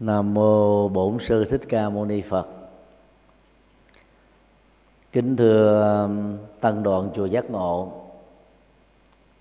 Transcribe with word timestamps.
Nam 0.00 0.34
mô 0.34 0.88
Bổn 0.88 1.18
sư 1.20 1.44
Thích 1.44 1.60
Ca 1.68 1.88
Mâu 1.88 2.04
Ni 2.04 2.20
Phật. 2.20 2.46
Kính 5.12 5.36
thưa 5.36 5.82
um, 6.02 6.38
tăng 6.60 6.82
đoàn 6.82 7.10
chùa 7.14 7.26
Giác 7.26 7.50
Ngộ 7.50 7.92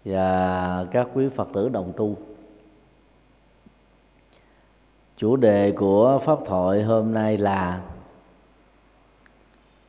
và 0.06 0.86
các 0.92 1.08
quý 1.14 1.30
Phật 1.30 1.48
tử 1.54 1.70
đồng 1.70 1.94
tu. 1.98 2.16
Chủ 5.18 5.36
đề 5.36 5.72
của 5.72 6.20
pháp 6.24 6.40
thoại 6.46 6.84
hôm 6.84 7.14
nay 7.14 7.38
là 7.38 7.82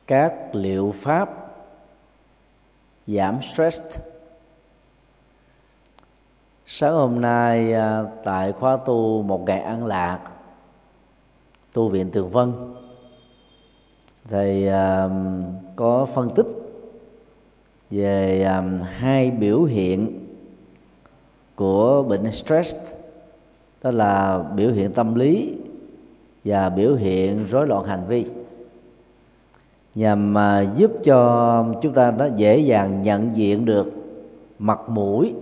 các 0.07 0.33
liệu 0.53 0.93
pháp 0.95 1.29
giảm 3.07 3.41
stress 3.41 3.81
sáng 6.65 6.93
hôm 6.93 7.21
nay 7.21 7.73
uh, 7.73 8.09
tại 8.23 8.51
khóa 8.51 8.77
tu 8.77 9.21
một 9.21 9.41
ngày 9.45 9.59
an 9.59 9.85
lạc 9.85 10.19
tu 11.73 11.89
viện 11.89 12.09
tường 12.11 12.29
vân. 12.29 12.53
Thầy 14.29 14.67
uh, 14.67 15.11
um, 15.11 15.43
có 15.75 16.05
phân 16.05 16.29
tích 16.29 16.47
về 17.91 18.43
um, 18.43 18.79
hai 18.81 19.31
biểu 19.31 19.63
hiện 19.63 20.19
của 21.55 22.03
bệnh 22.03 22.31
stress 22.31 22.75
đó 23.83 23.91
là 23.91 24.43
biểu 24.55 24.71
hiện 24.71 24.93
tâm 24.93 25.15
lý 25.15 25.55
và 26.45 26.69
biểu 26.69 26.95
hiện 26.95 27.45
rối 27.45 27.67
loạn 27.67 27.85
hành 27.85 28.03
vi. 28.07 28.25
Nhằm 29.95 30.35
uh, 30.35 30.77
giúp 30.77 30.91
cho 31.03 31.65
chúng 31.81 31.93
ta 31.93 32.11
nó 32.11 32.25
dễ 32.35 32.59
dàng 32.59 33.01
nhận 33.01 33.37
diện 33.37 33.65
được 33.65 33.93
mặt 34.59 34.79
mũi 34.89 35.33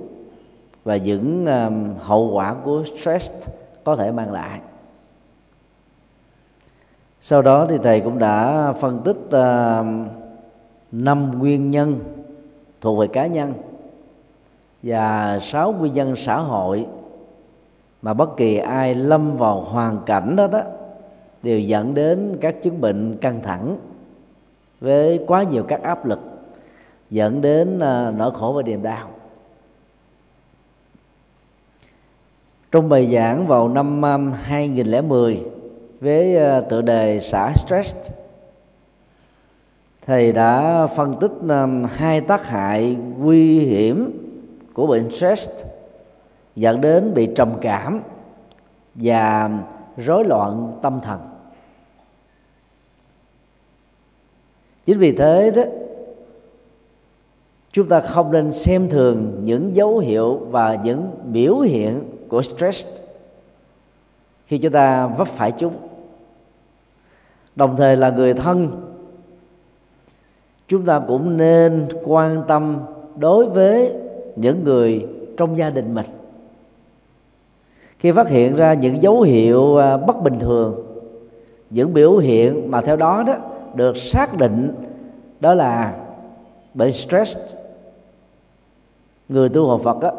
và 0.84 0.98
những 0.98 1.46
um, 1.46 1.96
hậu 2.00 2.32
quả 2.34 2.54
của 2.64 2.84
stress 2.98 3.32
có 3.84 3.96
thể 3.96 4.12
mang 4.12 4.32
lại 4.32 4.60
sau 7.22 7.42
đó 7.42 7.66
thì 7.70 7.78
thầy 7.84 8.02
cũng 8.02 8.20
đã 8.20 8.72
phân 8.74 9.00
tích 9.06 9.18
uh, 9.28 9.86
năm 10.92 11.40
nguyên 11.40 11.72
nhân 11.72 12.00
thuộc 12.82 13.00
về 13.00 13.08
cá 13.08 13.28
nhân 13.28 13.54
và 14.84 15.40
sáu 15.42 15.72
nguyên 15.72 15.94
nhân 15.94 16.16
xã 16.16 16.38
hội 16.38 16.86
mà 18.02 18.14
bất 18.14 18.38
kỳ 18.38 18.58
ai 18.58 18.96
lâm 18.96 19.38
vào 19.38 19.62
hoàn 19.62 20.00
cảnh 20.06 20.36
đó 20.36 20.48
đó 20.48 20.62
đều 21.44 21.60
dẫn 21.60 21.94
đến 21.94 22.38
các 22.42 22.56
chứng 22.64 22.82
bệnh 22.82 23.18
căng 23.18 23.42
thẳng 23.44 23.78
với 24.82 25.24
quá 25.28 25.44
nhiều 25.44 25.64
các 25.64 25.82
áp 25.82 26.06
lực 26.06 26.20
dẫn 27.10 27.42
đến 27.42 27.78
uh, 27.78 28.16
nỗi 28.16 28.32
khổ 28.34 28.54
và 28.54 28.62
niềm 28.62 28.84
đau. 28.84 29.10
Trong 32.72 32.90
bài 32.90 33.14
giảng 33.14 33.48
vào 33.48 33.70
năm 33.70 34.06
à, 34.06 34.18
2010 34.18 35.44
với 36.02 36.36
ờ, 36.36 36.62
tựa 36.62 36.82
đề 36.82 37.20
xả 37.20 37.54
stress. 37.56 37.96
Thầy 40.06 40.32
đã 40.32 40.88
phân 40.88 41.16
tích 41.16 41.32
hai 41.90 42.22
tác 42.22 42.48
hại 42.48 42.98
nguy 43.18 43.60
hiểm 43.60 44.12
của 44.74 44.88
bệnh 44.88 45.12
stress 45.12 45.50
dẫn 46.56 46.82
đến 46.82 47.14
bị 47.14 47.30
trầm 47.36 47.54
cảm 47.62 48.02
và 48.96 49.50
rối 49.98 50.26
loạn 50.26 50.80
tâm 50.82 51.00
thần. 51.04 51.20
Chính 54.86 55.00
vì 55.00 55.12
thế 55.12 55.52
đó, 55.56 55.62
chúng 57.72 57.88
ta 57.88 58.00
không 58.00 58.32
nên 58.32 58.52
xem 58.52 58.90
thường 58.90 59.42
những 59.44 59.76
dấu 59.76 59.98
hiệu 59.98 60.36
và 60.36 60.78
những 60.84 61.12
biểu 61.26 61.60
hiện 61.60 62.04
của 62.30 62.42
stress 62.42 62.88
khi 64.48 64.58
chúng 64.58 64.72
ta 64.72 65.08
vấp 65.08 65.28
phải 65.28 65.52
chúng. 65.52 65.74
Đồng 67.56 67.76
thời 67.78 67.98
là 67.98 68.10
người 68.10 68.34
thân 68.34 68.72
chúng 70.68 70.86
ta 70.86 71.02
cũng 71.08 71.38
nên 71.38 71.88
quan 72.06 72.44
tâm 72.48 72.80
đối 73.16 73.46
với 73.46 73.94
những 74.36 74.64
người 74.64 75.08
trong 75.38 75.58
gia 75.58 75.70
đình 75.70 75.96
mình. 75.96 76.06
Khi 78.00 78.12
phát 78.12 78.28
hiện 78.28 78.56
ra 78.56 78.74
những 78.74 79.02
dấu 79.02 79.22
hiệu 79.22 79.78
à, 79.78 79.98
bất 79.98 80.22
bình 80.24 80.40
thường 80.40 80.88
những 81.70 81.94
biểu 81.94 82.18
hiện 82.18 82.72
mà 82.72 82.82
theo 82.82 82.96
đó 82.96 83.24
đó 83.28 83.36
được 83.76 83.98
xác 83.98 84.38
định 84.38 84.74
đó 85.40 85.54
là 85.54 85.96
bệnh 86.74 86.94
stress. 86.94 87.38
Người 89.30 89.50
tu 89.50 89.68
học 89.68 89.82
Phật 89.84 90.00
đó, 90.00 90.12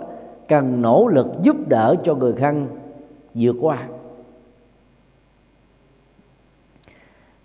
cần 0.49 0.83
nỗ 0.83 1.07
lực 1.07 1.27
giúp 1.43 1.57
đỡ 1.69 1.95
cho 2.05 2.15
người 2.15 2.33
thân 2.33 2.67
vượt 3.35 3.57
qua. 3.61 3.89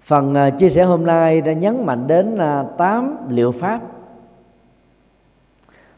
Phần 0.04 0.36
à, 0.36 0.50
chia 0.50 0.70
sẻ 0.70 0.84
hôm 0.84 1.06
nay 1.06 1.42
đã 1.42 1.54
nhấn 1.54 1.86
mạnh 1.86 2.08
đến 2.08 2.38
à, 2.38 2.66
tám 2.78 3.18
liệu 3.30 3.52
pháp. 3.52 3.80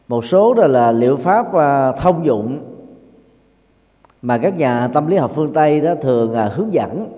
Một 0.08 0.24
số 0.24 0.54
đó 0.54 0.66
là 0.66 0.92
liệu 0.92 1.16
pháp 1.16 1.54
à, 1.54 1.92
thông 1.92 2.26
dụng 2.26 2.58
mà 4.22 4.38
các 4.38 4.56
nhà 4.56 4.88
tâm 4.88 5.06
lý 5.06 5.16
học 5.16 5.30
phương 5.34 5.52
tây 5.52 5.80
đó 5.80 5.94
thường 6.02 6.34
hướng 6.54 6.72
dẫn. 6.72 7.12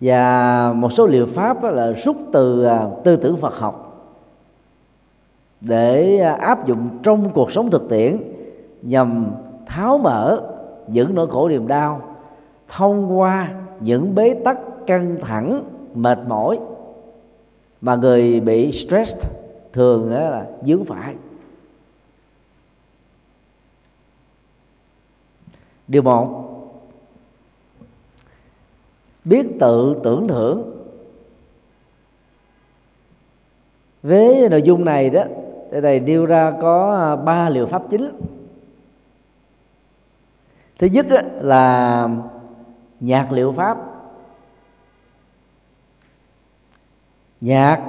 Và 0.00 0.72
một 0.76 0.92
số 0.92 1.06
liệu 1.06 1.26
pháp 1.26 1.62
đó 1.62 1.70
là 1.70 1.92
rút 1.92 2.16
từ 2.32 2.68
tư 3.04 3.16
tưởng 3.16 3.36
Phật 3.36 3.54
học 3.54 3.84
để 5.60 6.18
áp 6.18 6.66
dụng 6.66 6.88
trong 7.02 7.30
cuộc 7.30 7.52
sống 7.52 7.70
thực 7.70 7.88
tiễn 7.88 8.16
nhằm 8.82 9.26
tháo 9.66 9.98
mở 9.98 10.40
những 10.86 11.14
nỗi 11.14 11.26
khổ 11.30 11.48
niềm 11.48 11.66
đau 11.66 12.02
thông 12.68 13.18
qua 13.18 13.48
những 13.80 14.14
bế 14.14 14.34
tắc 14.44 14.58
căng 14.86 15.16
thẳng, 15.20 15.64
mệt 15.94 16.18
mỏi 16.26 16.58
mà 17.80 17.96
người 17.96 18.40
bị 18.40 18.72
stress 18.72 19.16
thường 19.72 20.10
là 20.10 20.46
dướng 20.62 20.84
phải. 20.84 21.14
Điều 25.88 26.02
một, 26.02 26.44
biết 29.24 29.46
tự 29.60 30.00
tưởng 30.04 30.28
thưởng. 30.28 30.74
Với 34.02 34.48
nội 34.50 34.62
dung 34.62 34.84
này 34.84 35.10
đó 35.10 35.22
thì 35.72 35.80
thầy 35.80 36.00
nêu 36.00 36.26
ra 36.26 36.52
có 36.60 36.96
à, 36.96 37.16
ba 37.16 37.48
liệu 37.48 37.66
pháp 37.66 37.82
chính. 37.90 38.10
Thứ 40.78 40.86
nhất 40.86 41.06
là 41.40 42.08
nhạc 43.00 43.32
liệu 43.32 43.52
pháp. 43.52 43.78
Nhạc 47.40 47.80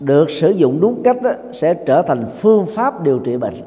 được 0.00 0.30
sử 0.30 0.50
dụng 0.50 0.80
đúng 0.80 1.02
cách 1.04 1.22
đó, 1.22 1.30
sẽ 1.52 1.74
trở 1.74 2.02
thành 2.02 2.26
phương 2.38 2.66
pháp 2.74 3.02
điều 3.02 3.18
trị 3.18 3.36
bệnh. 3.36 3.62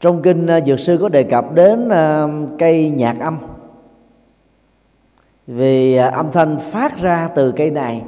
Trong 0.00 0.22
kinh 0.22 0.46
à, 0.46 0.60
dược 0.60 0.80
sư 0.80 0.98
có 1.00 1.08
đề 1.08 1.22
cập 1.22 1.54
đến 1.54 1.88
à, 1.88 2.26
cây 2.58 2.90
nhạc 2.90 3.20
âm. 3.20 3.38
Vì 5.46 5.96
à, 5.96 6.06
âm 6.08 6.32
thanh 6.32 6.58
phát 6.58 6.98
ra 6.98 7.28
từ 7.34 7.52
cây 7.52 7.70
này 7.70 8.02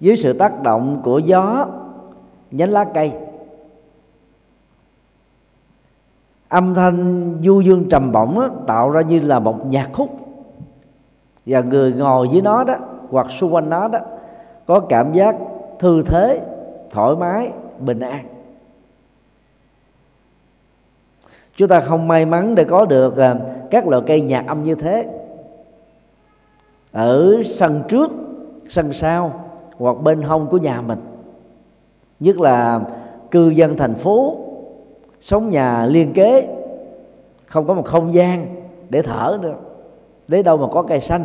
dưới 0.00 0.16
sự 0.16 0.32
tác 0.32 0.62
động 0.62 1.00
của 1.04 1.18
gió 1.18 1.66
nhánh 2.50 2.70
lá 2.70 2.84
cây. 2.94 3.12
Âm 6.50 6.74
thanh 6.74 7.34
du 7.42 7.60
dương 7.60 7.88
trầm 7.88 8.12
bổng 8.12 8.40
đó, 8.40 8.48
tạo 8.66 8.90
ra 8.90 9.00
như 9.00 9.18
là 9.18 9.38
một 9.38 9.66
nhạc 9.66 9.90
khúc. 9.92 10.08
Và 11.46 11.60
người 11.60 11.92
ngồi 11.92 12.28
dưới 12.28 12.42
nó 12.42 12.64
đó 12.64 12.74
hoặc 13.10 13.26
xung 13.30 13.54
quanh 13.54 13.70
nó 13.70 13.88
đó 13.88 13.98
có 14.66 14.80
cảm 14.80 15.12
giác 15.12 15.36
thư 15.78 16.02
thế 16.02 16.40
thoải 16.90 17.16
mái 17.16 17.50
bình 17.78 18.00
an. 18.00 18.26
Chúng 21.56 21.68
ta 21.68 21.80
không 21.80 22.08
may 22.08 22.26
mắn 22.26 22.54
để 22.54 22.64
có 22.64 22.84
được 22.84 23.16
à, 23.16 23.36
các 23.70 23.88
loại 23.88 24.02
cây 24.06 24.20
nhạc 24.20 24.46
âm 24.46 24.64
như 24.64 24.74
thế. 24.74 25.08
Ở 26.92 27.32
sân 27.44 27.82
trước 27.88 28.10
sân 28.68 28.92
sau 28.92 29.44
hoặc 29.78 29.96
bên 30.02 30.22
hông 30.22 30.46
của 30.46 30.58
nhà 30.58 30.80
mình. 30.80 31.00
Nhất 32.20 32.40
là 32.40 32.80
cư 33.30 33.48
dân 33.48 33.76
thành 33.76 33.94
phố 33.94 34.36
sống 35.20 35.50
nhà 35.50 35.86
liên 35.86 36.12
kế, 36.12 36.56
không 37.46 37.66
có 37.66 37.74
một 37.74 37.84
không 37.84 38.12
gian 38.12 38.46
để 38.88 39.02
thở 39.02 39.38
nữa. 39.42 39.54
Đến 40.28 40.44
đâu 40.44 40.56
mà 40.56 40.66
có 40.72 40.82
cây 40.82 41.00
xanh 41.00 41.24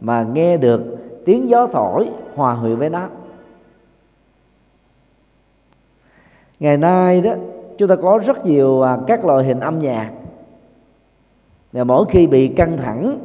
mà 0.00 0.26
nghe 0.32 0.56
được 0.56 0.96
tiếng 1.24 1.48
gió 1.48 1.66
thổi 1.66 2.08
hòa 2.34 2.58
quyện 2.60 2.76
với 2.76 2.90
nó. 2.90 3.08
Ngày 6.60 6.76
nay 6.76 7.20
đó, 7.20 7.32
chúng 7.78 7.88
ta 7.88 7.96
có 7.96 8.20
rất 8.26 8.46
nhiều 8.46 8.82
à, 8.82 8.98
các 9.06 9.24
loại 9.24 9.44
hình 9.44 9.60
âm 9.60 9.78
nhạc. 9.78 10.10
Và 11.72 11.84
mỗi 11.84 12.04
khi 12.08 12.26
bị 12.26 12.48
căng 12.48 12.76
thẳng, 12.76 13.18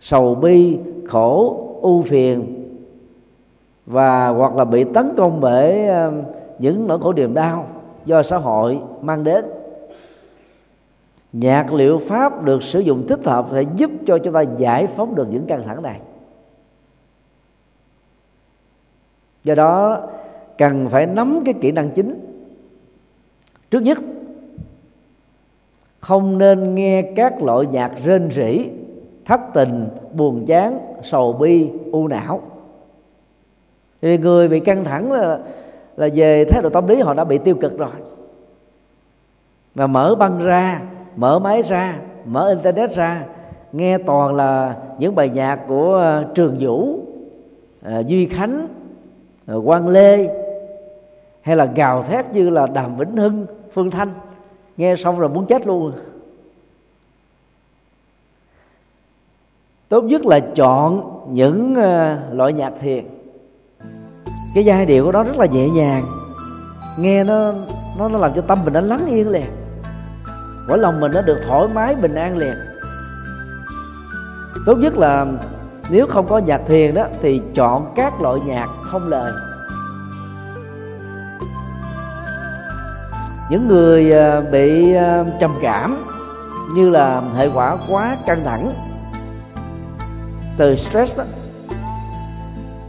sầu 0.00 0.34
bi, 0.34 0.78
khổ 1.06 1.60
ưu 1.82 2.02
phiền, 2.02 2.64
và 3.86 4.28
hoặc 4.28 4.56
là 4.56 4.64
bị 4.64 4.84
tấn 4.84 5.14
công 5.16 5.40
bởi 5.40 5.88
à, 5.88 6.10
những 6.58 6.86
nỗi 6.86 6.98
khổ 6.98 7.12
niềm 7.12 7.34
đau 7.34 7.66
do 8.06 8.22
xã 8.22 8.36
hội 8.36 8.80
mang 9.02 9.24
đến. 9.24 9.44
Nhạc 11.32 11.72
liệu 11.72 11.98
pháp 11.98 12.42
được 12.42 12.62
sử 12.62 12.80
dụng 12.80 13.06
thích 13.08 13.20
hợp 13.24 13.46
sẽ 13.52 13.62
giúp 13.76 13.90
cho 14.06 14.18
chúng 14.18 14.34
ta 14.34 14.40
giải 14.40 14.86
phóng 14.86 15.14
được 15.14 15.26
những 15.30 15.46
căng 15.46 15.62
thẳng 15.62 15.82
này. 15.82 16.00
Do 19.44 19.54
đó, 19.54 20.00
cần 20.58 20.88
phải 20.88 21.06
nắm 21.06 21.42
cái 21.44 21.54
kỹ 21.60 21.72
năng 21.72 21.90
chính. 21.90 22.20
Trước 23.70 23.80
nhất, 23.80 23.98
không 26.00 26.38
nên 26.38 26.74
nghe 26.74 27.02
các 27.02 27.42
loại 27.42 27.66
nhạc 27.66 27.92
rên 28.04 28.30
rỉ, 28.30 28.68
thất 29.24 29.40
tình, 29.54 29.88
buồn 30.12 30.44
chán, 30.46 30.78
sầu 31.02 31.32
bi, 31.32 31.70
u 31.92 32.08
não. 32.08 32.40
Thì 34.02 34.18
người 34.18 34.48
bị 34.48 34.60
căng 34.60 34.84
thẳng 34.84 35.12
là 35.12 35.40
là 35.96 36.08
về 36.14 36.44
thái 36.44 36.62
độ 36.62 36.70
tâm 36.70 36.86
lý 36.86 37.00
họ 37.00 37.14
đã 37.14 37.24
bị 37.24 37.38
tiêu 37.38 37.54
cực 37.60 37.78
rồi. 37.78 37.90
Và 39.74 39.86
mở 39.86 40.14
băng 40.14 40.38
ra, 40.38 40.80
mở 41.16 41.38
máy 41.38 41.62
ra, 41.62 41.98
mở 42.24 42.48
internet 42.48 42.90
ra, 42.90 43.24
nghe 43.72 43.98
toàn 43.98 44.34
là 44.34 44.76
những 44.98 45.14
bài 45.14 45.28
nhạc 45.28 45.60
của 45.68 45.94
ờ, 45.94 46.24
trường 46.34 46.56
vũ 46.60 46.98
ờ, 47.82 48.02
duy 48.06 48.26
khánh 48.26 48.68
ờ, 49.46 49.60
quang 49.64 49.88
lê, 49.88 50.28
hay 51.40 51.56
là 51.56 51.64
gào 51.64 52.02
thét 52.02 52.32
như 52.32 52.50
là 52.50 52.66
đàm 52.66 52.96
vĩnh 52.96 53.16
hưng, 53.16 53.46
phương 53.72 53.90
thanh. 53.90 54.10
Nghe 54.76 54.96
xong 54.96 55.18
rồi 55.18 55.28
muốn 55.28 55.46
chết 55.46 55.66
luôn. 55.66 55.92
Tốt 59.88 60.04
nhất 60.04 60.26
là 60.26 60.40
chọn 60.40 61.10
những 61.34 61.74
loại 62.32 62.52
nhạc 62.52 62.72
thiền 62.80 63.04
cái 64.54 64.64
giai 64.64 64.86
điệu 64.86 65.04
của 65.04 65.12
nó 65.12 65.22
rất 65.22 65.36
là 65.36 65.46
nhẹ 65.46 65.68
nhàng. 65.68 66.06
Nghe 66.98 67.24
nó 67.24 67.52
nó 67.98 68.08
nó 68.08 68.18
làm 68.18 68.34
cho 68.34 68.42
tâm 68.42 68.64
mình 68.64 68.72
nó 68.72 68.80
lắng 68.80 69.06
yên 69.06 69.28
liền. 69.28 69.46
Mỗi 70.68 70.78
lòng 70.78 71.00
mình 71.00 71.12
nó 71.12 71.22
được 71.22 71.40
thoải 71.46 71.68
mái, 71.68 71.94
bình 71.94 72.14
an 72.14 72.36
liền. 72.36 72.54
Tốt 74.66 74.74
nhất 74.74 74.96
là 74.96 75.26
nếu 75.90 76.06
không 76.06 76.28
có 76.28 76.38
nhạc 76.38 76.60
thiền 76.66 76.94
đó, 76.94 77.04
thì 77.22 77.40
chọn 77.54 77.92
các 77.96 78.20
loại 78.20 78.40
nhạc 78.46 78.66
không 78.82 79.08
lời. 79.08 79.32
Những 83.50 83.68
người 83.68 84.12
à, 84.12 84.40
bị 84.40 84.94
à, 84.94 85.24
trầm 85.40 85.50
cảm 85.62 86.04
như 86.74 86.90
là 86.90 87.22
hệ 87.36 87.48
quả 87.54 87.76
quá 87.90 88.16
căng 88.26 88.44
thẳng, 88.44 88.72
từ 90.56 90.76
stress 90.76 91.18
đó, 91.18 91.24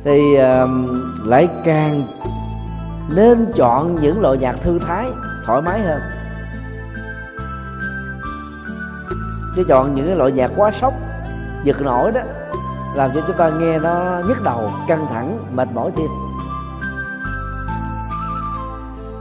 thì 0.03 0.35
à, 0.35 0.65
lại 1.25 1.49
càng 1.65 2.03
nên 3.09 3.51
chọn 3.55 3.99
những 3.99 4.21
loại 4.21 4.37
nhạc 4.37 4.55
thư 4.61 4.79
thái 4.79 5.07
thoải 5.45 5.61
mái 5.61 5.79
hơn. 5.81 6.01
Chứ 9.55 9.63
chọn 9.67 9.95
những 9.95 10.07
cái 10.07 10.15
loại 10.15 10.31
nhạc 10.31 10.51
quá 10.55 10.71
sốc 10.71 10.93
giật 11.63 11.81
nổi 11.81 12.11
đó 12.11 12.21
làm 12.95 13.11
cho 13.15 13.21
chúng 13.27 13.37
ta 13.37 13.49
nghe 13.49 13.79
nó 13.79 14.21
nhức 14.27 14.43
đầu 14.43 14.71
căng 14.87 15.07
thẳng 15.09 15.39
mệt 15.55 15.67
mỏi 15.73 15.91
thêm. 15.95 16.07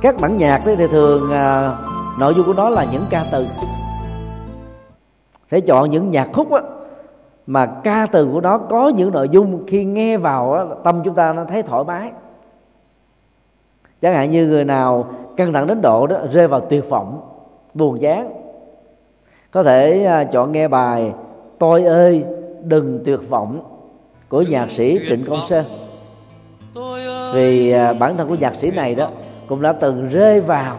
Các 0.00 0.14
bản 0.20 0.38
nhạc 0.38 0.66
đấy 0.66 0.76
thì 0.76 0.86
thường 0.86 1.32
à, 1.32 1.72
nội 2.18 2.34
dung 2.36 2.46
của 2.46 2.52
nó 2.52 2.70
là 2.70 2.84
những 2.92 3.06
ca 3.10 3.24
từ. 3.32 3.46
Phải 5.50 5.60
chọn 5.60 5.90
những 5.90 6.10
nhạc 6.10 6.28
khúc 6.32 6.52
á, 6.52 6.60
mà 7.46 7.66
ca 7.66 8.06
từ 8.12 8.28
của 8.32 8.40
nó 8.40 8.58
có 8.58 8.88
những 8.88 9.12
nội 9.12 9.28
dung 9.28 9.64
khi 9.66 9.84
nghe 9.84 10.16
vào 10.16 10.68
tâm 10.84 11.02
chúng 11.04 11.14
ta 11.14 11.32
nó 11.32 11.44
thấy 11.44 11.62
thoải 11.62 11.84
mái. 11.84 12.12
Chẳng 14.00 14.14
hạn 14.14 14.30
như 14.30 14.46
người 14.46 14.64
nào 14.64 15.06
căng 15.36 15.52
thẳng 15.52 15.66
đến 15.66 15.82
độ 15.82 16.06
đó 16.06 16.16
rơi 16.32 16.48
vào 16.48 16.60
tuyệt 16.60 16.88
vọng 16.88 17.20
buồn 17.74 17.98
chán. 18.00 18.30
Có 19.50 19.62
thể 19.62 20.04
à, 20.04 20.24
chọn 20.24 20.52
nghe 20.52 20.68
bài 20.68 21.12
tôi 21.58 21.84
ơi 21.84 22.24
đừng 22.62 23.02
tuyệt 23.04 23.20
vọng 23.28 23.60
của 24.28 24.42
nhạc 24.42 24.70
sĩ 24.70 24.98
trịnh 25.08 25.24
công 25.24 25.46
sơn. 25.48 25.64
Vì 27.34 27.70
à, 27.70 27.92
bản 27.92 28.16
thân 28.16 28.28
của 28.28 28.36
nhạc 28.40 28.54
sĩ 28.54 28.70
này 28.70 28.94
đó 28.94 29.10
cũng 29.48 29.62
đã 29.62 29.72
từng 29.72 30.08
rơi 30.08 30.40
vào 30.40 30.76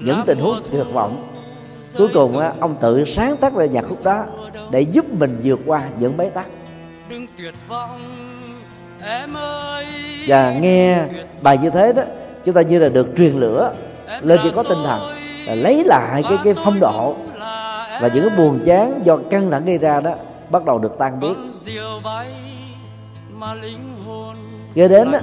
những 0.00 0.20
tình 0.26 0.38
huống 0.38 0.56
tuyệt 0.70 0.86
vọng. 0.92 1.16
cuối 1.98 2.08
cùng 2.14 2.38
ông 2.60 2.76
tự 2.80 3.04
sáng 3.04 3.36
tác 3.36 3.54
ra 3.54 3.66
nhạc 3.66 3.82
khúc 3.82 4.04
đó 4.04 4.24
để 4.70 4.80
giúp 4.80 5.04
mình 5.12 5.40
vượt 5.44 5.60
qua 5.66 5.82
những 5.98 6.16
bế 6.16 6.30
tắc. 6.30 6.46
Và 10.26 10.52
nghe 10.52 11.04
bài 11.42 11.58
như 11.58 11.70
thế 11.70 11.92
đó 11.92 12.02
chúng 12.44 12.54
ta 12.54 12.62
như 12.62 12.78
là 12.78 12.88
được 12.88 13.08
truyền 13.16 13.32
lửa 13.32 13.72
lên 14.20 14.40
chỉ 14.42 14.50
có 14.50 14.62
tinh 14.62 14.78
thần 14.84 15.00
là 15.46 15.54
lấy 15.54 15.84
lại 15.84 16.22
cái 16.22 16.38
cái 16.44 16.54
phong 16.64 16.80
độ. 16.80 17.16
và 18.00 18.10
những 18.14 18.28
cái 18.28 18.38
buồn 18.38 18.60
chán 18.64 19.00
do 19.04 19.16
căng 19.30 19.50
thẳng 19.50 19.64
gây 19.64 19.78
ra 19.78 20.00
đó 20.00 20.14
bắt 20.50 20.64
đầu 20.64 20.78
được 20.78 20.92
tan 20.98 21.20
biến. 21.20 21.34
Cho 24.74 24.88
đến 24.88 25.10
đó, 25.12 25.18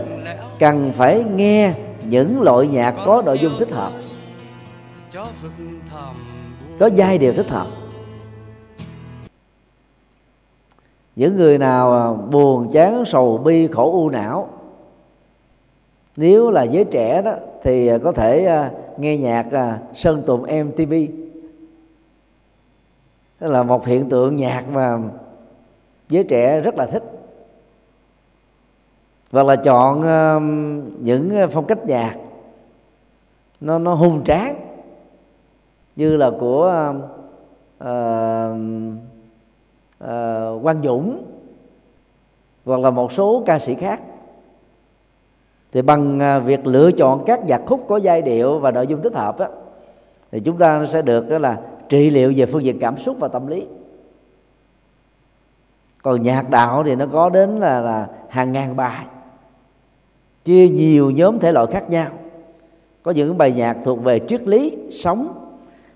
cần 0.59 0.91
phải 0.97 1.23
nghe 1.23 1.73
những 2.03 2.41
loại 2.41 2.67
nhạc 2.67 2.95
có 3.05 3.23
nội 3.25 3.39
dung 3.39 3.53
thích 3.59 3.71
hợp. 3.71 3.91
có 6.79 6.89
giai 6.95 7.17
điệu 7.17 7.33
thích 7.33 7.49
hợp 7.49 7.67
những 11.15 11.35
người 11.35 11.57
nào 11.57 11.93
à, 11.93 12.13
buồn 12.13 12.69
chán 12.71 13.05
sầu 13.05 13.37
bi 13.37 13.67
khổ 13.67 13.91
u 13.91 14.09
não 14.09 14.49
nếu 16.15 16.49
là 16.49 16.63
giới 16.63 16.83
trẻ 16.83 17.21
đó 17.21 17.33
thì 17.63 17.87
à, 17.87 17.97
có 17.97 18.11
thể 18.11 18.45
à, 18.45 18.71
nghe 18.97 19.17
nhạc 19.17 19.45
sơn 19.95 20.23
tùng 20.25 20.41
mtv 20.41 20.93
tức 23.39 23.51
là 23.51 23.63
một 23.63 23.85
hiện 23.85 24.09
tượng 24.09 24.35
nhạc 24.35 24.63
mà 24.69 24.99
giới 26.09 26.23
trẻ 26.23 26.61
rất 26.61 26.75
là 26.75 26.85
thích. 26.85 27.03
Hoặc 29.31 29.45
là 29.45 29.55
chọn 29.55 30.01
những 30.99 31.47
phong 31.51 31.65
cách 31.65 31.85
nhạc 31.85 32.15
nó 33.61 33.79
nó 33.79 33.93
hung 33.93 34.23
tráng 34.23 34.55
như 35.95 36.17
là 36.17 36.31
của 36.39 36.93
uh, 37.83 37.87
uh, 40.03 40.63
Quang 40.63 40.81
Dũng 40.83 41.23
hoặc 42.65 42.79
là 42.79 42.91
một 42.91 43.11
số 43.11 43.43
ca 43.45 43.59
sĩ 43.59 43.75
khác. 43.75 44.01
Thì 45.71 45.81
bằng 45.81 46.19
à, 46.19 46.39
việc 46.39 46.67
lựa 46.67 46.91
chọn 46.91 47.23
các 47.25 47.45
nhạc 47.45 47.61
khúc 47.65 47.85
có 47.87 47.97
giai 47.97 48.21
điệu 48.21 48.59
và 48.59 48.71
nội 48.71 48.87
dung 48.87 49.01
thích 49.01 49.13
hợp 49.15 49.39
đó, 49.39 49.47
thì 50.31 50.39
chúng 50.39 50.57
ta 50.57 50.85
sẽ 50.85 51.01
được 51.01 51.29
đó 51.29 51.37
là 51.37 51.59
trị 51.89 52.09
liệu 52.09 52.33
về 52.35 52.45
phương 52.45 52.63
diện 52.63 52.79
cảm 52.79 52.97
xúc 52.97 53.17
và 53.19 53.27
tâm 53.27 53.47
lý. 53.47 53.65
Còn 56.01 56.21
nhạc 56.21 56.49
đạo 56.49 56.83
thì 56.83 56.95
nó 56.95 57.05
có 57.05 57.29
đến 57.29 57.49
là, 57.59 57.81
là 57.81 58.07
hàng 58.29 58.51
ngàn 58.51 58.75
bài 58.75 59.05
chia 60.45 60.69
nhiều 60.69 61.11
nhóm 61.11 61.39
thể 61.39 61.51
loại 61.51 61.67
khác 61.71 61.89
nhau. 61.89 62.07
Có 63.03 63.11
những 63.11 63.37
bài 63.37 63.51
nhạc 63.51 63.77
thuộc 63.83 64.03
về 64.03 64.19
triết 64.27 64.47
lý 64.47 64.77
sống 64.91 65.42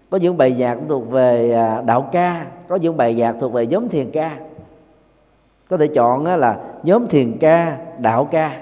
có 0.09 0.17
những 0.17 0.37
bài 0.37 0.51
nhạc 0.51 0.77
thuộc 0.89 1.09
về 1.11 1.51
à, 1.51 1.81
đạo 1.81 2.09
ca 2.11 2.45
có 2.67 2.75
những 2.75 2.97
bài 2.97 3.13
nhạc 3.13 3.35
thuộc 3.39 3.53
về 3.53 3.67
nhóm 3.67 3.89
thiền 3.89 4.11
ca. 4.11 4.37
Có 5.69 5.77
thể 5.77 5.87
chọn 5.87 6.25
là 6.25 6.59
nhóm 6.83 7.07
thiền 7.07 7.37
ca 7.37 7.77
đạo 7.97 8.27
ca 8.31 8.61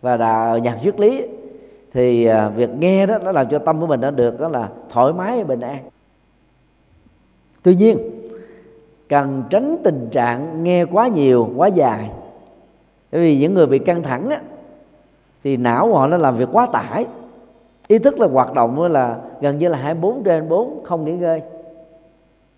và 0.00 0.16
đạo 0.16 0.58
nhạc 0.58 0.78
triết 0.82 1.00
lý. 1.00 1.26
Thì 1.92 2.24
à, 2.24 2.48
việc 2.48 2.70
nghe 2.78 3.06
đó 3.06 3.18
nó 3.18 3.32
làm 3.32 3.48
cho 3.48 3.58
tâm 3.58 3.80
của 3.80 3.86
mình 3.86 4.00
nó 4.00 4.10
được 4.10 4.40
đó 4.40 4.48
là 4.48 4.68
thoải 4.90 5.12
mái 5.12 5.44
bình 5.44 5.60
an. 5.60 5.78
Tuy 7.62 7.74
nhiên 7.74 7.98
cần 9.08 9.42
tránh 9.50 9.76
tình 9.84 10.08
trạng 10.12 10.64
nghe 10.64 10.84
quá 10.84 11.08
nhiều 11.08 11.50
quá 11.56 11.68
dài. 11.68 12.10
Bởi 13.12 13.20
vì 13.20 13.38
những 13.38 13.54
người 13.54 13.66
bị 13.66 13.78
căng 13.78 14.02
thẳng 14.02 14.30
á, 14.30 14.40
thì 15.42 15.56
não 15.56 15.88
của 15.88 15.98
họ 15.98 16.06
nó 16.06 16.16
làm 16.16 16.36
việc 16.36 16.48
quá 16.52 16.66
tải 16.72 17.06
ý 17.88 17.98
thức 17.98 18.20
là 18.20 18.26
hoạt 18.26 18.54
động 18.54 18.82
là 18.82 19.18
gần 19.40 19.58
như 19.58 19.68
là 19.68 19.78
24 19.78 20.22
trên 20.24 20.48
4 20.48 20.84
không 20.84 21.04
nghỉ 21.04 21.12
ngơi. 21.12 21.42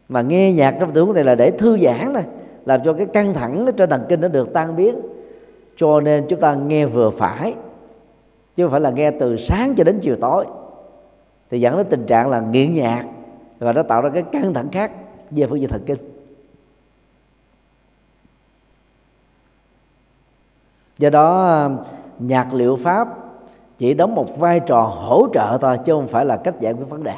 Mà 0.09 0.23
nghe 0.23 0.53
nhạc 0.53 0.77
trong 0.81 0.93
tình 0.93 1.05
huống 1.05 1.15
này 1.15 1.25
là 1.25 1.35
để 1.35 1.51
thư 1.51 1.79
giãn 1.79 2.13
này 2.13 2.25
làm 2.65 2.81
cho 2.85 2.93
cái 2.93 3.07
căng 3.07 3.35
thẳng 3.35 3.67
trên 3.77 3.91
thần 3.91 4.03
kinh 4.09 4.21
nó 4.21 4.29
được 4.29 4.53
tan 4.53 4.77
biến. 4.77 5.01
Cho 5.77 6.01
nên 6.01 6.27
chúng 6.29 6.41
ta 6.41 6.55
nghe 6.55 6.87
vừa 6.87 7.11
phải, 7.11 7.55
chứ 8.57 8.65
không 8.65 8.71
phải 8.71 8.81
là 8.81 8.91
nghe 8.91 9.11
từ 9.11 9.37
sáng 9.37 9.75
cho 9.75 9.85
đến 9.85 9.99
chiều 10.03 10.17
tối. 10.21 10.45
Thì 11.51 11.61
dẫn 11.61 11.77
đến 11.77 11.87
tình 11.91 12.07
trạng 12.07 12.29
là 12.29 12.41
nghiện 12.41 12.75
nhạc 12.75 13.05
và 13.59 13.73
nó 13.73 13.83
tạo 13.83 14.03
ra 14.03 14.09
cái 14.09 14.23
căng 14.23 14.55
thẳng 14.55 14.69
khác 14.73 14.93
về 15.31 15.47
phương 15.47 15.61
diện 15.61 15.69
thần 15.69 15.83
kinh. 15.87 15.99
Do 20.99 21.11
đó, 21.11 21.69
nhạc 22.19 22.55
liệu 22.55 22.77
pháp 22.77 23.30
chỉ 23.81 23.95
đóng 23.95 24.15
một 24.15 24.39
vai 24.39 24.61
trò 24.61 24.83
hỗ 24.83 25.29
trợ 25.33 25.59
thôi, 25.61 25.79
chứ 25.85 25.93
không 25.93 26.09
phải 26.09 26.25
là 26.25 26.37
cách 26.37 26.61
giải 26.61 26.73
quyết 26.73 26.85
vấn 26.89 27.05
đề. 27.05 27.15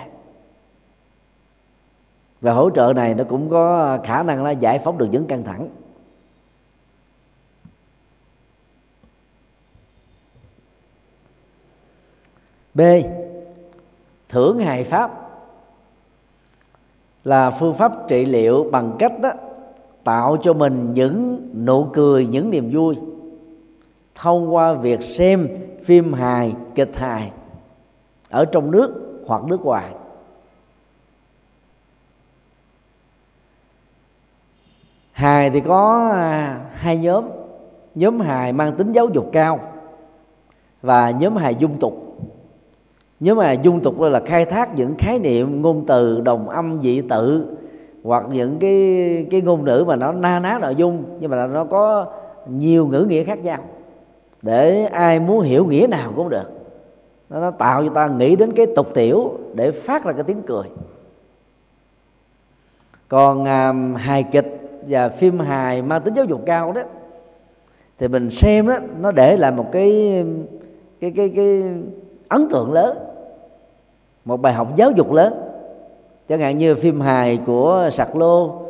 Và 2.41 2.53
hỗ 2.53 2.71
trợ 2.71 2.93
này 2.97 3.15
nó 3.15 3.25
cũng 3.25 3.51
có 3.51 3.99
khả 4.05 4.23
năng 4.23 4.45
là 4.45 4.51
giải 4.51 4.79
phóng 4.79 4.99
được 4.99 5.09
những 5.11 5.27
căng 5.27 5.45
thẳng. 5.45 5.69
B. 12.75 12.81
Thưởng 14.29 14.59
hài 14.59 14.85
pháp 14.85 15.31
là 17.25 17.51
phương 17.51 17.75
pháp 17.75 18.09
trị 18.09 18.25
liệu 18.25 18.69
bằng 18.73 18.97
cách 18.99 19.13
đó 19.23 19.33
tạo 20.05 20.37
cho 20.43 20.53
mình 20.53 20.95
những 20.95 21.49
nụ 21.65 21.87
cười, 21.93 22.27
những 22.27 22.51
niềm 22.51 22.71
vui 22.73 22.97
thông 24.15 24.55
qua 24.55 24.73
việc 24.73 25.03
xem 25.03 25.49
phim 25.85 26.13
hài, 26.13 26.55
kịch 26.75 26.97
hài 26.97 27.31
ở 28.31 28.45
trong 28.45 28.71
nước 28.71 29.21
hoặc 29.27 29.45
nước 29.45 29.61
ngoài. 29.61 29.91
Hài 35.13 35.51
thì 35.51 35.61
có 35.61 36.11
à, 36.13 36.61
hai 36.75 36.97
nhóm. 36.97 37.25
Nhóm 37.95 38.21
hài 38.21 38.53
mang 38.53 38.77
tính 38.77 38.93
giáo 38.93 39.09
dục 39.09 39.31
cao 39.33 39.61
và 40.83 41.11
nhóm 41.11 41.37
hài 41.37 41.55
dung 41.55 41.79
tục. 41.79 42.17
Nhóm 43.21 43.39
hài 43.39 43.59
dung 43.63 43.81
tục 43.81 44.01
là 44.01 44.21
khai 44.27 44.45
thác 44.45 44.75
những 44.75 44.95
khái 44.99 45.19
niệm, 45.19 45.63
ngôn 45.63 45.87
từ, 45.87 46.21
đồng 46.21 46.49
âm, 46.49 46.83
dị 46.83 47.03
tự 47.09 47.57
hoặc 48.05 48.25
những 48.31 48.59
cái 48.59 49.27
cái 49.31 49.41
ngôn 49.41 49.65
ngữ 49.65 49.85
mà 49.87 49.97
nó 49.97 50.13
na 50.13 50.39
ná 50.39 50.59
nội 50.63 50.75
dung 50.75 51.05
nhưng 51.21 51.31
mà 51.31 51.47
nó 51.47 51.65
có 51.65 52.13
nhiều 52.49 52.87
ngữ 52.87 53.05
nghĩa 53.05 53.25
khác 53.25 53.39
nhau 53.39 53.59
để 54.43 54.85
ai 54.85 55.21
muốn 55.21 55.41
hiểu 55.41 55.67
nghĩa 55.67 55.87
nào 55.87 56.13
cũng 56.17 56.29
được. 56.29 56.51
Nó, 57.31 57.41
nó 57.41 57.51
tạo 57.51 57.85
cho 57.85 57.95
ta 57.95 58.07
nghĩ 58.09 58.37
đến 58.37 58.53
cái 58.53 58.67
tục 58.77 58.87
tiểu 58.95 59.39
để 59.55 59.71
phát 59.71 60.05
ra 60.05 60.13
cái 60.13 60.23
tiếng 60.23 60.43
cười. 60.43 60.65
Còn 63.09 63.45
à, 63.45 63.73
hài 63.97 64.23
kịch 64.23 64.81
và 64.89 65.09
phim 65.09 65.39
hài 65.39 65.83
mang 65.83 66.03
tính 66.03 66.15
giáo 66.15 66.25
dục 66.25 66.43
cao 66.47 66.73
đó 66.73 66.83
thì 67.99 68.09
mình 68.09 68.31
xem 68.31 68.69
đó 68.69 68.79
nó 69.01 69.13
để 69.13 69.37
lại 69.37 69.53
một 69.53 69.67
cái 69.73 70.25
cái 71.01 71.11
cái 71.11 71.33
cái 71.37 71.63
ấn 72.29 72.49
tượng 72.49 72.73
lớn 72.73 72.99
một 74.25 74.37
bài 74.37 74.53
học 74.53 74.77
giáo 74.77 74.91
dục 74.91 75.13
lớn. 75.13 75.35
Chẳng 76.29 76.41
hạn 76.41 76.57
như 76.57 76.75
phim 76.75 77.01
hài 77.01 77.37
của 77.47 77.89
sạc 77.93 78.17
lô 78.17 78.63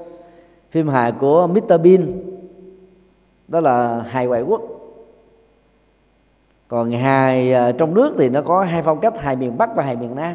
phim 0.70 0.88
hài 0.88 1.12
của 1.12 1.46
Mr 1.46 1.80
Bean 1.82 2.22
đó 3.48 3.60
là 3.60 4.04
hài 4.08 4.26
ngoại 4.26 4.42
quốc 4.42 4.62
còn 6.72 6.90
hài 6.90 7.52
ờ, 7.52 7.72
trong 7.72 7.94
nước 7.94 8.14
thì 8.18 8.28
nó 8.28 8.42
có 8.42 8.62
hai 8.62 8.82
phong 8.82 9.00
cách 9.00 9.20
hài 9.20 9.36
miền 9.36 9.58
bắc 9.58 9.76
và 9.76 9.82
hài 9.82 9.96
miền 9.96 10.14
nam. 10.14 10.34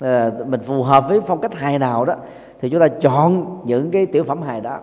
À, 0.00 0.30
mình 0.46 0.60
phù 0.60 0.82
hợp 0.82 1.08
với 1.08 1.20
phong 1.20 1.40
cách 1.40 1.54
hài 1.54 1.78
nào 1.78 2.04
đó 2.04 2.14
thì 2.60 2.70
chúng 2.70 2.80
ta 2.80 2.88
chọn 2.88 3.60
những 3.64 3.90
cái 3.90 4.06
tiểu 4.06 4.24
phẩm 4.24 4.42
hài 4.42 4.60
đó. 4.60 4.78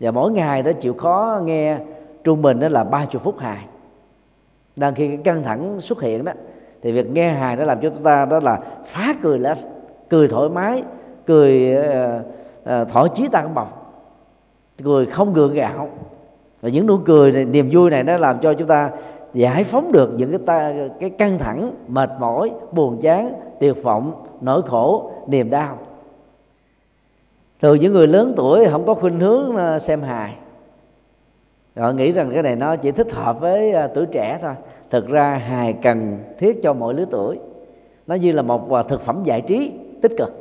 Và 0.00 0.10
mỗi 0.10 0.32
ngày 0.32 0.62
đó 0.62 0.72
chịu 0.80 0.94
khó 0.94 1.40
nghe 1.44 1.78
trung 2.24 2.42
bình 2.42 2.60
đó 2.60 2.68
là 2.68 2.84
ba 2.84 3.04
chục 3.04 3.22
phút 3.22 3.38
hài. 3.38 3.66
Đang 4.76 4.94
khi 4.94 5.08
cái 5.08 5.16
căng 5.16 5.42
thẳng 5.42 5.80
xuất 5.80 6.02
hiện 6.02 6.24
đó 6.24 6.32
thì 6.82 6.92
việc 6.92 7.10
nghe 7.10 7.32
hài 7.32 7.56
nó 7.56 7.64
làm 7.64 7.80
cho 7.80 7.90
chúng 7.90 8.04
ta 8.04 8.24
đó 8.24 8.40
là 8.40 8.58
phá 8.86 9.14
cười 9.22 9.38
lên 9.38 9.58
cười 10.10 10.28
thoải 10.28 10.48
mái 10.48 10.82
cười 11.26 11.76
uh, 11.78 12.22
uh, 12.82 12.88
thỏa 12.88 13.08
chí 13.14 13.28
tăng 13.28 13.54
bọc, 13.54 13.94
cười 14.84 15.06
không 15.06 15.32
gượng 15.32 15.54
gạo. 15.54 15.88
Và 16.60 16.68
những 16.68 16.86
nụ 16.86 16.98
cười 16.98 17.32
này, 17.32 17.44
niềm 17.44 17.68
vui 17.72 17.90
này 17.90 18.04
nó 18.04 18.18
làm 18.18 18.38
cho 18.38 18.54
chúng 18.54 18.68
ta 18.68 18.90
giải 19.34 19.64
phóng 19.64 19.92
được 19.92 20.10
những 20.16 20.30
cái 20.30 20.40
ta, 20.46 20.72
cái 21.00 21.10
căng 21.10 21.38
thẳng 21.38 21.74
mệt 21.88 22.10
mỏi 22.20 22.50
buồn 22.72 22.98
chán 23.00 23.32
tuyệt 23.60 23.82
vọng 23.82 24.24
nỗi 24.40 24.62
khổ 24.62 25.10
niềm 25.26 25.50
đau. 25.50 25.78
Thường 27.60 27.78
những 27.80 27.92
người 27.92 28.06
lớn 28.06 28.34
tuổi 28.36 28.66
không 28.66 28.86
có 28.86 28.94
khuynh 28.94 29.20
hướng 29.20 29.56
ờ, 29.56 29.78
xem 29.78 30.02
hài. 30.02 30.34
Họ 31.76 31.92
nghĩ 31.92 32.12
rằng 32.12 32.30
cái 32.34 32.42
này 32.42 32.56
nó 32.56 32.76
chỉ 32.76 32.92
thích 32.92 33.12
hợp 33.12 33.40
với 33.40 33.72
ờ, 33.72 33.86
tuổi 33.94 34.06
trẻ 34.06 34.38
thôi. 34.42 34.54
Thực 34.90 35.08
ra 35.08 35.34
hài 35.34 35.72
cần 35.72 36.18
thiết 36.38 36.62
cho 36.62 36.72
mọi 36.72 36.94
lứa 36.94 37.04
tuổi. 37.10 37.38
Nó 38.06 38.14
như 38.14 38.32
là 38.32 38.42
một 38.42 38.88
thực 38.88 39.00
phẩm 39.00 39.22
giải 39.24 39.40
trí 39.40 39.72
tích 40.02 40.12
cực. 40.18 40.32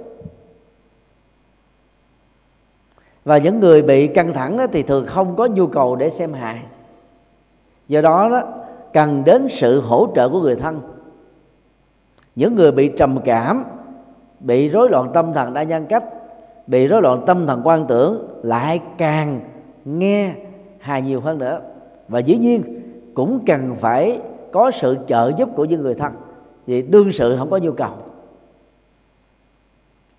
Và 3.26 3.38
những 3.38 3.60
người 3.60 3.82
bị 3.82 4.08
căng 4.08 4.34
thẳng 4.34 4.58
đó 4.58 4.68
thì 4.72 4.84
thường 4.84 5.06
không 5.06 5.36
có 5.36 5.46
nhu 5.46 5.68
cầu 5.68 5.96
để 5.96 6.10
xem 6.10 6.34
hài. 6.34 6.62
Do 7.88 8.02
đó 8.02 8.30
đó 8.30 8.42
cần 8.94 9.24
đến 9.26 9.48
sự 9.52 9.82
hỗ 9.82 10.08
trợ 10.16 10.30
của 10.30 10.42
người 10.42 10.56
thân. 10.56 10.82
Những 12.36 12.56
người 12.56 12.72
bị 12.72 12.92
trầm 12.98 13.20
cảm, 13.26 13.64
bị 14.40 14.70
rối 14.70 14.90
loạn 14.90 15.12
tâm 15.14 15.34
thần 15.34 15.54
đa 15.54 15.64
nhân 15.64 15.86
cách, 15.86 16.04
bị 16.68 16.88
rối 16.88 17.02
loạn 17.02 17.24
tâm 17.28 17.48
thần 17.48 17.62
quan 17.64 17.86
tưởng 17.88 18.28
lại 18.44 18.80
càng 18.98 19.42
nghe 19.86 20.34
hài 20.80 21.02
nhiều 21.02 21.22
hơn 21.22 21.38
nữa. 21.38 21.62
Và 22.08 22.20
dĩ 22.20 22.38
nhiên, 22.38 22.64
cũng 23.14 23.46
cần 23.46 23.76
phải 23.76 24.20
có 24.52 24.72
sự 24.72 24.98
trợ 25.08 25.32
giúp 25.38 25.50
của 25.56 25.66
những 25.66 25.82
người 25.82 25.94
thân. 25.94 26.14
Vì 26.66 26.82
đương 26.82 27.12
sự 27.12 27.36
không 27.38 27.50
có 27.50 27.58
nhu 27.58 27.72
cầu. 27.72 27.92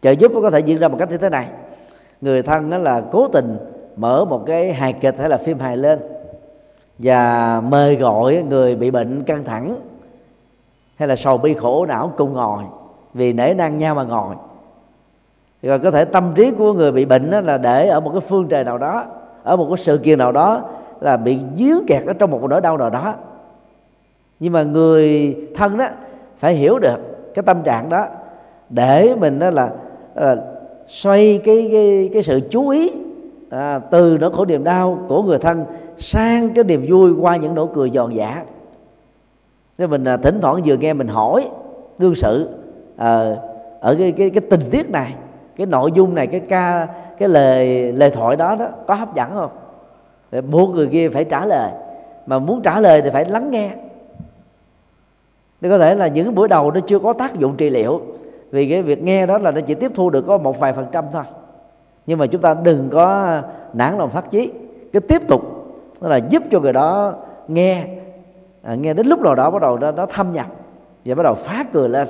Trợ 0.00 0.10
giúp 0.10 0.32
có 0.34 0.50
thể 0.50 0.60
diễn 0.60 0.78
ra 0.78 0.88
một 0.88 0.96
cách 0.98 1.10
như 1.10 1.16
thế 1.16 1.28
này. 1.28 1.48
Người 2.20 2.42
thân 2.42 2.70
đó 2.70 2.78
là 2.78 3.02
cố 3.12 3.28
tình 3.28 3.56
mở 3.96 4.24
một 4.24 4.42
cái 4.46 4.72
hài 4.72 4.92
kịch 4.92 5.18
hay 5.18 5.28
là 5.28 5.36
phim 5.36 5.58
hài 5.58 5.76
lên 5.76 5.98
và 7.02 7.60
mời 7.68 7.96
gọi 7.96 8.44
người 8.48 8.76
bị 8.76 8.90
bệnh 8.90 9.22
căng 9.24 9.44
thẳng 9.44 9.76
hay 10.96 11.08
là 11.08 11.16
sầu 11.16 11.38
bi 11.38 11.54
khổ 11.54 11.86
não 11.86 12.12
cùng 12.16 12.32
ngồi 12.32 12.62
vì 13.14 13.32
nể 13.32 13.54
nang 13.54 13.78
nhau 13.78 13.94
mà 13.94 14.02
ngồi. 14.02 14.34
Rồi 15.62 15.78
có 15.78 15.90
thể 15.90 16.04
tâm 16.04 16.32
trí 16.34 16.50
của 16.50 16.72
người 16.72 16.92
bị 16.92 17.04
bệnh 17.04 17.30
đó 17.30 17.40
là 17.40 17.58
để 17.58 17.88
ở 17.88 18.00
một 18.00 18.10
cái 18.10 18.20
phương 18.20 18.48
trời 18.48 18.64
nào 18.64 18.78
đó 18.78 19.04
ở 19.42 19.56
một 19.56 19.66
cái 19.68 19.84
sự 19.84 19.98
kiện 19.98 20.18
nào 20.18 20.32
đó 20.32 20.62
là 21.00 21.16
bị 21.16 21.38
dướng 21.54 21.86
kẹt 21.86 22.06
ở 22.06 22.12
trong 22.12 22.30
một 22.30 22.40
nỗi 22.50 22.60
đau 22.60 22.78
nào 22.78 22.90
đó. 22.90 23.14
Nhưng 24.40 24.52
mà 24.52 24.62
người 24.62 25.36
thân 25.56 25.78
đó 25.78 25.86
phải 26.38 26.54
hiểu 26.54 26.78
được 26.78 26.96
cái 27.34 27.42
tâm 27.42 27.62
trạng 27.62 27.88
đó 27.88 28.06
để 28.70 29.14
mình 29.14 29.38
đó 29.38 29.50
là, 29.50 29.70
là 30.14 30.36
xoay 30.88 31.40
cái 31.44 31.68
cái 31.72 32.10
cái 32.12 32.22
sự 32.22 32.40
chú 32.50 32.68
ý 32.68 32.92
à, 33.50 33.78
từ 33.78 34.18
nỗi 34.20 34.30
khổ 34.32 34.44
niềm 34.44 34.64
đau 34.64 34.98
của 35.08 35.22
người 35.22 35.38
thân 35.38 35.64
sang 35.98 36.54
cái 36.54 36.64
niềm 36.64 36.86
vui 36.88 37.12
qua 37.20 37.36
những 37.36 37.54
nỗi 37.54 37.66
cười 37.74 37.90
giòn 37.90 38.10
giả 38.10 38.44
thế 39.78 39.86
mình 39.86 40.04
à, 40.04 40.16
thỉnh 40.16 40.38
thoảng 40.40 40.60
vừa 40.64 40.76
nghe 40.76 40.92
mình 40.92 41.08
hỏi 41.08 41.48
đương 41.98 42.14
sự 42.14 42.48
à, 42.96 43.36
ở 43.80 43.96
cái 43.98 44.12
cái 44.12 44.30
cái 44.30 44.40
tình 44.50 44.60
tiết 44.70 44.90
này 44.90 45.14
cái 45.56 45.66
nội 45.66 45.92
dung 45.94 46.14
này 46.14 46.26
cái 46.26 46.40
ca 46.40 46.86
cái 47.18 47.28
lời 47.28 47.92
lời 47.92 48.10
thoại 48.10 48.36
đó 48.36 48.56
đó 48.56 48.68
có 48.86 48.94
hấp 48.94 49.14
dẫn 49.14 49.30
không? 49.34 49.50
Để 50.30 50.40
buộc 50.40 50.74
người 50.74 50.86
kia 50.86 51.08
phải 51.08 51.24
trả 51.24 51.46
lời 51.46 51.70
mà 52.26 52.38
muốn 52.38 52.62
trả 52.62 52.80
lời 52.80 53.02
thì 53.02 53.10
phải 53.10 53.24
lắng 53.24 53.50
nghe. 53.50 53.70
Thì 55.60 55.68
có 55.68 55.78
thể 55.78 55.94
là 55.94 56.06
những 56.06 56.34
buổi 56.34 56.48
đầu 56.48 56.70
nó 56.70 56.80
chưa 56.80 56.98
có 56.98 57.12
tác 57.12 57.38
dụng 57.38 57.56
trị 57.56 57.70
liệu 57.70 58.00
vì 58.50 58.68
cái 58.68 58.82
việc 58.82 59.02
nghe 59.02 59.26
đó 59.26 59.38
là 59.38 59.50
nó 59.50 59.60
chỉ 59.60 59.74
tiếp 59.74 59.92
thu 59.94 60.10
được 60.10 60.24
có 60.26 60.38
một 60.38 60.60
vài 60.60 60.72
phần 60.72 60.86
trăm 60.92 61.04
thôi 61.12 61.24
nhưng 62.10 62.18
mà 62.18 62.26
chúng 62.26 62.40
ta 62.40 62.54
đừng 62.54 62.88
có 62.90 63.40
nản 63.72 63.98
lòng 63.98 64.10
phát 64.10 64.30
chí. 64.30 64.52
Cứ 64.92 65.00
tiếp 65.00 65.28
tục 65.28 65.42
đó 66.00 66.08
là 66.08 66.16
giúp 66.16 66.42
cho 66.50 66.60
người 66.60 66.72
đó 66.72 67.14
nghe 67.48 67.86
à, 68.62 68.74
nghe 68.74 68.94
đến 68.94 69.06
lúc 69.06 69.20
nào 69.20 69.34
đó 69.34 69.50
bắt 69.50 69.62
đầu 69.62 69.78
nó, 69.78 69.90
nó 69.90 70.06
thâm 70.06 70.32
nhập 70.32 70.46
và 71.04 71.14
bắt 71.14 71.22
đầu 71.22 71.34
phát 71.34 71.72
cười 71.72 71.88
lên. 71.88 72.08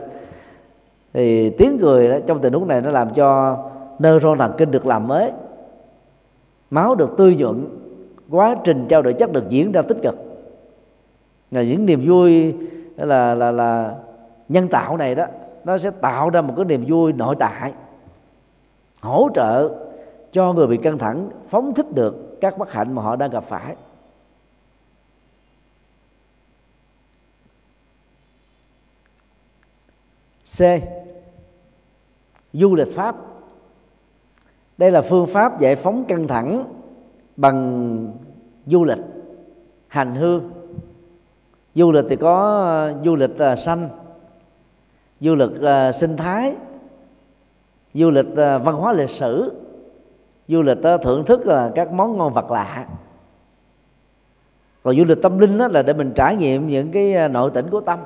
Thì 1.13 1.51
tiếng 1.51 1.79
cười 1.81 2.09
đó, 2.09 2.17
trong 2.27 2.41
tình 2.41 2.53
huống 2.53 2.69
này 2.69 2.81
nó 2.81 2.91
làm 2.91 3.15
cho 3.15 3.59
neuron 3.99 4.39
thần 4.39 4.53
kinh 4.59 4.71
được 4.71 4.87
làm 4.87 5.09
mới. 5.09 5.33
Máu 6.71 6.95
được 6.95 7.11
tươi 7.19 7.37
nhuận 7.37 7.67
quá 8.31 8.57
trình 8.65 8.87
trao 8.89 9.03
đổi 9.03 9.13
chất 9.13 9.33
được 9.33 9.49
diễn 9.49 9.73
ra 9.73 9.83
tích 9.83 9.99
cực. 10.03 10.15
Là 11.51 11.63
những 11.63 11.87
niềm 11.87 12.03
vui 12.07 12.55
là 12.97 13.35
là 13.35 13.51
là 13.51 13.95
nhân 14.49 14.69
tạo 14.69 14.97
này 14.97 15.15
đó 15.15 15.27
nó 15.65 15.79
sẽ 15.79 15.91
tạo 15.91 16.31
ra 16.31 16.41
một 16.41 16.55
cái 16.57 16.65
niềm 16.65 16.85
vui 16.89 17.13
nội 17.13 17.37
tại 17.39 17.73
hỗ 19.01 19.29
trợ 19.35 19.71
cho 20.33 20.53
người 20.53 20.67
bị 20.67 20.77
căng 20.77 20.99
thẳng 20.99 21.31
phóng 21.49 21.75
thích 21.75 21.87
được 21.95 22.41
các 22.41 22.59
bất 22.59 22.73
hạnh 22.73 22.95
mà 22.95 23.03
họ 23.03 23.17
đang 23.17 23.31
gặp 23.31 23.45
phải. 23.45 23.77
C. 30.59 30.63
Du 32.53 32.75
lịch 32.75 32.89
pháp. 32.95 33.17
Đây 34.79 34.91
là 34.91 35.03
phương 35.03 35.27
pháp 35.27 35.61
giải 35.61 35.77
phóng 35.77 36.05
căng 36.05 36.29
thẳng 36.29 36.65
bằng 37.37 38.13
du 38.67 38.85
lịch, 38.85 38.99
hành 39.89 40.15
hương. 40.15 40.51
Du 41.75 41.93
lịch 41.93 42.05
thì 42.09 42.17
có 42.17 42.63
ờ, 42.63 42.95
du 43.05 43.17
lịch 43.17 43.39
ờ, 43.39 43.57
xanh 43.57 43.89
du 45.21 45.35
lịch 45.35 45.61
ờ, 45.61 45.93
sinh 45.93 46.17
thái, 46.17 46.55
du 47.95 48.11
lịch 48.11 48.35
văn 48.37 48.75
hóa 48.75 48.93
lịch 48.93 49.11
sử 49.11 49.53
du 50.51 50.63
lịch 50.63 50.83
đó, 50.83 50.97
thưởng 50.97 51.25
thức 51.25 51.47
là 51.47 51.71
các 51.75 51.93
món 51.93 52.17
ngon 52.17 52.33
vật 52.33 52.51
lạ. 52.51 52.87
Còn 54.83 54.97
du 54.97 55.05
lịch 55.05 55.23
tâm 55.23 55.39
linh 55.39 55.59
đó 55.59 55.69
là 55.69 55.83
để 55.83 55.93
mình 55.93 56.13
trải 56.15 56.37
nghiệm 56.37 56.69
những 56.69 56.91
cái 56.91 57.15
à, 57.15 57.29
nội 57.29 57.51
tỉnh 57.51 57.71
của 57.71 57.81
tâm. 57.81 57.99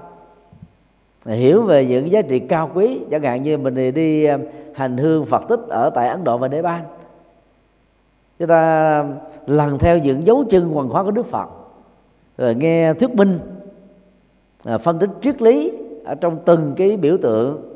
Hiểu 1.26 1.62
về 1.62 1.86
những 1.86 2.10
giá 2.10 2.22
trị 2.22 2.38
cao 2.38 2.70
quý 2.74 3.00
chẳng 3.10 3.22
hạn 3.22 3.42
như 3.42 3.58
mình 3.58 3.94
đi 3.94 4.24
à, 4.24 4.38
hành 4.74 4.96
hương 4.96 5.26
phật 5.26 5.48
tích 5.48 5.60
ở 5.68 5.90
tại 5.90 6.08
ấn 6.08 6.24
độ 6.24 6.38
và 6.38 6.48
đế 6.48 6.62
ban 6.62 6.82
chúng 8.38 8.48
ta 8.48 9.04
lần 9.46 9.78
theo 9.78 9.98
những 9.98 10.26
dấu 10.26 10.44
chân 10.50 10.68
hoàng 10.68 10.88
hóa 10.88 11.02
của 11.04 11.10
đức 11.10 11.26
phật. 11.26 11.48
Rồi 12.38 12.54
nghe 12.54 12.94
thuyết 12.94 13.14
minh 13.14 13.38
à, 14.64 14.78
phân 14.78 14.98
tích 14.98 15.10
triết 15.22 15.42
lý 15.42 15.72
ở 16.04 16.14
trong 16.14 16.38
từng 16.44 16.74
cái 16.76 16.96
biểu 16.96 17.16
tượng 17.16 17.70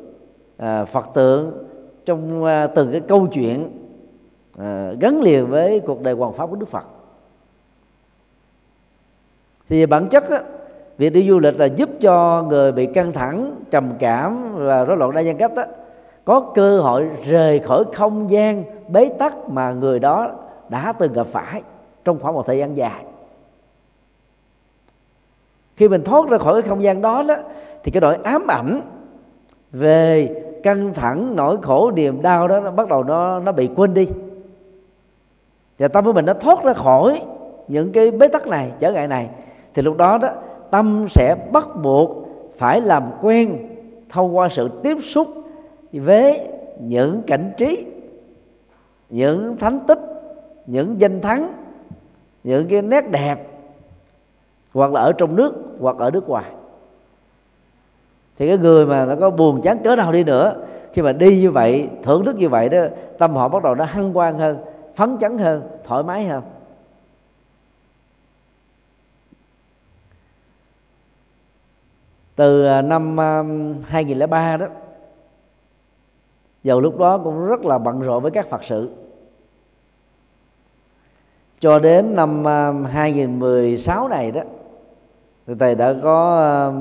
phật 0.91 1.05
tượng 1.13 1.65
trong 2.05 2.45
từng 2.75 2.91
cái 2.91 3.01
câu 3.01 3.27
chuyện 3.27 3.78
à, 4.59 4.91
gắn 4.99 5.21
liền 5.21 5.47
với 5.47 5.79
cuộc 5.79 6.01
đời 6.01 6.13
hoàng 6.13 6.33
pháp 6.33 6.49
của 6.49 6.55
đức 6.55 6.69
phật. 6.69 6.83
Thì 9.69 9.85
bản 9.85 10.07
chất 10.07 10.29
á, 10.29 10.41
việc 10.97 11.09
đi 11.09 11.27
du 11.29 11.39
lịch 11.39 11.59
là 11.59 11.65
giúp 11.65 11.89
cho 12.01 12.43
người 12.49 12.71
bị 12.71 12.85
căng 12.85 13.13
thẳng 13.13 13.55
trầm 13.71 13.93
cảm 13.99 14.53
và 14.55 14.83
rối 14.83 14.97
loạn 14.97 15.11
đa 15.11 15.21
nhân 15.21 15.37
cách 15.37 15.51
á, 15.55 15.65
có 16.25 16.51
cơ 16.55 16.79
hội 16.79 17.09
rời 17.25 17.59
khỏi 17.59 17.83
không 17.93 18.29
gian 18.29 18.63
bế 18.87 19.09
tắc 19.19 19.49
mà 19.49 19.71
người 19.71 19.99
đó 19.99 20.31
đã 20.69 20.93
từng 20.99 21.13
gặp 21.13 21.27
phải 21.27 21.61
trong 22.05 22.19
khoảng 22.19 22.33
một 22.33 22.45
thời 22.45 22.57
gian 22.57 22.77
dài. 22.77 23.05
Khi 25.75 25.87
mình 25.87 26.03
thoát 26.03 26.29
ra 26.29 26.37
khỏi 26.37 26.61
cái 26.61 26.69
không 26.69 26.83
gian 26.83 27.01
đó 27.01 27.23
đó 27.27 27.35
thì 27.83 27.91
cái 27.91 28.01
nỗi 28.01 28.17
ám 28.23 28.47
ảnh 28.47 28.81
về 29.71 30.29
căng 30.63 30.93
thẳng 30.93 31.35
nỗi 31.35 31.57
khổ 31.61 31.91
niềm 31.91 32.21
đau 32.21 32.47
đó 32.47 32.59
nó 32.59 32.71
bắt 32.71 32.87
đầu 32.87 33.03
nó 33.03 33.39
nó 33.39 33.51
bị 33.51 33.69
quên 33.75 33.93
đi 33.93 34.07
và 35.79 35.87
tâm 35.87 36.05
của 36.05 36.13
mình 36.13 36.25
nó 36.25 36.33
thoát 36.33 36.63
ra 36.63 36.73
khỏi 36.73 37.21
những 37.67 37.91
cái 37.91 38.11
bế 38.11 38.27
tắc 38.27 38.47
này, 38.47 38.71
trở 38.79 38.91
ngại 38.91 39.07
này. 39.07 39.29
Thì 39.73 39.81
lúc 39.81 39.97
đó 39.97 40.17
đó, 40.17 40.29
tâm 40.71 41.05
sẽ 41.09 41.35
bắt 41.51 41.67
buộc 41.83 42.27
phải 42.57 42.81
làm 42.81 43.11
quen 43.21 43.57
thông 44.09 44.37
qua 44.37 44.49
sự 44.49 44.69
tiếp 44.83 44.97
xúc 45.03 45.27
với 45.93 46.47
những 46.79 47.21
cảnh 47.27 47.51
trí, 47.57 47.85
những 49.09 49.57
thánh 49.57 49.79
tích, 49.87 49.99
những 50.65 51.01
danh 51.01 51.21
thắng, 51.21 51.53
những 52.43 52.67
cái 52.67 52.81
nét 52.81 53.11
đẹp, 53.11 53.35
hoặc 54.73 54.91
là 54.91 55.01
ở 55.01 55.11
trong 55.11 55.35
nước, 55.35 55.53
hoặc 55.79 55.95
ở 55.99 56.11
nước 56.11 56.29
ngoài. 56.29 56.45
Thì 58.37 58.47
cái 58.47 58.57
người 58.57 58.85
mà 58.85 59.05
nó 59.05 59.15
có 59.19 59.29
buồn 59.29 59.61
chán 59.61 59.77
cỡ 59.83 59.95
nào 59.95 60.11
đi 60.11 60.23
nữa, 60.23 60.53
khi 60.93 61.01
mà 61.01 61.11
đi 61.11 61.41
như 61.41 61.51
vậy, 61.51 61.89
thưởng 62.03 62.25
thức 62.25 62.35
như 62.35 62.49
vậy 62.49 62.69
đó, 62.69 62.79
tâm 63.17 63.35
họ 63.35 63.47
bắt 63.47 63.63
đầu 63.63 63.75
nó 63.75 63.83
hăng 63.83 64.17
quan 64.17 64.37
hơn 64.37 64.57
phấn 64.99 65.17
chấn 65.19 65.37
hơn, 65.37 65.63
thoải 65.83 66.03
mái 66.03 66.25
hơn. 66.25 66.43
Từ 72.35 72.65
à, 72.65 72.81
năm 72.81 73.19
à, 73.19 73.43
2003 73.83 74.57
đó 74.57 74.65
dầu 76.63 76.81
lúc 76.81 76.97
đó 76.97 77.17
cũng 77.17 77.45
rất 77.45 77.65
là 77.65 77.77
bận 77.77 78.01
rộn 78.01 78.23
với 78.23 78.31
các 78.31 78.49
phật 78.49 78.63
sự. 78.63 78.89
Cho 81.59 81.79
đến 81.79 82.15
năm 82.15 82.47
à, 82.47 82.73
2016 82.91 84.07
này 84.07 84.31
đó, 84.31 84.41
thì 85.47 85.53
thầy 85.59 85.75
đã 85.75 85.95
có 86.03 86.73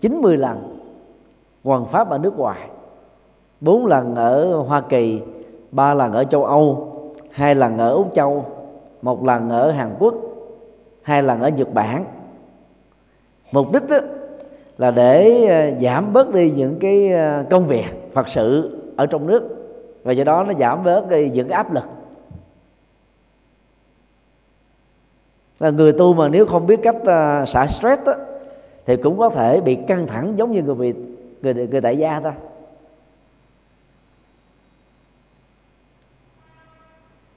90 0.00 0.36
lần 0.36 0.80
hoàn 1.64 1.86
pháp 1.86 2.10
ở 2.10 2.18
nước 2.18 2.38
ngoài, 2.38 2.68
bốn 3.60 3.86
lần 3.86 4.14
ở 4.14 4.56
Hoa 4.56 4.80
Kỳ, 4.80 5.22
ba 5.70 5.94
lần 5.94 6.12
ở 6.12 6.24
châu 6.24 6.44
Âu 6.44 6.93
hai 7.34 7.54
lần 7.54 7.78
ở 7.78 7.92
Úc 7.92 8.14
Châu 8.14 8.46
một 9.02 9.24
lần 9.24 9.48
ở 9.50 9.70
Hàn 9.70 9.94
Quốc 9.98 10.14
hai 11.02 11.22
lần 11.22 11.40
ở 11.40 11.48
Nhật 11.48 11.74
Bản. 11.74 12.04
Mục 13.52 13.72
đích 13.72 13.88
đó 13.88 13.96
là 14.78 14.90
để 14.90 15.46
ờ, 15.46 15.80
giảm 15.80 16.12
bớt 16.12 16.32
đi 16.32 16.50
những 16.50 16.78
cái 16.78 17.12
ờ, 17.12 17.44
công 17.50 17.66
việc 17.66 18.12
Phật 18.12 18.28
sự 18.28 18.78
ở 18.96 19.06
trong 19.06 19.26
nước 19.26 19.42
và 20.04 20.12
do 20.12 20.24
đó 20.24 20.44
nó 20.44 20.52
giảm 20.58 20.84
bớt 20.84 21.08
đi 21.08 21.30
những 21.30 21.48
cái 21.48 21.56
áp 21.56 21.72
lực. 21.72 21.84
Là 25.60 25.70
người 25.70 25.92
tu 25.92 26.14
mà 26.14 26.28
nếu 26.28 26.46
không 26.46 26.66
biết 26.66 26.80
cách 26.82 26.96
ờ, 27.04 27.44
xả 27.46 27.66
stress 27.66 28.02
đó, 28.06 28.14
thì 28.86 28.96
cũng 28.96 29.18
có 29.18 29.28
thể 29.28 29.60
bị 29.60 29.74
căng 29.74 30.06
thẳng 30.06 30.32
giống 30.36 30.52
như 30.52 30.62
người 30.62 30.74
bị 30.74 30.94
người 31.42 31.54
người 31.54 31.80
tại 31.80 31.96
gia 31.96 32.20
ta. 32.20 32.34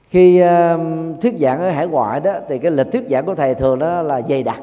Khi 0.08 0.42
uh, 0.42 0.80
thuyết 1.20 1.34
giảng 1.38 1.60
ở 1.60 1.70
hải 1.70 1.86
ngoại 1.86 2.20
đó 2.20 2.34
thì 2.48 2.58
cái 2.58 2.70
lịch 2.70 2.92
thuyết 2.92 3.08
giảng 3.08 3.26
của 3.26 3.34
thầy 3.34 3.54
thường 3.54 3.78
đó 3.78 4.02
là 4.02 4.22
dày 4.28 4.42
đặc 4.42 4.60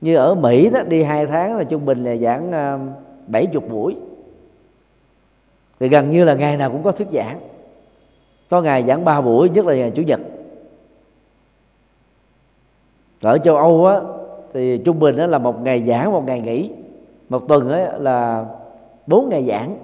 như 0.00 0.16
ở 0.16 0.34
mỹ 0.34 0.70
đó 0.70 0.80
đi 0.82 1.02
hai 1.02 1.26
tháng 1.26 1.56
là 1.56 1.64
trung 1.64 1.84
bình 1.84 2.04
là 2.04 2.16
giảng 2.16 2.50
bảy 3.26 3.44
uh, 3.44 3.52
chục 3.52 3.68
buổi. 3.70 3.96
Thì 5.80 5.88
gần 5.88 6.10
như 6.10 6.24
là 6.24 6.34
ngày 6.34 6.56
nào 6.56 6.70
cũng 6.70 6.82
có 6.82 6.92
thuyết 6.92 7.08
giảng. 7.12 7.40
Có 8.50 8.62
ngày 8.62 8.84
giảng 8.84 9.04
ba 9.04 9.20
buổi 9.20 9.50
nhất 9.50 9.66
là 9.66 9.74
ngày 9.74 9.90
chủ 9.90 10.02
nhật. 10.02 10.20
Ở 13.22 13.38
châu 13.38 13.56
âu 13.56 13.86
á 13.86 14.00
thì 14.52 14.78
trung 14.78 15.00
bình 15.00 15.16
đó 15.16 15.26
là 15.26 15.38
một 15.38 15.62
ngày 15.62 15.82
giảng 15.86 16.12
một 16.12 16.26
ngày 16.26 16.40
nghỉ. 16.40 16.70
Một 17.28 17.48
tuần 17.48 17.68
ấy 17.68 18.00
là 18.00 18.44
bốn 19.06 19.28
ngày 19.28 19.44
giảng 19.48 19.76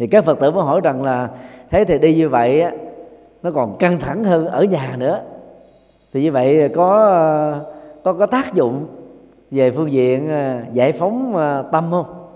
thì 0.00 0.06
các 0.06 0.24
phật 0.24 0.38
tử 0.38 0.50
mới 0.50 0.62
hỏi 0.62 0.80
rằng 0.84 1.02
là 1.02 1.28
thế 1.70 1.84
thì 1.84 1.98
đi 1.98 2.14
như 2.14 2.28
vậy 2.28 2.60
á, 2.60 2.72
nó 3.42 3.50
còn 3.50 3.78
căng 3.78 3.98
thẳng 4.00 4.24
hơn 4.24 4.46
ở 4.46 4.64
nhà 4.64 4.94
nữa. 4.98 5.20
Thì 6.12 6.22
như 6.22 6.32
vậy 6.32 6.68
có 6.68 7.14
có 8.04 8.12
có 8.12 8.26
tác 8.26 8.54
dụng 8.54 8.86
về 9.50 9.70
phương 9.70 9.92
diện 9.92 10.30
à, 10.30 10.62
giải 10.72 10.92
phóng 10.92 11.36
à, 11.36 11.62
tâm 11.72 11.88
không? 11.90 12.28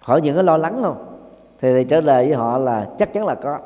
Khỏi 0.00 0.20
những 0.20 0.34
cái 0.34 0.44
lo 0.44 0.56
lắng 0.56 0.80
không? 0.82 0.96
Thì 1.60 1.72
thầy 1.72 1.84
trả 1.84 2.00
lời 2.00 2.26
với 2.26 2.34
họ 2.34 2.58
là 2.58 2.86
chắc 2.98 3.12
chắn 3.12 3.26
là 3.26 3.34
có. 3.34 3.58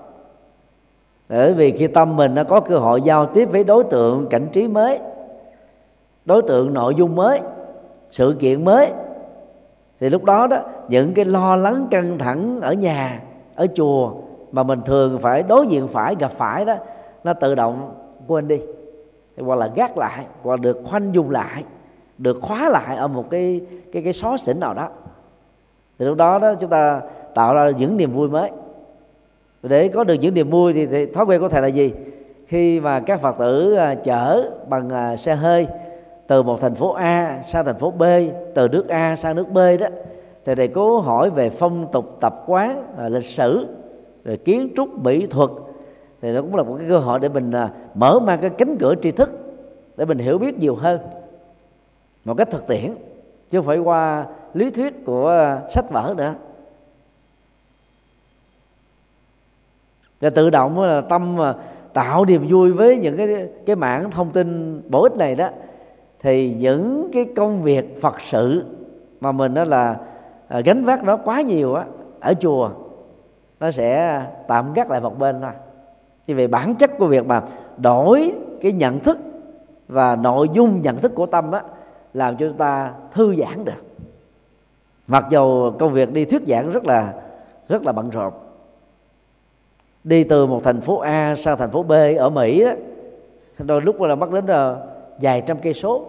Bởi 1.29 1.53
vì 1.53 1.71
khi 1.71 1.87
tâm 1.87 2.17
mình 2.17 2.35
nó 2.35 2.45
có 2.45 2.61
cơ 2.61 2.79
hội 2.79 3.03
giao 3.03 3.27
tiếp 3.27 3.49
với 3.53 3.65
đối 3.65 3.85
tượng 3.85 4.27
cảnh 4.31 4.49
trí 4.53 4.69
mới 4.69 4.99
đối 6.25 6.43
tượng 6.43 6.75
nội 6.75 6.95
dung 6.95 7.15
mới 7.15 7.41
sự 8.11 8.37
kiện 8.39 8.65
mới 8.65 8.93
thì 10.01 10.11
lúc 10.11 10.25
đó 10.25 10.47
đó 10.47 10.59
những 10.89 11.15
cái 11.15 11.25
lo 11.25 11.57
lắng 11.57 11.87
căng 11.91 12.19
thẳng 12.19 12.61
ở 12.61 12.73
nhà 12.73 13.21
ở 13.55 13.67
chùa 13.75 14.13
mà 14.53 14.63
mình 14.63 14.81
thường 14.85 15.19
phải 15.19 15.43
đối 15.43 15.67
diện 15.67 15.89
phải 15.89 16.17
gặp 16.19 16.31
phải 16.31 16.65
đó 16.65 16.75
nó 17.25 17.33
tự 17.33 17.55
động 17.55 17.95
quên 18.27 18.49
đi. 18.49 18.61
Hoặc 19.39 19.59
là 19.59 19.67
gác 19.75 19.99
lại 19.99 20.25
hoặc 20.43 20.61
được 20.61 20.81
khoanh 20.85 21.15
dùng 21.15 21.31
lại 21.31 21.65
được 22.19 22.39
khóa 22.43 22.69
lại 22.69 22.97
ở 22.97 23.09
một 23.09 23.31
cái 23.31 23.61
cái 23.93 24.03
cái 24.03 24.13
xó 24.13 24.37
xỉnh 24.37 24.61
nào 24.61 24.75
đó. 24.75 24.89
Thì 25.99 26.07
lúc 26.07 26.17
đó 26.17 26.39
đó 26.39 26.55
chúng 26.55 26.71
ta 26.71 27.01
tạo 27.35 27.55
ra 27.55 27.71
những 27.71 27.97
niềm 27.97 28.13
vui 28.13 28.29
mới. 28.29 28.51
Để 29.63 29.89
có 29.89 30.05
được 30.05 30.15
những 30.15 30.35
niềm 30.35 30.51
vui 30.51 30.73
thì, 30.73 30.87
thì 30.87 31.07
thói 31.07 31.25
quen 31.25 31.41
của 31.41 31.49
thầy 31.49 31.63
là 31.63 31.69
gì? 31.69 31.93
Khi 32.47 32.81
mà 32.81 33.01
các 33.01 33.21
phật 33.21 33.39
tử 33.39 33.75
à, 33.75 33.95
chở 33.95 34.51
bằng 34.69 34.91
à, 34.91 35.17
xe 35.17 35.35
hơi 35.35 35.67
từ 36.27 36.43
một 36.43 36.61
thành 36.61 36.75
phố 36.75 36.93
A 36.93 37.43
sang 37.43 37.65
thành 37.65 37.79
phố 37.79 37.91
B 37.91 38.03
từ 38.55 38.69
nước 38.69 38.89
A 38.89 39.17
sang 39.17 39.37
nước 39.37 39.49
B 39.49 39.59
đó 39.81 39.87
thì 40.45 40.55
thầy 40.55 40.69
cố 40.69 41.01
hỏi 41.01 41.31
về 41.31 41.51
phong 41.51 41.87
tục 41.93 42.17
tập 42.21 42.43
quán 42.47 42.95
à, 42.99 43.09
lịch 43.09 43.25
sử 43.25 43.67
rồi 44.25 44.37
kiến 44.37 44.73
trúc 44.77 44.99
mỹ 44.99 45.27
thuật. 45.27 45.51
Thì 46.23 46.33
nó 46.33 46.41
cũng 46.41 46.55
là 46.55 46.63
một 46.63 46.77
cái 46.79 46.89
cơ 46.89 46.99
hội 46.99 47.21
để 47.21 47.29
mình 47.29 47.51
à, 47.51 47.71
mở 47.95 48.19
mang 48.19 48.41
cái 48.41 48.51
cánh 48.51 48.77
cửa 48.81 48.95
tri 49.03 49.11
thức 49.11 49.31
để 49.97 50.05
mình 50.05 50.19
hiểu 50.19 50.39
biết 50.39 50.59
nhiều 50.59 50.75
hơn 50.75 51.01
một 52.25 52.35
cách 52.35 52.49
thực 52.51 52.67
tiễn 52.67 52.95
chứ 53.51 53.59
không 53.59 53.67
phải 53.67 53.79
qua 53.79 54.27
lý 54.55 54.71
thuyết 54.71 55.05
của 55.05 55.29
à, 55.29 55.61
sách 55.71 55.91
vở 55.91 56.15
nữa. 56.17 56.35
Và 60.21 60.31
tự 60.31 60.51
động 60.51 60.81
là 60.81 61.01
tâm 61.01 61.37
mà 61.37 61.55
tạo 61.93 62.25
niềm 62.25 62.47
vui 62.51 62.73
với 62.73 62.97
những 62.97 63.17
cái 63.17 63.49
cái 63.67 63.77
mảng 63.77 64.11
thông 64.11 64.31
tin 64.31 64.81
bổ 64.91 65.03
ích 65.03 65.17
này 65.17 65.35
đó 65.35 65.49
thì 66.25 66.55
những 66.59 67.11
cái 67.13 67.25
công 67.37 67.63
việc 67.63 68.01
phật 68.03 68.21
sự 68.21 68.65
mà 69.21 69.33
mình 69.33 69.55
đó 69.55 69.65
là 69.65 69.97
à, 70.49 70.61
gánh 70.61 70.85
vác 70.85 71.05
nó 71.05 71.17
quá 71.17 71.41
nhiều 71.41 71.75
á, 71.75 71.85
ở 72.21 72.35
chùa, 72.41 72.71
nó 73.61 73.71
sẽ 73.71 74.23
tạm 74.49 74.73
gác 74.73 74.91
lại 74.91 75.01
một 75.01 75.19
bên 75.19 75.41
thôi. 75.43 75.51
Thì 76.27 76.35
về 76.35 76.47
bản 76.47 76.75
chất 76.75 76.91
của 76.99 77.07
việc 77.07 77.27
mà 77.27 77.43
đổi 77.77 78.33
cái 78.61 78.73
nhận 78.73 79.01
thức 79.01 79.19
và 79.89 80.17
nội 80.17 80.49
dung 80.53 80.81
nhận 80.81 80.97
thức 80.97 81.15
của 81.15 81.27
tâm 81.27 81.53
á, 81.53 81.63
làm 82.15 82.37
cho 82.37 82.47
chúng 82.49 82.57
ta 82.57 82.93
thư 83.13 83.35
giãn 83.37 83.65
được. 83.65 83.85
Mặc 85.07 85.25
dù 85.31 85.71
công 85.79 85.93
việc 85.93 86.13
đi 86.13 86.25
thuyết 86.25 86.43
giảng 86.47 86.71
rất 86.71 86.87
là 86.87 87.15
rất 87.69 87.83
là 87.87 87.93
bận 87.93 88.11
rộn. 88.11 88.33
Đi 90.05 90.25
từ 90.25 90.47
một 90.47 90.65
thành 90.65 90.81
phố 90.81 90.99
A 90.99 91.35
sang 91.39 91.59
thành 91.59 91.71
phố 91.71 91.83
B 91.83 91.93
ở 92.19 92.31
Mỹ 92.31 92.65
đó 92.65 92.71
đôi 93.59 93.83
lúc 93.83 94.01
là 94.01 94.15
mất 94.15 94.31
đến 94.31 94.47
là 94.47 94.77
vài 95.21 95.43
trăm 95.47 95.59
cây 95.59 95.75
số 95.75 96.07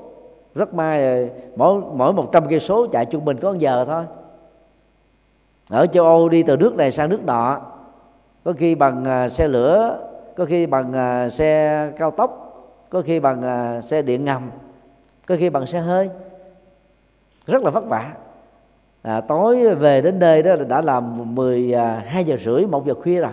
rất 0.56 0.74
may 0.74 1.30
mỗi 1.56 1.82
mỗi 1.94 2.13
một 2.13 2.30
trăm 2.32 2.48
cây 2.50 2.60
số 2.60 2.88
chạy 2.88 3.06
trung 3.06 3.26
bình 3.26 3.38
có 3.41 3.52
một 3.52 3.60
giờ 3.60 3.86
thôi. 3.86 4.04
Ở 5.70 5.88
châu 5.88 6.06
Âu 6.06 6.30
đi 6.30 6.44
từ 6.44 6.58
nước 6.58 6.76
này 6.76 6.91
sang 6.91 7.10
nước 7.10 7.24
nọ 7.26 7.62
có 8.44 8.54
khi 8.54 8.76
bằng 8.76 9.06
à, 9.06 9.30
xe 9.30 9.48
lửa 9.48 10.00
có 10.36 10.46
khi 10.46 10.65
bằng 10.65 10.94
à, 10.94 11.30
xe 11.30 11.91
cao 11.98 12.12
tốc 12.12 12.41
có 12.89 13.02
khi 13.02 13.20
bằng 13.20 13.41
à, 13.41 13.82
xe 13.82 14.02
điện 14.02 14.26
ngầm 14.26 14.52
có 15.28 15.36
khi 15.39 15.50
bằng 15.50 15.65
xe 15.65 15.80
hơi. 15.80 16.10
Rất 17.48 17.63
là 17.63 17.70
vất 17.70 17.86
vả. 17.86 18.13
À, 19.02 19.22
tối 19.22 19.76
về 19.76 20.02
đến 20.02 20.20
nơi 20.20 20.44
đó 20.44 20.56
đã 20.56 20.82
làm 20.82 21.36
12 21.36 22.24
giờ 22.26 22.38
rưỡi 22.38 22.65
một 22.65 22.88
giờ 22.88 22.94
khuya 22.94 23.20
rồi. 23.20 23.32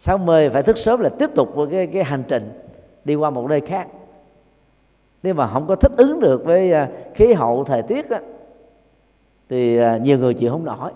Sáng 0.00 0.26
mười 0.26 0.50
phải 0.50 0.62
thức 0.62 0.78
sớm 0.78 1.00
là 1.00 1.08
tiếp 1.08 1.30
tục 1.34 1.54
cái 1.70 1.86
cái 1.86 2.04
hành 2.04 2.22
trình 2.28 2.60
đi 3.04 3.14
qua 3.14 3.30
một 3.30 3.46
nơi 3.48 3.60
khác 3.60 3.86
nếu 5.22 5.34
mà 5.34 5.46
không 5.46 5.66
có 5.66 5.76
thích 5.76 5.92
ứng 5.96 6.20
được 6.20 6.44
với 6.44 6.72
à, 6.72 6.88
khí 7.14 7.32
hậu 7.32 7.64
thời 7.64 7.82
tiết 7.82 8.10
á, 8.10 8.20
thì 9.48 9.78
à, 9.78 9.96
nhiều 9.96 10.18
người 10.18 10.34
chịu 10.34 10.50
không 10.50 10.64
nổi. 10.64 10.92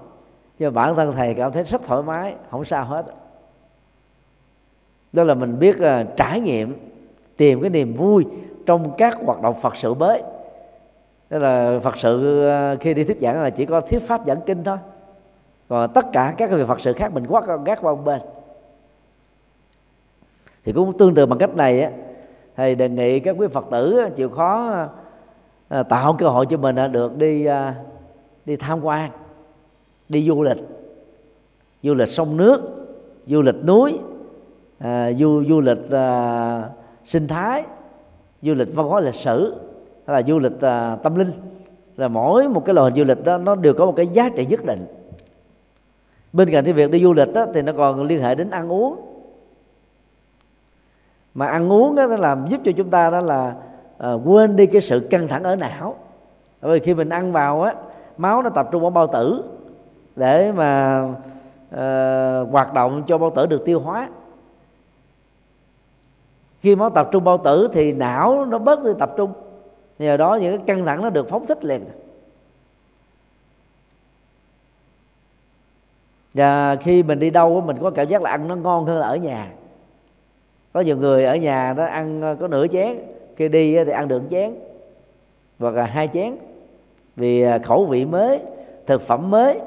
Cho 0.59 0.71
bản 0.71 0.97
thân 0.97 1.13
thầy 1.13 1.35
cảm 1.35 1.53
thấy 1.53 1.63
rất 1.63 1.83
thoải 1.85 2.03
mái 2.03 2.35
không 2.51 2.65
sao 2.65 2.85
hết. 2.85 3.07
Đó 5.13 5.25
là 5.25 5.35
mình 5.35 5.59
biết 5.59 5.77
uh, 5.77 6.17
trải 6.17 6.41
nghiệm 6.41 6.75
tìm 7.37 7.61
cái 7.61 7.71
niềm 7.71 7.97
vui 7.97 8.27
trong 8.67 8.97
các 8.97 9.19
hoạt 9.25 9.43
động 9.43 9.55
phật 9.61 9.77
sự 9.77 9.95
mới. 9.95 10.23
Đó 11.31 11.39
là 11.39 11.81
phật 11.83 11.97
sự 11.97 12.43
uh, 12.75 12.81
khi 12.81 12.95
đi 12.95 13.05
thuyết 13.05 13.21
giảng 13.21 13.43
là 13.43 13.51
chỉ 13.51 13.67
có 13.67 13.81
thuyết 13.81 13.99
pháp 13.99 14.27
giảng 14.27 14.41
kinh 14.47 14.65
thôi. 14.65 14.79
Còn 15.69 15.93
tất 15.93 16.07
cả 16.13 16.35
các 16.39 16.51
việc 16.51 16.67
phật 16.69 16.81
sự 16.81 16.93
khác 16.93 17.13
mình 17.13 17.27
quát 17.29 17.45
gác 17.65 17.81
qua 17.83 17.95
một 17.95 18.05
bên. 18.05 18.21
Thì 20.65 20.73
cũng 20.73 20.99
tương 20.99 21.15
tự 21.15 21.27
bằng 21.27 21.39
cách 21.39 21.57
này 21.57 21.81
á 21.81 21.91
thầy 22.57 22.75
đề 22.75 22.89
nghị 22.89 23.21
các 23.21 23.37
quý 23.39 23.47
phật 23.47 23.67
tử 23.71 24.09
chịu 24.15 24.29
khó 24.29 24.75
à, 25.69 25.83
tạo 25.83 26.13
cơ 26.19 26.29
hội 26.29 26.47
cho 26.47 26.57
mình 26.57 26.77
à, 26.77 26.89
được 26.89 27.17
đi 27.19 27.45
à, 27.45 27.75
đi 28.45 28.57
tham 28.57 28.85
quan 28.85 29.11
đi 30.09 30.29
du 30.29 30.43
lịch 30.43 30.59
du 31.83 31.95
lịch 31.95 32.09
sông 32.09 32.37
nước 32.37 32.61
du 33.27 33.43
lịch 33.43 33.65
núi 33.65 33.99
à, 34.79 35.13
du 35.13 35.45
du 35.49 35.61
lịch 35.61 35.91
à, 35.91 36.71
sinh 37.05 37.29
thái 37.29 37.65
du 38.43 38.55
lịch 38.55 38.75
văn 38.75 38.87
hóa 38.87 39.01
lịch 39.01 39.15
sử 39.15 39.55
hay 40.07 40.23
là 40.23 40.29
du 40.29 40.39
lịch 40.39 40.61
à, 40.61 40.97
tâm 40.97 41.15
linh. 41.15 41.31
Là 41.97 42.09
mỗi 42.09 42.49
một 42.49 42.65
cái 42.65 42.75
loại 42.75 42.91
hình 42.91 42.99
du 42.99 43.05
lịch 43.05 43.25
đó 43.25 43.39
nó 43.39 43.55
đều 43.55 43.75
có 43.75 43.87
một 43.87 43.95
cái 43.97 44.07
giá 44.07 44.29
trị 44.29 44.47
nhất 44.47 44.65
định. 44.65 44.87
Bên 46.33 46.51
cạnh 46.51 46.65
cái 46.65 46.73
việc 46.73 46.91
đi 46.91 47.03
du 47.03 47.13
lịch 47.13 47.33
đó, 47.35 47.47
thì 47.55 47.63
nó 47.63 47.73
còn 47.73 48.03
liên 48.03 48.23
hệ 48.23 48.35
đến 48.35 48.51
ăn 48.51 48.73
uống 48.73 48.97
mà 51.37 51.47
ăn 51.47 51.73
uống 51.73 51.95
đó, 51.95 52.07
nó 52.07 52.17
làm 52.17 52.49
giúp 52.49 52.61
cho 52.65 52.73
chúng 52.77 52.91
ta 52.91 53.11
đó 53.11 53.21
là 53.21 53.55
à, 53.99 54.13
quên 54.13 54.57
đi 54.57 54.67
cái 54.67 54.81
sự 54.81 55.01
căng 55.11 55.29
thẳng 55.29 55.43
ở 55.43 55.57
não. 55.57 55.97
Bởi 56.61 56.79
vì 56.79 56.85
khi 56.87 56.95
mình 56.95 57.09
ăn 57.09 57.33
vào 57.33 57.63
á 57.63 57.75
máu 58.17 58.43
nó 58.43 58.51
tập 58.51 58.69
trung 58.73 58.85
ở 58.85 58.91
bao 58.91 59.07
tử 59.07 59.45
để 60.17 60.53
mà 60.53 61.03
à, 61.71 62.41
hoạt 62.51 62.75
động 62.75 63.03
cho 63.07 63.19
bao 63.19 63.31
tử 63.31 63.47
được 63.47 63.65
tiêu 63.65 63.81
hóa. 63.81 64.09
Khi 66.61 66.77
máu 66.77 66.91
tập 66.91 67.09
trung 67.13 67.25
bao 67.25 67.39
tử 67.39 67.69
thì 67.73 67.93
não 67.93 68.45
nó 68.45 68.59
bớt 68.59 68.85
đi 68.85 68.91
tập 68.99 69.11
trung. 69.17 69.33
Nhờ 69.99 70.17
đó 70.17 70.35
những 70.35 70.57
cái 70.57 70.67
căng 70.67 70.87
thẳng 70.87 71.03
nó 71.03 71.11
được 71.11 71.29
phóng 71.29 71.47
thích 71.47 71.65
liền. 71.65 71.85
Và 76.35 76.77
khi 76.77 77.03
mình 77.03 77.19
đi 77.19 77.31
đâu 77.31 77.61
mình 77.61 77.77
có 77.81 77.91
cảm 77.91 78.09
giác 78.09 78.23
là 78.23 78.31
ăn 78.31 78.49
nó 78.49 78.57
ngon 78.57 78.85
hơn 78.85 78.99
là 78.99 79.07
ở 79.07 79.17
nhà 79.17 79.51
có 80.77 80.83
nhiều 80.83 80.97
người 80.97 81.25
ở 81.25 81.37
nhà 81.37 81.75
nó 81.77 81.85
ăn 81.85 82.21
ờ, 82.21 82.37
có 82.41 82.49
nửa 82.49 82.67
chén, 82.67 82.97
khi 83.37 83.49
đi 83.49 83.75
ờ, 83.75 83.85
thì 83.85 83.91
ăn 83.91 84.09
được 84.09 84.23
chén, 84.31 84.55
hoặc 85.59 85.75
là 85.75 85.85
hai 85.85 86.09
chén. 86.13 86.37
Vì 87.17 87.43
ờ, 87.43 87.59
khẩu 87.63 87.85
vị 87.85 88.05
mới, 88.05 88.41
thực 88.87 89.03
phẩm 89.03 89.31
mới. 89.31 89.61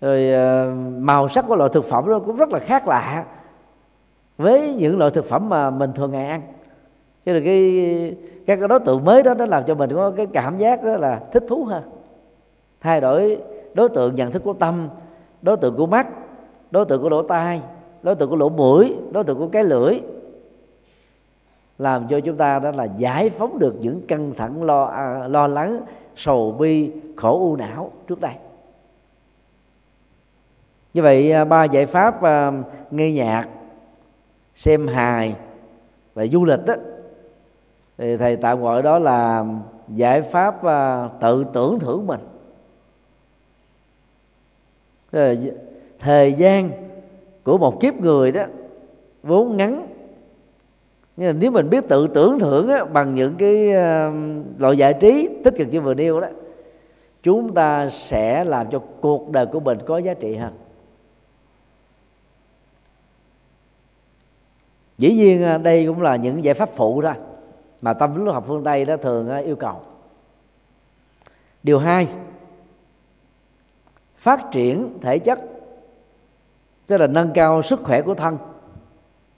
Rồi 0.00 0.32
màu 0.98 1.28
sắc 1.28 1.44
của 1.48 1.56
loại 1.56 1.70
thực 1.72 1.84
phẩm 1.84 2.08
đó 2.08 2.18
cũng 2.26 2.36
rất 2.36 2.52
là 2.52 2.58
khác 2.58 2.88
lạ 2.88 3.24
với 4.38 4.74
những 4.74 4.98
loại 4.98 5.10
thực 5.10 5.24
phẩm 5.24 5.48
mà 5.48 5.70
mình 5.70 5.92
thường 5.92 6.12
ngày 6.12 6.26
ăn. 6.26 6.42
Cho 7.26 7.32
nên 7.32 7.44
cái, 7.44 8.16
các 8.46 8.58
cái 8.58 8.68
đối 8.68 8.80
tượng 8.80 9.04
mới 9.04 9.22
đó, 9.22 9.34
nó 9.34 9.46
làm 9.46 9.64
cho 9.66 9.74
mình 9.74 9.90
có 9.94 10.10
cái 10.10 10.26
cảm 10.26 10.58
giác 10.58 10.84
đó 10.84 10.96
là 10.96 11.20
thích 11.32 11.44
thú 11.48 11.64
hơn. 11.64 11.82
Thay 12.80 13.00
đổi 13.00 13.38
đối 13.74 13.88
tượng 13.88 14.14
nhận 14.14 14.32
thức 14.32 14.42
của 14.44 14.52
tâm, 14.52 14.88
đối 15.42 15.56
tượng 15.56 15.76
của 15.76 15.86
mắt, 15.86 16.06
đối 16.70 16.84
tượng 16.84 17.02
của 17.02 17.08
lỗ 17.08 17.22
tai 17.22 17.60
đối 18.04 18.14
tượng 18.14 18.30
của 18.30 18.36
lỗ 18.36 18.48
mũi 18.48 18.96
đối 19.10 19.24
tượng 19.24 19.38
của 19.38 19.48
cái 19.48 19.64
lưỡi. 19.64 20.00
Làm 21.78 22.08
cho 22.08 22.20
chúng 22.20 22.36
ta 22.36 22.58
đó 22.58 22.70
là 22.70 22.84
giải 22.84 23.30
phóng 23.30 23.58
được 23.58 23.74
những 23.80 24.06
căng 24.06 24.34
thẳng 24.36 24.62
lo 24.62 24.84
à, 24.84 25.28
lo 25.28 25.46
lắng 25.46 25.80
sầu 26.16 26.52
bi 26.52 26.92
khổ 27.16 27.38
u 27.38 27.56
não 27.56 27.92
trước 28.06 28.20
đây. 28.20 28.34
Như 30.94 31.02
vậy 31.02 31.32
à, 31.32 31.44
ba 31.44 31.64
giải 31.64 31.86
pháp 31.86 32.22
à, 32.22 32.52
nghe 32.90 33.12
nhạc 33.12 33.48
xem 34.54 34.86
hài 34.86 35.34
và 36.14 36.26
du 36.26 36.44
lịch 36.44 36.66
đó 36.66 36.74
thì 37.98 38.16
thầy 38.16 38.36
tạm 38.36 38.62
gọi 38.62 38.82
đó 38.82 38.98
là 38.98 39.44
giải 39.88 40.22
pháp 40.22 40.64
à, 40.64 41.08
tự 41.20 41.44
tưởng 41.52 41.78
thưởng 41.78 42.06
mình. 42.06 42.20
Thời 46.00 46.32
gian 46.32 46.83
của 47.44 47.58
một 47.58 47.80
kiếp 47.80 47.94
người 47.94 48.32
đó 48.32 48.44
vốn 49.22 49.56
ngắn. 49.56 49.86
Nhưng 51.16 51.28
mà 51.28 51.38
nếu 51.40 51.50
mình 51.50 51.70
biết 51.70 51.88
tự 51.88 52.08
tưởng 52.08 52.38
thưởng 52.38 52.68
á, 52.68 52.84
bằng 52.84 53.14
những 53.14 53.34
cái 53.38 53.68
uh, 53.68 54.14
loại 54.60 54.76
giải 54.76 54.94
trí 55.00 55.28
tích 55.44 55.54
cực 55.56 55.68
như 55.68 55.80
vừa 55.80 55.94
nêu 55.94 56.20
đó 56.20 56.28
chúng 57.24 57.54
ta 57.54 57.88
sẽ 57.88 58.44
làm 58.44 58.70
cho 58.70 58.82
cuộc 59.00 59.30
đời 59.30 59.46
của 59.46 59.60
mình 59.60 59.78
có 59.86 59.98
giá 59.98 60.14
trị 60.14 60.36
hơn. 60.36 60.52
Dĩ 64.98 65.14
nhiên 65.14 65.42
ờ, 65.42 65.58
đây 65.58 65.86
cũng 65.86 66.02
là 66.02 66.16
những 66.16 66.44
giải 66.44 66.54
pháp 66.54 66.68
phụ 66.68 67.02
thôi 67.02 67.12
mà 67.82 67.92
tâm 67.92 68.24
lý 68.24 68.32
học 68.32 68.44
phương 68.46 68.64
tây 68.64 68.84
đó 68.84 68.96
thường 68.96 69.28
ờ, 69.28 69.36
yêu 69.36 69.56
cầu. 69.56 69.80
Điều 71.62 71.78
hai 71.78 72.08
phát 74.16 74.40
triển 74.52 74.98
thể 75.00 75.18
chất 75.18 75.40
tức 76.86 76.96
là 76.96 77.06
nâng 77.06 77.30
cao 77.34 77.62
sức 77.62 77.80
khỏe 77.84 78.02
của 78.02 78.14
thân. 78.14 78.38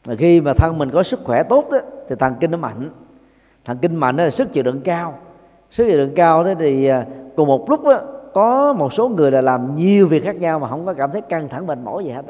Là 0.04 0.14
khi 0.14 0.40
mà 0.40 0.52
thân 0.52 0.78
mình 0.78 0.90
có 0.90 1.02
sức 1.02 1.20
khỏe 1.24 1.42
tốt 1.42 1.70
đó, 1.70 1.78
thì 2.08 2.16
thần 2.18 2.34
kinh 2.40 2.50
nó 2.50 2.58
mạnh. 2.58 2.90
Thần 3.64 3.78
kinh 3.78 3.96
mạnh 3.96 4.16
đó 4.16 4.24
là 4.24 4.30
sức 4.30 4.52
chịu 4.52 4.62
đựng 4.62 4.80
cao. 4.80 5.18
Sức 5.70 5.86
chịu 5.86 5.98
đựng 5.98 6.14
cao 6.14 6.44
thế 6.44 6.54
thì 6.54 6.86
à, 6.86 7.06
cùng 7.36 7.48
một 7.48 7.70
lúc 7.70 7.84
đó, 7.84 8.00
có 8.36 8.72
một 8.72 8.92
số 8.92 9.08
người 9.08 9.30
là 9.30 9.40
làm 9.40 9.74
nhiều 9.74 10.06
việc 10.06 10.24
khác 10.24 10.36
nhau 10.36 10.58
mà 10.58 10.68
không 10.68 10.86
có 10.86 10.94
cảm 10.94 11.12
thấy 11.12 11.20
căng 11.20 11.48
thẳng 11.48 11.66
mệt 11.66 11.78
mỏi 11.78 12.04
gì 12.04 12.10
hết 12.10 12.22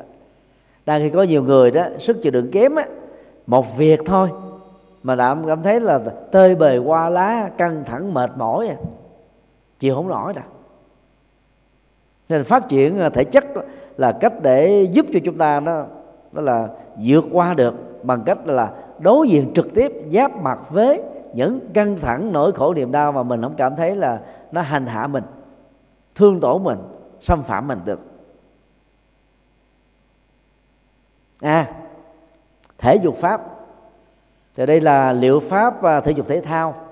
đang 0.87 1.01
khi 1.01 1.11
có 1.11 1.23
nhiều 1.23 1.43
người 1.43 1.71
đó 1.71 1.85
sức 1.99 2.17
chịu 2.23 2.33
đựng 2.33 2.51
kém 2.51 2.75
á 2.75 2.87
một 3.47 3.77
việc 3.77 4.01
thôi 4.07 4.29
mà 5.03 5.15
đã 5.15 5.37
cảm 5.47 5.63
thấy 5.63 5.81
là 5.81 5.99
tơi 6.33 6.55
bời 6.55 6.79
qua 6.79 7.11
lá 7.11 7.51
căng 7.59 7.85
thẳng 7.85 8.15
mệt 8.15 8.31
mỏi 8.37 8.69
à 8.69 8.77
chịu 9.79 9.95
không 9.95 10.09
nổi 10.09 10.33
đâu 10.33 10.45
nên 12.29 12.45
phát 12.45 12.69
triển 12.69 13.01
à, 13.01 13.09
thể 13.09 13.25
chất 13.25 13.45
là 13.97 14.13
cách 14.13 14.33
để 14.43 14.89
giúp 14.93 15.07
cho 15.13 15.19
chúng 15.25 15.39
ta 15.39 15.61
đó 15.61 15.85
đó 16.33 16.43
là 16.43 16.69
vượt 17.03 17.25
qua 17.33 17.55
được 17.55 17.75
bằng 18.05 18.23
cách 18.27 18.47
là 18.47 18.73
đối 18.99 19.29
diện 19.29 19.53
trực 19.55 19.75
tiếp, 19.75 19.93
giáp 20.13 20.43
mặt 20.43 20.59
với 20.71 21.03
những 21.35 21.61
căng 21.75 21.97
thẳng, 21.97 22.33
nỗi 22.33 22.53
khổ 22.53 22.75
niềm 22.75 22.93
đau 22.93 23.13
mà 23.13 23.23
mình 23.23 23.43
không 23.43 23.55
cảm 23.57 23.77
thấy 23.77 23.97
là 23.97 24.21
nó 24.53 24.61
hành 24.61 24.87
hạ 24.87 25.07
mình, 25.07 25.25
thương 26.15 26.41
tổn 26.41 26.65
mình, 26.65 26.79
xâm 27.21 27.43
phạm 27.43 27.69
mình 27.69 27.79
được. 27.85 28.01
À 31.41 31.67
thể 32.79 32.97
dục 32.97 33.17
pháp. 33.17 33.41
Thì 34.55 34.67
đây 34.67 34.81
là 34.81 35.13
liệu 35.13 35.41
pháp 35.41 35.83
và 35.83 36.01
thể 36.01 36.13
dục 36.13 36.29
thể 36.29 36.41
thao 36.41 36.86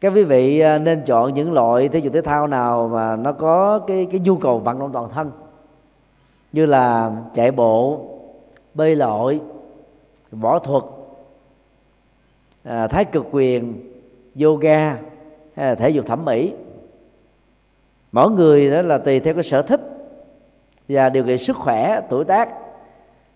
các 0.00 0.12
quý 0.14 0.24
vị 0.24 0.60
à, 0.60 0.78
nên 0.78 1.02
chọn 1.06 1.34
những 1.34 1.52
loại 1.52 1.88
thể 1.88 1.98
dục 1.98 2.12
thể 2.12 2.20
thao 2.20 2.46
nào 2.46 2.88
mà 2.88 3.16
nó 3.16 3.32
có 3.32 3.78
cái 3.78 4.06
cái 4.10 4.20
nhu 4.20 4.36
cầu 4.36 4.58
vận 4.58 4.78
động 4.78 4.90
toàn 4.92 5.08
thân. 5.10 5.30
Như 6.52 6.66
là 6.66 7.12
chạy 7.34 7.50
bộ 7.50 8.00
bơi 8.74 8.96
lội 8.96 9.40
võ 10.30 10.58
thuật 10.58 10.84
à, 12.64 12.86
thái 12.86 13.04
cực 13.04 13.26
quyền 13.30 13.92
yoga 14.42 14.98
hay 15.54 15.66
là 15.66 15.74
thể 15.74 15.90
dục 15.90 16.06
thẩm 16.06 16.24
mỹ. 16.24 16.52
Mỗi 18.12 18.30
người 18.30 18.70
đó 18.70 18.82
là 18.82 18.98
tùy 18.98 19.20
theo 19.20 19.34
cái 19.34 19.42
sở 19.42 19.62
thích 19.62 19.80
và 20.88 21.08
điều 21.08 21.24
kiện 21.24 21.38
sức 21.38 21.56
khỏe 21.56 22.00
tuổi 22.10 22.24
tác. 22.24 22.48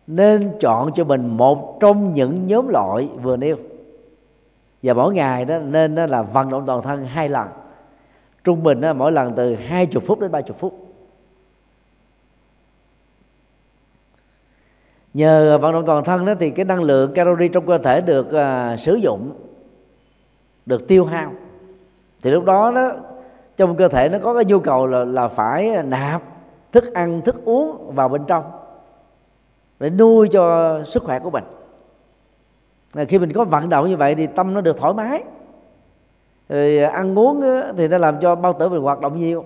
Nên 0.07 0.53
chọn 0.61 0.93
cho 0.95 1.05
mình 1.05 1.37
một 1.37 1.81
trong 1.81 2.15
những 2.15 2.47
nhóm 2.47 2.69
loại 2.69 3.09
vừa 3.23 3.37
nêu 3.37 3.57
và 4.83 4.95
mỗi 4.95 5.15
ngày 5.15 5.45
đó 5.45 5.59
nên 5.59 5.95
đó 5.95 6.07
là 6.07 6.23
vận 6.23 6.51
động 6.51 6.67
toàn 6.67 6.83
thân 6.83 7.07
hai 7.07 7.29
lần. 7.29 7.49
Trung 8.45 8.63
bình 8.63 8.81
đó, 8.81 8.93
mỗi 8.93 9.13
lần 9.13 9.33
từ 9.37 9.55
20 9.55 10.03
phút 10.07 10.21
đến 10.21 10.31
30 10.31 10.57
phút. 10.59 10.79
Nhờ 15.15 15.59
vận 15.59 15.73
động 15.73 15.87
toàn 15.87 16.05
thân 16.05 16.25
đó 16.25 16.35
thì 16.41 16.51
cái 16.51 16.65
năng 16.65 16.83
lượng 16.83 17.15
calori 17.15 17.49
trong 17.49 17.67
cơ 17.67 17.79
thể 17.79 18.01
được 18.01 18.27
uh, 18.27 18.81
sử 18.81 18.95
dụng 18.95 19.33
được 20.67 20.89
tiêu 20.89 21.05
hao. 21.05 21.33
Thì 22.23 22.31
lúc 22.31 22.45
đó 22.45 22.73
đó 22.75 22.93
trong 23.57 23.77
cơ 23.77 23.89
thể 23.89 24.09
nó 24.09 24.19
có 24.19 24.35
cái 24.35 24.45
nhu 24.45 24.61
cầu 24.61 24.87
là 24.87 25.05
là 25.05 25.29
phải 25.29 25.83
nạp 25.85 26.23
thức 26.73 26.95
ăn 26.95 27.21
thức 27.23 27.45
uống 27.45 27.95
vào 27.95 28.09
bên 28.09 28.23
trong 28.27 28.45
để 29.81 29.91
nuôi 29.91 30.29
cho 30.29 30.79
sức 30.85 31.03
khỏe 31.03 31.19
của 31.19 31.31
mình 31.31 31.45
khi 33.09 33.19
mình 33.19 33.33
có 33.33 33.45
vận 33.45 33.69
động 33.69 33.87
như 33.87 33.97
vậy 33.97 34.15
thì 34.15 34.27
tâm 34.27 34.55
nó 34.55 34.61
được 34.61 34.77
thoải 34.77 34.95
mái. 34.95 35.25
Rồi 36.49 36.79
ăn 36.79 37.19
uống 37.19 37.43
thì 37.77 37.89
nó 37.89 37.99
làm 37.99 38.21
cho 38.21 38.35
bao 38.35 38.53
tử 38.53 38.69
mình 38.69 38.83
hoạt 38.83 39.01
động 39.01 39.17
nhiều. 39.17 39.45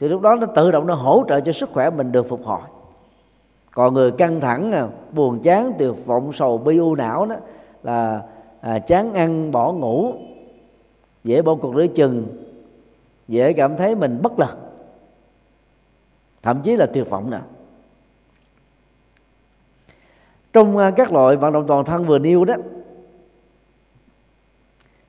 Thì 0.00 0.08
lúc 0.08 0.20
đó 0.20 0.34
nó 0.34 0.46
tự 0.46 0.70
động 0.70 0.86
nó 0.86 0.94
hỗ 0.94 1.24
trợ 1.28 1.40
cho 1.40 1.52
sức 1.52 1.70
khỏe 1.72 1.90
mình 1.90 2.12
được 2.12 2.28
phục 2.28 2.44
hồi. 2.44 2.60
Còn 3.74 3.94
người 3.94 4.10
căng 4.10 4.40
thẳng 4.40 4.72
à, 4.72 4.88
buồn 5.12 5.40
chán 5.40 5.72
tuyệt 5.78 6.06
vọng 6.06 6.32
sầu 6.32 6.58
bi 6.58 6.78
u 6.78 6.94
não 6.94 7.26
đó 7.26 7.36
là 7.82 8.22
à, 8.60 8.78
chán 8.78 9.12
ăn 9.12 9.50
bỏ 9.50 9.72
ngủ 9.72 10.12
dễ 11.24 11.42
bỏ 11.42 11.54
cuộc 11.54 11.76
lưỡi 11.76 11.88
chừng 11.88 12.26
dễ 13.28 13.52
cảm 13.52 13.76
thấy 13.76 13.94
mình 13.94 14.18
bất 14.22 14.38
lực 14.38 14.58
thậm 16.42 16.60
chí 16.62 16.76
là 16.76 16.86
tuyệt 16.86 17.10
vọng 17.10 17.30
nữa 17.30 17.40
trong 20.52 20.76
à, 20.76 20.90
các 20.90 21.12
loại 21.12 21.36
vận 21.36 21.52
động 21.52 21.66
toàn 21.66 21.84
thân 21.84 22.04
vừa 22.04 22.18
nêu 22.18 22.44
đó, 22.44 22.54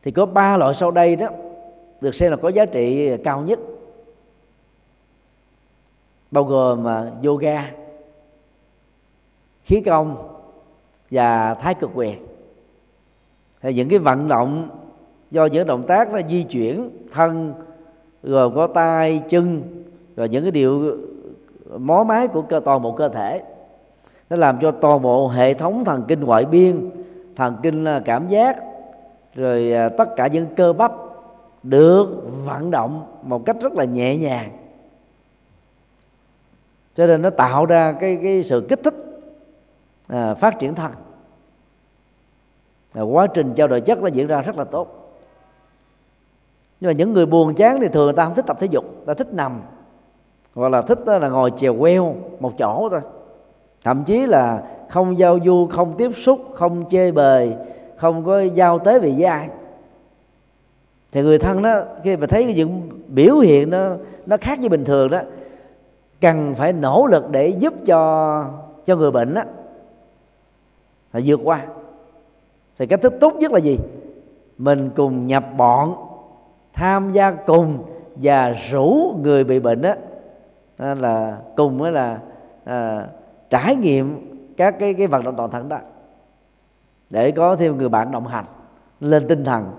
thì 0.04 0.12
có 0.12 0.26
ba 0.26 0.58
loại 0.58 0.74
sau 0.74 0.92
đây 0.92 1.16
đó, 1.16 1.28
được 2.02 2.16
xem 2.16 2.32
là 2.32 2.38
có 2.38 2.50
giá 2.50 2.66
trị 2.66 3.10
à, 3.10 3.18
cao 3.24 3.42
nhất. 3.42 3.60
Bao 6.32 6.44
gồm 6.44 6.84
mà 6.84 7.12
yoga, 7.24 7.72
khí 9.64 9.82
công 9.82 10.28
và 11.12 11.54
thái 11.54 11.74
cực 11.74 11.92
quyền 11.94 12.26
thì 13.62 13.74
những 13.74 13.90
cái 13.90 14.00
vận 14.00 14.28
động 14.28 14.70
do 15.32 15.46
những 15.46 15.68
động 15.68 15.84
tác 15.84 16.12
nó 16.12 16.20
di 16.30 16.44
chuyển 16.44 16.90
thân, 17.12 17.54
gồm 18.24 18.56
có 18.56 18.68
tay, 18.68 19.24
chân, 19.30 19.62
rồi 20.16 20.30
những 20.30 20.44
cái 20.44 20.52
điều 20.52 20.90
à, 21.72 21.78
mó 21.78 22.04
máy 22.04 22.28
của 22.28 22.42
cơ, 22.42 22.60
toàn 22.66 22.82
bộ 22.82 22.92
cơ 22.92 23.10
thể 23.10 23.42
nó 24.32 24.38
làm 24.38 24.60
cho 24.62 24.72
toàn 24.72 25.02
bộ 25.02 25.28
hệ 25.28 25.54
thống 25.54 25.86
thần 25.86 26.04
kinh 26.08 26.20
ngoại 26.20 26.46
biên 26.46 26.90
thần 27.36 27.56
kinh 27.64 27.86
à, 27.86 28.02
cảm 28.06 28.28
giác 28.28 28.64
rồi 29.36 29.74
à, 29.74 29.90
tất 29.90 30.10
cả 30.16 30.28
những 30.28 30.48
cơ 30.56 30.74
bắp 30.74 30.92
được 31.64 32.08
vận 32.46 32.72
động 32.72 33.06
một 33.24 33.46
cách 33.46 33.56
rất 33.62 33.74
là 33.74 33.84
nhẹ 33.84 34.18
nhàng. 34.18 34.52
Cho 36.96 37.08
nên 37.08 37.22
nó 37.22 37.30
tạo 37.30 37.66
ra 37.66 37.92
cái 37.92 38.20
cái 38.24 38.44
sự 38.44 38.66
kích 38.70 38.80
thích 38.84 38.96
à, 40.08 40.34
phát 40.34 40.60
triển 40.60 40.76
thân 40.76 40.92
à, 42.94 43.02
quá 43.02 43.28
trình 43.28 43.54
trao 43.54 43.68
đổi 43.68 43.82
chất 43.82 44.02
nó 44.02 44.08
diễn 44.08 44.28
ra 44.28 44.42
rất 44.42 44.58
là 44.58 44.64
tốt. 44.64 45.18
Nhưng 46.80 46.90
mà 46.90 46.94
những 46.94 47.14
người 47.14 47.26
buồn 47.26 47.56
chán 47.56 47.78
thì 47.82 47.88
thường 47.88 48.06
người 48.06 48.14
ta 48.14 48.26
không 48.26 48.36
thích 48.36 48.46
tập 48.48 48.58
thể 48.60 48.68
dục 48.72 48.86
ta 49.06 49.14
thích 49.14 49.34
nằm 49.34 49.62
hoặc 50.56 50.70
là 50.70 50.82
thích 50.82 51.00
là 51.06 51.30
ngồi 51.30 51.52
chèo 51.58 51.76
queo 51.80 52.16
một 52.40 52.54
chỗ 52.58 52.88
thôi 52.92 53.02
thậm 53.84 54.04
chí 54.04 54.26
là 54.26 54.64
không 54.90 55.18
giao 55.18 55.40
du 55.46 55.68
không 55.68 55.98
tiếp 55.98 56.12
xúc 56.16 56.40
không 56.54 56.86
chê 56.90 57.12
bời 57.12 57.54
không 57.98 58.26
có 58.26 58.42
giao 58.42 58.80
tế 58.80 59.00
về 59.00 59.12
với 59.12 59.24
ai. 59.24 59.50
Thì 61.12 61.22
người 61.22 61.38
thân 61.38 61.62
đó 61.62 61.82
khi 62.04 62.18
mà 62.18 62.28
thấy 62.28 62.54
những 62.54 62.90
biểu 63.08 63.38
hiện 63.38 63.70
nó 63.70 63.96
nó 64.26 64.38
khác 64.42 64.60
với 64.60 64.70
bình 64.70 64.86
thường 64.86 65.12
đó 65.12 65.20
cần 66.22 66.56
phải 66.56 66.74
nỗ 66.74 67.08
lực 67.08 67.30
để 67.32 67.48
giúp 67.48 67.74
cho 67.86 68.46
cho 68.86 68.96
người 68.96 69.12
bệnh 69.12 69.34
đó 69.34 69.42
là 71.14 71.22
vượt 71.26 71.40
qua. 71.44 71.66
Thì 72.78 72.88
cách 72.88 73.02
thức 73.02 73.14
tốt 73.20 73.36
nhất 73.36 73.52
là 73.52 73.60
gì? 73.60 73.80
Mình 74.58 74.90
cùng 74.96 75.28
nhập 75.28 75.46
bọn 75.58 75.96
tham 76.74 77.12
gia 77.12 77.32
cùng 77.32 77.78
và 78.16 78.54
rủ 78.72 79.16
người 79.22 79.44
bị 79.44 79.60
bệnh 79.60 79.82
đó 79.82 79.94
là 80.78 81.38
cùng 81.56 81.78
với 81.78 81.92
là 81.92 82.20
à, 82.66 83.08
trải 83.52 83.76
nghiệm 83.76 84.32
các 84.58 84.76
cái 84.80 84.94
cái 84.94 85.08
vận 85.08 85.24
động 85.24 85.36
toàn 85.38 85.52
thân 85.52 85.70
đó 85.70 85.80
để 87.10 87.32
có 87.32 87.56
thêm 87.56 87.78
người 87.78 87.90
bạn 87.90 88.12
đồng 88.12 88.28
hành 88.28 88.46
lên 89.00 89.28
tinh 89.28 89.44
thần. 89.44 89.72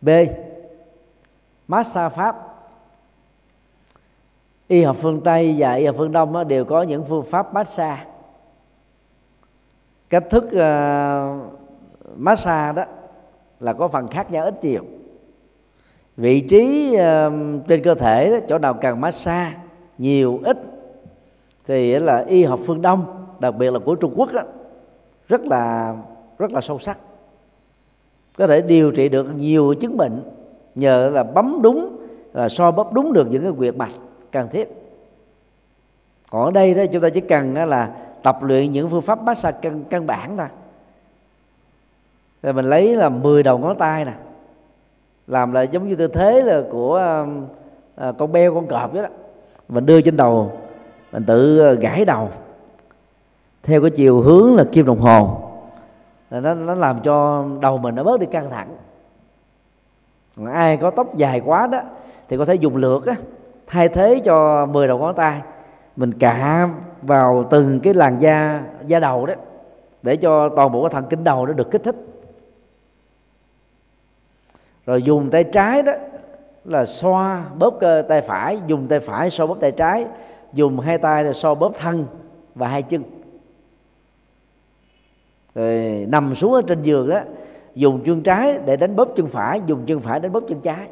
B 0.00 0.08
massage 1.68 2.16
pháp. 2.16 2.36
Y 4.68 4.82
học 4.82 4.96
phương 5.00 5.20
tây 5.24 5.54
và 5.58 5.74
y 5.74 5.86
học 5.86 5.96
phương 5.98 6.12
đông 6.12 6.48
đều 6.48 6.64
có 6.64 6.82
những 6.82 7.04
phương 7.08 7.24
pháp 7.24 7.54
massage. 7.54 8.04
Cách 10.08 10.24
thức 10.30 10.44
uh, 10.44 11.52
massage 12.16 12.72
đó 12.72 12.84
là 13.60 13.72
có 13.72 13.88
phần 13.88 14.08
khác 14.08 14.30
nhau 14.30 14.44
ít 14.44 14.64
nhiều 14.64 14.84
vị 16.16 16.40
trí 16.40 16.94
uh, 16.94 17.32
trên 17.68 17.82
cơ 17.82 17.94
thể 17.94 18.30
đó, 18.30 18.36
chỗ 18.48 18.58
nào 18.58 18.74
cần 18.74 19.00
massage 19.00 19.56
nhiều 19.98 20.40
ít 20.44 20.58
thì 21.66 21.98
là 21.98 22.24
y 22.28 22.44
học 22.44 22.60
phương 22.66 22.82
đông 22.82 23.26
đặc 23.38 23.56
biệt 23.56 23.70
là 23.70 23.78
của 23.78 23.94
trung 23.94 24.12
quốc 24.16 24.32
đó, 24.32 24.42
rất 25.28 25.44
là 25.44 25.94
rất 26.38 26.52
là 26.52 26.60
sâu 26.60 26.78
sắc. 26.78 26.98
Có 28.38 28.46
thể 28.46 28.62
điều 28.62 28.90
trị 28.90 29.08
được 29.08 29.26
nhiều 29.36 29.74
chứng 29.74 29.96
bệnh 29.96 30.22
nhờ 30.74 31.10
là 31.14 31.22
bấm 31.22 31.62
đúng 31.62 31.96
là 32.32 32.48
so 32.48 32.70
bóp 32.70 32.92
đúng 32.92 33.12
được 33.12 33.26
những 33.30 33.42
cái 33.42 33.52
quyệt 33.58 33.76
mạch 33.76 33.92
cần 34.32 34.48
thiết. 34.52 34.68
Còn 36.30 36.44
ở 36.44 36.50
đây 36.50 36.74
đó 36.74 36.82
chúng 36.92 37.02
ta 37.02 37.08
chỉ 37.08 37.20
cần 37.20 37.54
là 37.54 37.94
tập 38.22 38.42
luyện 38.42 38.72
những 38.72 38.88
phương 38.88 39.02
pháp 39.02 39.22
massage 39.22 39.58
căn, 39.62 39.84
căn 39.90 40.06
bản 40.06 40.36
thôi. 40.36 40.46
Rồi 42.42 42.52
mình 42.52 42.64
lấy 42.64 42.96
là 42.96 43.08
10 43.08 43.42
đầu 43.42 43.58
ngón 43.58 43.78
tay 43.78 44.04
nè 44.04 44.12
làm 45.26 45.52
lại 45.52 45.68
giống 45.68 45.88
như 45.88 45.96
tư 45.96 46.08
thế 46.08 46.42
là 46.42 46.62
của 46.70 46.94
um, 46.94 47.46
à, 47.96 48.12
con 48.18 48.32
beo 48.32 48.54
con 48.54 48.66
cọp 48.66 48.94
đó. 48.94 49.02
Mình 49.68 49.86
đưa 49.86 50.00
trên 50.00 50.16
đầu 50.16 50.52
mình 51.12 51.24
tự 51.24 51.58
ờ, 51.58 51.74
gãi 51.74 52.04
đầu. 52.04 52.28
Theo 53.62 53.80
cái 53.80 53.90
chiều 53.90 54.20
hướng 54.20 54.54
là 54.54 54.64
kim 54.72 54.86
đồng 54.86 55.00
hồ. 55.00 55.38
Là 56.30 56.40
nó 56.40 56.54
nó 56.54 56.74
làm 56.74 57.00
cho 57.00 57.44
đầu 57.60 57.78
mình 57.78 57.94
nó 57.94 58.04
bớt 58.04 58.20
đi 58.20 58.26
căng 58.26 58.50
thẳng. 58.50 58.68
Còn 60.36 60.46
ai 60.46 60.76
có 60.76 60.90
tóc 60.90 61.16
dài 61.16 61.40
quá 61.44 61.66
đó 61.66 61.80
thì 62.28 62.36
có 62.36 62.44
thể 62.44 62.54
dùng 62.54 62.76
lược 62.76 63.06
á 63.06 63.14
thay 63.66 63.88
thế 63.88 64.20
cho 64.24 64.66
10 64.66 64.88
đầu 64.88 64.98
ngón 64.98 65.14
tay. 65.14 65.40
Mình 65.96 66.12
cạ 66.18 66.68
vào 67.02 67.44
từng 67.50 67.80
cái 67.80 67.94
làn 67.94 68.18
da 68.18 68.62
da 68.86 69.00
đầu 69.00 69.26
đó 69.26 69.34
để 70.02 70.16
cho 70.16 70.48
toàn 70.48 70.72
bộ 70.72 70.82
cái 70.82 70.90
thần 70.90 71.04
kinh 71.10 71.24
đầu 71.24 71.46
nó 71.46 71.52
được 71.52 71.70
kích 71.70 71.82
thích 71.84 71.96
rồi 74.86 75.02
dùng 75.02 75.30
tay 75.30 75.44
trái 75.44 75.82
đó 75.82 75.92
là 76.64 76.84
xoa 76.84 77.44
bóp 77.58 77.76
cơ 77.80 78.02
tay 78.08 78.22
phải, 78.22 78.58
dùng 78.66 78.88
tay 78.88 79.00
phải 79.00 79.30
xoa 79.30 79.46
bóp 79.46 79.56
tay 79.60 79.72
trái, 79.72 80.06
dùng 80.52 80.80
hai 80.80 80.98
tay 80.98 81.24
là 81.24 81.32
xoa 81.32 81.54
bóp 81.54 81.72
thân 81.78 82.06
và 82.54 82.68
hai 82.68 82.82
chân. 82.82 83.02
Rồi 85.54 86.06
nằm 86.08 86.34
xuống 86.34 86.52
ở 86.52 86.62
trên 86.66 86.82
giường 86.82 87.08
đó, 87.08 87.20
dùng 87.74 88.00
chân 88.04 88.22
trái 88.22 88.58
để 88.64 88.76
đánh 88.76 88.96
bóp 88.96 89.08
chân 89.16 89.26
phải, 89.26 89.60
dùng 89.66 89.86
chân 89.86 90.00
phải 90.00 90.20
đánh 90.20 90.32
bóp 90.32 90.42
chân 90.48 90.60
trái. 90.60 90.88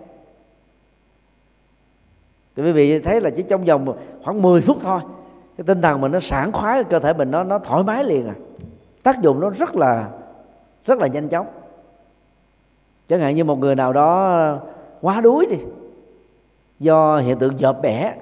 Thì 2.56 2.62
quý 2.62 2.72
vị 2.72 2.98
thấy 2.98 3.20
là 3.20 3.30
chỉ 3.30 3.42
trong 3.42 3.64
vòng 3.64 3.96
khoảng 4.22 4.42
10 4.42 4.60
phút 4.60 4.76
thôi, 4.82 5.00
cái 5.56 5.64
tinh 5.66 5.82
thần 5.82 6.00
mình 6.00 6.12
nó 6.12 6.20
sảng 6.20 6.52
khoái, 6.52 6.84
cơ 6.84 6.98
thể 6.98 7.12
mình 7.12 7.30
nó 7.30 7.44
nó 7.44 7.58
thoải 7.58 7.82
mái 7.82 8.04
liền 8.04 8.28
à. 8.28 8.34
Tác 9.02 9.22
dụng 9.22 9.40
nó 9.40 9.50
rất 9.50 9.76
là 9.76 10.08
rất 10.84 10.98
là 10.98 11.06
nhanh 11.06 11.28
chóng 11.28 11.46
chẳng 13.08 13.20
hạn 13.20 13.34
như 13.34 13.44
một 13.44 13.58
người 13.58 13.74
nào 13.74 13.92
đó 13.92 14.58
quá 15.00 15.20
đuối 15.20 15.46
đi 15.50 15.56
do 16.80 17.18
hiện 17.18 17.38
tượng 17.38 17.58
dợp 17.58 17.82
bẻ. 17.82 18.14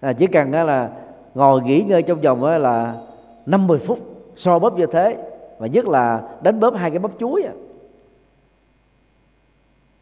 À, 0.00 0.12
chỉ 0.12 0.26
cần 0.26 0.52
là 0.52 0.90
ngồi 1.34 1.62
nghỉ 1.62 1.82
ngơi 1.82 2.02
trong 2.02 2.20
vòng 2.20 2.44
là 2.44 2.94
50 3.46 3.78
phút 3.78 3.98
so 4.36 4.58
bóp 4.58 4.78
như 4.78 4.86
thế 4.86 5.16
và 5.58 5.66
nhất 5.66 5.88
là 5.88 6.22
đánh 6.42 6.60
bóp 6.60 6.74
hai 6.76 6.90
cái 6.90 6.98
bắp 6.98 7.10
chuối 7.18 7.42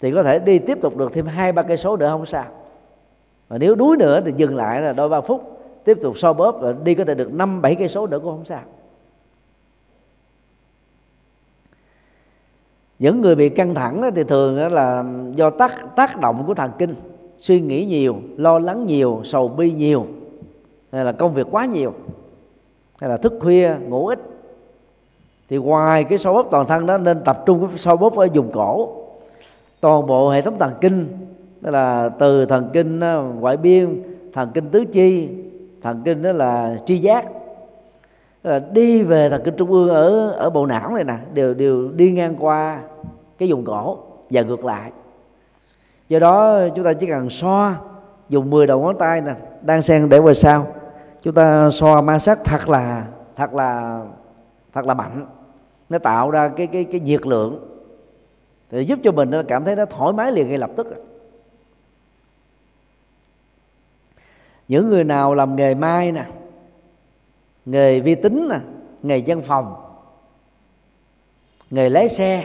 thì 0.00 0.12
có 0.12 0.22
thể 0.22 0.38
đi 0.38 0.58
tiếp 0.58 0.78
tục 0.82 0.96
được 0.96 1.12
thêm 1.12 1.26
hai 1.26 1.52
ba 1.52 1.62
cây 1.62 1.76
số 1.76 1.96
nữa 1.96 2.08
không 2.08 2.26
sao. 2.26 2.44
Và 3.48 3.58
nếu 3.58 3.74
đuối 3.74 3.96
nữa 3.96 4.20
thì 4.26 4.32
dừng 4.36 4.56
lại 4.56 4.80
là 4.82 4.92
đôi 4.92 5.08
ba 5.08 5.20
phút 5.20 5.60
tiếp 5.84 5.98
tục 6.02 6.18
so 6.18 6.32
bóp 6.32 6.58
và 6.60 6.74
đi 6.84 6.94
có 6.94 7.04
thể 7.04 7.14
được 7.14 7.32
năm 7.32 7.62
bảy 7.62 7.74
cây 7.74 7.88
số 7.88 8.06
nữa 8.06 8.18
cũng 8.18 8.30
không 8.30 8.44
sao. 8.44 8.62
Những 12.98 13.20
người 13.20 13.34
bị 13.34 13.48
căng 13.48 13.74
thẳng 13.74 14.10
thì 14.16 14.24
thường 14.24 14.72
là 14.72 15.04
do 15.34 15.50
tác 15.50 15.96
tác 15.96 16.20
động 16.20 16.44
của 16.46 16.54
thần 16.54 16.70
kinh, 16.78 16.94
suy 17.38 17.60
nghĩ 17.60 17.84
nhiều, 17.84 18.16
lo 18.36 18.58
lắng 18.58 18.86
nhiều, 18.86 19.20
sầu 19.24 19.48
bi 19.48 19.72
nhiều, 19.72 20.06
hay 20.92 21.04
là 21.04 21.12
công 21.12 21.34
việc 21.34 21.46
quá 21.50 21.66
nhiều, 21.66 21.92
hay 23.00 23.10
là 23.10 23.16
thức 23.16 23.32
khuya, 23.40 23.74
ngủ 23.88 24.06
ít. 24.06 24.18
Thì 25.48 25.56
ngoài 25.56 26.04
cái 26.04 26.18
so 26.18 26.32
bóp 26.32 26.48
toàn 26.50 26.66
thân 26.66 26.86
đó 26.86 26.98
nên 26.98 27.24
tập 27.24 27.42
trung 27.46 27.68
cái 27.68 27.78
so 27.78 27.96
bóp 27.96 28.16
ở 28.16 28.28
vùng 28.34 28.50
cổ. 28.52 28.94
Toàn 29.80 30.06
bộ 30.06 30.30
hệ 30.30 30.42
thống 30.42 30.58
thần 30.58 30.72
kinh, 30.80 31.06
tức 31.62 31.70
là 31.70 32.08
từ 32.08 32.44
thần 32.44 32.70
kinh 32.72 33.00
ờ, 33.00 33.22
ngoại 33.40 33.56
biên, 33.56 34.02
thần 34.32 34.50
kinh 34.54 34.68
tứ 34.68 34.84
chi, 34.84 35.28
thần 35.82 36.02
kinh 36.04 36.22
đó 36.22 36.32
là 36.32 36.78
tri 36.86 36.98
giác 36.98 37.24
là 38.42 38.58
đi 38.58 39.02
về 39.02 39.30
thần 39.30 39.42
kinh 39.44 39.56
trung 39.56 39.70
ương 39.70 39.88
ở 39.88 40.30
ở 40.30 40.50
bộ 40.50 40.66
não 40.66 40.94
này 40.94 41.04
nè, 41.04 41.16
đều 41.32 41.54
đều 41.54 41.88
đi 41.88 42.12
ngang 42.12 42.36
qua 42.38 42.82
cái 43.38 43.52
vùng 43.52 43.64
cổ 43.64 43.98
và 44.30 44.42
ngược 44.42 44.64
lại. 44.64 44.92
Do 46.08 46.18
đó 46.18 46.60
chúng 46.68 46.84
ta 46.84 46.92
chỉ 46.92 47.06
cần 47.06 47.30
xoa, 47.30 47.76
dùng 48.28 48.50
10 48.50 48.66
đầu 48.66 48.80
ngón 48.80 48.98
tay 48.98 49.20
nè 49.20 49.34
đang 49.62 49.82
sen 49.82 50.08
để 50.08 50.20
về 50.20 50.34
sau. 50.34 50.66
Chúng 51.22 51.34
ta 51.34 51.70
xoa 51.70 52.00
ma 52.00 52.18
sát 52.18 52.38
thật 52.44 52.68
là 52.68 53.06
thật 53.36 53.54
là 53.54 54.02
thật 54.72 54.86
là 54.86 54.94
mạnh. 54.94 55.26
Nó 55.88 55.98
tạo 55.98 56.30
ra 56.30 56.48
cái 56.48 56.66
cái 56.66 56.84
cái 56.84 57.00
nhiệt 57.00 57.26
lượng. 57.26 57.64
Thì 58.70 58.84
giúp 58.84 58.98
cho 59.02 59.12
mình 59.12 59.30
nó 59.30 59.42
cảm 59.48 59.64
thấy 59.64 59.76
nó 59.76 59.84
thoải 59.84 60.12
mái 60.12 60.32
liền 60.32 60.48
ngay 60.48 60.58
lập 60.58 60.70
tức. 60.76 61.04
Những 64.68 64.88
người 64.88 65.04
nào 65.04 65.34
làm 65.34 65.56
nghề 65.56 65.74
mai 65.74 66.12
nè 66.12 66.24
nghề 67.70 68.00
vi 68.00 68.14
tính 68.14 68.48
nè 68.48 68.58
nghề 69.02 69.22
văn 69.26 69.42
phòng. 69.42 69.74
Nghề 71.70 71.88
lái 71.88 72.08
xe. 72.08 72.44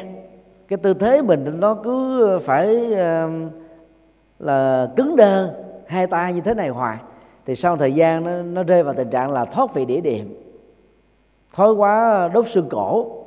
Cái 0.68 0.78
tư 0.78 0.94
thế 0.94 1.22
mình 1.22 1.60
nó 1.60 1.76
cứ 1.84 2.40
phải 2.42 2.68
là 4.40 4.88
cứng 4.96 5.16
đơ 5.16 5.54
hai 5.88 6.08
tay 6.08 6.34
như 6.34 6.42
thế 6.42 6.54
này 6.54 6.70
hoài. 6.70 6.98
Thì 7.46 7.56
sau 7.56 7.78
thời 7.78 7.94
gian 7.94 8.24
nó, 8.24 8.42
nó 8.42 8.64
rơi 8.64 8.84
vào 8.84 8.94
tình 8.94 9.10
trạng 9.10 9.32
là 9.32 9.46
thoát 9.46 9.74
vị 9.74 9.86
đĩa 9.86 10.02
điểm 10.02 10.40
thói 11.54 11.74
quá 11.74 12.30
đốt 12.34 12.48
xương 12.48 12.70
cổ 12.70 13.24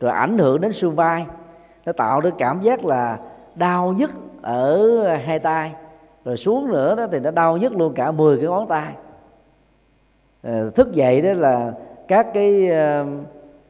rồi 0.00 0.12
ảnh 0.12 0.38
hưởng 0.38 0.60
đến 0.60 0.72
xương 0.72 0.94
vai. 0.94 1.26
Nó 1.86 1.92
tạo 1.92 2.20
được 2.20 2.34
cảm 2.38 2.60
giác 2.60 2.84
là 2.84 3.18
đau 3.54 3.92
nhức 3.92 4.10
ở 4.42 5.16
hai 5.16 5.38
tay. 5.38 5.72
Rồi 6.24 6.36
xuống 6.36 6.68
nữa 6.68 6.94
đó 6.94 7.06
thì 7.12 7.20
nó 7.20 7.30
đau 7.30 7.56
nhức 7.56 7.76
luôn 7.76 7.94
cả 7.94 8.10
10 8.10 8.36
cái 8.36 8.46
ngón 8.46 8.68
tay. 8.68 8.92
Ờ, 10.48 10.70
thức 10.70 10.92
dậy 10.92 11.22
đó 11.22 11.32
là 11.32 11.72
các 12.08 12.26
cái 12.34 12.70
ờ, 12.70 13.06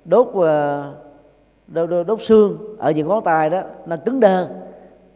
đốt 0.04 0.28
ờ, 0.34 0.92
đốt, 1.66 1.90
đốt, 1.90 2.06
đốt 2.06 2.22
xương 2.22 2.58
ở 2.78 2.90
những 2.90 3.08
ngón 3.08 3.24
tay 3.24 3.50
đó 3.50 3.62
nó 3.86 3.96
cứng 3.96 4.20
đơ. 4.20 4.48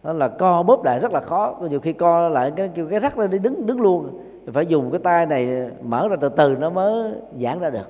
Đó 0.02 0.12
là 0.12 0.28
co 0.28 0.62
bóp 0.62 0.84
lại 0.84 0.98
rất 0.98 1.12
là 1.12 1.20
khó. 1.20 1.54
Nhiều 1.70 1.80
khi 1.80 1.92
co 1.92 2.28
lại 2.28 2.52
cái 2.56 2.70
kêu 2.74 2.88
cái 2.88 3.00
rắc 3.00 3.18
lên 3.18 3.30
đi 3.30 3.38
đứng 3.38 3.66
đứng 3.66 3.80
luôn. 3.80 4.20
Phải 4.52 4.66
dùng 4.66 4.90
cái 4.90 5.00
tay 5.04 5.26
này 5.26 5.70
mở 5.82 6.08
ra 6.08 6.16
từ 6.20 6.28
từ 6.28 6.56
nó 6.56 6.70
mới 6.70 7.12
giãn 7.40 7.58
ra 7.58 7.70
được. 7.70 7.88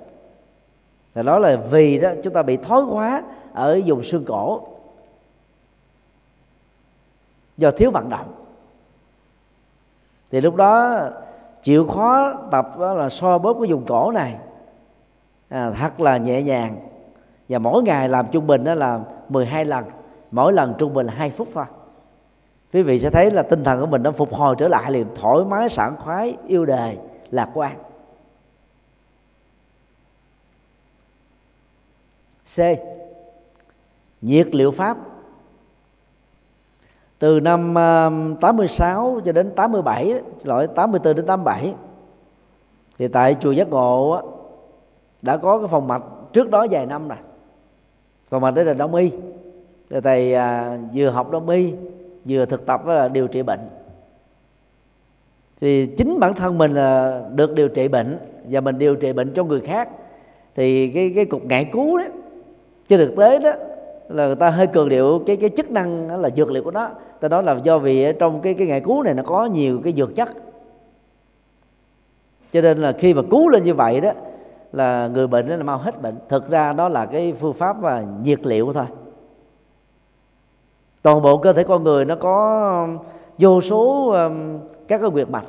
Thì 1.14 1.22
đó 1.22 1.38
là 1.38 1.56
vì 1.56 1.98
đó 1.98 2.10
chúng 2.22 2.32
ta 2.32 2.42
bị 2.42 2.56
thói 2.56 2.82
hóa 2.82 3.22
ở 3.52 3.80
vùng 3.86 4.02
xương 4.02 4.24
cổ. 4.24 4.60
Do 7.56 7.70
thiếu 7.70 7.90
vận 7.90 8.08
động. 8.08 8.32
Thì 10.30 10.40
lúc 10.40 10.56
đó 10.56 11.00
chịu 11.62 11.86
khó 11.86 12.34
tập 12.50 12.78
đó 12.78 12.94
là 12.94 13.08
so 13.08 13.38
bóp 13.38 13.56
cái 13.60 13.72
vùng 13.72 13.84
cổ 13.86 14.10
này. 14.12 14.38
À, 15.48 15.70
thật 15.70 16.00
là 16.00 16.16
nhẹ 16.16 16.42
nhàng. 16.42 16.76
Và 17.48 17.58
mỗi 17.58 17.82
ngày 17.82 18.08
làm 18.08 18.26
trung 18.32 18.46
bình 18.46 18.64
đó 18.64 18.74
là 18.74 19.00
12 19.28 19.64
lần. 19.64 19.84
Mỗi 20.30 20.52
lần 20.52 20.74
trung 20.78 20.94
bình 20.94 21.06
là 21.06 21.12
2 21.12 21.30
phút 21.30 21.48
thôi. 21.54 21.64
Quý 22.72 22.82
vị 22.82 22.98
sẽ 22.98 23.10
thấy 23.10 23.30
là 23.30 23.42
tinh 23.42 23.64
thần 23.64 23.80
của 23.80 23.86
mình 23.86 24.02
nó 24.02 24.10
phục 24.10 24.34
hồi 24.34 24.54
trở 24.58 24.68
lại 24.68 24.92
liền 24.92 25.06
thoải 25.14 25.44
mái 25.44 25.68
sảng 25.68 25.96
khoái 25.96 26.36
yêu 26.46 26.66
đời 26.66 26.98
lạc 27.30 27.50
quan. 27.54 27.76
C. 32.56 32.58
Nhiệt 34.20 34.54
liệu 34.54 34.70
pháp 34.70 34.96
từ 37.22 37.40
năm 37.40 37.74
ờ, 37.74 38.10
86 38.40 39.20
cho 39.24 39.32
đến 39.32 39.50
87 39.56 40.20
lỗi 40.44 40.66
84 40.66 41.16
đến 41.16 41.26
87 41.26 41.74
thì 42.98 43.08
tại 43.08 43.36
chùa 43.40 43.50
Giác 43.50 43.68
Ngộ 43.70 44.20
đã 45.22 45.36
có 45.36 45.58
cái 45.58 45.68
phòng 45.68 45.88
mạch 45.88 46.02
trước 46.32 46.50
đó 46.50 46.66
vài 46.70 46.86
năm 46.86 47.08
rồi. 47.08 47.18
Phòng 48.30 48.42
mạch 48.42 48.50
đấy 48.50 48.64
là 48.64 48.74
đông 48.74 48.94
y. 48.94 49.10
Thì 49.90 50.00
thầy 50.00 50.34
à, 50.34 50.78
vừa 50.94 51.10
học 51.10 51.30
đông 51.30 51.48
y, 51.48 51.74
vừa 52.24 52.44
thực 52.44 52.66
tập 52.66 52.86
là 52.86 53.08
điều 53.08 53.28
trị 53.28 53.42
bệnh. 53.42 53.60
Thì 55.60 55.86
chính 55.86 56.20
bản 56.20 56.34
thân 56.34 56.58
mình 56.58 56.72
là 56.72 57.22
được 57.34 57.54
điều 57.54 57.68
trị 57.68 57.88
bệnh 57.88 58.18
và 58.48 58.60
mình 58.60 58.78
điều 58.78 58.96
trị 58.96 59.12
bệnh 59.12 59.32
cho 59.34 59.44
người 59.44 59.60
khác. 59.60 59.88
Thì 60.54 60.88
cái 60.88 61.12
cái 61.14 61.24
cục 61.24 61.44
ngại 61.44 61.68
cứu 61.72 61.98
đó 61.98 62.04
trên 62.88 62.98
thực 62.98 63.16
tế 63.16 63.38
đó, 63.38 63.52
là 64.08 64.26
người 64.26 64.36
ta 64.36 64.50
hơi 64.50 64.66
cường 64.66 64.88
điệu 64.88 65.22
cái 65.26 65.36
cái 65.36 65.50
chức 65.56 65.70
năng 65.70 66.20
là 66.20 66.30
dược 66.30 66.50
liệu 66.50 66.62
của 66.62 66.70
nó 66.70 66.90
ta 67.22 67.28
nói 67.28 67.42
là 67.42 67.58
do 67.62 67.78
vì 67.78 68.12
trong 68.18 68.40
cái 68.40 68.54
cái 68.54 68.66
ngày 68.66 68.80
cứu 68.80 69.02
này 69.02 69.14
nó 69.14 69.22
có 69.22 69.44
nhiều 69.44 69.80
cái 69.84 69.92
dược 69.92 70.14
chất. 70.16 70.28
Cho 72.52 72.60
nên 72.60 72.78
là 72.78 72.92
khi 72.92 73.14
mà 73.14 73.22
cứu 73.30 73.48
lên 73.48 73.64
như 73.64 73.74
vậy 73.74 74.00
đó 74.00 74.10
là 74.72 75.08
người 75.08 75.26
bệnh 75.26 75.46
là 75.46 75.56
mau 75.56 75.78
hết 75.78 76.02
bệnh. 76.02 76.14
Thực 76.28 76.50
ra 76.50 76.72
đó 76.72 76.88
là 76.88 77.06
cái 77.06 77.32
phương 77.32 77.52
pháp 77.52 77.80
và 77.80 78.04
nhiệt 78.22 78.46
liệu 78.46 78.72
thôi. 78.72 78.84
Toàn 81.02 81.22
bộ 81.22 81.38
cơ 81.38 81.52
thể 81.52 81.64
con 81.64 81.84
người 81.84 82.04
nó 82.04 82.16
có 82.16 82.88
vô 83.38 83.60
số 83.60 84.10
um, 84.10 84.58
các 84.88 85.00
cái 85.00 85.10
quyệt 85.10 85.30
mạch 85.30 85.46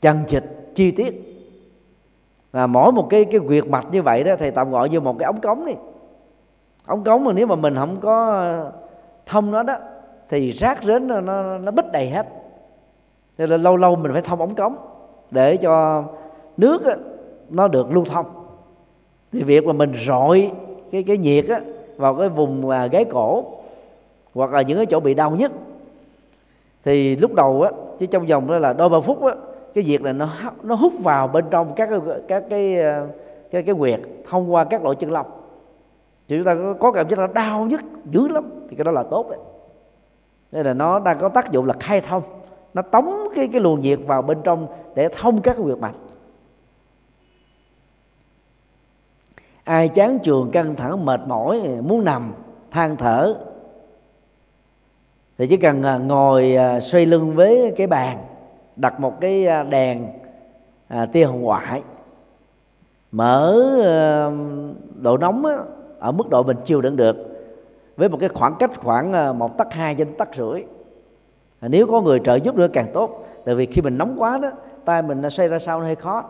chằng 0.00 0.24
chịt 0.26 0.44
chi 0.74 0.90
tiết. 0.90 1.28
Và 2.52 2.66
mỗi 2.66 2.92
một 2.92 3.06
cái 3.10 3.24
cái 3.24 3.40
quyệt 3.40 3.66
mạch 3.66 3.86
như 3.92 4.02
vậy 4.02 4.24
đó 4.24 4.34
thầy 4.38 4.50
tạm 4.50 4.70
gọi 4.70 4.88
như 4.88 5.00
một 5.00 5.18
cái 5.18 5.26
ống 5.26 5.40
cống 5.40 5.66
đi. 5.66 5.74
Ống 6.86 7.04
cống 7.04 7.24
mà 7.24 7.32
nếu 7.32 7.46
mà 7.46 7.56
mình 7.56 7.76
không 7.76 8.00
có 8.00 8.72
thông 9.26 9.50
nó 9.50 9.62
đó 9.62 9.76
thì 10.28 10.50
rác 10.50 10.82
rến 10.84 11.06
nó 11.06 11.20
nó, 11.20 11.58
nó 11.58 11.72
bít 11.72 11.92
đầy 11.92 12.10
hết. 12.10 12.26
Nên 13.38 13.50
là 13.50 13.56
lâu 13.56 13.76
lâu 13.76 13.96
mình 13.96 14.12
phải 14.12 14.22
thông 14.22 14.40
ống 14.40 14.54
cống 14.54 14.76
để 15.30 15.56
cho 15.56 16.04
nước 16.56 16.84
á, 16.84 16.96
nó 17.50 17.68
được 17.68 17.92
lưu 17.92 18.04
thông. 18.04 18.26
Thì 19.32 19.42
việc 19.42 19.66
mà 19.66 19.72
mình 19.72 19.92
rọi 20.06 20.50
cái 20.90 21.02
cái 21.02 21.18
nhiệt 21.18 21.48
á, 21.48 21.60
vào 21.96 22.14
cái 22.14 22.28
vùng 22.28 22.70
à, 22.70 22.86
gáy 22.86 23.04
cổ 23.04 23.44
hoặc 24.34 24.52
là 24.52 24.62
những 24.62 24.76
cái 24.76 24.86
chỗ 24.86 25.00
bị 25.00 25.14
đau 25.14 25.30
nhất 25.30 25.52
thì 26.84 27.16
lúc 27.16 27.34
đầu 27.34 27.62
á 27.62 27.70
chứ 27.98 28.06
trong 28.06 28.26
vòng 28.26 28.46
đó 28.46 28.58
là 28.58 28.72
đôi 28.72 28.88
ba 28.88 29.00
phút 29.00 29.24
á 29.24 29.34
cái 29.74 29.84
việc 29.84 30.02
này 30.02 30.12
nó 30.12 30.28
nó 30.62 30.74
hút 30.74 30.92
vào 30.98 31.28
bên 31.28 31.44
trong 31.50 31.72
các 31.76 31.88
cái 31.90 31.98
các 32.28 32.44
cái 32.50 32.74
cái 32.76 33.06
cái 33.50 33.62
cái 33.62 33.74
quyệt 33.74 34.00
thông 34.30 34.54
qua 34.54 34.64
các 34.64 34.84
lỗ 34.84 34.94
chân 34.94 35.12
lông 35.12 35.26
thì 36.28 36.36
chúng 36.36 36.44
ta 36.44 36.56
có 36.80 36.92
cảm 36.92 37.08
giác 37.08 37.18
là 37.18 37.26
đau 37.26 37.66
nhất 37.66 37.80
dữ 38.10 38.28
lắm. 38.28 38.50
Thì 38.70 38.76
cái 38.76 38.84
đó 38.84 38.90
là 38.90 39.02
tốt 39.02 39.30
đấy. 39.30 39.38
Nên 40.52 40.66
là 40.66 40.74
nó 40.74 40.98
đang 40.98 41.18
có 41.18 41.28
tác 41.28 41.52
dụng 41.52 41.66
là 41.66 41.74
khai 41.80 42.00
thông. 42.00 42.22
Nó 42.74 42.82
tống 42.82 43.12
cái 43.34 43.48
cái 43.48 43.60
luồng 43.60 43.80
nhiệt 43.80 43.98
vào 44.06 44.22
bên 44.22 44.38
trong 44.44 44.66
để 44.94 45.08
thông 45.08 45.42
các 45.42 45.52
cái 45.56 45.64
huyệt 45.64 45.78
mạch. 45.78 45.94
Ai 49.64 49.88
chán 49.88 50.18
trường 50.18 50.50
căng 50.50 50.76
thẳng 50.76 51.04
mệt 51.04 51.20
mỏi 51.26 51.62
muốn 51.82 52.04
nằm 52.04 52.32
than 52.70 52.96
thở 52.96 53.34
thì 55.38 55.46
chỉ 55.46 55.56
cần 55.56 55.82
à, 55.82 55.98
ngồi 55.98 56.56
à, 56.56 56.80
xoay 56.80 57.06
lưng 57.06 57.34
với 57.34 57.74
cái 57.76 57.86
bàn 57.86 58.18
đặt 58.76 59.00
một 59.00 59.20
cái 59.20 59.46
à, 59.46 59.62
đèn 59.62 60.06
à, 60.88 61.06
tia 61.06 61.24
hồng 61.24 61.42
ngoại 61.42 61.82
mở 63.12 63.52
độ 64.96 65.16
nóng 65.18 65.44
ở 66.02 66.12
mức 66.12 66.28
độ 66.30 66.42
mình 66.42 66.56
chịu 66.64 66.80
đựng 66.80 66.96
được. 66.96 67.16
Với 67.96 68.08
một 68.08 68.16
cái 68.20 68.28
khoảng 68.28 68.54
cách 68.58 68.70
khoảng 68.76 69.12
ờ, 69.12 69.32
một 69.32 69.58
tắc 69.58 69.72
hai 69.72 69.94
trên 69.94 70.14
tắc 70.14 70.34
rưỡi. 70.34 70.62
Nếu 71.60 71.86
có 71.86 72.00
người 72.00 72.20
trợ 72.24 72.34
giúp 72.34 72.54
nữa 72.54 72.68
càng 72.72 72.90
tốt. 72.94 73.24
Tại 73.44 73.54
vì 73.54 73.66
khi 73.66 73.82
mình 73.82 73.98
nóng 73.98 74.14
quá 74.18 74.38
đó 74.38 74.50
tay 74.84 75.02
mình 75.02 75.30
xoay 75.30 75.48
ra 75.48 75.58
sau 75.58 75.80
nó 75.80 75.86
hơi 75.86 75.96
khó. 75.96 76.24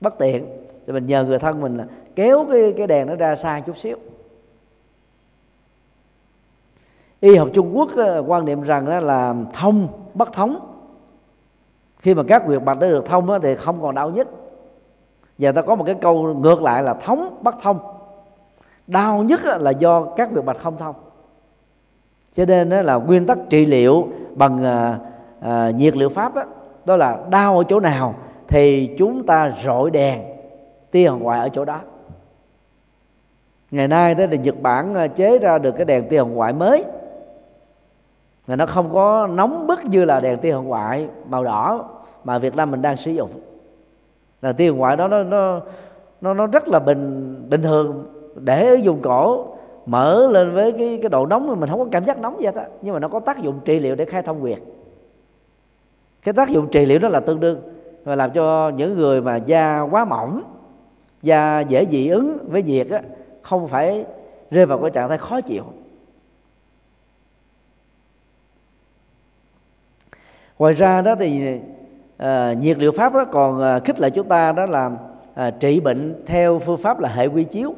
Bất 0.00 0.18
tiện. 0.18 0.46
Thì 0.86 0.92
mình 0.92 1.06
nhờ 1.06 1.24
người 1.24 1.38
thân 1.38 1.60
mình 1.60 1.78
kéo 2.14 2.46
cái 2.50 2.74
cái 2.76 2.86
đèn 2.86 3.06
nó 3.06 3.14
ra 3.14 3.36
xa 3.36 3.60
chút 3.60 3.78
xíu. 3.78 3.96
Y 7.20 7.36
học 7.36 7.48
Trung 7.54 7.76
Quốc 7.76 7.88
ờ, 7.96 8.24
quan 8.26 8.44
niệm 8.44 8.62
rằng 8.62 8.86
đó 8.86 9.00
là 9.00 9.34
thông 9.52 9.88
bất 10.14 10.32
thống. 10.32 10.58
Khi 11.98 12.14
mà 12.14 12.22
các 12.28 12.46
việc 12.46 12.62
mạch 12.62 12.78
đã 12.78 12.88
được 12.88 13.06
thông 13.06 13.26
đó, 13.26 13.38
thì 13.42 13.54
không 13.54 13.82
còn 13.82 13.94
đau 13.94 14.10
nhất 14.10 14.28
và 15.38 15.52
ta 15.52 15.62
có 15.62 15.74
một 15.74 15.84
cái 15.84 15.94
câu 15.94 16.34
ngược 16.34 16.62
lại 16.62 16.82
là 16.82 16.94
thống 16.94 17.38
bất 17.42 17.54
thông 17.62 17.95
đau 18.86 19.22
nhất 19.22 19.40
là 19.60 19.70
do 19.70 20.02
các 20.02 20.30
việc 20.30 20.44
mạch 20.44 20.58
không 20.58 20.78
thông. 20.78 20.94
Cho 22.34 22.44
nên 22.44 22.68
đó 22.68 22.82
là 22.82 22.94
nguyên 22.94 23.26
tắc 23.26 23.38
trị 23.50 23.66
liệu 23.66 24.08
bằng 24.34 24.64
à, 24.64 24.98
à, 25.40 25.70
nhiệt 25.70 25.96
liệu 25.96 26.08
pháp 26.08 26.34
đó, 26.34 26.44
đó 26.84 26.96
là 26.96 27.18
đau 27.30 27.58
ở 27.58 27.64
chỗ 27.68 27.80
nào 27.80 28.14
thì 28.48 28.94
chúng 28.98 29.26
ta 29.26 29.52
rọi 29.64 29.90
đèn 29.90 30.22
tia 30.90 31.08
hồng 31.08 31.22
ngoại 31.22 31.40
ở 31.40 31.48
chỗ 31.48 31.64
đó. 31.64 31.80
Ngày 33.70 33.88
nay 33.88 34.14
đó 34.14 34.24
là 34.30 34.36
nhật 34.36 34.60
bản 34.62 34.94
ờ, 34.94 35.08
chế 35.08 35.38
ra 35.38 35.58
được 35.58 35.72
cái 35.72 35.84
đèn 35.84 36.08
tia 36.08 36.18
hồng 36.18 36.34
ngoại 36.34 36.52
mới. 36.52 36.84
Là 38.46 38.56
nó 38.56 38.66
không 38.66 38.92
có 38.92 39.26
nóng 39.26 39.66
bức 39.66 39.84
như 39.84 40.04
là 40.04 40.20
đèn 40.20 40.38
tia 40.38 40.52
hồng 40.52 40.68
ngoại 40.68 41.08
màu 41.28 41.44
đỏ 41.44 41.88
mà 42.24 42.38
Việt 42.38 42.56
Nam 42.56 42.70
mình 42.70 42.82
đang 42.82 42.96
sử 42.96 43.10
dụng. 43.10 43.30
Là 44.42 44.52
tia 44.52 44.68
hồng 44.68 44.78
ngoại 44.78 44.96
đó 44.96 45.08
nó 45.08 45.22
nó 45.22 45.60
nó 46.20 46.34
nó 46.34 46.46
rất 46.46 46.68
là 46.68 46.78
bình 46.78 47.34
bình 47.50 47.62
thường 47.62 48.15
để 48.40 48.68
ở 48.68 48.76
vùng 48.84 49.02
cổ 49.02 49.46
mở 49.86 50.28
lên 50.30 50.54
với 50.54 50.72
cái 50.72 50.98
cái 51.02 51.08
độ 51.08 51.26
nóng 51.26 51.60
mình 51.60 51.70
không 51.70 51.78
có 51.78 51.86
cảm 51.92 52.04
giác 52.04 52.18
nóng 52.18 52.36
vậy 52.40 52.52
đó. 52.54 52.62
Nhưng 52.82 52.94
mà 52.94 53.00
nó 53.00 53.08
có 53.08 53.20
tác 53.20 53.42
dụng 53.42 53.60
trị 53.64 53.78
liệu 53.78 53.94
để 53.94 54.04
khai 54.04 54.22
thông 54.22 54.40
huyệt. 54.40 54.58
Cái 56.22 56.32
tác 56.34 56.48
dụng 56.48 56.68
trị 56.72 56.86
liệu 56.86 56.98
đó 56.98 57.08
là 57.08 57.20
tương 57.20 57.40
đương 57.40 57.60
và 58.04 58.16
làm 58.16 58.30
cho 58.30 58.68
những 58.68 58.96
người 58.96 59.20
mà 59.20 59.36
da 59.36 59.80
quá 59.80 60.04
mỏng 60.04 60.42
da 61.22 61.60
dễ 61.60 61.86
dị 61.86 62.08
ứng 62.08 62.38
với 62.50 62.62
nhiệt 62.62 62.88
á, 62.90 63.02
không 63.42 63.68
phải 63.68 64.04
rơi 64.50 64.66
vào 64.66 64.78
cái 64.78 64.90
trạng 64.90 65.08
thái 65.08 65.18
khó 65.18 65.40
chịu. 65.40 65.64
Ngoài 70.58 70.74
ra 70.74 71.02
đó 71.02 71.14
thì 71.18 71.58
à, 72.16 72.52
nhiệt 72.52 72.78
liệu 72.78 72.92
pháp 72.92 73.14
đó 73.14 73.24
còn 73.24 73.62
à, 73.62 73.78
khích 73.78 74.00
lệ 74.00 74.10
chúng 74.10 74.28
ta 74.28 74.52
đó 74.52 74.66
là 74.66 74.90
à, 75.34 75.50
trị 75.50 75.80
bệnh 75.80 76.22
theo 76.26 76.58
phương 76.58 76.78
pháp 76.78 77.00
là 77.00 77.08
hệ 77.08 77.26
quy 77.26 77.44
chiếu 77.44 77.74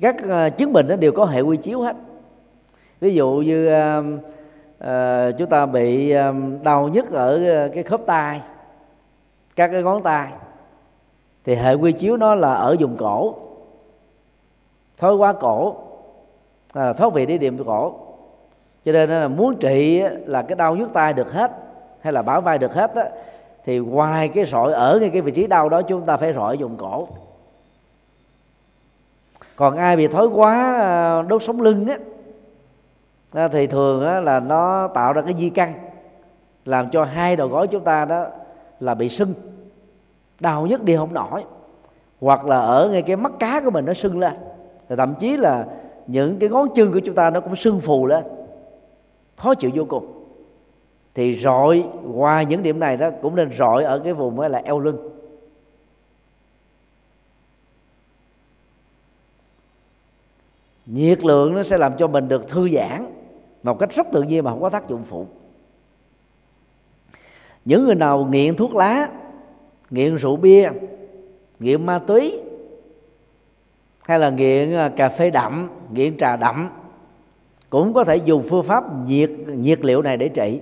các 0.00 0.16
ờ, 0.28 0.50
chứng 0.50 0.72
bệnh 0.72 0.88
nó 0.88 0.96
đều 0.96 1.12
có 1.12 1.24
hệ 1.24 1.40
quy 1.40 1.56
chiếu 1.56 1.80
hết. 1.80 1.96
Ví 3.00 3.14
dụ 3.14 3.30
như 3.30 3.68
uh, 3.68 4.04
uh, 4.84 5.38
chúng 5.38 5.48
ta 5.48 5.66
bị 5.66 6.14
uh, 6.16 6.62
đau 6.62 6.88
nhức 6.88 7.12
ở 7.12 7.40
cái 7.74 7.82
khớp 7.82 8.00
tay 8.06 8.40
các 9.56 9.70
cái 9.72 9.82
ngón 9.82 10.02
tay 10.02 10.28
thì 11.44 11.54
hệ 11.54 11.74
quy 11.74 11.92
chiếu 11.92 12.16
nó 12.16 12.34
là 12.34 12.54
ở 12.54 12.76
vùng 12.80 12.96
cổ 12.96 13.34
thói 14.96 15.14
quá 15.14 15.32
cổ 15.32 15.76
à, 16.72 16.92
thoát 16.92 17.12
vị 17.12 17.26
đi 17.26 17.38
điểm 17.38 17.64
cổ. 17.64 17.94
Cho 18.84 18.92
nên 18.92 19.10
là 19.10 19.28
muốn 19.28 19.56
trị 19.56 20.02
là 20.26 20.42
cái 20.42 20.56
đau 20.56 20.76
nhức 20.76 20.92
tay 20.92 21.12
được 21.12 21.32
hết 21.32 21.50
hay 22.00 22.12
là 22.12 22.22
bảo 22.22 22.40
vai 22.40 22.58
được 22.58 22.74
hết 22.74 22.94
đó, 22.94 23.02
thì 23.64 23.78
ngoài 23.78 24.28
cái 24.28 24.46
sỏi 24.46 24.72
ở 24.72 24.98
ngay 25.00 25.10
cái 25.10 25.20
vị 25.20 25.32
trí 25.32 25.46
đau 25.46 25.68
đó 25.68 25.82
chúng 25.82 26.02
ta 26.02 26.16
phải 26.16 26.32
rọi 26.32 26.58
dùng 26.58 26.76
cổ 26.76 27.08
còn 29.62 29.76
ai 29.76 29.96
bị 29.96 30.06
thói 30.08 30.26
quá 30.26 30.76
ờ, 30.80 31.22
đốt 31.22 31.42
sống 31.42 31.60
lưng 31.60 31.86
á 33.32 33.48
thì 33.48 33.66
thường 33.66 34.24
là 34.24 34.40
nó 34.40 34.88
tạo 34.88 35.12
ra 35.12 35.22
cái 35.22 35.34
di 35.38 35.50
căn, 35.50 35.74
làm 36.64 36.90
cho 36.90 37.04
hai 37.04 37.36
đầu 37.36 37.48
gối 37.48 37.66
chúng 37.66 37.84
ta 37.84 38.04
đó 38.04 38.26
là 38.80 38.94
bị 38.94 39.08
sưng, 39.08 39.34
đau 40.40 40.66
nhất 40.66 40.84
đi 40.84 40.96
không 40.96 41.14
nổi, 41.14 41.44
hoặc 42.20 42.46
là 42.46 42.58
ở 42.58 42.88
ngay 42.92 43.02
cái 43.02 43.16
mắt 43.16 43.32
cá 43.38 43.60
của 43.60 43.70
mình 43.70 43.84
nó 43.84 43.94
sưng 43.94 44.18
lên. 44.18 44.32
Thì 44.88 44.96
thậm 44.96 45.14
chí 45.14 45.36
là 45.36 45.66
những 46.06 46.38
cái 46.38 46.48
ngón 46.48 46.68
chân 46.74 46.92
của 46.92 47.00
chúng 47.00 47.14
ta 47.14 47.30
nó 47.30 47.40
cũng 47.40 47.56
sưng 47.56 47.80
phù 47.80 48.06
lên, 48.06 48.24
khó 49.36 49.54
chịu 49.54 49.70
vô 49.74 49.84
cùng. 49.88 50.24
Thì 51.14 51.34
rọi, 51.34 51.84
qua 52.14 52.42
những 52.42 52.62
điểm 52.62 52.80
này 52.80 52.96
đó, 52.96 53.10
cũng 53.22 53.34
nên 53.34 53.52
rọi 53.52 53.84
ở 53.84 53.98
cái 53.98 54.12
vùng 54.12 54.40
là 54.40 54.62
eo 54.64 54.78
lưng. 54.78 55.11
Nhiệt 60.86 61.24
lượng 61.24 61.54
nó 61.54 61.62
sẽ 61.62 61.78
làm 61.78 61.96
cho 61.96 62.08
mình 62.08 62.28
được 62.28 62.48
thư 62.48 62.68
giãn 62.68 63.06
một 63.62 63.78
cách 63.78 63.94
rất 63.94 64.06
tự 64.12 64.22
nhiên 64.22 64.44
mà 64.44 64.50
không 64.50 64.62
có 64.62 64.70
tác 64.70 64.88
dụng 64.88 65.04
phụ. 65.04 65.26
Những 67.64 67.84
người 67.84 67.94
nào 67.94 68.28
nghiện 68.30 68.56
thuốc 68.56 68.74
lá, 68.74 69.08
nghiện 69.90 70.16
rượu 70.16 70.36
bia, 70.36 70.70
nghiện 71.58 71.86
ma 71.86 71.98
túy, 71.98 72.40
hay 74.04 74.18
là 74.18 74.30
nghiện 74.30 74.74
à, 74.74 74.88
cà 74.88 75.08
phê 75.08 75.30
đậm, 75.30 75.70
nghiện 75.92 76.16
trà 76.16 76.36
đậm, 76.36 76.68
cũng 77.70 77.92
có 77.92 78.04
thể 78.04 78.16
dùng 78.16 78.42
phương 78.42 78.62
pháp 78.62 78.84
nhiệt 79.06 79.30
nhiệt 79.48 79.84
liệu 79.84 80.02
này 80.02 80.16
để 80.16 80.28
trị. 80.28 80.60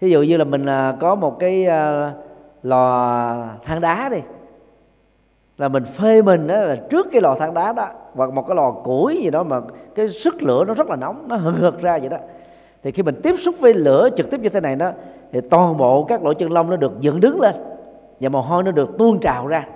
Ví 0.00 0.10
dụ 0.10 0.22
như 0.22 0.36
là 0.36 0.44
mình 0.44 0.66
à, 0.66 0.96
có 1.00 1.14
một 1.14 1.38
cái 1.38 1.66
à, 1.66 2.12
lò 2.62 3.46
than 3.64 3.80
đá 3.80 4.08
đi 4.08 4.18
là 5.62 5.68
mình 5.68 5.84
phê 5.84 6.22
mình 6.22 6.46
đó 6.46 6.56
là 6.56 6.76
trước 6.90 7.06
cái 7.12 7.22
lò 7.22 7.34
than 7.34 7.54
đá 7.54 7.72
đó, 7.72 7.88
hoặc 8.14 8.32
một 8.32 8.46
cái 8.48 8.56
lò 8.56 8.70
củi 8.70 9.20
gì 9.22 9.30
đó 9.30 9.42
mà 9.42 9.60
cái 9.94 10.08
sức 10.08 10.42
lửa 10.42 10.64
nó 10.64 10.74
rất 10.74 10.90
là 10.90 10.96
nóng, 10.96 11.24
nó 11.28 11.36
hừng 11.36 11.54
hực 11.54 11.80
ra 11.80 11.98
vậy 11.98 12.08
đó. 12.08 12.16
Thì 12.82 12.90
khi 12.90 13.02
mình 13.02 13.20
tiếp 13.22 13.34
xúc 13.38 13.54
với 13.60 13.74
lửa 13.74 14.08
trực 14.16 14.30
tiếp 14.30 14.40
như 14.40 14.48
thế 14.48 14.60
này 14.60 14.76
đó, 14.76 14.90
thì 15.32 15.40
toàn 15.40 15.76
bộ 15.76 16.04
các 16.04 16.24
lỗ 16.24 16.32
chân 16.32 16.52
lông 16.52 16.70
nó 16.70 16.76
được 16.76 17.00
dựng 17.00 17.20
đứng 17.20 17.40
lên, 17.40 17.54
và 18.20 18.28
mồ 18.28 18.40
hôi 18.40 18.62
nó 18.62 18.70
được 18.70 18.98
tuôn 18.98 19.20
trào 19.20 19.46
ra. 19.46 19.66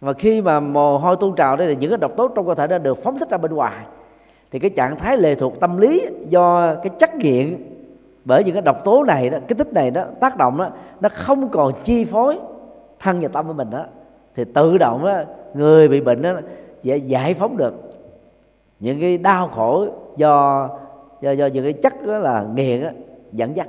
Và 0.00 0.12
khi 0.12 0.42
mà 0.42 0.60
mồ 0.60 0.98
hôi 0.98 1.16
tuôn 1.16 1.34
trào 1.34 1.56
đây 1.56 1.68
thì 1.68 1.76
những 1.80 1.90
cái 1.90 1.98
độc 1.98 2.16
tố 2.16 2.28
trong 2.28 2.46
cơ 2.46 2.54
thể 2.54 2.66
nó 2.66 2.78
được 2.78 2.98
phóng 2.98 3.18
thích 3.18 3.30
ra 3.30 3.38
bên 3.38 3.54
ngoài. 3.54 3.84
Thì 4.50 4.58
cái 4.58 4.70
trạng 4.70 4.96
thái 4.96 5.16
lệ 5.16 5.34
thuộc 5.34 5.60
tâm 5.60 5.76
lý 5.76 6.06
do 6.28 6.74
cái 6.74 6.90
chất 6.98 7.14
nghiện 7.14 7.56
bởi 8.24 8.44
những 8.44 8.54
cái 8.54 8.62
độc 8.62 8.84
tố 8.84 9.04
này 9.04 9.30
đó 9.30 9.38
cái 9.48 9.56
tích 9.58 9.72
này 9.72 9.90
đó, 9.90 10.02
tác 10.20 10.36
động 10.36 10.58
đó, 10.58 10.68
nó 11.00 11.08
không 11.12 11.48
còn 11.48 11.72
chi 11.84 12.04
phối 12.04 12.38
thân 13.00 13.20
và 13.20 13.28
tâm 13.28 13.46
của 13.46 13.52
mình 13.52 13.70
đó 13.70 13.84
thì 14.36 14.44
tự 14.44 14.78
động 14.78 15.04
á, 15.04 15.24
người 15.54 15.88
bị 15.88 16.00
bệnh 16.00 16.22
á, 16.22 16.40
sẽ 16.84 16.96
giải 16.96 17.34
phóng 17.34 17.56
được. 17.56 17.74
Những 18.80 19.00
cái 19.00 19.18
đau 19.18 19.48
khổ 19.48 19.86
do 20.16 20.68
do 21.20 21.30
do 21.30 21.46
những 21.46 21.64
cái 21.64 21.72
chất 21.72 21.94
đó 22.06 22.18
là 22.18 22.46
nghiện 22.54 22.82
á, 22.82 22.92
dẫn 23.32 23.56
dắt. 23.56 23.68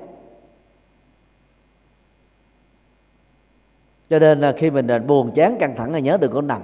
Cho 4.09 4.20
nên 4.20 4.39
là 4.39 4.51
khi 4.51 4.70
mình 4.70 4.88
à, 4.88 4.99
buồn 4.99 5.32
chán 5.36 5.57
căng 5.59 5.76
thẳng 5.76 5.91
là 5.91 5.99
nhớ 5.99 6.18
đừng 6.22 6.32
có 6.34 6.41
nằm. 6.41 6.61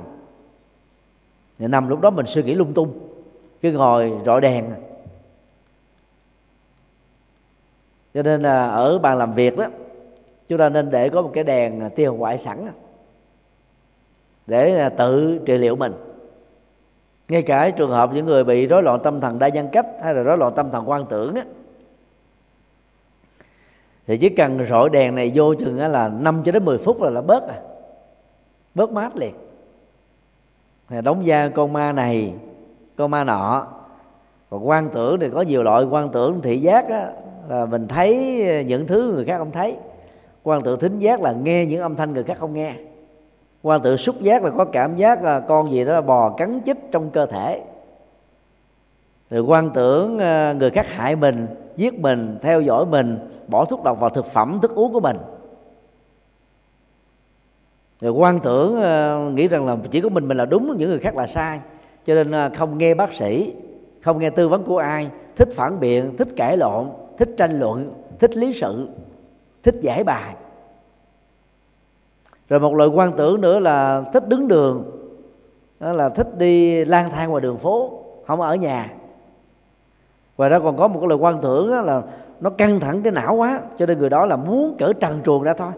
Thì 1.59 1.67
nằm 1.67 1.89
lúc 1.89 2.01
đó 2.01 2.09
mình 2.09 2.25
suy 2.25 2.43
nghĩ 2.43 2.55
lung 2.55 2.73
tung 2.73 2.99
cứ 3.61 3.71
ngồi 3.71 4.13
rọi 4.25 4.41
đèn. 4.41 4.65
Cho 8.13 8.23
nên 8.23 8.41
là 8.41 8.67
ở 8.67 8.99
bàn 8.99 9.17
làm 9.17 9.33
việc 9.33 9.57
đó 9.57 9.65
chúng 10.47 10.59
ta 10.59 10.69
nên 10.69 10.89
để 10.89 11.09
có 11.09 11.21
một 11.21 11.31
cái 11.33 11.43
đèn 11.43 11.79
à, 11.79 11.89
tiêu 11.89 12.13
ngoại 12.13 12.37
sẵn 12.37 12.67
để 14.47 14.79
à, 14.79 14.89
tự 14.89 15.39
trị 15.45 15.57
liệu 15.57 15.75
mình. 15.75 15.93
Ngay 17.29 17.41
cả 17.41 17.69
trường 17.69 17.91
hợp 17.91 18.13
những 18.13 18.25
người 18.25 18.43
bị 18.43 18.67
rối 18.67 18.83
loạn 18.83 18.99
tâm 19.03 19.21
thần 19.21 19.39
đa 19.39 19.47
nhân 19.47 19.67
cách 19.71 19.87
hay 20.03 20.13
là 20.13 20.23
rối 20.23 20.37
loạn 20.37 20.53
tâm 20.55 20.71
thần 20.71 20.89
quan 20.89 21.05
tưởng 21.09 21.35
á 21.35 21.43
thì 24.07 24.17
chỉ 24.17 24.29
cần 24.29 24.65
rọi 24.65 24.89
đèn 24.89 25.15
này 25.15 25.31
vô 25.35 25.55
chừng 25.55 25.77
là 25.77 26.09
5 26.09 26.41
cho 26.45 26.51
đến 26.51 26.65
10 26.65 26.77
phút 26.77 27.01
là 27.01 27.09
là 27.09 27.21
bớt 27.21 27.47
à. 27.47 27.55
Bớt 28.75 28.91
mát 28.91 29.15
liền. 29.15 29.33
Đóng 31.03 31.25
da 31.25 31.49
con 31.49 31.73
ma 31.73 31.91
này 31.91 32.33
con 32.95 33.11
ma 33.11 33.23
nọ. 33.23 33.67
Còn 34.49 34.67
quan 34.67 34.89
tưởng 34.89 35.19
thì 35.19 35.29
có 35.29 35.41
nhiều 35.41 35.63
loại 35.63 35.83
quan 35.83 36.09
tưởng 36.09 36.41
thị 36.41 36.59
giác 36.59 36.89
á, 36.89 37.11
là 37.49 37.65
mình 37.65 37.87
thấy 37.87 38.15
những 38.67 38.87
thứ 38.87 39.11
người 39.15 39.25
khác 39.25 39.37
không 39.37 39.51
thấy. 39.51 39.75
Quan 40.43 40.63
tưởng 40.63 40.79
thính 40.79 40.99
giác 40.99 41.21
là 41.21 41.31
nghe 41.31 41.65
những 41.65 41.81
âm 41.81 41.95
thanh 41.95 42.13
người 42.13 42.23
khác 42.23 42.37
không 42.39 42.53
nghe 42.53 42.75
quan 43.63 43.81
tự 43.81 43.97
xúc 43.97 44.21
giác 44.21 44.43
là 44.43 44.49
có 44.49 44.65
cảm 44.65 44.95
giác 44.95 45.23
là 45.23 45.39
con 45.39 45.71
gì 45.71 45.85
đó 45.85 45.93
là 45.93 46.01
bò 46.01 46.29
cắn 46.29 46.61
chích 46.65 46.77
trong 46.91 47.09
cơ 47.09 47.25
thể. 47.25 47.61
Rồi 49.29 49.41
quan 49.41 49.69
tưởng 49.73 50.19
à, 50.19 50.53
người 50.53 50.69
khác 50.69 50.87
hại 50.87 51.15
mình, 51.15 51.47
giết 51.75 51.99
mình, 51.99 52.37
theo 52.41 52.61
dõi 52.61 52.85
mình, 52.85 53.19
bỏ 53.47 53.65
thuốc 53.65 53.83
độc 53.83 53.99
vào 53.99 54.09
thực 54.09 54.25
phẩm, 54.25 54.59
thức 54.61 54.71
uống 54.75 54.93
của 54.93 54.99
mình. 54.99 55.17
Rồi 58.01 58.11
quan 58.11 58.39
tưởng 58.39 58.81
à, 58.81 59.17
nghĩ 59.33 59.47
rằng 59.47 59.65
là 59.65 59.77
chỉ 59.91 60.01
có 60.01 60.09
mình 60.09 60.27
mình 60.27 60.37
là 60.37 60.45
đúng, 60.45 60.77
những 60.77 60.89
người 60.89 60.99
khác 60.99 61.17
là 61.17 61.27
sai. 61.27 61.59
Cho 62.05 62.15
nên 62.15 62.31
à, 62.31 62.49
không 62.49 62.77
nghe 62.77 62.93
bác 62.93 63.13
sĩ, 63.13 63.53
không 64.01 64.19
nghe 64.19 64.29
tư 64.29 64.47
vấn 64.47 64.63
của 64.63 64.77
ai, 64.77 65.09
thích 65.35 65.49
phản 65.53 65.79
biện, 65.79 66.17
thích 66.17 66.27
cãi 66.35 66.57
lộn, 66.57 66.89
thích 67.17 67.29
tranh 67.37 67.59
luận, 67.59 67.93
thích 68.19 68.37
lý 68.37 68.53
sự, 68.53 68.87
thích 69.63 69.75
giải 69.81 70.03
bài 70.03 70.35
rồi 72.53 72.59
một 72.59 72.75
loại 72.75 72.89
quan 72.89 73.11
tưởng 73.17 73.41
nữa 73.41 73.59
là 73.59 74.03
thích 74.13 74.27
đứng 74.27 74.47
đường 74.47 74.83
đó 75.79 75.93
là 75.93 76.09
thích 76.09 76.37
đi 76.37 76.85
lang 76.85 77.09
thang 77.09 77.29
ngoài 77.29 77.41
đường 77.41 77.57
phố 77.57 78.03
không 78.27 78.41
ở 78.41 78.55
nhà. 78.55 78.93
Và 80.37 80.49
đó 80.49 80.59
còn 80.59 80.77
có 80.77 80.87
một 80.87 80.99
cái 80.99 81.09
lời 81.09 81.17
quan 81.17 81.41
tưởng 81.41 81.71
đó 81.71 81.81
là 81.81 82.01
nó 82.39 82.49
căng 82.49 82.79
thẳng 82.79 83.01
cái 83.03 83.11
não 83.11 83.35
quá 83.35 83.59
cho 83.79 83.85
nên 83.85 83.99
người 83.99 84.09
đó 84.09 84.25
là 84.25 84.35
muốn 84.35 84.75
cỡ 84.79 84.93
trần 84.93 85.19
truồng 85.25 85.43
ra 85.43 85.53
thôi 85.53 85.71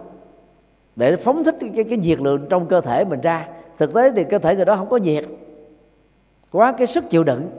để 0.96 1.16
phóng 1.16 1.44
thích 1.44 1.56
cái, 1.60 1.72
cái, 1.76 1.84
cái 1.84 1.98
nhiệt 1.98 2.20
lượng 2.20 2.46
trong 2.50 2.66
cơ 2.66 2.82
thể 2.82 3.06
mình 3.06 3.22
ra. 3.22 3.48
Thực 3.78 3.94
tế 3.94 4.12
thì 4.16 4.24
cơ 4.24 4.40
thể 4.40 4.56
người 4.56 4.66
đó 4.66 4.76
không 4.76 4.90
có 4.90 4.98
nhiệt 4.98 5.26
quá 6.52 6.72
cái 6.78 6.88
sức 6.88 7.10
chịu 7.10 7.24
đựng. 7.24 7.50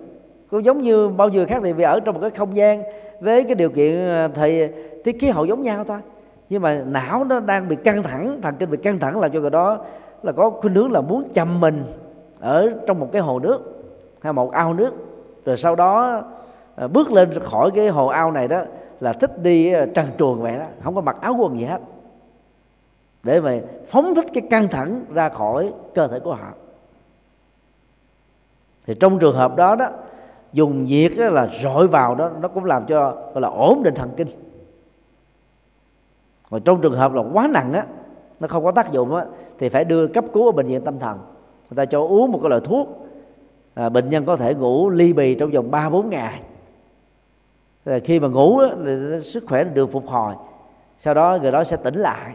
Cũng 0.51 0.65
giống 0.65 0.83
như 0.83 1.09
bao 1.09 1.29
nhiêu 1.29 1.47
khác 1.47 1.61
thì 1.65 1.73
vì 1.73 1.85
ở 1.85 2.01
trong 2.01 2.15
một 2.15 2.21
cái 2.21 2.31
không 2.31 2.57
gian 2.57 2.83
với 3.21 3.45
cái 3.45 3.55
điều 3.55 3.71
kiện 3.71 4.09
à, 4.09 4.29
thời 4.29 4.69
tiết 5.05 5.21
khí 5.21 5.29
hậu 5.29 5.45
giống 5.45 5.63
nhau 5.63 5.85
thôi 5.85 5.99
nhưng 6.49 6.63
mà 6.63 6.83
não 6.87 7.25
nó 7.25 7.41
đang 7.41 7.69
bị 7.69 7.77
căng 7.77 8.03
thẳng, 8.03 8.39
thần 8.43 8.55
kinh 8.59 8.71
bị 8.71 8.77
căng 8.77 8.99
thẳng 8.99 9.21
làm 9.21 9.33
cho 9.33 9.41
người 9.41 9.51
đó, 9.51 9.79
là 10.23 10.33
có 10.33 10.51
khuynh 10.51 10.75
hướng 10.75 10.93
là 10.93 11.01
muốn 11.01 11.25
chầm 11.33 11.61
mình 11.61 11.85
ở 12.41 12.73
trong 12.87 13.01
một 13.01 13.09
cái 13.13 13.23
hồ 13.23 13.39
nước, 13.39 13.85
hay 14.21 14.33
một 14.33 14.53
ao 14.53 14.75
nước. 14.75 14.93
Rồi 15.45 15.57
sau 15.57 15.75
đó 15.75 16.23
à, 16.77 16.89
bước 16.89 17.13
lên 17.13 17.41
khỏi 17.41 17.71
cái 17.71 17.89
hồ 17.89 18.07
ao 18.07 18.33
này 18.33 18.49
đó 18.49 18.63
là 19.01 19.13
thích 19.13 19.43
đi 19.43 19.73
à, 19.73 19.87
trần 19.95 20.07
truồng 20.19 20.43
vậy 20.43 20.59
đó, 20.59 20.65
không 20.83 20.95
có 20.95 21.01
mặc 21.01 21.17
áo 21.21 21.35
quần 21.39 21.59
gì 21.59 21.65
hết. 21.65 21.81
Để 23.23 23.41
mà 23.41 23.59
phóng 23.87 24.15
thích 24.15 24.27
cái 24.35 24.43
căng 24.51 24.69
thẳng 24.69 25.05
ra 25.15 25.29
khỏi 25.29 25.73
cơ 25.95 26.09
thể 26.09 26.21
của 26.21 26.35
họ. 26.35 26.49
Thì 28.87 28.95
trong 28.95 29.19
trường 29.19 29.37
hợp 29.37 29.57
đó 29.57 29.77
đó, 29.77 29.87
dùng 30.53 30.85
nhiệt 30.85 31.13
là 31.13 31.49
rọi 31.63 31.87
vào 31.87 32.15
đó, 32.15 32.31
nó 32.41 32.49
cũng 32.49 32.65
làm 32.65 32.87
cho, 32.87 33.11
gọi 33.33 33.41
là 33.41 33.49
ổn 33.49 33.83
định 33.83 33.95
thần 33.95 34.11
kinh 34.17 34.29
còn 36.51 36.61
trong 36.63 36.81
trường 36.81 36.97
hợp 36.97 37.13
là 37.15 37.23
quá 37.33 37.49
nặng 37.53 37.73
á 37.73 37.85
nó 38.41 38.49
không 38.49 38.65
có 38.65 38.73
tác 38.73 38.93
dụng 38.93 39.15
á 39.15 39.25
thì 39.59 39.69
phải 39.69 39.85
đưa 39.85 40.07
cấp 40.07 40.25
cứu 40.33 40.47
ở 40.47 40.53
bệnh 40.53 40.67
viện 40.67 40.85
tâm 40.85 40.99
thần. 40.99 41.19
Người 41.71 41.77
ta 41.77 41.85
cho 41.85 42.01
uống 42.01 42.33
một 42.33 42.39
cái 42.43 42.51
loại 42.51 42.61
thuốc 42.65 43.07
à, 43.75 43.89
bệnh 43.89 44.11
nhân 44.11 44.25
có 44.25 44.37
thể 44.37 44.55
ngủ 44.55 44.91
ly 44.91 45.13
bì 45.13 45.35
trong 45.35 45.51
vòng 45.51 45.71
3 45.71 45.91
bốn 45.91 46.11
ngày. 46.11 46.41
Rồi 47.85 48.01
khi 48.01 48.21
mà 48.21 48.29
ngủ 48.29 48.59
á, 48.59 48.69
thì 48.85 49.21
sức 49.23 49.45
khỏe 49.49 49.65
được 49.65 49.93
phục 49.93 50.07
hồi 50.07 50.35
sau 50.99 51.15
đó 51.15 51.39
người 51.43 51.53
đó 51.53 51.65
sẽ 51.65 51.77
tỉnh 51.77 51.95
lại. 51.95 52.35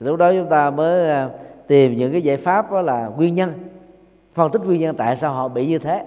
Lúc 0.00 0.16
đó 0.18 0.32
chúng 0.32 0.48
ta 0.48 0.70
mới 0.70 1.10
à, 1.10 1.30
tìm 1.66 1.94
những 1.96 2.12
cái 2.12 2.22
giải 2.22 2.36
pháp 2.36 2.72
đó 2.72 2.82
là 2.82 3.10
nguyên 3.16 3.34
nhân 3.34 3.52
phân 4.34 4.50
tích 4.50 4.62
nguyên 4.62 4.80
nhân 4.80 4.96
tại 4.96 5.16
sao 5.16 5.32
họ 5.32 5.48
bị 5.48 5.66
như 5.66 5.78
thế. 5.78 6.04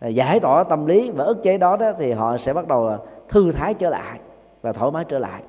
Giải 0.00 0.40
tỏa 0.40 0.64
tâm 0.64 0.86
lý 0.86 1.10
và 1.10 1.24
ức 1.24 1.42
chế 1.42 1.58
đó, 1.58 1.76
đó 1.76 1.92
thì 1.98 2.12
họ 2.12 2.36
sẽ 2.36 2.52
bắt 2.52 2.68
đầu 2.68 2.96
thư 3.28 3.52
thái 3.52 3.74
trở 3.74 3.90
lại 3.90 4.18
và 4.62 4.72
thoải 4.72 4.92
mái 4.92 5.04
trở 5.04 5.18
lại 5.18 5.42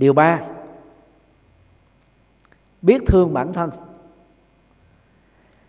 điều 0.00 0.12
ba 0.12 0.40
biết 2.82 3.02
thương 3.06 3.34
bản 3.34 3.52
thân. 3.52 3.70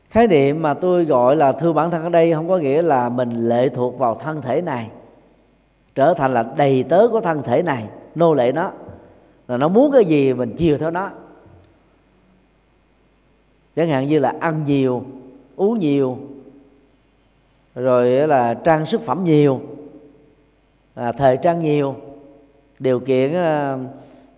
Khái 0.09 0.27
niệm 0.27 0.61
mà 0.61 0.73
tôi 0.73 1.05
gọi 1.05 1.35
là 1.35 1.51
thương 1.51 1.75
bản 1.75 1.91
thân 1.91 2.03
ở 2.03 2.09
đây 2.09 2.33
không 2.33 2.49
có 2.49 2.57
nghĩa 2.57 2.81
là 2.81 3.09
mình 3.09 3.49
lệ 3.49 3.69
thuộc 3.69 3.99
vào 3.99 4.15
thân 4.15 4.41
thể 4.41 4.61
này 4.61 4.89
trở 5.95 6.13
thành 6.13 6.33
là 6.33 6.43
đầy 6.57 6.83
tớ 6.83 7.07
của 7.11 7.21
thân 7.21 7.43
thể 7.43 7.63
này 7.63 7.87
nô 8.15 8.33
lệ 8.33 8.51
nó. 8.51 8.71
Là 9.47 9.57
nó 9.57 9.67
muốn 9.67 9.91
cái 9.91 10.05
gì 10.05 10.33
mình 10.33 10.53
chiều 10.57 10.77
theo 10.77 10.91
nó. 10.91 11.09
Chẳng 13.75 13.89
hạn 13.89 14.07
như 14.07 14.19
là 14.19 14.33
ăn 14.39 14.63
nhiều 14.63 15.03
uống 15.55 15.79
nhiều 15.79 16.17
rồi 17.75 18.09
là 18.09 18.53
trang 18.53 18.85
sức 18.85 19.01
phẩm 19.01 19.23
nhiều 19.23 19.61
à, 20.95 21.11
thời 21.11 21.37
trang 21.37 21.59
nhiều 21.59 21.95
điều 22.79 22.99
kiện 22.99 23.33
à, 23.33 23.77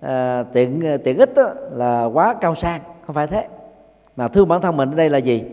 à, 0.04 0.44
tiện 0.54 0.82
ờ, 0.82 0.98
tiện 0.98 1.18
ích 1.18 1.34
đó, 1.36 1.50
là 1.72 2.04
quá 2.04 2.36
cao 2.42 2.56
sang 2.56 2.82
không 3.06 3.16
phải 3.16 3.28
thế. 3.28 3.48
Mà 4.16 4.28
thương 4.28 4.48
bản 4.48 4.62
thân 4.62 4.78
mình 4.78 4.92
ở 4.92 4.96
đây 4.96 5.10
là 5.10 5.18
gì? 5.18 5.44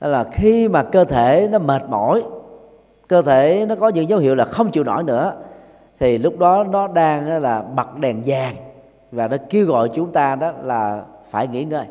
Đó 0.00 0.08
là 0.08 0.24
khi 0.24 0.68
mà 0.68 0.82
cơ 0.82 1.04
thể 1.04 1.48
nó 1.52 1.58
mệt 1.58 1.82
mỏi 1.88 2.22
cơ 3.08 3.22
thể 3.22 3.66
nó 3.68 3.74
có 3.74 3.88
những 3.88 4.08
dấu 4.08 4.18
hiệu 4.18 4.34
là 4.34 4.44
không 4.44 4.70
chịu 4.70 4.84
nổi 4.84 5.02
nữa 5.02 5.34
thì 5.98 6.18
lúc 6.18 6.38
đó 6.38 6.64
nó 6.64 6.88
đang 6.88 7.42
là 7.42 7.62
bật 7.62 7.98
đèn 7.98 8.22
vàng 8.26 8.56
và 9.12 9.28
nó 9.28 9.36
kêu 9.50 9.66
gọi 9.66 9.90
chúng 9.94 10.12
ta 10.12 10.34
đó 10.34 10.52
là 10.62 11.04
phải 11.28 11.48
nghỉ 11.48 11.64
ngơi. 11.64 11.86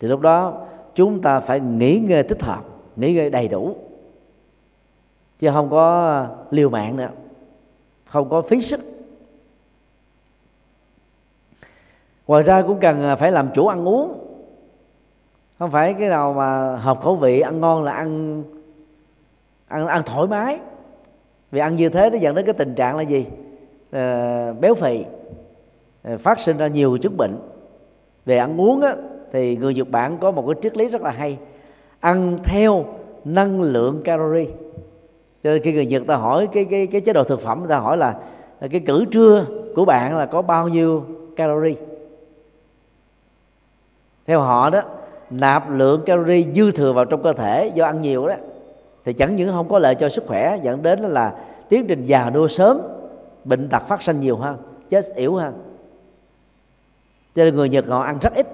Thì 0.00 0.08
lúc 0.08 0.20
đó 0.20 0.52
chúng 0.94 1.22
ta 1.22 1.40
phải 1.40 1.60
nghỉ 1.60 1.98
ngơi 1.98 2.22
thích 2.22 2.42
hợp 2.42 2.60
nghỉ 2.96 3.14
ngơi 3.14 3.30
đầy 3.30 3.48
đủ. 3.48 3.76
Chứ 5.38 5.50
không 5.52 5.70
có 5.70 6.26
liều 6.50 6.70
mạng 6.70 6.96
nữa 6.96 7.08
không 8.06 8.28
có 8.28 8.42
phí 8.42 8.62
sức. 8.62 8.80
Ngoài 12.26 12.42
ra 12.42 12.62
cũng 12.62 12.80
cần 12.80 13.16
phải 13.18 13.32
làm 13.32 13.48
chủ 13.54 13.66
ăn 13.66 13.88
uống. 13.88 14.20
Không 15.58 15.70
phải 15.70 15.94
cái 15.94 16.08
nào 16.08 16.32
mà 16.32 16.76
hợp 16.76 17.02
khẩu 17.02 17.16
vị 17.16 17.40
ăn 17.40 17.60
ngon 17.60 17.82
là 17.82 17.92
ăn 17.92 18.42
ăn 19.68 19.86
ăn 19.86 20.02
thoải 20.06 20.26
mái. 20.26 20.58
Vì 21.50 21.60
ăn 21.60 21.76
như 21.76 21.88
thế 21.88 22.10
nó 22.10 22.16
dẫn 22.16 22.34
đến 22.34 22.46
cái 22.46 22.54
tình 22.54 22.74
trạng 22.74 22.96
là 22.96 23.02
gì? 23.02 23.26
À, 23.90 24.52
béo 24.60 24.74
phì. 24.74 25.04
Ờ, 26.02 26.18
phát 26.18 26.38
sinh 26.38 26.56
ra 26.56 26.66
nhiều 26.66 26.96
chứng 26.96 27.16
bệnh. 27.16 27.36
Về 28.24 28.36
ăn 28.36 28.60
uống 28.60 28.80
á, 28.80 28.94
thì 29.32 29.56
người 29.56 29.74
Nhật 29.74 29.90
Bản 29.90 30.18
có 30.18 30.30
một 30.30 30.44
cái 30.46 30.54
triết 30.62 30.76
lý 30.76 30.88
rất 30.88 31.02
là 31.02 31.10
hay. 31.10 31.38
Ăn 32.00 32.38
theo 32.44 32.84
năng 33.24 33.62
lượng 33.62 34.02
calorie. 34.04 34.50
Cho 35.44 35.50
nên 35.50 35.62
khi 35.62 35.72
người 35.72 35.86
Nhật 35.86 36.02
ta 36.06 36.16
hỏi 36.16 36.48
cái 36.52 36.64
cái 36.64 36.86
cái 36.86 37.00
chế 37.00 37.12
độ 37.12 37.24
thực 37.24 37.40
phẩm 37.40 37.64
ta 37.68 37.78
hỏi 37.78 37.96
là 37.96 38.14
cái 38.70 38.80
cử 38.80 39.04
trưa 39.10 39.46
của 39.74 39.84
bạn 39.84 40.16
là 40.16 40.26
có 40.26 40.42
bao 40.42 40.68
nhiêu 40.68 41.04
calorie? 41.36 41.74
Theo 44.26 44.40
họ 44.40 44.70
đó 44.70 44.82
nạp 45.30 45.70
lượng 45.70 46.02
calorie 46.06 46.52
dư 46.52 46.70
thừa 46.70 46.92
vào 46.92 47.04
trong 47.04 47.22
cơ 47.22 47.32
thể 47.32 47.70
do 47.74 47.84
ăn 47.84 48.00
nhiều 48.00 48.28
đó 48.28 48.34
thì 49.04 49.12
chẳng 49.12 49.36
những 49.36 49.52
không 49.52 49.68
có 49.68 49.78
lợi 49.78 49.94
cho 49.94 50.08
sức 50.08 50.24
khỏe 50.26 50.58
dẫn 50.62 50.82
đến 50.82 51.00
là 51.00 51.34
tiến 51.68 51.86
trình 51.86 52.04
già 52.04 52.30
nua 52.30 52.48
sớm 52.48 52.80
bệnh 53.44 53.68
tật 53.68 53.82
phát 53.88 54.02
sinh 54.02 54.20
nhiều 54.20 54.36
hơn 54.36 54.56
chết 54.88 55.14
yếu 55.14 55.34
hơn. 55.34 55.54
Cho 57.34 57.44
nên 57.44 57.54
người 57.54 57.68
nhật 57.68 57.86
họ 57.86 58.02
ăn 58.02 58.18
rất 58.18 58.34
ít. 58.34 58.46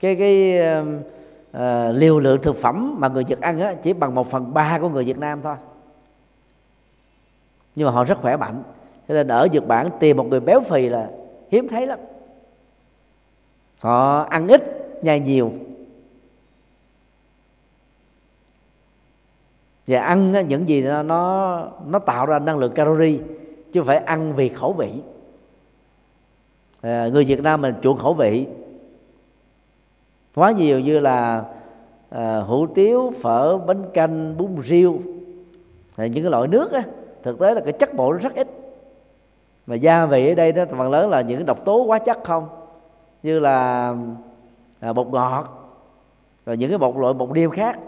Cái 0.00 0.16
cái 0.16 0.58
uh, 1.50 1.96
liều 1.96 2.18
lượng 2.18 2.42
thực 2.42 2.56
phẩm 2.56 2.96
mà 2.98 3.08
người 3.08 3.24
nhật 3.24 3.40
ăn 3.40 3.60
á, 3.60 3.74
chỉ 3.82 3.92
bằng 3.92 4.14
một 4.14 4.30
phần 4.30 4.54
ba 4.54 4.78
của 4.78 4.88
người 4.88 5.04
việt 5.04 5.18
nam 5.18 5.40
thôi. 5.42 5.56
Nhưng 7.74 7.86
mà 7.86 7.92
họ 7.92 8.04
rất 8.04 8.18
khỏe 8.18 8.36
mạnh 8.36 8.62
cho 9.08 9.14
nên 9.14 9.28
ở 9.28 9.46
nhật 9.52 9.66
bản 9.66 9.88
tìm 10.00 10.16
một 10.16 10.26
người 10.30 10.40
béo 10.40 10.60
phì 10.60 10.88
là 10.88 11.10
hiếm 11.50 11.68
thấy 11.68 11.86
lắm 11.86 11.98
họ 13.82 14.22
ăn 14.22 14.48
ít 14.48 14.62
nhai 15.02 15.20
nhiều. 15.20 15.52
Và 19.86 20.00
ăn 20.00 20.48
những 20.48 20.68
gì 20.68 20.82
nó 20.82 21.02
nó 21.02 21.68
nó 21.86 21.98
tạo 21.98 22.26
ra 22.26 22.38
năng 22.38 22.58
lượng 22.58 22.72
calori 22.72 23.20
chứ 23.72 23.80
không 23.80 23.86
phải 23.86 23.96
ăn 23.96 24.34
vì 24.34 24.48
khẩu 24.48 24.72
vị. 24.72 24.92
À, 26.80 27.08
người 27.12 27.24
Việt 27.24 27.42
Nam 27.42 27.60
mình 27.60 27.74
chuộng 27.82 27.96
khẩu 27.96 28.14
vị. 28.14 28.46
Quá 30.34 30.50
nhiều 30.50 30.80
như 30.80 31.00
là 31.00 31.44
à, 32.10 32.40
hủ 32.40 32.66
tiếu 32.66 33.12
phở 33.20 33.58
bánh 33.58 33.84
canh 33.94 34.36
bún 34.36 34.62
riêu. 34.62 34.98
À, 35.96 36.06
những 36.06 36.24
cái 36.24 36.30
loại 36.30 36.48
nước 36.48 36.72
á 36.72 36.82
thực 37.22 37.38
tế 37.38 37.54
là 37.54 37.60
cái 37.60 37.72
chất 37.72 37.94
bột 37.94 38.12
nó 38.12 38.18
rất 38.18 38.34
ít. 38.34 38.48
Mà 39.66 39.74
gia 39.74 40.06
vị 40.06 40.28
ở 40.28 40.34
đây 40.34 40.52
đó 40.52 40.64
phần 40.70 40.90
lớn 40.90 41.10
là 41.10 41.20
những 41.20 41.46
độc 41.46 41.64
tố 41.64 41.82
quá 41.82 41.98
chất 41.98 42.18
không? 42.24 42.61
Như 43.22 43.38
là 43.38 43.94
à, 44.80 44.92
bột 44.92 45.06
ngọt 45.06 45.62
và 46.44 46.54
những 46.54 46.70
cái 46.70 46.78
bột 46.78 46.96
loại 46.96 47.14
bột 47.14 47.32
điêu 47.32 47.50
khác. 47.50 47.78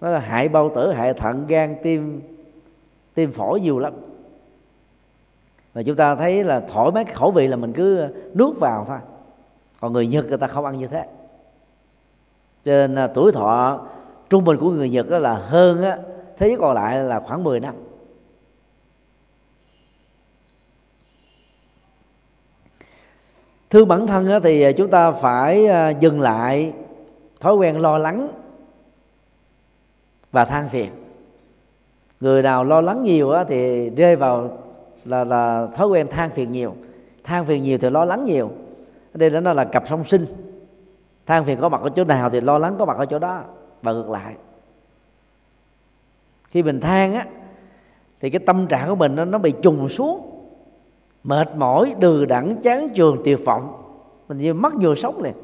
Nó 0.00 0.10
là 0.10 0.18
hại 0.18 0.48
bao 0.48 0.70
tử 0.74 0.92
hại 0.92 1.14
thận 1.14 1.46
gan 1.46 1.76
tim 1.82 2.22
tim 3.14 3.32
phổi 3.32 3.60
nhiều 3.60 3.78
lắm. 3.78 3.92
Và 5.74 5.82
chúng 5.82 5.96
ta 5.96 6.14
thấy 6.14 6.44
là 6.44 6.60
thoải 6.60 6.90
mái 6.90 7.04
khẩu 7.04 7.30
vị 7.30 7.48
là 7.48 7.56
mình 7.56 7.72
cứ 7.72 8.08
nuốt 8.34 8.58
vào 8.58 8.84
thôi. 8.88 8.98
Còn 9.80 9.92
người 9.92 10.06
nhật 10.06 10.28
người 10.28 10.38
ta 10.38 10.46
không 10.46 10.64
ăn 10.64 10.78
như 10.78 10.86
thế. 10.86 11.06
Cho 12.64 12.72
nên 12.72 12.94
là 12.94 13.06
tuổi 13.06 13.32
thọ 13.32 13.80
trung 14.30 14.44
bình 14.44 14.56
của 14.56 14.70
người 14.70 14.90
nhật 14.90 15.06
là 15.08 15.34
hơn 15.34 15.82
á 15.82 15.98
thế 16.38 16.48
giới 16.48 16.56
còn 16.56 16.74
lại 16.74 17.04
là 17.04 17.20
khoảng 17.20 17.44
10 17.44 17.60
năm. 17.60 17.74
Thương 23.70 23.88
bản 23.88 24.06
thân 24.06 24.42
thì 24.42 24.62
à, 24.62 24.72
chúng 24.72 24.90
ta 24.90 25.12
phải 25.12 25.66
à, 25.66 25.88
dừng 25.88 26.20
lại 26.20 26.72
thói 27.40 27.54
quen 27.54 27.80
lo 27.80 27.98
lắng 27.98 28.28
và 30.32 30.44
than 30.44 30.68
phiền. 30.68 30.90
Người 32.20 32.42
nào 32.42 32.64
lo 32.64 32.80
lắng 32.80 33.04
nhiều 33.04 33.32
thì 33.48 33.90
rơi 33.90 34.16
vào 34.16 34.58
là 35.04 35.24
là 35.24 35.66
thói 35.74 35.88
quen 35.88 36.08
than 36.10 36.30
phiền 36.30 36.52
nhiều. 36.52 36.74
Than 37.24 37.46
phiền 37.46 37.62
nhiều 37.62 37.78
thì 37.78 37.90
lo 37.90 38.04
lắng 38.04 38.24
nhiều. 38.24 38.50
Đây 39.14 39.30
là 39.30 39.40
nó 39.40 39.52
là 39.52 39.64
cặp 39.64 39.88
song 39.88 40.04
sinh. 40.04 40.26
Than 41.26 41.44
phiền 41.44 41.60
có 41.60 41.68
mặt 41.68 41.80
ở 41.80 41.90
chỗ 41.90 42.04
nào 42.04 42.30
thì 42.30 42.40
lo 42.40 42.58
lắng 42.58 42.76
có 42.78 42.84
mặt 42.84 42.96
ở 42.96 43.06
chỗ 43.06 43.18
đó 43.18 43.42
và 43.82 43.92
ngược 43.92 44.10
lại. 44.10 44.34
Khi 46.50 46.62
mình 46.62 46.80
than 46.80 47.14
á 47.14 47.26
thì 48.20 48.30
cái 48.30 48.40
tâm 48.46 48.66
trạng 48.66 48.88
của 48.88 48.94
mình 48.94 49.14
nó, 49.14 49.24
nó 49.24 49.38
bị 49.38 49.52
trùng 49.62 49.88
xuống 49.88 50.29
mệt 51.24 51.56
mỏi, 51.56 51.94
đừ 51.98 52.24
đẳng 52.24 52.56
chán 52.62 52.88
trường, 52.94 53.22
tuyệt 53.24 53.44
vọng. 53.44 53.82
Mình 54.28 54.38
như 54.38 54.54
mất 54.54 54.74
nhiều 54.74 54.94
sống 54.94 55.22
liền. 55.22 55.34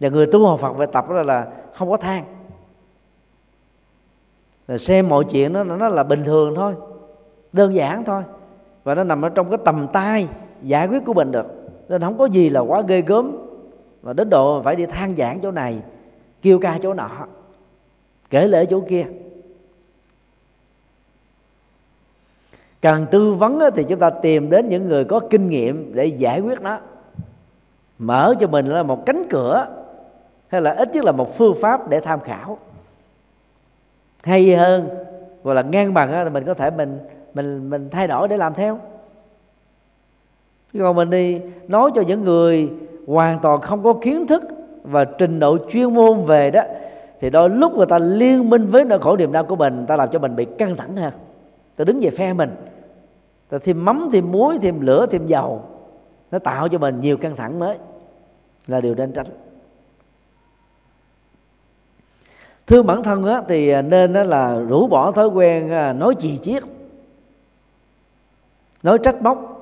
Và 0.00 0.08
người 0.08 0.26
tu 0.26 0.46
học 0.46 0.60
Phật 0.60 0.74
phải 0.78 0.86
tập 0.86 1.10
đó 1.10 1.22
là 1.22 1.52
không 1.72 1.90
có 1.90 1.96
than. 1.96 2.24
Là 4.68 4.78
xem 4.78 5.08
mọi 5.08 5.24
chuyện 5.24 5.52
nó 5.52 5.64
nó 5.64 5.88
là 5.88 6.02
bình 6.02 6.22
thường 6.24 6.54
thôi. 6.54 6.74
Đơn 7.52 7.74
giản 7.74 8.04
thôi. 8.04 8.22
Và 8.84 8.94
nó 8.94 9.04
nằm 9.04 9.22
ở 9.22 9.28
trong 9.28 9.50
cái 9.50 9.58
tầm 9.64 9.86
tay 9.92 10.28
giải 10.62 10.88
quyết 10.88 11.04
của 11.06 11.14
mình 11.14 11.32
được. 11.32 11.46
Nên 11.88 12.00
không 12.00 12.18
có 12.18 12.24
gì 12.24 12.50
là 12.50 12.60
quá 12.60 12.82
ghê 12.88 13.00
gớm. 13.00 13.36
Và 14.02 14.12
đến 14.12 14.30
độ 14.30 14.62
phải 14.62 14.76
đi 14.76 14.86
than 14.86 15.16
giảng 15.16 15.40
chỗ 15.40 15.50
này, 15.50 15.82
kêu 16.42 16.58
ca 16.58 16.78
chỗ 16.82 16.94
nọ, 16.94 17.10
kể 18.30 18.48
lễ 18.48 18.64
chỗ 18.64 18.80
kia. 18.88 19.06
Cần 22.82 23.06
tư 23.10 23.34
vấn 23.34 23.60
thì 23.74 23.84
chúng 23.84 23.98
ta 23.98 24.10
tìm 24.10 24.50
đến 24.50 24.68
những 24.68 24.88
người 24.88 25.04
có 25.04 25.20
kinh 25.30 25.48
nghiệm 25.48 25.94
để 25.94 26.04
giải 26.06 26.40
quyết 26.40 26.60
nó. 26.60 26.78
Mở 27.98 28.34
cho 28.40 28.46
mình 28.46 28.66
là 28.66 28.82
một 28.82 29.06
cánh 29.06 29.26
cửa, 29.30 29.66
hay 30.48 30.60
là 30.60 30.70
ít 30.70 30.94
nhất 30.94 31.04
là 31.04 31.12
một 31.12 31.38
phương 31.38 31.54
pháp 31.60 31.88
để 31.88 32.00
tham 32.00 32.20
khảo. 32.20 32.58
Hay 34.22 34.54
hơn 34.54 34.88
hoặc 35.42 35.54
là 35.54 35.62
ngang 35.62 35.94
bằng 35.94 36.24
thì 36.24 36.30
mình 36.30 36.44
có 36.44 36.54
thể 36.54 36.70
mình 36.70 36.98
mình 37.34 37.70
mình 37.70 37.88
thay 37.90 38.06
đổi 38.06 38.28
để 38.28 38.36
làm 38.36 38.54
theo. 38.54 38.78
Còn 40.78 40.96
mình 40.96 41.10
đi 41.10 41.40
nói 41.68 41.90
cho 41.94 42.02
những 42.02 42.24
người 42.24 42.70
hoàn 43.06 43.38
toàn 43.38 43.60
không 43.60 43.82
có 43.82 43.92
kiến 43.92 44.26
thức 44.26 44.42
và 44.82 45.04
trình 45.04 45.38
độ 45.38 45.58
chuyên 45.70 45.94
môn 45.94 46.22
về 46.22 46.50
đó, 46.50 46.62
thì 47.20 47.30
đôi 47.30 47.50
lúc 47.50 47.76
người 47.76 47.86
ta 47.86 47.98
liên 47.98 48.50
minh 48.50 48.66
với 48.66 48.84
nỗi 48.84 48.98
khổ 48.98 49.16
niềm 49.16 49.32
đau 49.32 49.44
của 49.44 49.56
mình 49.56 49.86
ta 49.86 49.96
làm 49.96 50.08
cho 50.12 50.18
mình 50.18 50.36
bị 50.36 50.44
căng 50.44 50.76
thẳng 50.76 50.96
hơn. 50.96 51.12
Ta 51.76 51.84
đứng 51.84 52.00
về 52.00 52.10
phe 52.10 52.32
mình 52.32 52.50
ta 53.50 53.58
thêm 53.58 53.84
mắm 53.84 54.08
thêm 54.12 54.32
muối 54.32 54.58
thêm 54.62 54.80
lửa 54.80 55.06
thêm 55.10 55.26
dầu. 55.26 55.64
Nó 56.30 56.38
tạo 56.38 56.68
cho 56.68 56.78
mình 56.78 57.00
nhiều 57.00 57.16
căng 57.16 57.36
thẳng 57.36 57.58
mới. 57.58 57.78
Là 58.66 58.80
điều 58.80 58.94
nên 58.94 59.12
tránh. 59.12 59.26
Thương 62.66 62.86
bản 62.86 63.02
thân 63.02 63.24
á, 63.24 63.42
thì 63.48 63.68
à, 63.68 63.82
nên 63.82 64.12
á, 64.12 64.24
là 64.24 64.58
rũ 64.58 64.86
bỏ 64.86 65.12
thói 65.12 65.28
quen 65.28 65.70
à, 65.70 65.92
nói 65.92 66.14
chì 66.18 66.38
chiết. 66.38 66.62
Nói 68.82 68.98
trách 68.98 69.22
móc. 69.22 69.56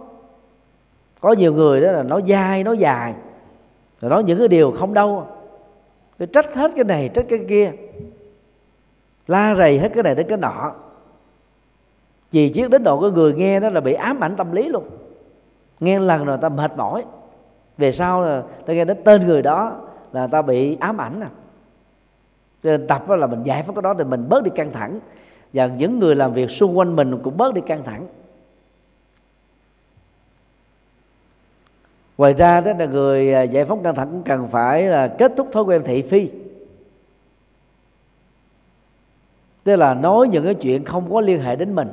Có 1.20 1.32
nhiều 1.32 1.52
người 1.52 1.80
đó 1.80 1.92
là 1.92 2.02
nói 2.02 2.22
dai 2.28 2.64
nói 2.64 2.78
dài. 2.78 3.14
Rồi 4.00 4.10
nói 4.10 4.24
những 4.24 4.38
cái 4.38 4.48
điều 4.48 4.72
không 4.72 4.94
đâu. 4.94 5.26
Rồi 6.18 6.26
trách 6.32 6.54
hết 6.54 6.72
cái 6.74 6.84
này 6.84 7.10
trách 7.14 7.26
cái 7.28 7.38
kia. 7.48 7.72
La 9.26 9.54
rầy 9.54 9.78
hết 9.78 9.90
cái 9.94 10.02
này 10.02 10.14
đến 10.14 10.26
cái 10.28 10.38
nọ 10.38 10.74
vì 12.30 12.48
chiếc 12.48 12.70
đến 12.70 12.84
độ 12.84 13.00
cái 13.00 13.10
người 13.10 13.34
nghe 13.34 13.60
đó 13.60 13.70
là 13.70 13.80
bị 13.80 13.92
ám 13.92 14.24
ảnh 14.24 14.36
tâm 14.36 14.52
lý 14.52 14.68
luôn. 14.68 14.84
Nghe 15.80 15.98
lần 15.98 16.24
rồi 16.24 16.38
ta 16.38 16.48
mệt 16.48 16.76
mỏi. 16.76 17.04
Về 17.78 17.92
sau 17.92 18.22
là 18.22 18.42
ta 18.66 18.72
nghe 18.72 18.84
đến 18.84 18.96
tên 19.04 19.26
người 19.26 19.42
đó 19.42 19.80
là 20.12 20.26
ta 20.26 20.42
bị 20.42 20.76
ám 20.80 21.00
ảnh 21.00 21.20
à 21.20 21.30
cho 22.62 22.70
nên 22.70 22.86
tập 22.86 23.08
là 23.08 23.26
mình 23.26 23.42
giải 23.42 23.62
phóng 23.62 23.74
cái 23.74 23.82
đó 23.82 23.94
thì 23.98 24.04
mình 24.04 24.28
bớt 24.28 24.42
đi 24.42 24.50
căng 24.54 24.72
thẳng. 24.72 25.00
Và 25.52 25.66
những 25.66 25.98
người 25.98 26.14
làm 26.14 26.32
việc 26.32 26.50
xung 26.50 26.78
quanh 26.78 26.96
mình 26.96 27.18
cũng 27.22 27.36
bớt 27.36 27.54
đi 27.54 27.60
căng 27.60 27.84
thẳng. 27.84 28.06
Ngoài 32.18 32.34
ra 32.34 32.60
đó 32.60 32.72
là 32.78 32.86
người 32.86 33.34
à, 33.34 33.42
giải 33.42 33.64
phóng 33.64 33.82
căng 33.82 33.94
thẳng 33.94 34.10
cũng 34.10 34.22
cần 34.22 34.48
phải 34.48 34.82
là 34.82 35.08
kết 35.08 35.32
thúc 35.36 35.48
thói 35.52 35.62
quen 35.62 35.82
thị 35.84 36.02
phi. 36.02 36.30
Tức 39.64 39.76
là 39.76 39.94
nói 39.94 40.28
những 40.28 40.44
cái 40.44 40.54
chuyện 40.54 40.84
không 40.84 41.12
có 41.12 41.20
liên 41.20 41.42
hệ 41.42 41.56
đến 41.56 41.74
mình 41.74 41.88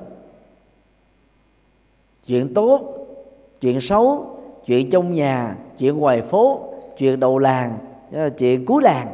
chuyện 2.27 2.53
tốt, 2.53 2.81
chuyện 3.61 3.81
xấu, 3.81 4.37
chuyện 4.65 4.89
trong 4.89 5.13
nhà, 5.13 5.55
chuyện 5.77 5.97
ngoài 5.97 6.21
phố, 6.21 6.59
chuyện 6.97 7.19
đầu 7.19 7.37
làng 7.37 7.77
à, 8.13 8.29
chuyện 8.29 8.65
cuối 8.65 8.83
làng. 8.83 9.07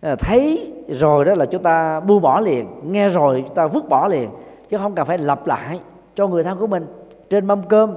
À, 0.00 0.16
thấy 0.18 0.72
rồi 0.88 1.24
đó 1.24 1.34
là 1.34 1.46
chúng 1.46 1.62
ta 1.62 2.00
buông 2.00 2.22
bỏ 2.22 2.40
liền, 2.40 2.66
nghe 2.82 3.08
rồi 3.08 3.42
chúng 3.46 3.54
ta 3.54 3.66
vứt 3.66 3.88
bỏ 3.88 4.08
liền, 4.08 4.28
chứ 4.70 4.78
không 4.78 4.94
cần 4.94 5.06
phải 5.06 5.18
lặp 5.18 5.46
lại 5.46 5.80
cho 6.14 6.28
người 6.28 6.44
thân 6.44 6.58
của 6.58 6.66
mình 6.66 6.86
trên 7.30 7.46
mâm 7.46 7.62
cơm 7.62 7.94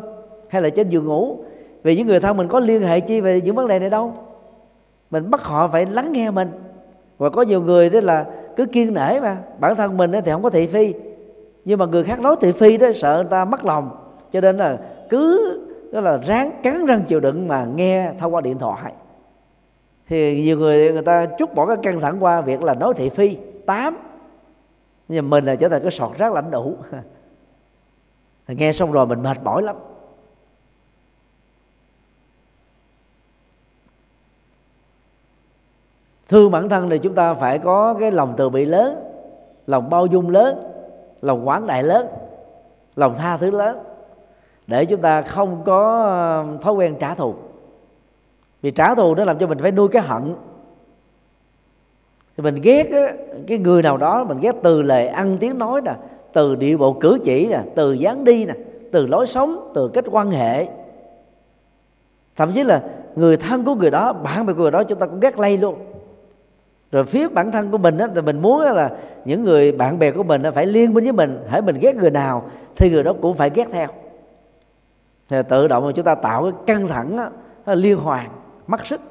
hay 0.48 0.62
là 0.62 0.70
trên 0.70 0.90
giường 0.90 1.06
ngủ. 1.06 1.38
Vì 1.84 1.96
những 1.96 2.08
người 2.08 2.20
thân 2.20 2.38
mình 2.38 2.48
có 2.48 2.60
liên 2.60 2.82
hệ 2.82 3.00
chi 3.00 3.22
về 3.22 3.42
những 3.42 3.56
vấn 3.56 3.68
đề 3.68 3.80
này 3.80 3.90
đâu? 3.90 4.14
Mình 5.12 5.32
bắt 5.32 5.44
họ 5.44 5.68
phải 5.68 5.86
lắng 5.86 6.12
nghe 6.12 6.32
mình. 6.32 6.52
Và 7.18 7.30
có 7.30 7.42
nhiều 7.42 7.62
người 7.62 7.90
đó 7.90 8.00
là 8.02 8.26
cứ 8.56 8.66
kiên 8.66 8.94
nể 8.94 9.20
mà, 9.20 9.38
bản 9.60 9.76
thân 9.76 9.98
mình 9.98 10.12
thì 10.12 10.32
không 10.32 10.44
có 10.44 10.50
thị 10.50 10.68
phi 10.68 10.94
nhưng 11.66 11.80
mà 11.80 11.86
người 11.86 12.04
khác 12.04 12.20
nói 12.20 12.36
thị 12.42 12.52
phi 12.52 12.78
đó, 12.78 12.88
sợ 12.96 13.16
người 13.16 13.32
ta 13.32 13.46
mất 13.46 13.66
lòng. 13.66 13.90
Cho 14.32 14.42
nên 14.42 14.58
là 14.58 14.80
cứ, 15.10 15.60
đó 15.94 16.02
là 16.02 16.18
ráng 16.18 16.52
cắn 16.64 16.86
răng 16.86 17.04
chịu 17.08 17.20
đựng 17.20 17.48
mà 17.48 17.66
nghe 17.76 18.14
thông 18.20 18.36
qua 18.36 18.42
điện 18.42 18.60
thoại. 18.60 18.94
Thì 20.08 20.42
nhiều 20.42 20.58
người 20.58 20.92
người 20.92 21.02
ta 21.02 21.26
chút 21.26 21.56
bỏ 21.56 21.66
cái 21.66 21.78
căng 21.84 22.02
thẳng 22.02 22.24
qua 22.24 22.42
việc 22.42 22.64
là 22.64 22.74
nói 22.74 22.94
thị 22.98 23.10
phi, 23.10 23.38
tám. 23.66 23.98
Nhưng 25.08 25.30
mình 25.30 25.46
là 25.46 25.56
trở 25.56 25.70
thành 25.70 25.82
cái 25.82 25.92
sọt 25.92 26.18
rác 26.18 26.34
lãnh 26.34 26.52
đủ. 26.52 26.78
Nghe 28.48 28.74
xong 28.74 28.92
rồi 28.92 29.08
mình 29.08 29.24
mệt 29.24 29.38
mỏi 29.44 29.64
lắm. 29.64 29.76
Thương 36.28 36.52
bản 36.52 36.70
thân 36.70 36.90
thì 36.90 36.98
chúng 36.98 37.16
ta 37.16 37.34
phải 37.34 37.60
có 37.60 37.94
cái 38.00 38.12
lòng 38.12 38.34
từ 38.38 38.50
bi 38.50 38.66
lớn, 38.66 39.04
lòng 39.68 39.90
bao 39.90 40.06
dung 40.06 40.30
lớn 40.30 40.60
lòng 41.22 41.48
quán 41.48 41.68
đại 41.68 41.84
lớn 41.84 42.08
lòng 42.96 43.16
tha 43.18 43.38
thứ 43.38 43.52
lớn 43.52 43.80
để 44.68 44.86
chúng 44.86 45.02
ta 45.02 45.22
không 45.22 45.62
có 45.66 46.46
thói 46.62 46.74
quen 46.74 46.96
trả 47.00 47.14
thù. 47.14 47.34
Vì 48.62 48.72
trả 48.72 48.96
thù 48.96 49.16
nó 49.16 49.26
làm 49.26 49.38
cho 49.38 49.48
mình 49.48 49.58
phải 49.58 49.72
nuôi 49.72 49.88
cái 49.88 50.02
hận. 50.02 50.36
Thì 52.38 52.44
mình 52.44 52.56
ghét 52.64 52.92
á, 52.92 53.14
cái 53.48 53.58
người 53.58 53.82
nào 53.82 53.98
đó 53.98 54.24
mình 54.24 54.40
ghét 54.40 54.56
từ 54.64 54.82
lời 54.82 55.08
ăn 55.08 55.38
tiếng 55.38 55.58
nói 55.58 55.82
nè 55.82 55.94
từ 56.34 56.56
điệu 56.56 56.78
bộ 56.78 56.94
cử 56.94 57.20
chỉ 57.24 57.48
nè 57.48 57.60
từ 57.76 57.94
dáng 57.94 58.24
đi 58.24 58.46
nè 58.46 58.54
từ 58.92 59.08
lối 59.08 59.28
sống 59.28 59.72
từ 59.74 59.88
cách 59.88 60.06
quan 60.12 60.32
hệ. 60.32 60.68
Thậm 62.36 62.52
chí 62.52 62.64
là 62.64 62.82
người 63.16 63.38
thân 63.38 63.66
của 63.66 63.76
người 63.76 63.92
đó 63.92 64.14
bạn 64.14 64.46
bè 64.46 64.54
của 64.54 64.62
người 64.62 64.72
đó 64.72 64.84
chúng 64.84 65.00
ta 65.00 65.06
cũng 65.06 65.20
ghét 65.20 65.40
lây 65.40 65.58
luôn 65.58 65.76
rồi 66.92 67.06
phía 67.06 67.28
bản 67.28 67.52
thân 67.52 67.72
của 67.72 67.78
mình 67.78 67.98
á, 67.98 68.08
thì 68.16 68.22
mình 68.22 68.42
muốn 68.42 68.62
là 68.62 68.98
những 69.26 69.44
người 69.44 69.72
bạn 69.72 70.00
bè 70.00 70.12
của 70.12 70.24
mình 70.24 70.44
phải 70.56 70.66
liên 70.66 70.94
minh 70.94 71.04
với 71.04 71.14
mình 71.14 71.40
hãy 71.48 71.62
mình 71.62 71.78
ghét 71.82 71.96
người 71.96 72.12
nào 72.12 72.50
thì 72.76 72.90
người 72.90 73.04
đó 73.04 73.14
cũng 73.22 73.36
phải 73.36 73.50
ghét 73.50 73.68
theo. 73.72 73.88
Thì 75.30 75.38
tự 75.50 75.68
động 75.68 75.86
mà 75.86 75.92
chúng 75.96 76.06
ta 76.06 76.16
tạo 76.16 76.44
cái 76.44 76.52
căng 76.66 76.88
thẳng 76.88 77.18
á, 77.66 77.76
liên 77.76 77.98
hoàn 77.98 78.30
mất 78.68 78.86
sức. 78.86 79.02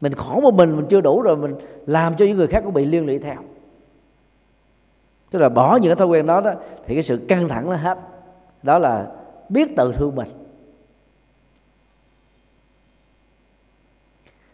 Mình 0.00 0.14
khổ 0.14 0.40
một 0.40 0.54
mình 0.54 0.76
mình 0.76 0.86
chưa 0.88 1.00
đủ 1.00 1.22
rồi 1.22 1.36
mình 1.36 1.54
làm 1.86 2.16
cho 2.16 2.24
những 2.24 2.36
người 2.36 2.46
khác 2.46 2.60
cũng 2.64 2.74
bị 2.74 2.84
liên 2.84 3.06
lụy 3.06 3.18
theo. 3.18 3.36
Tức 5.30 5.38
là 5.38 5.48
bỏ 5.48 5.76
những 5.76 5.88
cái 5.88 5.96
thói 5.96 6.06
quen 6.06 6.26
đó 6.26 6.40
đó 6.40 6.52
thì 6.86 6.94
cái 6.94 7.02
sự 7.02 7.20
căng 7.28 7.48
thẳng 7.48 7.70
nó 7.70 7.76
hết. 7.76 7.98
Đó 8.62 8.78
là 8.78 9.06
biết 9.48 9.76
tự 9.76 9.92
thương 9.92 10.14
mình. 10.14 10.28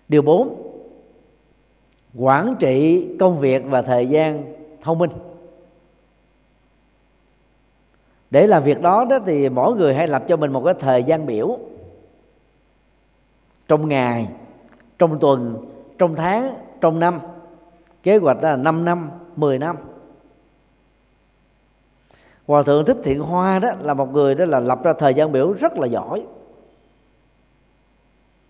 Điều 0.08 0.22
bốn 0.22 0.67
quản 2.18 2.56
trị 2.58 3.08
công 3.20 3.38
việc 3.38 3.62
và 3.66 3.82
thời 3.82 4.06
gian 4.06 4.54
thông 4.82 4.98
minh. 4.98 5.10
Để 8.30 8.46
làm 8.46 8.62
việc 8.62 8.80
đó 8.82 9.04
đó 9.04 9.18
thì 9.26 9.48
mỗi 9.48 9.74
người 9.74 9.94
hãy 9.94 10.08
lập 10.08 10.24
cho 10.28 10.36
mình 10.36 10.52
một 10.52 10.62
cái 10.64 10.74
thời 10.80 11.02
gian 11.02 11.26
biểu. 11.26 11.58
Trong 13.68 13.88
ngày 13.88 14.28
trong 14.98 15.18
tuần 15.18 15.66
trong 15.98 16.14
tháng 16.14 16.54
trong 16.80 16.98
năm. 16.98 17.20
Kế 18.02 18.16
hoạch 18.16 18.42
là 18.42 18.56
5 18.56 18.84
năm 18.84 19.10
10 19.36 19.58
năm. 19.58 19.76
Hòa 22.46 22.62
thượng 22.62 22.84
Thích 22.84 22.96
Thiện 23.04 23.20
Hoa 23.20 23.58
đó 23.58 23.70
là 23.80 23.94
một 23.94 24.12
người 24.12 24.34
đó 24.34 24.44
là 24.44 24.60
lập 24.60 24.84
ra 24.84 24.92
thời 24.92 25.14
gian 25.14 25.32
biểu 25.32 25.52
rất 25.52 25.78
là 25.78 25.86
giỏi. 25.86 26.26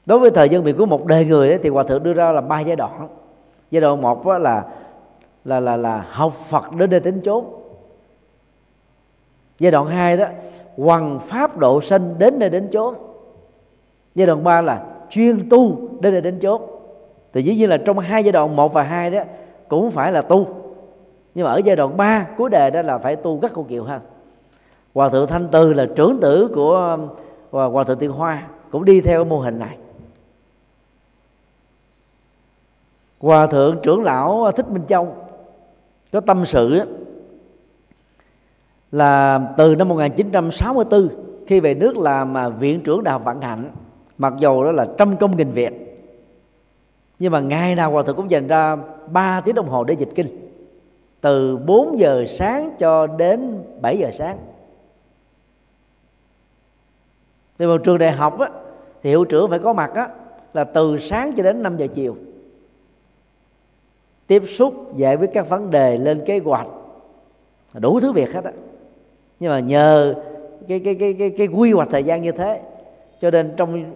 Đối 0.07 0.19
với 0.19 0.31
thời 0.31 0.49
gian 0.49 0.65
biểu 0.65 0.75
của 0.79 0.87
một 0.87 1.07
đời 1.07 1.25
người 1.25 1.49
ấy, 1.49 1.59
thì 1.63 1.69
hòa 1.69 1.83
thượng 1.83 2.03
đưa 2.03 2.13
ra 2.13 2.33
là 2.33 2.41
ba 2.41 2.61
giai 2.61 2.77
đoạn 2.77 3.09
giai 3.71 3.81
đoạn 3.81 4.03
một 4.03 4.27
đó 4.27 4.39
là 4.39 4.65
là 5.45 5.61
là 5.61 5.77
là 5.77 6.07
học 6.11 6.33
Phật 6.33 6.73
đến 6.73 6.91
nơi 6.91 7.01
tính 7.01 7.21
chốn. 7.21 7.45
Giai 9.59 9.73
đoạn 9.73 9.87
hai 9.87 10.17
đó, 10.17 10.27
hoằng 10.77 11.19
pháp 11.19 11.59
độ 11.59 11.81
sinh 11.81 12.15
đến 12.19 12.39
nơi 12.39 12.49
đến 12.49 12.69
chốn. 12.73 12.95
Giai 14.15 14.27
đoạn 14.27 14.45
ba 14.45 14.63
là 14.63 14.85
chuyên 15.11 15.49
tu 15.51 15.77
đến 16.01 16.13
nơi 16.13 16.23
đến 16.23 16.39
chốn. 16.41 16.63
Thì 17.33 17.43
dĩ 17.43 17.57
nhiên 17.57 17.71
là 17.71 17.77
trong 17.77 17.99
hai 17.99 18.25
giai 18.25 18.33
đoạn 18.33 18.57
một 18.57 18.73
và 18.73 18.83
hai 18.83 19.11
đó, 19.11 19.23
cũng 19.69 19.91
phải 19.91 20.13
là 20.13 20.23
tu. 20.23 20.47
Nhưng 21.35 21.45
mà 21.45 21.53
ở 21.53 21.61
giai 21.65 21.77
đoạn 21.77 21.97
3 21.97 22.27
cuối 22.37 22.51
đề 22.51 22.71
đó 22.71 22.83
là 22.83 22.99
phải 22.99 23.17
tu 23.17 23.41
rất 23.41 23.53
cầu 23.55 23.65
kiều 23.65 23.85
hơn 23.85 24.01
hòa 24.95 25.09
thượng 25.09 25.27
thanh 25.27 25.49
từ 25.49 25.73
là 25.73 25.87
trưởng 25.97 26.21
tử 26.21 26.51
của 26.55 26.99
hòa 27.51 27.85
thượng 27.85 27.99
tiên 27.99 28.13
hoa 28.13 28.43
cũng 28.71 28.85
đi 28.85 29.01
theo 29.01 29.25
mô 29.25 29.39
hình 29.39 29.59
này. 29.59 29.77
Hòa 33.21 33.47
thượng 33.47 33.79
trưởng 33.83 34.03
lão 34.03 34.51
thích 34.57 34.71
minh 34.71 34.83
châu 34.89 35.15
có 36.13 36.21
tâm 36.21 36.47
sự 36.47 36.81
là 38.93 39.41
từ 39.57 39.77
năm 39.77 39.89
1964 39.89 41.09
khi 41.47 41.61
về 41.61 41.75
nước 41.75 41.97
làm 41.97 42.37
à, 42.37 42.49
viện 42.49 42.81
trưởng 42.81 43.05
đại 43.05 43.13
học 43.13 43.23
vạn 43.25 43.41
hạnh 43.41 43.71
mặc 44.19 44.33
dù 44.39 44.65
đó 44.65 44.73
là 44.73 44.87
trăm 44.99 45.17
công 45.17 45.37
nghìn 45.37 45.51
việc. 45.51 45.73
Nhưng 47.19 47.33
mà 47.33 47.41
ngày 47.41 47.75
nào 47.75 47.91
hòa 47.91 48.03
thượng 48.03 48.17
cũng 48.17 48.31
dành 48.31 48.47
ra 48.47 48.77
3 49.11 49.41
tiếng 49.41 49.55
đồng 49.55 49.69
hồ 49.69 49.85
để 49.85 49.95
dịch 49.95 50.11
kinh 50.15 50.51
từ 51.21 51.57
4 51.57 51.99
giờ 51.99 52.25
sáng 52.29 52.71
cho 52.79 53.07
đến 53.07 53.63
7 53.81 53.99
giờ 53.99 54.11
sáng. 54.13 54.39
Thì 57.59 57.67
một 57.67 57.79
trường 57.85 57.99
đại 57.99 58.13
học 58.13 58.39
á, 58.41 58.49
thì 59.03 59.11
hiệu 59.11 59.25
trưởng 59.25 59.51
phải 59.51 59.59
có 59.59 59.73
mặt 59.73 59.91
á, 59.95 60.09
là 60.55 60.65
từ 60.65 60.99
sáng 60.99 61.33
cho 61.37 61.43
đến 61.43 61.63
5 61.63 61.77
giờ 61.77 61.87
chiều 61.95 62.17
tiếp 64.29 64.43
xúc 64.47 64.97
giải 64.97 65.17
quyết 65.17 65.31
các 65.33 65.49
vấn 65.49 65.71
đề 65.71 65.97
lên 65.97 66.23
kế 66.27 66.39
hoạch. 66.39 66.67
Đủ 67.75 68.01
thứ 68.01 68.13
việc 68.13 68.35
hết 68.35 68.45
á. 68.45 68.53
Nhưng 69.41 69.51
mà 69.51 69.61
nhờ 69.61 70.15
cái 70.69 70.81
cái 70.81 70.95
cái 70.95 71.15
cái 71.19 71.31
cái 71.31 71.47
quy 71.47 71.73
hoạch 71.73 71.89
thời 71.91 72.05
gian 72.05 72.23
như 72.23 72.33
thế, 72.33 72.61
cho 73.21 73.31
nên 73.31 73.55
trong 73.57 73.93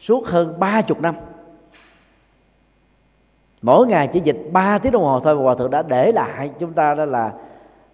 suốt 0.00 0.26
hơn 0.26 0.54
ba 0.58 0.82
chục 0.82 1.00
năm, 1.00 1.14
mỗi 3.62 3.86
ngày 3.86 4.08
chỉ 4.12 4.20
dịch 4.20 4.38
3 4.52 4.78
tiếng 4.78 4.92
đồng 4.92 5.02
hồ 5.02 5.20
thôi, 5.20 5.34
hòa 5.34 5.54
thượng 5.54 5.70
đã 5.70 5.82
để 5.82 6.12
lại 6.12 6.50
chúng 6.58 6.72
ta 6.72 6.94
đó 6.94 7.04
là 7.04 7.32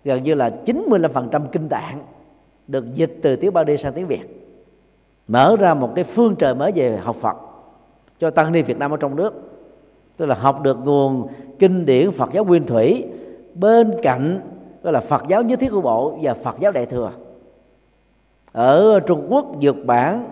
gần 0.05 0.22
như 0.22 0.35
là 0.35 0.51
95% 0.66 1.47
kinh 1.53 1.68
tạng 1.68 2.03
được 2.66 2.95
dịch 2.95 3.18
từ 3.22 3.37
tiếng 3.37 3.53
Bali 3.53 3.76
sang 3.76 3.93
tiếng 3.93 4.07
Việt. 4.07 4.55
Mở 5.29 5.57
ra 5.61 5.74
một 5.74 5.93
cái 5.95 6.05
phương 6.05 6.37
trời 6.37 6.55
mới 6.55 6.72
về 6.74 6.97
học 6.97 7.16
Phật 7.16 7.37
cho 8.20 8.31
tăng 8.31 8.53
ni 8.53 8.62
Việt 8.62 8.79
Nam 8.79 8.91
ở 8.91 8.97
trong 8.97 9.16
nước 9.16 9.33
tức 10.19 10.27
là 10.27 10.35
học 10.35 10.62
được 10.62 10.79
nguồn 10.85 11.27
kinh 11.59 11.87
điển 11.87 12.11
Phật 12.11 12.33
giáo 12.33 12.45
nguyên 12.45 12.66
thủy. 12.66 13.05
Bên 13.55 13.91
cạnh 14.03 14.41
đó 14.83 14.91
là 14.91 15.01
Phật 15.01 15.23
giáo 15.29 15.43
nhất 15.43 15.61
thiết 15.61 15.69
của 15.73 15.81
bộ 15.81 16.19
và 16.23 16.35
Phật 16.35 16.57
giáo 16.61 16.73
đại 16.73 16.87
thừa. 16.87 17.11
Ở 18.53 19.01
Trung 19.01 19.27
Quốc 19.29 19.57
Nhật 19.59 19.77
Bản 19.87 20.25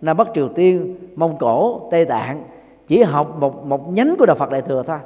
Nam 0.00 0.16
Bắc 0.16 0.28
Triều 0.34 0.48
Tiên 0.48 0.96
Mông 1.16 1.38
Cổ 1.38 1.88
Tây 1.90 2.04
Tạng 2.04 2.44
chỉ 2.86 3.02
học 3.02 3.36
một 3.40 3.66
một 3.66 3.92
nhánh 3.92 4.14
của 4.18 4.26
đạo 4.26 4.36
Phật 4.36 4.50
đại 4.50 4.62
thừa 4.62 4.82
thôi. 4.86 4.98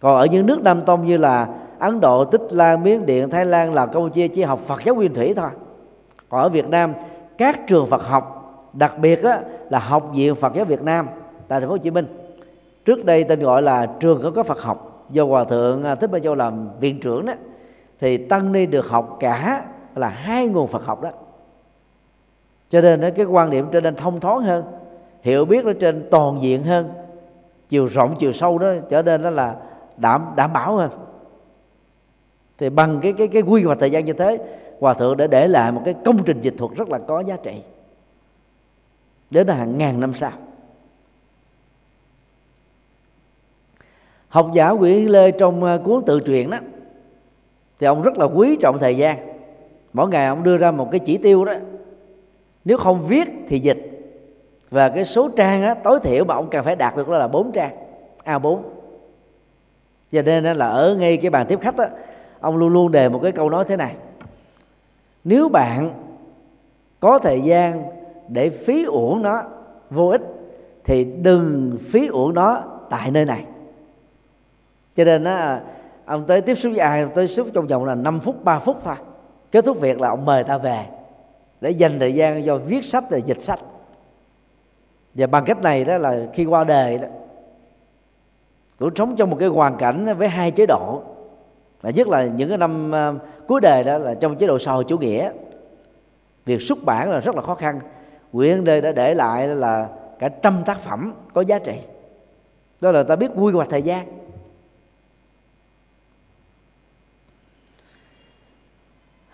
Còn 0.00 0.16
ở 0.16 0.26
những 0.26 0.46
nước 0.46 0.62
Nam 0.62 0.82
Tông 0.82 1.06
như 1.06 1.16
là 1.16 1.48
Ấn 1.78 2.00
Độ, 2.00 2.24
Tích 2.24 2.42
Lan, 2.50 2.82
Miến 2.82 3.06
Điện, 3.06 3.30
Thái 3.30 3.44
Lan, 3.44 3.74
Lào, 3.74 3.86
Campuchia 3.86 4.28
chỉ 4.28 4.42
học 4.42 4.60
Phật 4.60 4.84
giáo 4.84 4.94
nguyên 4.94 5.14
thủy 5.14 5.34
thôi. 5.34 5.50
Còn 6.28 6.40
ở 6.40 6.48
Việt 6.48 6.68
Nam 6.68 6.94
các 7.38 7.66
trường 7.66 7.86
Phật 7.86 8.02
học 8.02 8.36
đặc 8.72 8.98
biệt 8.98 9.22
á, 9.22 9.40
là 9.70 9.78
học 9.78 10.10
viện 10.14 10.34
Phật 10.34 10.54
giáo 10.54 10.64
Việt 10.64 10.82
Nam 10.82 11.08
tại 11.48 11.60
thành 11.60 11.68
phố 11.68 11.72
Hồ 11.72 11.78
Chí 11.78 11.90
Minh 11.90 12.06
trước 12.90 13.04
đây 13.04 13.24
tên 13.24 13.40
gọi 13.40 13.62
là 13.62 13.86
trường 13.86 14.22
có 14.22 14.30
có 14.30 14.42
Phật 14.42 14.62
học. 14.62 15.06
Do 15.10 15.24
hòa 15.24 15.44
thượng 15.44 15.84
à, 15.84 15.94
Thích 15.94 16.10
Ba 16.10 16.18
Châu 16.18 16.34
làm 16.34 16.68
viện 16.80 17.00
trưởng 17.00 17.26
đó, 17.26 17.32
thì 18.00 18.16
tăng 18.16 18.52
ni 18.52 18.66
được 18.66 18.88
học 18.88 19.16
cả 19.20 19.64
là 19.94 20.08
hai 20.08 20.48
nguồn 20.48 20.66
Phật 20.66 20.84
học 20.84 21.02
đó. 21.02 21.10
Cho 22.70 22.80
nên 22.80 23.14
cái 23.16 23.26
quan 23.26 23.50
điểm 23.50 23.66
trở 23.72 23.80
nên 23.80 23.94
thông 23.94 24.20
thoáng 24.20 24.42
hơn, 24.42 24.64
hiểu 25.20 25.44
biết 25.44 25.64
nó 25.64 25.72
trên 25.80 26.08
toàn 26.10 26.42
diện 26.42 26.62
hơn, 26.62 26.88
chiều 27.68 27.86
rộng, 27.86 28.14
chiều 28.18 28.32
sâu 28.32 28.58
đó, 28.58 28.72
trở 28.88 29.02
nên 29.02 29.22
đó 29.22 29.30
là 29.30 29.56
đảm 29.96 30.26
đảm 30.36 30.52
bảo 30.52 30.76
hơn. 30.76 30.90
Thì 32.58 32.70
bằng 32.70 33.00
cái 33.02 33.12
cái 33.12 33.28
cái 33.28 33.42
quy 33.42 33.64
hoạch 33.64 33.78
thời 33.78 33.90
gian 33.90 34.04
như 34.04 34.12
thế, 34.12 34.38
hòa 34.80 34.94
thượng 34.94 35.16
đã 35.16 35.26
để 35.26 35.48
lại 35.48 35.72
một 35.72 35.82
cái 35.84 35.94
công 36.04 36.22
trình 36.24 36.40
dịch 36.40 36.54
thuật 36.58 36.70
rất 36.76 36.88
là 36.90 36.98
có 36.98 37.20
giá 37.20 37.36
trị. 37.42 37.62
Đến 39.30 39.48
hàng 39.48 39.78
ngàn 39.78 40.00
năm 40.00 40.14
sau. 40.14 40.32
Học 44.30 44.50
giả 44.54 44.70
Nguyễn 44.70 45.10
Lê 45.10 45.30
trong 45.30 45.64
ờ, 45.64 45.80
cuốn 45.84 46.02
tự 46.06 46.20
truyện 46.20 46.50
đó 46.50 46.58
thì 47.78 47.86
ông 47.86 48.02
rất 48.02 48.18
là 48.18 48.24
quý 48.24 48.56
trọng 48.60 48.78
thời 48.78 48.96
gian. 48.96 49.18
Mỗi 49.92 50.08
ngày 50.08 50.26
ông 50.26 50.42
đưa 50.42 50.56
ra 50.56 50.70
một 50.70 50.88
cái 50.90 50.98
chỉ 50.98 51.18
tiêu 51.18 51.44
đó 51.44 51.54
nếu 52.64 52.78
không 52.78 53.02
viết 53.02 53.28
thì 53.48 53.58
dịch. 53.58 53.86
Và 54.70 54.88
cái 54.88 55.04
số 55.04 55.28
trang 55.28 55.62
á, 55.62 55.74
tối 55.74 56.00
thiểu 56.02 56.24
mà 56.24 56.34
ông 56.34 56.50
cần 56.50 56.64
phải 56.64 56.76
đạt 56.76 56.96
được 56.96 57.08
đó 57.08 57.18
là 57.18 57.28
4 57.28 57.52
trang 57.52 57.76
A4 58.24 58.58
cho 60.12 60.22
nên 60.22 60.44
là 60.44 60.68
ở 60.68 60.96
ngay 60.98 61.16
cái 61.16 61.30
bàn 61.30 61.46
tiếp 61.48 61.60
khách 61.60 61.76
á, 61.76 61.88
ông 62.40 62.56
luôn 62.56 62.72
luôn 62.72 62.92
đề 62.92 63.08
một 63.08 63.20
cái 63.22 63.32
câu 63.32 63.50
nói 63.50 63.64
thế 63.68 63.76
này. 63.76 63.94
Nếu 65.24 65.48
bạn 65.48 65.90
có 67.00 67.18
thời 67.18 67.40
gian 67.40 67.84
để 68.28 68.50
phí 68.50 68.84
uổng 68.84 69.22
nó 69.22 69.42
vô 69.90 70.08
ích 70.08 70.22
thì 70.84 71.04
đừng 71.04 71.78
phí 71.90 72.06
uổng 72.06 72.34
nó 72.34 72.62
tại 72.90 73.10
nơi 73.10 73.24
này 73.24 73.44
cho 75.00 75.04
nên 75.04 75.24
á, 75.24 75.60
ông 76.04 76.24
tới 76.26 76.40
tiếp 76.40 76.54
xúc 76.54 76.72
với 76.72 76.80
ai 76.80 77.06
tới 77.14 77.26
tiếp 77.26 77.34
xúc 77.34 77.46
trong 77.54 77.66
vòng 77.66 77.84
là 77.84 77.94
5 77.94 78.20
phút 78.20 78.44
3 78.44 78.58
phút 78.58 78.76
thôi. 78.84 78.94
Kết 79.52 79.64
thúc 79.64 79.80
việc 79.80 80.00
là 80.00 80.08
ông 80.08 80.24
mời 80.24 80.44
ta 80.44 80.58
về 80.58 80.84
để 81.60 81.70
dành 81.70 81.98
thời 81.98 82.14
gian 82.14 82.46
cho 82.46 82.56
viết 82.58 82.84
sách 82.84 83.04
và 83.10 83.16
dịch 83.16 83.40
sách. 83.40 83.60
Và 85.14 85.26
bằng 85.26 85.44
cách 85.44 85.62
này 85.62 85.84
đó 85.84 85.98
là 85.98 86.18
khi 86.34 86.44
qua 86.44 86.64
đời 86.64 86.98
đó, 86.98 87.08
cũng 88.78 88.94
sống 88.96 89.16
trong 89.16 89.30
một 89.30 89.36
cái 89.40 89.48
hoàn 89.48 89.76
cảnh 89.76 90.16
với 90.18 90.28
hai 90.28 90.50
chế 90.50 90.66
độ. 90.66 91.02
Là 91.82 91.90
nhất 91.90 92.08
là 92.08 92.24
những 92.24 92.48
cái 92.48 92.58
năm 92.58 92.94
à, 92.94 93.12
cuối 93.48 93.60
đời 93.60 93.84
đó 93.84 93.98
là 93.98 94.14
trong 94.14 94.36
chế 94.36 94.46
độ 94.46 94.58
xã 94.58 94.72
hội 94.72 94.84
chủ 94.84 94.98
nghĩa. 94.98 95.30
Việc 96.44 96.62
xuất 96.62 96.84
bản 96.84 97.10
là 97.10 97.20
rất 97.20 97.34
là 97.34 97.42
khó 97.42 97.54
khăn. 97.54 97.80
Nguyễn 98.32 98.64
Đê 98.64 98.80
đã 98.80 98.92
để 98.92 99.14
lại 99.14 99.48
là 99.48 99.88
cả 100.18 100.28
trăm 100.28 100.62
tác 100.66 100.80
phẩm 100.80 101.14
có 101.34 101.40
giá 101.40 101.58
trị. 101.58 101.78
Đó 102.80 102.92
là 102.92 103.02
ta 103.02 103.16
biết 103.16 103.30
quy 103.36 103.52
hoạch 103.52 103.70
thời 103.70 103.82
gian. 103.82 104.19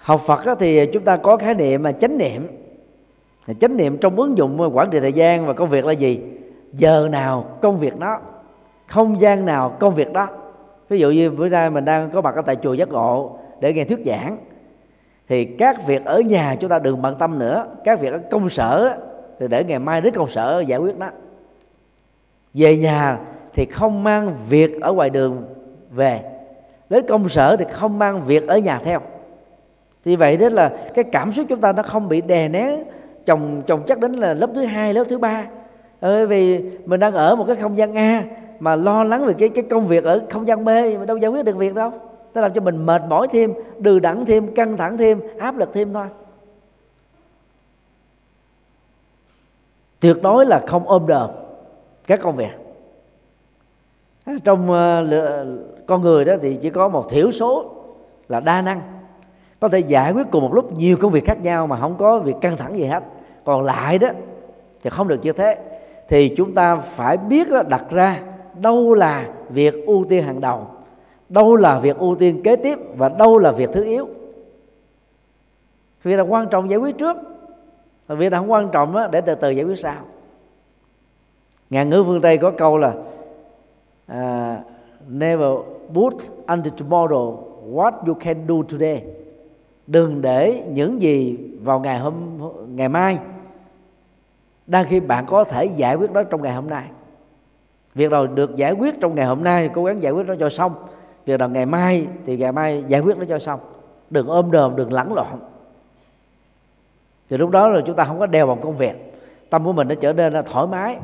Học 0.06 0.20
Phật 0.20 0.58
thì 0.58 0.86
chúng 0.86 1.04
ta 1.04 1.16
có 1.16 1.36
khái 1.36 1.54
niệm 1.54 1.82
mà 1.82 1.92
chánh 1.92 2.18
niệm. 2.18 2.48
Chánh 3.60 3.76
niệm 3.76 3.98
trong 3.98 4.16
ứng 4.16 4.38
dụng 4.38 4.70
quản 4.74 4.90
trị 4.90 5.00
thời 5.00 5.12
gian 5.12 5.46
và 5.46 5.52
công 5.52 5.68
việc 5.68 5.84
là 5.84 5.92
gì? 5.92 6.20
Giờ 6.72 7.08
nào 7.12 7.44
công 7.60 7.78
việc 7.78 7.98
đó, 7.98 8.20
không 8.86 9.20
gian 9.20 9.44
nào 9.44 9.76
công 9.80 9.94
việc 9.94 10.12
đó. 10.12 10.28
Ví 10.88 10.98
dụ 10.98 11.10
như 11.10 11.30
bữa 11.30 11.48
nay 11.48 11.70
mình 11.70 11.84
đang 11.84 12.10
có 12.10 12.20
mặt 12.20 12.34
ở 12.34 12.42
tại 12.42 12.56
chùa 12.56 12.72
giác 12.72 12.88
ngộ 12.88 13.38
để 13.60 13.72
nghe 13.72 13.84
thuyết 13.84 13.98
giảng. 14.06 14.38
Thì 15.28 15.44
các 15.44 15.86
việc 15.86 16.04
ở 16.04 16.20
nhà 16.20 16.56
chúng 16.60 16.70
ta 16.70 16.78
đừng 16.78 17.02
bận 17.02 17.16
tâm 17.18 17.38
nữa. 17.38 17.66
Các 17.84 18.00
việc 18.00 18.12
ở 18.12 18.20
công 18.30 18.48
sở 18.48 18.98
thì 19.40 19.48
để 19.48 19.64
ngày 19.64 19.78
mai 19.78 20.00
đến 20.00 20.14
công 20.14 20.28
sở 20.28 20.64
giải 20.66 20.78
quyết 20.78 20.98
đó. 20.98 21.10
Về 22.54 22.76
nhà 22.76 23.18
thì 23.54 23.64
không 23.64 24.04
mang 24.04 24.34
việc 24.48 24.80
ở 24.80 24.92
ngoài 24.92 25.10
đường 25.10 25.44
về. 25.90 26.20
Đến 26.90 27.04
công 27.08 27.28
sở 27.28 27.56
thì 27.56 27.64
không 27.70 27.98
mang 27.98 28.22
việc 28.22 28.46
ở 28.46 28.58
nhà 28.58 28.80
theo 28.84 29.00
thì 30.06 30.16
vậy 30.16 30.36
đó 30.36 30.48
là 30.48 30.72
cái 30.94 31.04
cảm 31.04 31.32
xúc 31.32 31.46
chúng 31.48 31.60
ta 31.60 31.72
nó 31.72 31.82
không 31.82 32.08
bị 32.08 32.20
đè 32.20 32.48
nén 32.48 32.84
chồng 33.26 33.62
chồng 33.66 33.82
chắc 33.86 33.98
đến 33.98 34.12
là 34.12 34.34
lớp 34.34 34.50
thứ 34.54 34.64
hai 34.64 34.94
lớp 34.94 35.04
thứ 35.08 35.18
ba. 35.18 35.46
Bởi 36.00 36.26
vì 36.26 36.62
mình 36.84 37.00
đang 37.00 37.14
ở 37.14 37.36
một 37.36 37.44
cái 37.46 37.56
không 37.56 37.78
gian 37.78 37.94
a 37.94 38.24
mà 38.60 38.76
lo 38.76 39.04
lắng 39.04 39.26
về 39.26 39.34
cái 39.38 39.48
cái 39.48 39.64
công 39.70 39.86
việc 39.86 40.04
ở 40.04 40.20
không 40.30 40.46
gian 40.46 40.64
b 40.64 40.68
mà 40.68 41.04
đâu 41.06 41.16
giải 41.16 41.30
quyết 41.30 41.44
được 41.44 41.56
việc 41.56 41.74
đâu. 41.74 41.92
Nó 42.34 42.40
làm 42.40 42.52
cho 42.52 42.60
mình 42.60 42.86
mệt 42.86 43.02
mỏi 43.08 43.28
thêm 43.30 43.54
đừ 43.78 43.98
đẳng 43.98 44.24
thêm 44.24 44.54
căng 44.54 44.76
thẳng 44.76 44.96
thêm 44.96 45.20
áp 45.38 45.56
lực 45.56 45.70
thêm 45.72 45.92
thôi. 45.92 46.06
Tuyệt 50.00 50.16
đối 50.22 50.46
là 50.46 50.60
không 50.66 50.88
ôm 50.88 51.06
đờm 51.06 51.30
các 52.06 52.20
công 52.20 52.36
việc. 52.36 52.56
Trong 54.44 54.70
uh, 54.70 55.86
con 55.86 56.02
người 56.02 56.24
đó 56.24 56.34
thì 56.40 56.56
chỉ 56.56 56.70
có 56.70 56.88
một 56.88 57.10
thiểu 57.10 57.30
số 57.30 57.74
là 58.28 58.40
đa 58.40 58.62
năng 58.62 58.95
có 59.60 59.68
thể 59.68 59.78
giải 59.78 60.12
quyết 60.12 60.26
cùng 60.30 60.42
một 60.42 60.54
lúc 60.54 60.72
nhiều 60.72 60.96
công 60.96 61.12
việc 61.12 61.24
khác 61.24 61.42
nhau 61.42 61.66
mà 61.66 61.76
không 61.80 61.96
có 61.98 62.18
việc 62.18 62.36
căng 62.40 62.56
thẳng 62.56 62.76
gì 62.76 62.84
hết. 62.84 63.02
Còn 63.44 63.62
lại 63.62 63.98
đó 63.98 64.08
thì 64.82 64.90
không 64.90 65.08
được 65.08 65.20
như 65.22 65.32
thế. 65.32 65.58
Thì 66.08 66.34
chúng 66.36 66.54
ta 66.54 66.76
phải 66.76 67.16
biết 67.16 67.48
đặt 67.68 67.84
ra 67.90 68.20
đâu 68.54 68.94
là 68.94 69.28
việc 69.48 69.86
ưu 69.86 70.04
tiên 70.08 70.24
hàng 70.24 70.40
đầu 70.40 70.66
đâu 71.28 71.56
là 71.56 71.78
việc 71.78 71.98
ưu 71.98 72.14
tiên 72.14 72.42
kế 72.42 72.56
tiếp 72.56 72.78
và 72.96 73.08
đâu 73.08 73.38
là 73.38 73.52
việc 73.52 73.70
thứ 73.72 73.84
yếu. 73.84 74.08
Việc 76.02 76.16
là 76.16 76.22
quan 76.22 76.48
trọng 76.48 76.70
giải 76.70 76.78
quyết 76.78 76.98
trước 76.98 77.16
và 78.06 78.14
việc 78.14 78.32
là 78.32 78.38
không 78.38 78.50
quan 78.50 78.68
trọng 78.72 78.94
để 79.10 79.20
từ 79.20 79.34
từ 79.34 79.50
giải 79.50 79.64
quyết 79.64 79.78
sau. 79.78 79.96
Ngàn 81.70 81.90
ngữ 81.90 82.04
phương 82.06 82.20
tây 82.20 82.38
có 82.38 82.50
câu 82.50 82.78
là 82.78 82.94
uh, 84.12 84.58
never 85.08 85.50
put 85.94 86.14
until 86.46 86.72
tomorrow 86.72 87.36
what 87.72 87.92
you 88.06 88.14
can 88.14 88.46
do 88.48 88.54
today 88.68 89.02
đừng 89.86 90.22
để 90.22 90.64
những 90.68 91.02
gì 91.02 91.38
vào 91.62 91.80
ngày 91.80 91.98
hôm, 91.98 92.14
ngày 92.76 92.88
mai. 92.88 93.18
Đang 94.66 94.86
khi 94.88 95.00
bạn 95.00 95.26
có 95.26 95.44
thể 95.44 95.64
giải 95.64 95.94
quyết 95.94 96.12
đó 96.12 96.22
trong 96.22 96.42
ngày 96.42 96.54
hôm 96.54 96.70
nay. 96.70 96.84
Việc 97.94 98.10
nào 98.10 98.26
được 98.26 98.56
giải 98.56 98.72
quyết 98.72 99.00
trong 99.00 99.14
ngày 99.14 99.26
hôm 99.26 99.44
nay, 99.44 99.70
cố 99.74 99.84
gắng 99.84 100.02
giải 100.02 100.12
quyết 100.12 100.26
nó 100.26 100.34
cho 100.40 100.48
xong. 100.48 100.74
Việc 101.26 101.40
nào 101.40 101.48
ngày 101.48 101.66
mai 101.66 102.06
thì 102.26 102.36
ngày 102.36 102.52
mai 102.52 102.84
giải 102.88 103.00
quyết 103.00 103.16
nó 103.16 103.24
cho 103.24 103.38
xong. 103.38 103.60
Đừng 104.10 104.28
ôm 104.28 104.50
đờm 104.50 104.76
đừng 104.76 104.92
lẫn 104.92 105.14
lộn. 105.14 105.40
Thì 107.28 107.36
lúc 107.36 107.50
đó 107.50 107.68
là 107.68 107.80
chúng 107.86 107.96
ta 107.96 108.04
không 108.04 108.18
có 108.18 108.26
đeo 108.26 108.46
vào 108.46 108.56
công 108.56 108.76
việc. 108.76 109.12
Tâm 109.50 109.64
của 109.64 109.72
mình 109.72 109.88
nó 109.88 109.94
trở 109.94 110.12
nên 110.12 110.32
là 110.32 110.42
thoải 110.42 110.66
mái. 110.66 110.98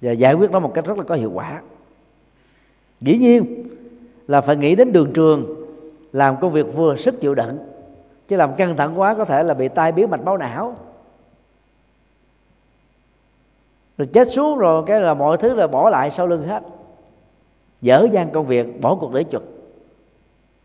Và 0.00 0.12
giải 0.12 0.34
quyết 0.34 0.50
nó 0.50 0.60
một 0.60 0.74
cách 0.74 0.84
rất 0.84 0.98
là 0.98 1.04
có 1.04 1.14
hiệu 1.14 1.30
quả. 1.34 1.62
Dĩ 3.00 3.18
nhiên 3.18 3.68
là 4.26 4.40
phải 4.40 4.56
nghĩ 4.56 4.74
đến 4.74 4.92
đường 4.92 5.12
trường 5.12 5.63
làm 6.14 6.36
công 6.40 6.52
việc 6.52 6.66
vừa 6.74 6.96
sức 6.96 7.20
chịu 7.20 7.34
đựng. 7.34 7.58
Chứ 8.28 8.36
làm 8.36 8.54
căng 8.54 8.76
thẳng 8.76 9.00
quá, 9.00 9.14
có 9.14 9.24
thể 9.24 9.42
là 9.42 9.54
bị 9.54 9.68
tai 9.68 9.92
biến 9.92 10.10
mạch 10.10 10.24
máu 10.24 10.36
não. 10.36 10.74
Rồi 13.98 14.08
chết 14.12 14.28
xuống 14.28 14.58
rồi, 14.58 14.82
cái 14.86 15.00
là 15.00 15.14
mọi 15.14 15.36
thứ 15.36 15.54
là 15.54 15.66
bỏ 15.66 15.90
lại 15.90 16.10
sau 16.10 16.26
lưng 16.26 16.48
hết. 16.48 16.62
Dở 17.80 18.06
dang 18.12 18.30
công 18.30 18.46
việc, 18.46 18.80
bỏ 18.80 18.94
cuộc 18.94 19.12
để 19.12 19.24
chuột 19.24 19.42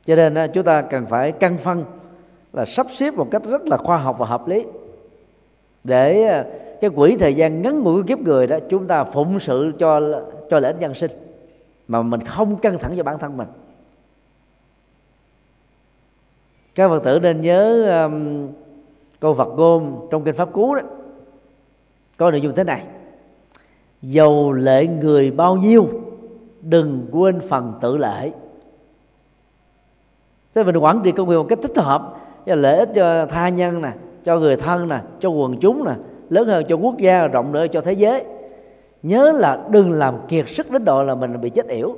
cho 0.09 0.15
nên 0.15 0.33
à, 0.37 0.47
chúng 0.47 0.63
ta 0.63 0.81
cần 0.81 1.05
phải 1.05 1.31
căn 1.31 1.57
phân 1.57 1.83
là 2.53 2.65
sắp 2.65 2.87
xếp 2.93 3.13
một 3.13 3.27
cách 3.31 3.43
rất 3.43 3.67
là 3.67 3.77
khoa 3.77 3.97
học 3.97 4.15
và 4.19 4.25
hợp 4.25 4.47
lý. 4.47 4.65
Để 5.83 6.25
à, 6.25 6.45
cái 6.81 6.89
quỹ 6.89 7.17
thời 7.17 7.33
gian 7.33 7.61
ngắn 7.61 7.79
ngủi 7.79 8.01
của 8.01 8.07
kiếp 8.07 8.19
người 8.19 8.47
đó, 8.47 8.57
chúng 8.69 8.87
ta 8.87 9.03
phụng 9.03 9.39
sự 9.39 9.71
cho 9.79 10.01
cho 10.49 10.59
lễ 10.59 10.71
dân 10.71 10.79
nhân 10.79 10.93
sinh. 10.93 11.11
Mà 11.87 12.01
mình 12.01 12.21
không 12.21 12.57
căng 12.57 12.79
thẳng 12.79 12.93
cho 12.97 13.03
bản 13.03 13.19
thân 13.19 13.37
mình 13.37 13.47
các 16.75 16.87
phật 16.89 17.03
tử 17.03 17.19
nên 17.19 17.41
nhớ 17.41 17.85
um, 18.03 18.47
câu 19.19 19.33
Phật 19.33 19.47
ngôn 19.47 20.07
trong 20.11 20.23
kinh 20.23 20.35
pháp 20.35 20.53
cú 20.53 20.75
đó. 20.75 20.81
Có 22.17 22.31
nội 22.31 22.41
dung 22.41 22.55
thế 22.55 22.63
này. 22.63 22.83
Dầu 24.01 24.51
lệ 24.51 24.87
người 24.87 25.31
bao 25.31 25.55
nhiêu 25.55 25.89
đừng 26.61 27.07
quên 27.11 27.39
phần 27.39 27.73
tự 27.81 27.97
lệ. 27.97 28.31
Thế 30.55 30.63
mình 30.63 30.77
quản 30.77 31.01
trị 31.03 31.11
công 31.11 31.27
việc 31.27 31.35
một 31.35 31.45
cách 31.49 31.59
thích 31.61 31.77
hợp 31.77 32.15
cho 32.45 32.55
lợi 32.55 32.77
ích 32.77 32.89
cho 32.95 33.25
tha 33.25 33.49
nhân 33.49 33.81
nè 33.81 33.91
cho 34.23 34.39
người 34.39 34.55
thân 34.55 34.89
nè 34.89 34.99
cho 35.19 35.29
quần 35.29 35.59
chúng 35.59 35.85
nè 35.85 35.93
lớn 36.29 36.47
hơn 36.47 36.65
cho 36.69 36.75
quốc 36.75 36.97
gia 36.97 37.27
rộng 37.27 37.51
nữa 37.51 37.67
cho 37.67 37.81
thế 37.81 37.93
giới. 37.93 38.23
Nhớ 39.03 39.31
là 39.31 39.67
đừng 39.71 39.91
làm 39.91 40.15
kiệt 40.27 40.45
sức 40.49 40.71
đến 40.71 40.85
độ 40.85 41.03
là 41.03 41.15
mình 41.15 41.41
bị 41.41 41.49
chết 41.49 41.67
yểu. 41.67 41.95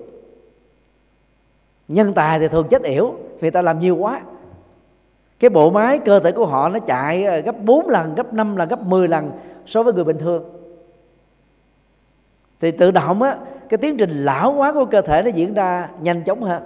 Nhân 1.87 2.13
tài 2.13 2.39
thì 2.39 2.47
thường 2.47 2.67
chết 2.69 2.83
yểu 2.83 3.13
vì 3.39 3.49
ta 3.49 3.61
làm 3.61 3.79
nhiều 3.79 3.95
quá 3.95 4.21
cái 5.41 5.49
bộ 5.49 5.71
máy, 5.71 5.99
cơ 5.99 6.19
thể 6.19 6.31
của 6.31 6.45
họ 6.45 6.69
nó 6.69 6.79
chạy 6.79 7.23
ờ, 7.23 7.39
gấp 7.39 7.55
4 7.63 7.89
lần, 7.89 8.15
gấp 8.15 8.33
5 8.33 8.55
lần, 8.55 8.69
gấp 8.69 8.81
10 8.81 9.07
lần 9.07 9.31
so 9.65 9.83
với 9.83 9.93
người 9.93 10.03
bình 10.03 10.17
thường. 10.17 10.43
Thì 12.59 12.71
tự 12.71 12.91
động 12.91 13.21
á, 13.21 13.37
cái 13.69 13.77
tiến 13.77 13.97
trình 13.97 14.09
lão 14.09 14.53
hóa 14.53 14.73
của 14.73 14.85
cơ 14.85 15.01
thể 15.01 15.21
nó 15.21 15.29
diễn 15.29 15.53
ra 15.53 15.89
nhanh 16.01 16.23
chóng 16.23 16.43
hơn. 16.43 16.63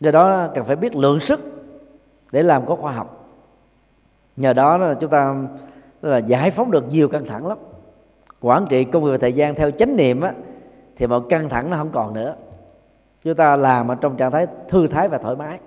Do 0.00 0.10
đó 0.10 0.48
cần 0.54 0.64
phải 0.64 0.76
biết 0.76 0.96
lượng 0.96 1.20
sức 1.20 1.40
để 2.32 2.42
làm 2.42 2.66
có 2.66 2.76
khoa 2.76 2.92
học. 2.92 3.28
Nhờ 4.36 4.52
đó 4.52 4.76
là 4.76 4.94
chúng 4.94 5.10
ta 5.10 5.34
là 6.02 6.18
giải 6.18 6.50
phóng 6.50 6.70
được 6.70 6.84
nhiều 6.90 7.08
căng 7.08 7.24
thẳng 7.24 7.46
lắm. 7.46 7.58
Quản 8.40 8.66
trị 8.70 8.84
công 8.84 9.04
việc 9.04 9.10
và 9.10 9.18
thời 9.18 9.32
gian 9.32 9.54
theo 9.54 9.70
chánh 9.70 9.96
niệm 9.96 10.20
á, 10.20 10.32
thì 10.96 11.06
mọi 11.06 11.20
căng 11.28 11.48
thẳng 11.48 11.70
nó 11.70 11.76
không 11.76 11.90
còn 11.92 12.14
nữa 12.14 12.36
chúng 13.24 13.34
ta 13.34 13.56
làm 13.56 13.88
ở 13.88 13.94
trong 13.94 14.16
trạng 14.16 14.30
thái 14.30 14.46
thư 14.68 14.86
thái 14.86 15.08
và 15.08 15.18
thoải 15.18 15.36
mái. 15.36 15.58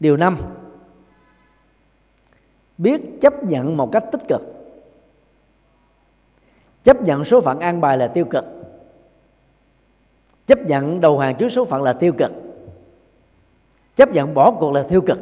Điều 0.00 0.16
năm 0.16 0.38
biết 2.78 3.00
chấp 3.20 3.44
nhận 3.44 3.76
một 3.76 3.92
cách 3.92 4.04
tích 4.12 4.22
cực. 4.28 4.42
Chấp 6.84 7.02
nhận 7.02 7.24
số 7.24 7.40
phận 7.40 7.60
an 7.60 7.80
bài 7.80 7.98
là 7.98 8.06
tiêu 8.06 8.24
cực. 8.24 8.44
Chấp 10.46 10.58
nhận 10.58 11.00
đầu 11.00 11.18
hàng 11.18 11.36
trước 11.36 11.48
số 11.48 11.64
phận 11.64 11.82
là 11.82 11.92
tiêu 11.92 12.12
cực. 12.18 12.30
Chấp 13.96 14.10
nhận 14.12 14.34
bỏ 14.34 14.50
cuộc 14.50 14.72
là 14.72 14.84
tiêu 14.88 15.00
cực. 15.00 15.18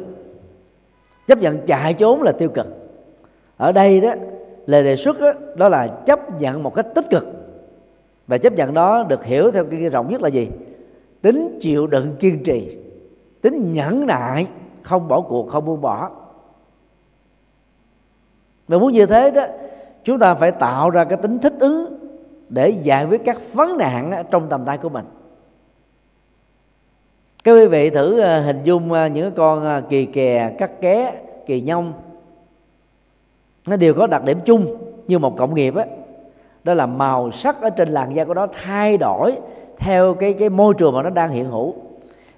Chấp 1.27 1.37
nhận 1.39 1.65
chạy 1.67 1.93
trốn 1.93 2.21
là 2.21 2.31
tiêu 2.31 2.49
cực. 2.49 2.67
Ở 3.57 3.71
đây 3.71 4.01
đó 4.01 4.13
lời 4.65 4.83
đề 4.83 4.95
xuất 4.95 5.19
đó, 5.21 5.31
đó 5.55 5.69
là 5.69 5.87
chấp 5.87 6.41
nhận 6.41 6.63
một 6.63 6.75
cách 6.75 6.87
tích 6.95 7.05
cực 7.09 7.25
và 8.27 8.37
chấp 8.37 8.53
nhận 8.53 8.73
đó 8.73 9.03
được 9.03 9.25
hiểu 9.25 9.51
theo 9.51 9.65
cái 9.65 9.89
rộng 9.89 10.11
nhất 10.11 10.21
là 10.21 10.27
gì? 10.27 10.49
Tính 11.21 11.57
chịu 11.61 11.87
đựng 11.87 12.15
kiên 12.19 12.43
trì, 12.43 12.77
tính 13.41 13.73
nhẫn 13.73 14.05
nại, 14.05 14.47
không 14.81 15.07
bỏ 15.07 15.21
cuộc, 15.21 15.49
không 15.49 15.65
buông 15.65 15.81
bỏ. 15.81 16.09
Và 18.67 18.77
muốn 18.77 18.91
như 18.91 19.05
thế 19.05 19.31
đó, 19.31 19.45
chúng 20.03 20.19
ta 20.19 20.35
phải 20.35 20.51
tạo 20.51 20.89
ra 20.89 21.03
cái 21.03 21.17
tính 21.17 21.39
thích 21.39 21.53
ứng 21.59 21.99
để 22.49 22.69
giải 22.69 23.05
quyết 23.05 23.21
các 23.25 23.53
vấn 23.53 23.77
nạn 23.77 24.23
trong 24.31 24.49
tầm 24.49 24.65
tay 24.65 24.77
của 24.77 24.89
mình. 24.89 25.05
Các 27.43 27.51
quý 27.51 27.67
vị 27.67 27.89
thử 27.89 28.19
ờ, 28.19 28.41
hình 28.41 28.59
dung 28.63 28.91
ờ, 28.91 29.05
những 29.05 29.33
con 29.35 29.63
ờ, 29.63 29.81
kỳ 29.81 30.05
kè, 30.05 30.55
cắt 30.57 30.81
ké, 30.81 31.21
kỳ 31.45 31.61
nhông. 31.61 31.93
Nó 33.67 33.77
đều 33.77 33.93
có 33.93 34.07
đặc 34.07 34.23
điểm 34.23 34.39
chung 34.45 34.77
như 35.07 35.19
một 35.19 35.37
cộng 35.37 35.55
nghiệp 35.55 35.75
á 35.75 35.85
đó 36.63 36.73
là 36.73 36.85
màu 36.85 37.31
sắc 37.31 37.61
ở 37.61 37.69
trên 37.69 37.89
làn 37.89 38.15
da 38.15 38.25
của 38.25 38.33
nó 38.33 38.47
thay 38.63 38.97
đổi 38.97 39.37
theo 39.77 40.13
cái 40.13 40.33
cái 40.33 40.49
môi 40.49 40.73
trường 40.73 40.95
mà 40.95 41.03
nó 41.03 41.09
đang 41.09 41.31
hiện 41.31 41.51
hữu. 41.51 41.75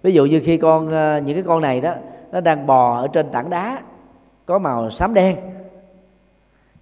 Ví 0.04 0.14
dụ 0.14 0.26
như 0.26 0.42
khi 0.44 0.58
con 0.58 0.92
ờ, 0.92 1.18
những 1.18 1.36
cái 1.36 1.44
con 1.44 1.62
này 1.62 1.82
đó, 1.82 1.94
nó 2.32 2.42
đang 2.42 2.68
bò 2.68 2.98
ở 2.98 3.08
trên 3.08 3.30
tảng 3.30 3.50
đá, 3.50 3.80
có 4.46 4.60
màu 4.60 4.90
xám 4.90 5.14
đen, 5.14 5.36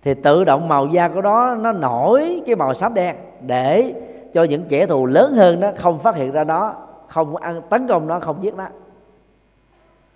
thì 0.02 0.14
tự 0.14 0.44
động 0.44 0.68
màu 0.68 0.88
da 0.88 1.08
của 1.08 1.22
nó 1.22 1.56
nó 1.56 1.72
nổi 1.72 2.44
cái 2.46 2.56
màu 2.56 2.74
xám 2.74 2.94
đen 2.94 3.16
để 3.42 3.94
cho 4.34 4.44
những 4.44 4.64
kẻ 4.70 4.86
thù 4.86 5.06
lớn 5.06 5.34
hơn 5.34 5.60
nó 5.60 5.72
không 5.78 6.00
phát 6.00 6.16
hiện 6.16 6.32
ra 6.32 6.44
nó, 6.44 6.76
không 7.08 7.36
ăn, 7.36 7.62
tấn 7.70 7.88
công 7.88 8.08
nó, 8.08 8.20
không 8.20 8.44
giết 8.44 8.56
nó. 8.56 8.68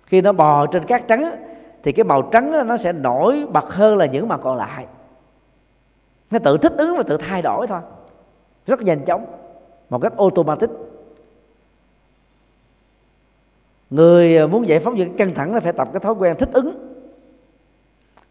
Khi 0.06 0.20
nó 0.20 0.32
bò 0.32 0.66
trên 0.66 0.84
cát 0.84 1.08
trắng 1.08 1.36
thì 1.82 1.92
cái 1.92 2.04
màu 2.04 2.22
trắng 2.22 2.66
nó 2.68 2.76
sẽ 2.76 2.92
nổi 2.92 3.46
bật 3.52 3.74
hơn 3.74 3.96
là 3.96 4.06
những 4.06 4.28
màu 4.28 4.38
còn 4.38 4.56
lại 4.56 4.86
nó 6.30 6.38
tự 6.38 6.58
thích 6.58 6.72
ứng 6.78 6.96
và 6.96 7.02
tự 7.02 7.16
thay 7.16 7.42
đổi 7.42 7.66
thôi. 7.66 7.80
Rất 8.66 8.82
nhanh 8.82 9.04
chóng 9.04 9.26
một 9.90 10.02
cách 10.02 10.16
automatic. 10.16 10.70
Người 13.90 14.36
à, 14.38 14.46
muốn 14.46 14.66
giải 14.66 14.80
phóng 14.80 14.94
những 14.94 15.16
căng 15.16 15.34
thẳng 15.34 15.54
là 15.54 15.60
phải 15.60 15.72
tập 15.72 15.88
cái 15.92 16.00
thói 16.00 16.14
quen 16.14 16.36
thích 16.38 16.48
ứng. 16.52 16.72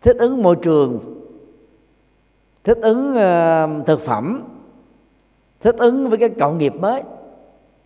Thích 0.02 0.18
ứng 0.20 0.44
môi 0.44 0.56
trường. 0.56 1.00
Thích 2.64 2.78
ứng 2.82 3.12
uh, 3.12 3.88
thực 3.88 4.00
phẩm. 4.00 4.44
Thích 5.62 5.76
ứng 5.78 6.10
với 6.10 6.18
cái 6.18 6.30
cộng 6.30 6.58
nghiệp 6.58 6.74
mới. 6.80 7.04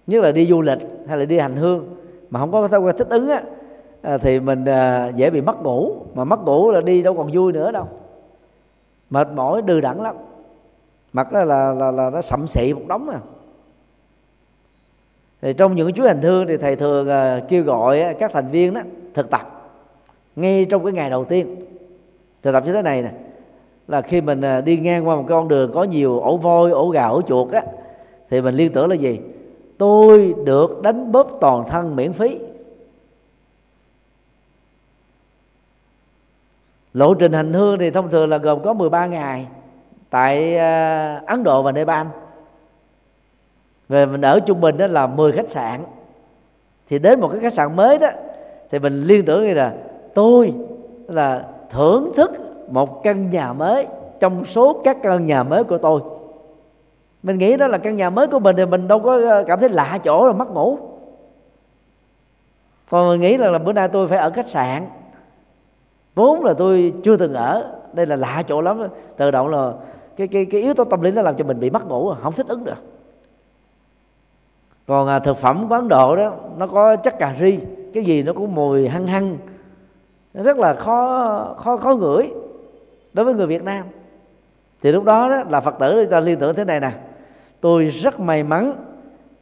Như 0.08 0.22
là 0.22 0.32
đi 0.32 0.46
du 0.46 0.62
lịch 0.62 0.80
hay 1.08 1.18
là 1.18 1.26
đi 1.26 1.40
hành 1.40 1.56
hương. 1.56 1.96
Mà 2.30 2.40
không 2.40 2.52
có 2.52 2.68
thói 2.68 2.80
quen 2.80 2.96
thích 2.98 3.10
ứng 3.10 3.30
á 3.30 3.44
à, 4.02 4.18
thì 4.18 4.40
mình 4.40 4.66
dễ 5.16 5.30
bị 5.30 5.42
mất 5.42 5.64
ngủ. 5.64 5.96
Mà 6.14 6.24
mất 6.24 6.40
ngủ 6.40 6.72
là 6.72 6.82
đi 6.82 7.02
đâu 7.02 7.14
còn 7.14 7.30
vui 7.34 7.54
nữa 7.54 7.72
đâu 7.72 7.88
mệt 9.10 9.28
mỏi 9.36 9.62
đừ 9.62 9.82
đẳng 9.82 10.02
lắm. 10.02 10.16
Mặt 11.14 11.34
là 11.34 11.46
là 11.46 11.74
là, 11.74 11.92
là 11.92 12.10
nó 12.10 12.22
sậm 12.22 12.48
xị 12.48 12.74
một 12.74 12.82
đống 12.88 13.10
à. 13.10 13.20
Thì 15.42 15.54
trong 15.54 15.76
những 15.76 15.94
chú 15.94 16.04
hành 16.04 16.22
thương 16.22 16.48
thì 16.48 16.58
thầy 16.58 16.76
thường 16.76 17.10
à, 17.10 17.40
kêu 17.50 17.64
gọi 17.64 18.02
à, 18.02 18.14
các 18.14 18.32
thành 18.34 18.48
viên 18.52 18.74
đó 18.74 18.82
thực 19.14 19.30
tập. 19.30 19.72
Ngay 20.36 20.66
trong 20.66 20.84
cái 20.84 20.94
ngày 20.94 21.10
đầu 21.10 21.26
tiên 21.26 21.56
thực 22.44 22.52
tập 22.52 22.64
như 22.66 22.74
thế 22.74 22.82
này 22.82 23.02
nè 23.02 23.12
là 23.88 24.02
khi 24.02 24.22
mình 24.22 24.42
à, 24.42 24.62
đi 24.62 24.78
ngang 24.78 25.08
qua 25.08 25.16
một 25.16 25.26
con 25.28 25.48
đường 25.48 25.72
có 25.74 25.84
nhiều 25.84 26.20
ổ 26.20 26.38
voi 26.38 26.72
ổ 26.72 26.90
gà 26.90 27.06
ổ 27.06 27.22
chuột 27.22 27.52
á 27.52 27.64
thì 28.30 28.42
mình 28.42 28.56
liên 28.56 28.74
tưởng 28.74 28.90
là 28.90 28.96
gì? 28.96 29.20
Tôi 29.78 30.34
được 30.46 30.82
đánh 30.82 31.12
bóp 31.12 31.38
toàn 31.42 31.64
thân 31.70 31.96
miễn 31.96 32.14
phí. 32.14 32.40
Lộ 37.00 37.14
trình 37.14 37.34
hành 37.34 37.54
hương 37.54 37.80
thì 37.80 37.92
thông 37.92 38.10
thường 38.10 38.30
là 38.30 38.38
gồm 38.38 38.64
có 38.64 38.74
13 38.74 39.06
ngày 39.06 39.48
tại 40.10 40.58
à, 40.58 41.22
Ấn 41.28 41.44
Độ 41.44 41.64
và 41.64 41.72
Nepal. 41.72 42.08
Về 43.90 44.06
mình 44.06 44.22
ở 44.22 44.40
trung 44.40 44.62
bình 44.62 44.78
đó 44.78 44.88
là 44.88 45.08
10 45.08 45.32
khách 45.32 45.50
sạn. 45.50 45.84
Thì 46.90 47.00
đến 47.00 47.20
một 47.20 47.28
cái 47.28 47.40
khách 47.40 47.54
sạn 47.54 47.76
mới 47.76 47.98
đó 47.98 48.08
thì 48.72 48.80
mình 48.80 49.02
liên 49.02 49.26
tưởng 49.26 49.44
như 49.44 49.54
là 49.54 49.74
tôi 50.14 50.54
là 51.08 51.44
thưởng 51.70 52.12
thức 52.16 52.32
một 52.72 53.04
căn 53.04 53.30
nhà 53.30 53.54
mới 53.54 53.88
trong 54.20 54.46
số 54.46 54.82
các 54.84 54.98
căn 55.04 55.26
nhà 55.26 55.44
mới 55.44 55.64
của 55.64 55.78
tôi. 55.78 56.02
Mình 57.24 57.38
nghĩ 57.38 57.58
đó 57.58 57.68
là 57.68 57.78
căn 57.78 57.96
nhà 57.96 58.10
mới 58.10 58.28
của 58.28 58.40
mình 58.40 58.56
thì 58.56 58.66
mình 58.66 58.88
đâu 58.88 59.00
có 59.00 59.20
à, 59.30 59.44
cảm 59.48 59.60
thấy 59.60 59.70
lạ 59.70 60.00
chỗ 60.04 60.28
là 60.28 60.34
mất 60.34 60.52
ngủ. 60.52 60.78
Còn 62.90 63.10
mình 63.10 63.22
nghĩ 63.22 63.38
là, 63.38 63.50
là 63.50 63.60
bữa 63.60 63.74
nay 63.74 63.88
tôi 63.88 64.08
phải 64.08 64.18
ở 64.18 64.30
khách 64.30 64.48
sạn 64.48 64.86
vốn 66.20 66.46
là 66.46 66.54
tôi 66.54 66.94
chưa 67.04 67.18
từng 67.18 67.34
ở 67.34 67.72
đây 67.94 68.06
là 68.06 68.16
lạ 68.16 68.44
chỗ 68.48 68.62
lắm 68.62 68.82
tự 69.18 69.32
động 69.32 69.48
là 69.48 69.74
cái 70.18 70.28
cái 70.28 70.46
cái 70.46 70.62
yếu 70.62 70.74
tố 70.74 70.84
tâm 70.84 71.02
lý 71.02 71.12
nó 71.12 71.22
làm 71.22 71.36
cho 71.36 71.46
mình 71.46 71.60
bị 71.60 71.70
mất 71.70 71.88
ngủ 71.88 72.14
không 72.22 72.34
thích 72.34 72.48
ứng 72.48 72.64
được. 72.64 72.84
Còn 74.88 75.08
à, 75.08 75.20
thực 75.20 75.38
phẩm 75.38 75.70
của 75.70 75.76
ấn 75.76 75.88
độ 75.88 76.16
đó 76.16 76.34
nó 76.58 76.68
có 76.68 76.96
chất 76.96 77.20
cà 77.20 77.36
ri 77.40 77.60
cái 77.94 78.04
gì 78.04 78.24
nó 78.24 78.34
cũng 78.34 78.56
mùi 78.56 78.88
hăng 78.88 79.08
hăng 79.08 79.38
rất 80.34 80.58
là 80.58 80.74
khó 80.74 81.56
khó 81.58 81.78
khó 81.78 81.96
ngửi 81.96 82.32
đối 83.14 83.26
với 83.26 83.34
người 83.34 83.48
việt 83.48 83.64
nam. 83.64 83.86
Thì 84.82 84.92
lúc 84.92 85.04
đó, 85.04 85.30
đó 85.30 85.44
là 85.50 85.62
phật 85.62 85.76
tử 85.80 86.06
ta 86.06 86.20
liên 86.20 86.40
tưởng 86.40 86.56
thế 86.56 86.66
này 86.66 86.80
nè. 86.80 86.92
Tôi 87.62 87.86
rất 87.86 88.20
may 88.20 88.44
mắn 88.44 88.74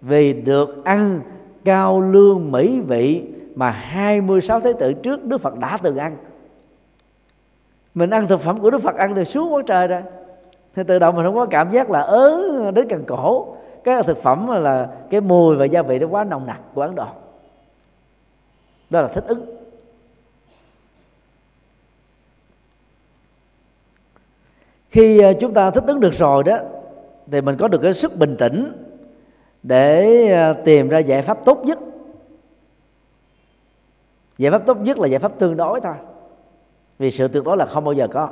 vì 0.02 0.34
được 0.34 0.86
ăn 0.86 1.20
cao 1.66 2.02
lương 2.02 2.52
mỹ 2.52 2.82
vị 2.82 3.24
mà 3.56 3.70
26 3.70 4.60
thế 4.60 4.74
tử 4.74 4.94
trước 4.94 5.26
Đức 5.26 5.38
Phật 5.38 5.60
đã 5.60 5.78
từng 5.84 5.98
ăn 5.98 6.16
mình 7.98 8.10
ăn 8.10 8.28
thực 8.28 8.40
phẩm 8.40 8.60
của 8.60 8.70
Đức 8.70 8.82
Phật 8.82 8.96
ăn 8.96 9.16
từ 9.16 9.24
xuống 9.24 9.54
quá 9.54 9.62
trời 9.68 9.88
rồi. 9.88 10.02
Thì 10.76 10.84
tự 10.84 11.00
động 11.00 11.16
mình 11.16 11.26
không 11.26 11.36
có 11.36 11.46
cảm 11.46 11.72
giác 11.72 11.90
là 11.90 12.02
ớ, 12.02 12.42
đến 12.72 12.88
cần 12.90 13.04
cổ. 13.08 13.56
Cái 13.84 14.04
thực 14.04 14.24
phẩm 14.24 14.48
là 14.48 14.90
cái 15.10 15.22
mùi 15.22 15.56
và 15.56 15.66
gia 15.66 15.82
vị 15.82 16.00
nó 16.00 16.08
quá 16.08 16.24
nồng 16.24 16.46
nặc 16.46 16.60
của 16.74 16.82
Ấn 16.82 16.96
Độ. 16.96 17.06
Đó 18.90 19.02
là 19.02 19.08
thích 19.08 19.24
ứng. 19.28 19.46
Khi 24.90 25.20
ờ, 25.20 25.34
chúng 25.40 25.54
ta 25.54 25.72
thích 25.72 25.84
ứng 25.88 26.00
được 26.00 26.14
rồi 26.14 26.44
đó, 26.44 26.58
thì 27.32 27.42
mình 27.42 27.58
có 27.58 27.68
được 27.68 27.80
cái 27.82 27.94
sức 27.94 28.16
bình 28.18 28.36
tĩnh 28.40 28.72
để 29.64 30.28
ờ, 30.32 30.54
tìm 30.54 30.90
ra 30.90 31.00
giải 31.00 31.22
pháp 31.22 31.46
tốt 31.46 31.62
nhất. 31.66 31.80
Giải 34.38 34.52
pháp 34.52 34.66
tốt 34.66 34.78
nhất 34.78 34.98
là 35.00 35.08
giải 35.08 35.20
pháp 35.20 35.40
tương 35.40 35.58
đối 35.58 35.82
thôi 35.82 35.96
vì 37.00 37.12
sự 37.12 37.28
tuyệt 37.28 37.44
đối 37.44 37.58
là 37.58 37.66
không 37.66 37.84
bao 37.84 37.94
giờ 37.94 38.08
có. 38.08 38.30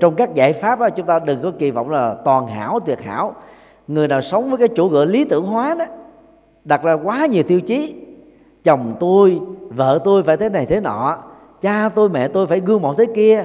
Trong 0.00 0.14
các 0.14 0.34
giải 0.34 0.52
pháp 0.52 0.80
đó, 0.80 0.90
chúng 0.90 1.06
ta 1.06 1.18
đừng 1.18 1.42
có 1.42 1.52
kỳ 1.58 1.70
vọng 1.70 1.90
là 1.90 2.16
toàn 2.24 2.46
hảo 2.46 2.80
tuyệt 2.86 3.00
hảo. 3.00 3.34
Người 3.88 4.08
nào 4.08 4.20
sống 4.20 4.48
với 4.48 4.58
cái 4.58 4.68
chủ 4.68 4.88
nghĩa 4.88 5.04
lý 5.04 5.24
tưởng 5.24 5.46
hóa 5.46 5.74
đó 5.74 5.84
đặt 6.64 6.82
ra 6.82 6.92
quá 6.92 7.26
nhiều 7.26 7.42
tiêu 7.42 7.60
chí. 7.60 7.94
Chồng 8.64 8.96
tôi 9.00 9.40
vợ 9.68 9.98
tôi 10.04 10.22
phải 10.22 10.36
thế 10.36 10.48
này 10.48 10.66
thế 10.66 10.80
nọ 10.80 11.18
cha 11.60 11.88
tôi 11.88 12.08
mẹ 12.08 12.28
tôi 12.28 12.46
phải 12.46 12.60
gương 12.60 12.82
mẫu 12.82 12.94
thế 12.94 13.06
kia 13.14 13.44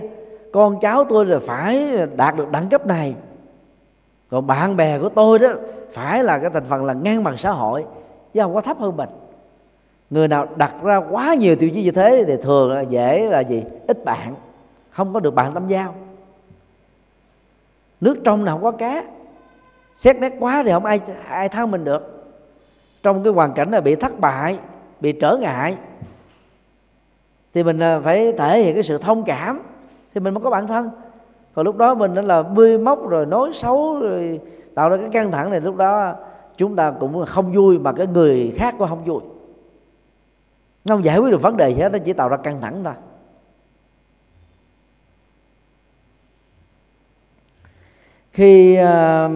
con 0.53 0.79
cháu 0.79 1.03
tôi 1.03 1.25
là 1.25 1.39
phải 1.39 1.97
đạt 2.15 2.35
được 2.35 2.51
đẳng 2.51 2.69
cấp 2.69 2.87
này. 2.87 3.15
Còn 4.29 4.47
bạn 4.47 4.75
bè 4.75 4.99
của 4.99 5.09
tôi 5.09 5.39
đó 5.39 5.47
phải 5.91 6.23
là 6.23 6.39
cái 6.39 6.49
thành 6.49 6.65
phần 6.65 6.85
là 6.85 6.93
ngang 6.93 7.23
bằng 7.23 7.37
xã 7.37 7.51
hội 7.51 7.85
chứ 8.33 8.41
không 8.41 8.53
có 8.53 8.61
thấp 8.61 8.77
hơn 8.79 8.97
mình 8.97 9.09
người 10.09 10.27
nào 10.27 10.47
đặt 10.55 10.75
ra 10.83 10.97
quá 10.97 11.33
nhiều 11.33 11.55
tiêu 11.55 11.69
chí 11.73 11.83
như 11.83 11.91
thế 11.91 12.23
thì 12.27 12.33
thường 12.41 12.71
là 12.71 12.81
dễ 12.81 13.29
là 13.29 13.39
gì? 13.39 13.63
Ít 13.87 14.05
bạn, 14.05 14.35
không 14.89 15.13
có 15.13 15.19
được 15.19 15.35
bạn 15.35 15.53
tâm 15.53 15.67
giao. 15.67 15.95
Nước 18.01 18.17
trong 18.23 18.45
nào 18.45 18.55
không 18.55 18.63
có 18.63 18.71
cá. 18.71 19.03
Xét 19.95 20.17
nét 20.19 20.33
quá 20.39 20.63
thì 20.65 20.71
không 20.71 20.85
ai 20.85 20.99
ai 21.27 21.49
thắng 21.49 21.71
mình 21.71 21.83
được. 21.83 22.33
Trong 23.03 23.23
cái 23.23 23.33
hoàn 23.33 23.53
cảnh 23.53 23.71
là 23.71 23.81
bị 23.81 23.95
thất 23.95 24.19
bại, 24.19 24.59
bị 24.99 25.11
trở 25.11 25.37
ngại, 25.37 25.77
thì 27.53 27.63
mình 27.63 27.79
à, 27.79 27.99
phải 27.99 28.33
thể 28.33 28.59
hiện 28.61 28.73
cái 28.73 28.83
sự 28.83 28.97
thông 28.97 29.23
cảm 29.23 29.61
thì 30.13 30.19
mình 30.19 30.33
mới 30.33 30.43
có 30.43 30.49
bản 30.49 30.67
thân. 30.67 30.89
Còn 31.53 31.65
lúc 31.65 31.77
đó 31.77 31.95
mình 31.95 32.13
nó 32.13 32.21
là 32.21 32.43
bươi 32.43 32.77
móc 32.77 33.09
rồi 33.09 33.25
nói 33.25 33.49
xấu 33.53 33.99
rồi 33.99 34.39
tạo 34.75 34.89
ra 34.89 34.97
cái 34.97 35.09
căng 35.09 35.31
thẳng 35.31 35.51
này, 35.51 35.61
lúc 35.61 35.75
đó 35.75 36.13
chúng 36.57 36.75
ta 36.75 36.91
cũng 36.99 37.25
không 37.25 37.53
vui 37.53 37.79
mà 37.79 37.91
cái 37.91 38.07
người 38.07 38.53
khác 38.55 38.75
cũng 38.77 38.87
không 38.87 39.05
vui 39.05 39.21
nó 40.85 40.95
không 40.95 41.03
giải 41.03 41.19
quyết 41.19 41.31
được 41.31 41.41
vấn 41.41 41.57
đề 41.57 41.69
gì 41.69 41.81
hết 41.81 41.91
nó 41.91 41.97
chỉ 41.97 42.13
tạo 42.13 42.29
ra 42.29 42.37
căng 42.37 42.61
thẳng 42.61 42.83
thôi. 42.83 42.93
Khi 48.31 48.79
uh, 48.79 49.31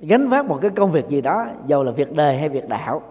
gánh 0.00 0.28
vác 0.28 0.46
một 0.46 0.58
cái 0.60 0.70
công 0.70 0.90
việc 0.90 1.08
gì 1.08 1.20
đó 1.20 1.46
dầu 1.66 1.84
là 1.84 1.92
việc 1.92 2.12
đời 2.12 2.38
hay 2.38 2.48
việc 2.48 2.68
đạo 2.68 3.02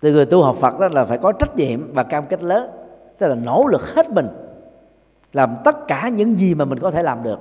từ 0.00 0.12
người 0.12 0.26
tu 0.26 0.42
học 0.42 0.56
Phật 0.56 0.78
đó 0.78 0.88
là 0.92 1.04
phải 1.04 1.18
có 1.18 1.32
trách 1.32 1.56
nhiệm 1.56 1.92
và 1.92 2.02
cam 2.02 2.26
kết 2.26 2.42
lớn 2.42 2.70
tức 3.18 3.28
là 3.28 3.34
nỗ 3.34 3.66
lực 3.66 3.94
hết 3.94 4.10
mình 4.10 4.26
làm 5.32 5.56
tất 5.64 5.88
cả 5.88 6.08
những 6.08 6.38
gì 6.38 6.54
mà 6.54 6.64
mình 6.64 6.78
có 6.78 6.90
thể 6.90 7.02
làm 7.02 7.22
được. 7.22 7.38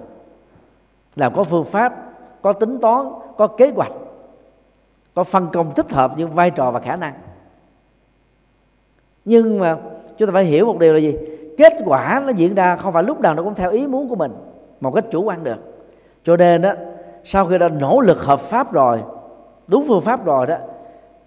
Làm 1.15 1.33
có 1.35 1.43
phương 1.43 1.65
pháp 1.65 1.93
có 2.41 2.53
tính 2.53 2.79
toán 2.81 3.07
có 3.37 3.47
kế 3.47 3.71
hoạch 3.75 3.91
có 5.13 5.23
phân 5.23 5.47
công 5.53 5.71
thích 5.71 5.91
hợp 5.91 6.13
những 6.17 6.33
vai 6.33 6.51
trò 6.51 6.71
và 6.71 6.79
khả 6.79 6.95
năng 6.95 7.13
nhưng 9.25 9.59
mà 9.59 9.77
chúng 10.17 10.27
ta 10.27 10.33
phải 10.33 10.43
hiểu 10.43 10.65
một 10.65 10.79
điều 10.79 10.93
là 10.93 10.99
gì? 10.99 11.17
Kết 11.57 11.73
quả 11.85 12.23
nó 12.25 12.31
diễn 12.35 12.55
ra 12.55 12.75
không 12.75 12.93
phải 12.93 13.03
lúc 13.03 13.19
nào 13.19 13.35
nó 13.35 13.43
cũng 13.43 13.55
theo 13.55 13.71
ý 13.71 13.87
muốn 13.87 14.09
của 14.09 14.15
mình 14.15 14.33
một 14.81 14.91
cách 14.91 15.05
chủ 15.11 15.23
quan 15.23 15.43
được. 15.43 15.57
Cho 16.23 16.37
nên 16.37 16.61
đó 16.61 16.73
sau 17.23 17.45
khi 17.45 17.57
đã 17.57 17.69
nỗ 17.69 18.01
lực 18.01 18.23
hợp 18.23 18.39
pháp 18.39 18.73
rồi, 18.73 19.03
đúng 19.67 19.85
phương 19.87 20.01
pháp 20.01 20.25
rồi 20.25 20.47
đó, 20.47 20.57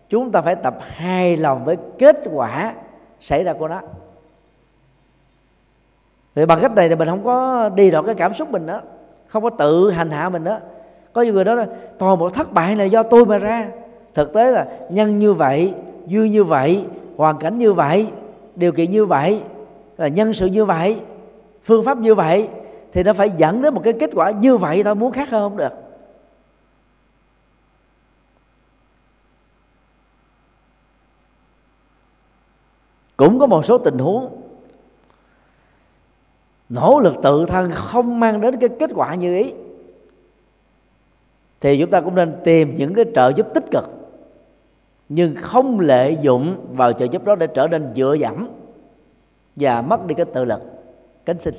chúng 0.08 0.30
ta 0.30 0.40
phải 0.40 0.54
tập 0.54 0.78
hài 0.80 1.36
lòng 1.36 1.64
với 1.64 1.76
kết 1.98 2.16
quả 2.34 2.74
xảy 3.20 3.44
ra 3.44 3.52
của 3.52 3.68
nó. 3.68 3.80
Thì 6.34 6.46
bằng 6.46 6.58
cách 6.62 6.74
này 6.74 6.88
thì 6.88 6.94
mình 6.94 7.08
không 7.08 7.24
có 7.24 7.68
đi 7.68 7.90
vào 7.90 8.02
cái 8.02 8.14
cảm 8.14 8.34
xúc 8.34 8.50
mình 8.50 8.66
đó 8.66 8.80
không 9.26 9.42
có 9.42 9.50
tự 9.50 9.90
hành 9.90 10.10
hạ 10.10 10.28
mình 10.28 10.44
đó 10.44 10.58
có 11.12 11.22
nhiều 11.22 11.34
người 11.34 11.44
đó 11.44 11.54
là 11.54 11.66
toàn 11.98 12.18
bộ 12.18 12.28
thất 12.28 12.52
bại 12.52 12.74
này 12.74 12.90
do 12.90 13.02
tôi 13.02 13.26
mà 13.26 13.38
ra. 13.38 13.68
Thực 14.14 14.32
tế 14.32 14.50
là 14.50 14.66
nhân 14.88 15.18
như 15.18 15.34
vậy 15.34 15.74
duyên 16.06 16.32
như 16.32 16.44
vậy 16.44 16.84
hoàn 17.16 17.38
cảnh 17.38 17.58
như 17.58 17.72
vậy, 17.72 18.08
điều 18.56 18.72
kiện 18.72 18.90
như 18.90 19.06
vậy, 19.06 19.42
là 19.96 20.08
nhân 20.08 20.32
sự 20.32 20.46
như 20.46 20.64
vậy, 20.64 21.00
phương 21.64 21.84
pháp 21.84 21.98
như 21.98 22.14
vậy, 22.14 22.48
thì 22.92 23.02
nó 23.02 23.12
phải 23.12 23.30
dẫn 23.30 23.62
đến 23.62 23.74
một 23.74 23.80
cái 23.84 23.92
kết 23.92 24.10
quả 24.14 24.30
như 24.30 24.56
vậy 24.56 24.82
thôi, 24.84 24.94
muốn 24.94 25.12
khác 25.12 25.30
hơn 25.30 25.50
không 25.50 25.56
được. 25.56 25.72
Cũng 33.16 33.38
có 33.38 33.46
một 33.46 33.64
số 33.64 33.78
tình 33.78 33.98
huống, 33.98 34.42
nỗ 36.68 37.00
lực 37.00 37.14
tự 37.22 37.46
thân 37.46 37.70
không 37.74 38.20
mang 38.20 38.40
đến 38.40 38.56
cái 38.60 38.68
kết 38.80 38.90
quả 38.94 39.14
như 39.14 39.36
ý, 39.36 39.52
thì 41.60 41.78
chúng 41.80 41.90
ta 41.90 42.00
cũng 42.00 42.14
nên 42.14 42.36
tìm 42.44 42.74
những 42.74 42.94
cái 42.94 43.04
trợ 43.14 43.32
giúp 43.36 43.46
tích 43.54 43.64
cực 43.70 43.93
nhưng 45.08 45.36
không 45.36 45.80
lợi 45.80 46.18
dụng 46.20 46.56
vào 46.72 46.92
trợ 46.92 47.04
giúp 47.04 47.24
đó 47.24 47.34
để 47.34 47.46
trở 47.46 47.68
nên 47.68 47.94
dựa 47.94 48.16
dẫm 48.20 48.48
và 49.56 49.82
mất 49.82 50.06
đi 50.06 50.14
cái 50.14 50.26
tự 50.34 50.44
lực, 50.44 50.60
cánh 51.24 51.40
sinh. 51.40 51.54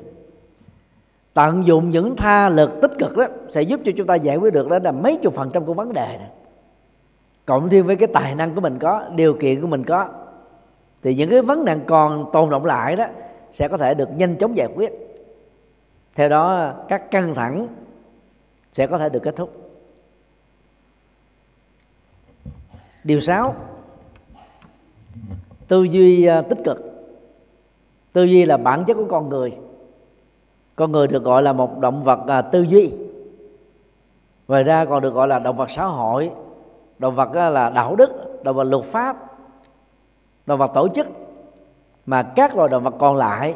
Tận 1.34 1.66
dụng 1.66 1.89
những 1.89 2.16
tha 2.16 2.50
lực 2.50 2.82
tích 2.82 2.91
cực 3.00 3.18
đó 3.18 3.26
sẽ 3.52 3.62
giúp 3.62 3.80
cho 3.86 3.91
chúng 3.98 4.08
ta 4.08 4.16
giải 4.16 4.38
quyết 4.38 4.54
được 4.54 4.70
đó 4.70 4.80
là 4.84 4.91
mấy 4.91 5.18
chục 5.18 5.34
phần 5.34 5.50
trăm 5.54 5.66
của 5.66 5.74
vấn 5.74 5.93
đề 5.93 6.18
này. 6.18 6.30
Cộng 7.46 7.70
thêm 7.70 7.86
với 7.86 7.96
cái 7.96 8.08
tài 8.08 8.36
năng 8.36 8.56
của 8.56 8.62
mình 8.62 8.80
có, 8.80 9.06
điều 9.16 9.34
kiện 9.34 9.62
của 9.62 9.68
mình 9.68 9.84
có, 9.84 10.08
thì 11.04 11.16
những 11.16 11.30
cái 11.30 11.41
vấn 11.41 11.66
nạn 11.66 11.80
còn 11.86 12.30
tồn 12.34 12.50
động 12.50 12.66
lại 12.66 12.96
đó 12.96 13.06
sẽ 13.52 13.68
có 13.68 13.78
thể 13.78 13.93
được 13.93 14.10
nhanh 14.18 14.36
chóng 14.38 14.58
giải 14.58 14.68
quyết. 14.76 14.91
Theo 16.16 16.30
đó, 16.30 16.72
các 16.88 17.12
căng 17.12 17.36
thẳng 17.36 17.68
sẽ 18.74 18.88
có 18.88 18.98
thể 18.98 19.10
được 19.10 19.20
kết 19.24 19.36
thúc. 19.36 19.64
Điều 23.06 23.20
sáu. 23.20 23.56
Tư 25.68 25.84
duy 25.84 26.26
ờ, 26.26 26.41
tích 26.41 26.58
cực. 26.64 26.78
Tư 28.14 28.24
duy 28.24 28.45
là 28.45 28.58
bản 28.58 28.84
chất 28.86 28.93
của 28.93 29.06
con 29.10 29.30
người. 29.30 29.53
Con 30.76 30.91
người 30.91 31.08
được 31.08 31.24
gọi 31.24 31.43
là 31.43 31.53
một 31.53 31.80
động 31.80 32.03
vật 32.03 32.20
ờ, 32.28 32.41
tư 32.41 32.62
duy. 32.62 32.91
Ngoài 34.47 34.64
ra 34.64 34.86
còn 34.86 35.01
được 35.01 35.14
gọi 35.14 35.28
là 35.28 35.39
động 35.39 35.58
vật 35.58 35.70
xã 35.70 35.86
hội. 35.86 36.32
Động 36.99 37.16
vật 37.16 37.30
ờ, 37.34 37.49
là 37.49 37.70
đạo 37.70 37.95
đức, 37.95 38.43
động 38.43 38.56
vật 38.56 38.64
luật 38.64 38.84
pháp, 38.84 39.38
động 40.45 40.60
vật 40.60 40.72
tổ 40.74 40.88
chức. 40.88 41.08
Mà 42.06 42.24
các 42.24 42.56
loài 42.56 42.70
động 42.70 42.84
vật 42.84 42.93
còn 42.99 43.16
lại, 43.16 43.56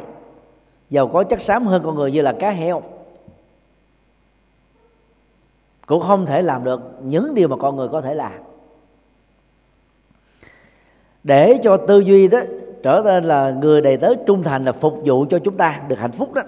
giàu 0.90 1.08
có 1.08 1.22
chất 1.22 1.40
xám 1.40 1.66
hơn 1.66 1.82
con 1.84 1.94
người 1.94 2.12
như 2.12 2.22
là 2.22 2.32
cá 2.32 2.50
heo, 2.50 2.82
cũng 5.86 6.02
không 6.02 6.26
thể 6.26 6.42
làm 6.42 6.64
được 6.64 6.80
những 7.02 7.34
điều 7.34 7.48
mà 7.48 7.56
con 7.56 7.76
người 7.76 7.88
có 7.88 8.00
thể 8.00 8.14
làm 8.14 8.49
để 11.24 11.58
cho 11.62 11.76
tư 11.76 11.98
duy 11.98 12.28
đó 12.28 12.40
trở 12.82 13.02
nên 13.04 13.24
là 13.24 13.50
người 13.50 13.80
đầy 13.80 13.96
tớ 13.96 14.14
trung 14.26 14.42
thành 14.42 14.64
là 14.64 14.72
phục 14.72 15.00
vụ 15.04 15.26
cho 15.30 15.38
chúng 15.38 15.56
ta 15.56 15.82
được 15.88 15.98
hạnh 15.98 16.12
phúc 16.12 16.32
đó. 16.32 16.42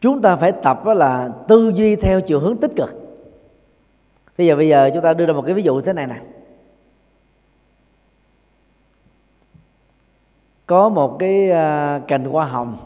Chúng 0.00 0.22
ta 0.22 0.36
phải 0.36 0.52
tập 0.52 0.84
đó 0.84 0.94
là 0.94 1.28
tư 1.48 1.72
duy 1.74 1.96
theo 1.96 2.20
chiều 2.20 2.40
hướng 2.40 2.56
tích 2.56 2.70
cực. 2.76 2.94
Bây 4.38 4.46
giờ 4.46 4.56
bây 4.56 4.68
giờ 4.68 4.90
chúng 4.94 5.02
ta 5.02 5.14
đưa 5.14 5.26
ra 5.26 5.32
một 5.32 5.42
cái 5.42 5.54
ví 5.54 5.62
dụ 5.62 5.80
thế 5.80 5.92
này 5.92 6.06
nè. 6.06 6.20
Có 10.66 10.88
một 10.88 11.16
cái 11.18 11.50
à, 11.50 11.98
cành 12.08 12.24
hoa 12.24 12.44
hồng 12.44 12.76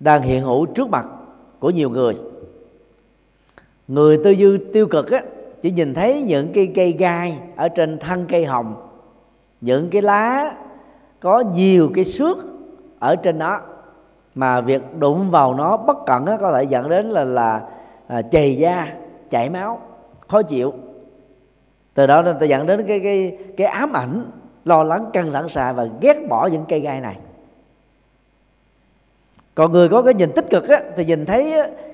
đang 0.00 0.22
hiện 0.22 0.42
hữu 0.42 0.66
trước 0.66 0.88
mặt 0.88 1.06
của 1.58 1.70
nhiều 1.70 1.90
người. 1.90 2.16
Người 3.88 4.20
tư 4.24 4.30
duy 4.30 4.58
tiêu 4.72 4.86
cực 4.86 5.10
á 5.10 5.22
chỉ 5.64 5.70
nhìn 5.70 5.94
thấy 5.94 6.22
những 6.22 6.52
cái 6.52 6.72
cây 6.74 6.92
gai 6.92 7.38
ở 7.56 7.68
trên 7.68 7.98
thân 7.98 8.26
cây 8.28 8.44
hồng. 8.44 8.88
Những 9.60 9.90
cái 9.90 10.02
lá 10.02 10.54
có 11.20 11.40
nhiều 11.40 11.90
cái 11.94 12.04
xước 12.04 12.38
ở 12.98 13.16
trên 13.16 13.38
nó 13.38 13.60
mà 14.34 14.60
việc 14.60 14.82
đụng 14.98 15.30
vào 15.30 15.54
nó 15.54 15.76
bất 15.76 15.96
cẩn 16.06 16.24
có 16.40 16.52
thể 16.52 16.64
dẫn 16.64 16.88
đến 16.88 17.10
là 17.10 17.24
là 17.24 17.62
à, 18.06 18.22
chày 18.22 18.56
da 18.56 18.86
chảy 19.30 19.50
máu 19.50 19.80
khó 20.28 20.42
chịu. 20.42 20.72
Từ 21.94 22.06
đó 22.06 22.22
nên 22.22 22.38
ta 22.38 22.46
dẫn 22.46 22.66
đến 22.66 22.84
cái 22.86 23.00
cái 23.00 23.38
cái 23.56 23.66
ám 23.66 23.92
ảnh 23.92 24.30
lo 24.64 24.82
lắng 24.82 25.10
căng 25.12 25.32
thẳng 25.32 25.48
xài 25.48 25.72
và 25.72 25.86
ghét 26.00 26.28
bỏ 26.28 26.46
những 26.46 26.64
cây 26.68 26.80
gai 26.80 27.00
này. 27.00 27.16
Còn 29.54 29.72
người 29.72 29.88
có 29.88 30.02
cái 30.02 30.14
nhìn 30.14 30.32
tích 30.32 30.50
cực 30.50 30.68
á, 30.68 30.82
thì 30.96 31.04
nhìn 31.04 31.26
thấy 31.26 31.52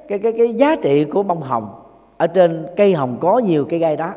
cái 0.09 0.19
cái 0.19 0.33
cái 0.33 0.55
giá 0.55 0.77
trị 0.83 1.05
của 1.05 1.23
bông 1.23 1.43
hồng 1.43 1.81
ở 2.21 2.27
trên 2.27 2.67
cây 2.77 2.95
hồng 2.95 3.17
có 3.21 3.39
nhiều 3.39 3.67
cây 3.69 3.79
gai 3.79 3.97
đó 3.97 4.15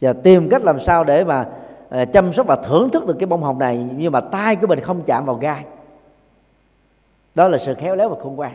và 0.00 0.12
tìm 0.12 0.48
cách 0.48 0.62
làm 0.62 0.80
sao 0.80 1.04
để 1.04 1.24
mà 1.24 1.46
ờ, 1.88 2.04
chăm 2.04 2.32
sóc 2.32 2.46
và 2.46 2.56
thưởng 2.56 2.88
thức 2.88 3.06
được 3.06 3.16
cái 3.18 3.26
bông 3.26 3.42
hồng 3.42 3.58
này, 3.58 3.88
nhưng 3.96 4.12
mà 4.12 4.20
tay 4.20 4.56
của 4.56 4.66
mình 4.66 4.80
không 4.80 5.02
chạm 5.02 5.24
vào 5.24 5.36
gai. 5.36 5.64
Đó 7.34 7.48
là 7.48 7.58
sự 7.58 7.74
khéo 7.74 7.96
léo 7.96 8.08
và 8.08 8.16
khôn 8.22 8.36
ngoan. 8.36 8.54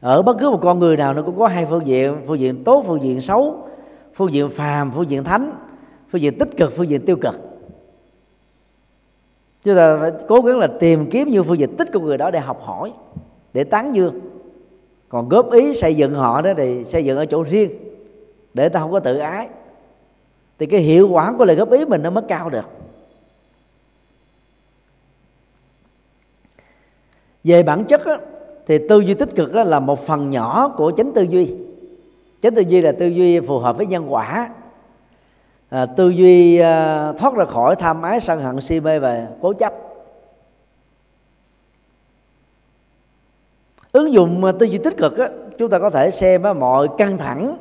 Ở 0.00 0.22
bất 0.22 0.36
cứ 0.40 0.50
một 0.50 0.60
con 0.62 0.78
người 0.78 0.96
nào, 0.96 1.14
nó 1.14 1.22
cũng 1.22 1.38
có 1.38 1.46
hai 1.46 1.66
phương 1.66 1.86
diện 1.86 2.16
phương 2.26 2.38
diện 2.38 2.64
tốt, 2.64 2.84
phương 2.86 3.02
diện 3.02 3.20
xấu, 3.20 3.68
phương 4.14 4.32
diện 4.32 4.50
phàm, 4.50 4.90
phương 4.90 5.10
diện 5.10 5.24
thánh, 5.24 5.52
phương 6.10 6.22
diện 6.22 6.38
tích 6.38 6.56
cực, 6.56 6.72
phương 6.76 6.88
diện 6.88 7.06
tiêu 7.06 7.16
cực. 7.16 7.34
Chúng 9.62 9.76
ta 9.76 9.98
phải 10.00 10.12
cố 10.28 10.40
gắng 10.40 10.58
là 10.58 10.66
tìm 10.80 11.10
kiếm 11.10 11.28
những 11.28 11.44
phương 11.44 11.58
diện 11.58 11.76
tích 11.76 11.88
của 11.92 12.00
người 12.00 12.18
đó 12.18 12.30
để 12.30 12.40
học 12.40 12.62
hỏi 12.62 12.92
để 13.52 13.64
tán 13.64 13.94
dương. 13.94 14.20
Còn 15.08 15.28
góp 15.28 15.52
ý 15.52 15.74
xây 15.74 15.96
dựng 15.96 16.14
họ 16.14 16.42
đó 16.42 16.50
thì 16.56 16.84
xây 16.84 17.04
dựng 17.04 17.18
ở 17.18 17.26
chỗ 17.26 17.42
riêng 17.42 17.70
để 18.54 18.68
ta 18.68 18.80
không 18.80 18.92
có 18.92 19.00
tự 19.00 19.18
ái. 19.18 19.48
Thì 20.58 20.66
cái 20.66 20.80
hiệu 20.80 21.08
quả 21.08 21.34
của 21.38 21.44
lời 21.44 21.56
góp 21.56 21.70
ý 21.70 21.84
mình 21.84 22.02
nó 22.02 22.10
mới 22.10 22.24
cao 22.28 22.50
được. 22.50 22.70
Về 27.44 27.62
bản 27.62 27.84
chất 27.84 28.04
á, 28.06 28.18
thì 28.66 28.78
tư 28.88 29.00
duy 29.00 29.14
tích 29.14 29.34
cực 29.36 29.54
á, 29.54 29.64
là 29.64 29.80
một 29.80 30.06
phần 30.06 30.30
nhỏ 30.30 30.74
của 30.76 30.92
chánh 30.96 31.12
tư 31.12 31.22
duy. 31.22 31.54
Chánh 32.42 32.54
tư 32.54 32.62
duy 32.62 32.80
là 32.80 32.92
tư 32.92 33.06
duy 33.06 33.40
phù 33.40 33.58
hợp 33.58 33.76
với 33.76 33.86
nhân 33.86 34.12
quả. 34.12 34.50
À, 35.68 35.86
tư 35.86 36.08
duy 36.08 36.58
à, 36.58 37.12
thoát 37.12 37.34
ra 37.34 37.44
khỏi 37.44 37.76
tham 37.76 38.02
ái 38.02 38.20
sân 38.20 38.42
hận 38.42 38.60
si 38.60 38.80
mê 38.80 38.98
và 38.98 39.26
cố 39.40 39.52
chấp. 39.52 39.87
Ứng 43.92 44.12
dụng 44.12 44.44
ờ, 44.44 44.52
tư 44.52 44.66
duy 44.66 44.78
tích 44.78 44.96
cực 44.96 45.18
á, 45.18 45.28
chúng 45.58 45.70
ta 45.70 45.78
có 45.78 45.90
thể 45.90 46.10
xem 46.10 46.42
á, 46.42 46.52
mọi 46.52 46.88
căng 46.98 47.18
thẳng 47.18 47.56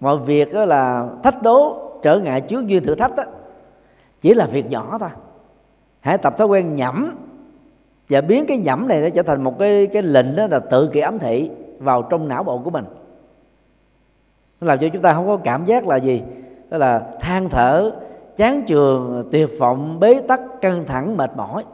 mọi 0.00 0.18
việc 0.18 0.54
á, 0.54 0.64
là 0.64 1.08
thách 1.22 1.42
đố 1.42 1.78
trở 2.02 2.18
ngại 2.18 2.40
trước 2.40 2.66
duyên 2.66 2.82
thử 2.82 2.94
thách 2.94 3.16
á, 3.16 3.24
chỉ 4.20 4.34
là 4.34 4.46
việc 4.46 4.70
nhỏ 4.70 4.96
thôi. 5.00 5.08
Hãy 6.00 6.18
tập 6.18 6.38
thói 6.38 6.46
quen 6.46 6.74
nhẩm 6.74 7.16
và 8.08 8.20
biến 8.20 8.46
cái 8.46 8.58
nhẩm 8.58 8.88
này 8.88 9.02
nó 9.02 9.08
trở 9.08 9.22
thành 9.22 9.42
một 9.42 9.58
cái 9.58 9.86
cái 9.86 10.02
lệnh 10.02 10.36
đó 10.36 10.46
là 10.50 10.58
tự 10.58 10.88
kỷ 10.88 11.00
ấm 11.00 11.18
thị 11.18 11.50
vào 11.78 12.02
trong 12.02 12.28
não 12.28 12.44
bộ 12.44 12.58
của 12.58 12.70
mình. 12.70 12.84
Nó 14.60 14.66
làm 14.66 14.78
cho 14.78 14.88
chúng 14.92 15.02
ta 15.02 15.14
không 15.14 15.26
có 15.26 15.36
cảm 15.44 15.64
giác 15.64 15.86
là 15.86 15.96
gì? 15.96 16.22
Đó 16.70 16.78
là 16.78 17.02
than 17.20 17.48
thở 17.48 17.92
chán 18.36 18.62
trường 18.66 19.28
tuyệt 19.32 19.50
vọng 19.58 20.00
bế 20.00 20.20
tắc 20.28 20.40
căng 20.60 20.84
thẳng 20.86 21.16
mệt 21.16 21.30
mỏi 21.36 21.64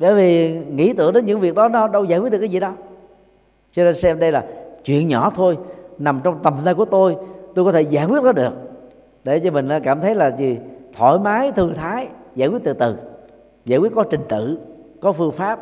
bởi 0.00 0.14
vì 0.14 0.58
nghĩ 0.58 0.92
tưởng 0.92 1.12
đến 1.12 1.26
những 1.26 1.40
việc 1.40 1.54
đó 1.54 1.68
nó 1.68 1.88
đâu 1.88 2.04
giải 2.04 2.18
quyết 2.18 2.32
được 2.32 2.38
cái 2.38 2.48
gì 2.48 2.60
đâu. 2.60 2.72
Cho 3.72 3.84
nên 3.84 3.94
xem 3.94 4.18
đây 4.18 4.32
là 4.32 4.44
chuyện 4.84 5.08
nhỏ 5.08 5.30
thôi 5.34 5.58
nằm 5.98 6.20
trong 6.24 6.38
tầm 6.42 6.54
tay 6.64 6.74
của 6.74 6.84
tôi 6.84 7.16
tôi 7.54 7.64
có 7.64 7.72
thể 7.72 7.82
giải 7.82 8.06
quyết 8.06 8.22
nó 8.22 8.32
được. 8.32 8.52
Để 9.24 9.40
cho 9.40 9.50
mình 9.50 9.68
ờ, 9.68 9.80
cảm 9.80 10.00
thấy 10.00 10.14
là 10.14 10.36
gì? 10.36 10.58
Thoải 10.92 11.18
mái 11.18 11.52
thư 11.52 11.72
thái 11.72 12.08
giải 12.36 12.48
quyết 12.48 12.58
từ 12.64 12.72
từ. 12.72 12.96
Giải 13.64 13.78
quyết 13.78 13.92
có 13.94 14.04
trình 14.10 14.20
tự 14.28 14.58
có 15.00 15.12
phương 15.12 15.32
pháp 15.32 15.60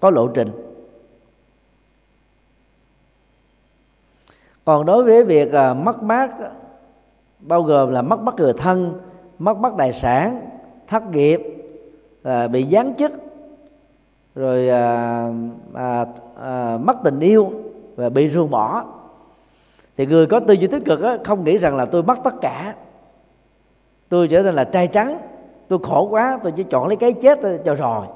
có 0.00 0.10
lộ 0.10 0.28
trình. 0.28 0.50
Còn 4.64 4.86
đối 4.86 5.04
với 5.04 5.24
việc 5.24 5.52
à, 5.52 5.74
mất 5.74 6.02
mát 6.02 6.30
ờ, 6.40 6.50
bao 7.40 7.62
gồm 7.62 7.92
là 7.92 8.02
mất 8.02 8.20
mát 8.20 8.34
người 8.36 8.52
thân 8.52 9.00
mất 9.38 9.56
mát 9.56 9.72
tài 9.78 9.92
sản 9.92 10.40
thất 10.86 11.02
nghiệp 11.10 11.40
à, 12.22 12.48
bị 12.48 12.66
giáng 12.70 12.94
chức 12.94 13.12
rồi 14.34 14.68
à, 14.68 15.28
à, 15.74 16.06
à, 16.42 16.78
mất 16.82 16.96
tình 17.04 17.20
yêu 17.20 17.52
và 17.96 18.08
bị 18.08 18.28
ruồng 18.28 18.50
bỏ. 18.50 18.84
Thì 19.96 20.06
người 20.06 20.26
có 20.26 20.40
tư 20.40 20.54
duy 20.54 20.66
tích 20.66 20.84
cực 20.84 21.02
á, 21.02 21.18
không 21.24 21.44
nghĩ 21.44 21.58
rằng 21.58 21.76
là 21.76 21.84
tôi 21.84 22.02
mất 22.02 22.18
tất 22.24 22.34
cả. 22.40 22.74
Tôi 24.08 24.28
trở 24.28 24.42
nên 24.42 24.54
là 24.54 24.64
trai 24.64 24.86
trắng 24.86 25.18
tôi 25.68 25.78
khổ 25.82 26.08
quá 26.10 26.38
tôi 26.42 26.52
chỉ 26.52 26.62
chọn 26.62 26.88
lấy 26.88 26.96
cái 26.96 27.12
chết 27.12 27.38
cho 27.64 27.74
rồi. 27.74 28.06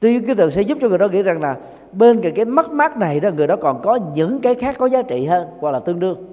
Tư 0.00 0.08
duy 0.08 0.20
tích 0.20 0.36
cực 0.36 0.52
sẽ 0.52 0.62
giúp 0.62 0.78
cho 0.80 0.88
người 0.88 0.98
đó 0.98 1.08
nghĩ 1.08 1.22
rằng 1.22 1.40
là 1.40 1.56
bên 1.92 2.20
cạnh 2.20 2.34
cái 2.34 2.44
mất 2.44 2.70
mát 2.70 2.96
này 2.96 3.20
đó 3.20 3.30
người 3.36 3.46
đó 3.46 3.56
còn 3.56 3.82
có 3.82 3.98
những 4.14 4.40
cái 4.40 4.54
khác 4.54 4.76
có 4.78 4.86
giá 4.86 5.02
trị 5.02 5.24
hơn 5.24 5.48
hoặc 5.60 5.70
là 5.70 5.78
tương 5.78 6.00
đương. 6.00 6.26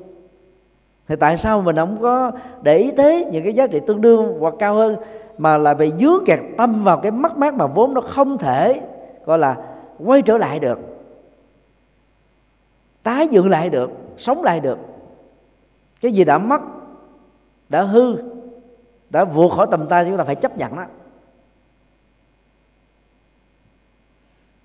Thì 1.08 1.16
tại 1.16 1.38
sao 1.38 1.62
mình 1.62 1.76
không 1.76 1.98
có 2.02 2.32
để 2.62 2.78
ý 2.78 2.92
thế 2.92 3.30
những 3.32 3.44
cái 3.44 3.54
giá 3.54 3.68
trị 3.68 3.80
tương 3.88 4.02
đương 4.02 4.38
hoặc 4.40 4.54
cao 4.60 4.74
hơn? 4.74 4.96
Mà 5.38 5.58
lại 5.58 5.76
bị 5.76 5.92
dướng 6.00 6.26
kẹt 6.26 6.40
tâm 6.58 6.84
vào 6.84 6.98
cái 6.98 7.12
mất 7.12 7.38
mát 7.38 7.54
mà 7.54 7.68
vốn 7.68 7.94
nó 7.94 8.02
không 8.02 8.38
thể 8.38 8.82
gọi 9.26 9.40
là 9.40 9.58
quay 10.00 10.22
trở 10.22 10.38
lại 10.38 10.60
được 10.60 10.80
tái 13.08 13.28
dựng 13.28 13.50
lại 13.50 13.70
được 13.70 13.92
sống 14.18 14.44
lại 14.44 14.60
được. 14.60 14.78
Cái 16.02 16.12
gì 16.12 16.24
đã 16.24 16.38
mất 16.38 16.62
đã 17.70 17.84
hư 17.84 18.18
đã 19.10 19.26
vượt 19.26 19.52
khỏi 19.52 19.68
tầm 19.72 19.88
tay 19.88 20.06
chúng 20.06 20.18
ta 20.18 20.24
phải 20.24 20.36
chấp 20.36 20.58
nhận 20.58 20.76
đó. 20.76 20.86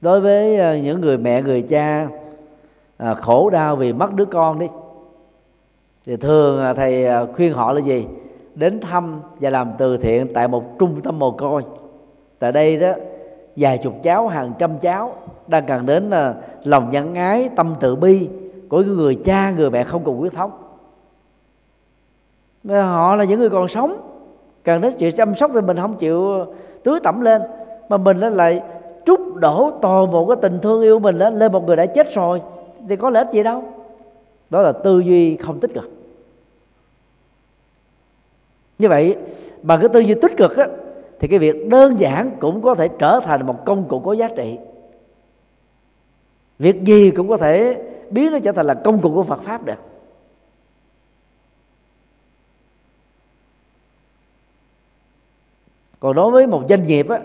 Đối 0.00 0.20
với 0.20 0.56
ờ, 0.56 0.76
những 0.76 1.00
người 1.00 1.18
mẹ 1.18 1.42
người 1.42 1.62
cha 1.62 2.08
à, 2.96 3.14
khổ 3.14 3.50
đau 3.50 3.76
vì 3.76 3.92
mất 3.92 4.14
đứa 4.14 4.24
con 4.24 4.58
đi 4.58 4.66
thì 6.04 6.16
thường 6.16 6.58
ờ, 6.58 6.74
thầy 6.74 7.06
khuyên 7.34 7.54
họ 7.54 7.72
là 7.72 7.80
gì? 7.80 8.06
Đến 8.54 8.80
thăm 8.80 9.20
và 9.40 9.50
làm 9.50 9.72
từ 9.78 9.96
thiện 9.96 10.34
tại 10.34 10.48
một 10.48 10.78
trung 10.78 11.00
tâm 11.02 11.18
mồ 11.18 11.30
côi. 11.30 11.62
Tại 12.38 12.52
đây 12.52 12.76
đó, 12.76 12.92
vài 13.56 13.78
chục 13.78 13.94
cháu, 14.02 14.28
hàng 14.28 14.52
trăm 14.58 14.78
cháu 14.78 15.14
đang 15.46 15.66
cần 15.66 15.86
đến 15.86 16.10
là 16.10 16.34
lòng 16.64 16.90
nhân 16.90 17.14
ái, 17.14 17.48
tâm 17.56 17.74
tự 17.80 17.96
bi 17.96 18.28
của 18.68 18.82
người 18.82 19.14
cha, 19.24 19.50
người 19.50 19.70
mẹ 19.70 19.84
không 19.84 20.04
cùng 20.04 20.18
huyết 20.18 20.32
thống. 20.32 20.50
Họ 22.68 23.16
là 23.16 23.24
những 23.24 23.40
người 23.40 23.50
còn 23.50 23.68
sống, 23.68 23.96
cần 24.64 24.80
đến 24.80 24.94
chịu 24.98 25.10
chăm 25.10 25.34
sóc 25.34 25.50
thì 25.54 25.60
mình 25.60 25.76
không 25.76 25.96
chịu 25.96 26.46
tưới 26.82 27.00
tẩm 27.02 27.20
lên, 27.20 27.42
mà 27.88 27.96
mình 27.96 28.18
lại 28.18 28.62
trút 29.06 29.20
đổ 29.34 29.70
toàn 29.82 30.10
bộ 30.10 30.26
cái 30.26 30.36
tình 30.42 30.58
thương 30.62 30.82
yêu 30.82 30.98
mình 30.98 31.18
lên 31.18 31.34
lên 31.34 31.52
một 31.52 31.66
người 31.66 31.76
đã 31.76 31.86
chết 31.86 32.14
rồi, 32.14 32.42
thì 32.88 32.96
có 32.96 33.10
lợi 33.10 33.24
ích 33.24 33.32
gì 33.32 33.42
đâu. 33.42 33.62
Đó 34.50 34.62
là 34.62 34.72
tư 34.72 35.00
duy 35.00 35.36
không 35.36 35.60
tích 35.60 35.74
cực 35.74 35.90
như 38.82 38.88
vậy 38.88 39.16
bằng 39.62 39.80
cái 39.80 39.88
tư 39.88 40.00
duy 40.00 40.14
tích 40.22 40.36
cực 40.36 40.56
á, 40.56 40.66
thì 41.20 41.28
cái 41.28 41.38
việc 41.38 41.68
đơn 41.68 42.00
giản 42.00 42.30
cũng 42.40 42.62
có 42.62 42.74
thể 42.74 42.88
trở 42.98 43.20
thành 43.24 43.46
một 43.46 43.64
công 43.64 43.88
cụ 43.88 44.00
có 44.00 44.12
giá 44.12 44.28
trị. 44.36 44.58
Việc 46.58 46.84
gì 46.84 47.10
cũng 47.10 47.28
có 47.28 47.36
thể 47.36 47.82
biến 48.10 48.32
nó 48.32 48.38
trở 48.38 48.52
thành 48.52 48.66
là 48.66 48.74
công 48.74 49.00
cụ 49.00 49.14
của 49.14 49.22
Phật 49.22 49.42
pháp 49.42 49.64
được. 49.64 49.78
Còn 56.00 56.16
đối 56.16 56.30
với 56.30 56.46
một 56.46 56.62
doanh 56.68 56.86
nghiệp 56.86 57.08
á, 57.08 57.20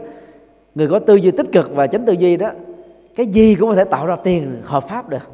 người 0.76 0.88
có 0.88 1.00
tư 1.00 1.16
duy 1.16 1.32
tích 1.32 1.48
cực 1.52 1.72
và 1.72 1.88
chánh 1.88 2.06
tư 2.06 2.14
duy 2.14 2.38
đó 2.38 2.52
cái 3.16 3.26
gì 3.26 3.56
cũng 3.56 3.70
có 3.70 3.76
thể 3.76 3.84
tạo 3.84 4.06
ra 4.06 4.16
tiền 4.16 4.62
hợp 4.66 4.88
pháp 4.88 5.10
được. 5.10 5.28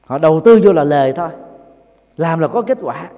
Họ 0.00 0.18
đầu 0.18 0.40
tư 0.40 0.60
vô 0.62 0.72
là 0.72 0.84
lời 0.84 1.12
thôi 1.12 1.28
làm 2.16 2.38
là 2.38 2.48
có 2.48 2.62
kết 2.62 2.78
quả 2.82 3.10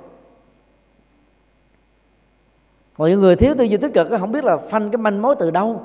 còn 2.97 3.11
những 3.11 3.21
người 3.21 3.37
thiếu 3.37 3.55
tư 3.59 3.65
duy 3.65 3.77
tích 3.77 3.95
cực 3.95 4.09
không 4.21 4.33
biết 4.33 4.45
là 4.45 4.57
phanh 4.57 4.91
cái 4.91 4.99
manh 4.99 5.23
mối 5.23 5.37
từ 5.39 5.51
đâu. 5.51 5.83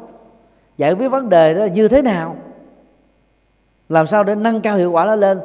Giải 0.77 0.93
quyết 0.93 1.07
vấn 1.07 1.29
đề 1.29 1.53
đó 1.53 1.65
như 1.65 1.87
thế 1.87 2.01
nào? 2.01 2.35
Làm 3.89 4.07
sao 4.07 4.23
để 4.23 4.35
nâng 4.35 4.61
cao 4.61 4.77
hiệu 4.77 4.91
quả 4.91 5.05
nó 5.05 5.15
lên? 5.15 5.39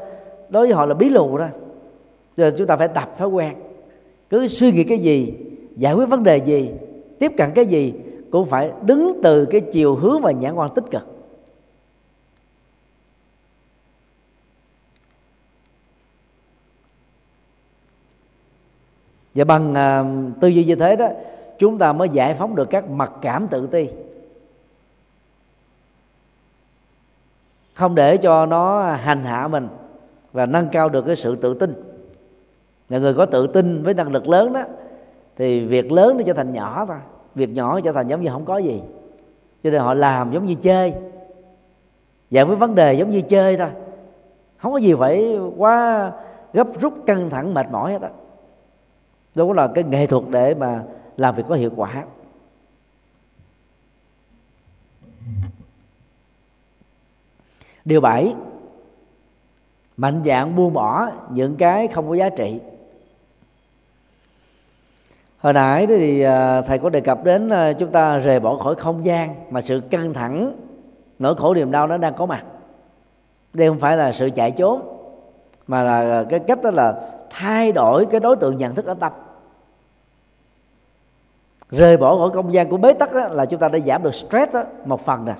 Đối 0.48 0.66
với 0.66 0.74
họ 0.74 0.86
là 0.86 0.94
bí 0.94 1.08
lù 1.08 1.38
đó. 1.38 1.46
Rồi 2.36 2.52
chúng 2.58 2.66
ta 2.66 2.76
phải 2.76 2.88
tập 2.88 3.14
thói 3.16 3.28
quen. 3.28 3.54
Cứ 4.30 4.46
suy 4.46 4.72
nghĩ 4.72 4.84
cái 4.84 4.98
gì 4.98 5.34
giải 5.76 5.94
quyết 5.94 6.06
vấn 6.06 6.22
đề 6.22 6.36
gì 6.36 6.70
tiếp 7.18 7.32
cận 7.36 7.50
cái 7.54 7.66
gì 7.66 7.94
cũng 8.30 8.46
phải 8.46 8.72
đứng 8.82 9.20
từ 9.22 9.44
cái 9.44 9.60
chiều 9.60 9.94
hướng 9.94 10.20
và 10.22 10.30
nhãn 10.32 10.54
quan 10.54 10.70
tích 10.74 10.84
cực. 10.90 11.02
Và 19.34 19.44
bằng 19.44 19.72
uh, 19.72 20.40
tư 20.40 20.48
duy 20.48 20.64
như 20.64 20.74
thế 20.74 20.96
đó 20.96 21.08
chúng 21.58 21.78
ta 21.78 21.92
mới 21.92 22.08
giải 22.08 22.34
phóng 22.34 22.54
được 22.54 22.70
các 22.70 22.90
mặc 22.90 23.12
cảm 23.20 23.48
tự 23.48 23.66
ti. 23.66 23.88
Không 27.74 27.94
để 27.94 28.16
cho 28.16 28.46
nó 28.46 28.92
hành 28.92 29.24
hạ 29.24 29.48
mình 29.48 29.68
và 30.32 30.46
nâng 30.46 30.68
cao 30.68 30.88
được 30.88 31.02
cái 31.02 31.16
sự 31.16 31.36
tự 31.36 31.54
tin. 31.54 31.82
Là 32.88 32.98
người 32.98 33.14
có 33.14 33.26
tự 33.26 33.46
tin 33.46 33.82
với 33.82 33.94
năng 33.94 34.12
lực 34.12 34.28
lớn 34.28 34.52
đó, 34.52 34.62
thì 35.36 35.64
việc 35.66 35.92
lớn 35.92 36.16
nó 36.16 36.22
trở 36.26 36.32
thành 36.32 36.52
nhỏ 36.52 36.84
thôi. 36.88 36.96
Việc 37.34 37.50
nhỏ 37.50 37.80
trở 37.80 37.92
thành 37.92 38.08
giống 38.08 38.22
như 38.22 38.30
không 38.30 38.44
có 38.44 38.58
gì. 38.58 38.82
Cho 39.64 39.70
nên 39.70 39.80
họ 39.80 39.94
làm 39.94 40.32
giống 40.32 40.46
như 40.46 40.54
chơi. 40.54 40.94
Giải 42.30 42.44
quyết 42.44 42.56
vấn 42.56 42.74
đề 42.74 42.94
giống 42.94 43.10
như 43.10 43.20
chơi 43.20 43.56
thôi. 43.56 43.68
Không 44.56 44.72
có 44.72 44.78
gì 44.78 44.94
phải 44.94 45.38
quá 45.56 46.12
gấp 46.52 46.66
rút, 46.80 46.94
căng 47.06 47.30
thẳng, 47.30 47.54
mệt 47.54 47.66
mỏi 47.70 47.92
hết 47.92 48.02
á. 48.02 48.10
Đó 49.34 49.52
là 49.52 49.68
cái 49.74 49.84
nghệ 49.84 50.06
thuật 50.06 50.24
để 50.30 50.54
mà 50.54 50.82
làm 51.16 51.34
việc 51.34 51.42
có 51.48 51.54
hiệu 51.54 51.70
quả. 51.76 52.04
Điều 57.84 58.00
bảy, 58.00 58.34
mạnh 59.96 60.22
dạng 60.24 60.56
buông 60.56 60.72
bỏ 60.72 61.10
những 61.30 61.56
cái 61.56 61.88
không 61.88 62.08
có 62.08 62.14
giá 62.14 62.28
trị. 62.28 62.60
Hồi 65.38 65.52
nãy 65.52 65.86
thì 65.86 66.20
à, 66.20 66.60
thầy 66.60 66.78
có 66.78 66.90
đề 66.90 67.00
cập 67.00 67.24
đến 67.24 67.50
à, 67.50 67.72
chúng 67.72 67.90
ta 67.90 68.18
rời 68.18 68.40
bỏ 68.40 68.56
khỏi 68.56 68.74
không 68.74 69.04
gian 69.04 69.34
mà 69.50 69.60
sự 69.60 69.80
căng 69.90 70.14
thẳng, 70.14 70.56
nỗi 71.18 71.34
khổ 71.34 71.54
niềm 71.54 71.70
đau 71.70 71.86
nó 71.86 71.96
đang 71.96 72.14
có 72.14 72.26
mặt. 72.26 72.44
Đây 73.52 73.68
không 73.68 73.80
phải 73.80 73.96
là 73.96 74.12
sự 74.12 74.30
chạy 74.34 74.50
trốn, 74.50 74.80
mà 75.66 75.82
là 75.82 76.00
à, 76.00 76.24
cái 76.30 76.38
cách 76.38 76.62
đó 76.62 76.70
là 76.70 77.00
thay 77.30 77.72
đổi 77.72 78.06
cái 78.06 78.20
đối 78.20 78.36
tượng 78.36 78.56
nhận 78.56 78.74
thức 78.74 78.86
ở 78.86 78.94
tâm 78.94 79.12
rời 81.76 81.96
bỏ 81.96 82.16
khỏi 82.16 82.30
không 82.30 82.52
gian 82.52 82.68
của 82.68 82.76
bế 82.76 82.92
tắc 82.92 83.14
đó, 83.14 83.28
là 83.28 83.44
chúng 83.44 83.60
ta 83.60 83.68
đã 83.68 83.78
giảm 83.78 84.02
được 84.02 84.14
stress 84.14 84.52
đó, 84.52 84.62
một 84.84 85.00
phần 85.00 85.24
nè. 85.24 85.34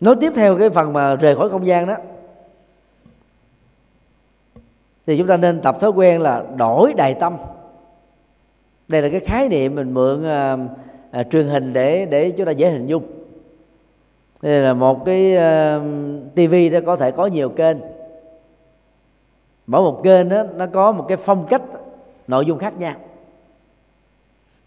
Nói 0.00 0.16
tiếp 0.20 0.32
theo 0.36 0.58
cái 0.58 0.70
phần 0.70 0.92
mà 0.92 1.16
rời 1.16 1.36
khỏi 1.36 1.50
không 1.50 1.66
gian 1.66 1.86
đó 1.86 1.94
thì 5.06 5.18
chúng 5.18 5.26
ta 5.26 5.36
nên 5.36 5.60
tập 5.60 5.80
thói 5.80 5.90
quen 5.90 6.20
là 6.20 6.44
đổi 6.56 6.94
đài 6.96 7.14
tâm. 7.14 7.36
Đây 8.88 9.02
là 9.02 9.08
cái 9.08 9.20
khái 9.20 9.48
niệm 9.48 9.74
mình 9.74 9.94
mượn 9.94 10.24
à, 10.24 10.56
à, 11.10 11.22
truyền 11.22 11.46
hình 11.46 11.72
để 11.72 12.06
để 12.06 12.30
chúng 12.30 12.46
ta 12.46 12.52
dễ 12.52 12.70
hình 12.70 12.86
dung. 12.86 13.02
Đây 14.42 14.60
là 14.60 14.74
một 14.74 15.04
cái 15.04 15.36
ờ, 15.36 15.78
à, 15.78 15.80
tivi 16.34 16.68
đó 16.68 16.78
có 16.86 16.96
thể 16.96 17.10
có 17.10 17.26
nhiều 17.26 17.48
kênh. 17.48 17.76
Mỗi 19.66 19.82
một 19.82 20.00
kênh 20.02 20.28
đó 20.28 20.42
nó 20.56 20.66
có 20.66 20.92
một 20.92 21.04
cái 21.08 21.16
phong 21.16 21.46
cách 21.46 21.62
nội 22.26 22.46
dung 22.46 22.58
khác 22.58 22.78
nhau. 22.78 22.94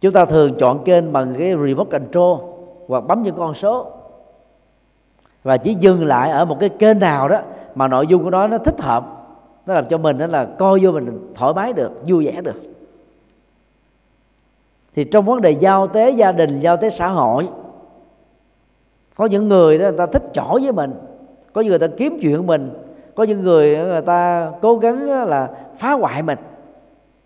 Chúng 0.01 0.11
ta 0.11 0.25
thường 0.25 0.55
chọn 0.59 0.83
kênh 0.83 1.13
bằng 1.13 1.35
cái 1.39 1.51
remote 1.65 1.99
control 1.99 2.39
hoặc 2.87 2.99
bấm 2.99 3.23
những 3.23 3.35
con 3.37 3.53
số. 3.53 3.91
Và 5.43 5.57
chỉ 5.57 5.73
dừng 5.73 6.05
lại 6.05 6.31
ở 6.31 6.45
một 6.45 6.57
cái 6.59 6.69
kênh 6.69 6.99
nào 6.99 7.29
đó 7.29 7.39
mà 7.75 7.87
nội 7.87 8.07
dung 8.07 8.23
của 8.23 8.29
nó 8.29 8.47
nó 8.47 8.57
thích 8.57 8.81
hợp. 8.81 9.05
Nó 9.65 9.73
làm 9.73 9.85
cho 9.85 9.97
mình 9.97 10.17
đó 10.17 10.27
là 10.27 10.45
coi 10.45 10.79
vô 10.79 10.91
mình 10.91 11.31
thoải 11.35 11.53
mái 11.53 11.73
được, 11.73 11.91
vui 12.07 12.25
vẻ 12.25 12.41
được. 12.41 12.61
Thì 14.95 15.03
trong 15.03 15.25
vấn 15.25 15.41
đề 15.41 15.51
giao 15.51 15.87
tế, 15.87 16.09
gia 16.09 16.31
đình, 16.31 16.59
giao 16.59 16.77
tế 16.77 16.89
xã 16.89 17.07
hội, 17.07 17.49
có 19.15 19.25
những 19.25 19.49
người 19.49 19.77
đó 19.77 19.83
người 19.89 19.97
ta 19.97 20.05
thích 20.05 20.23
chổi 20.33 20.61
với 20.61 20.71
mình. 20.71 20.93
Có 21.53 21.61
những 21.61 21.69
người 21.69 21.79
ta 21.79 21.87
kiếm 21.97 22.17
chuyện 22.21 22.47
mình. 22.47 22.73
Có 23.15 23.23
những 23.23 23.41
người 23.43 23.77
người 23.77 24.01
ta 24.01 24.51
cố 24.61 24.77
gắng 24.77 25.27
là 25.27 25.49
phá 25.77 25.91
hoại 25.91 26.23
mình 26.23 26.37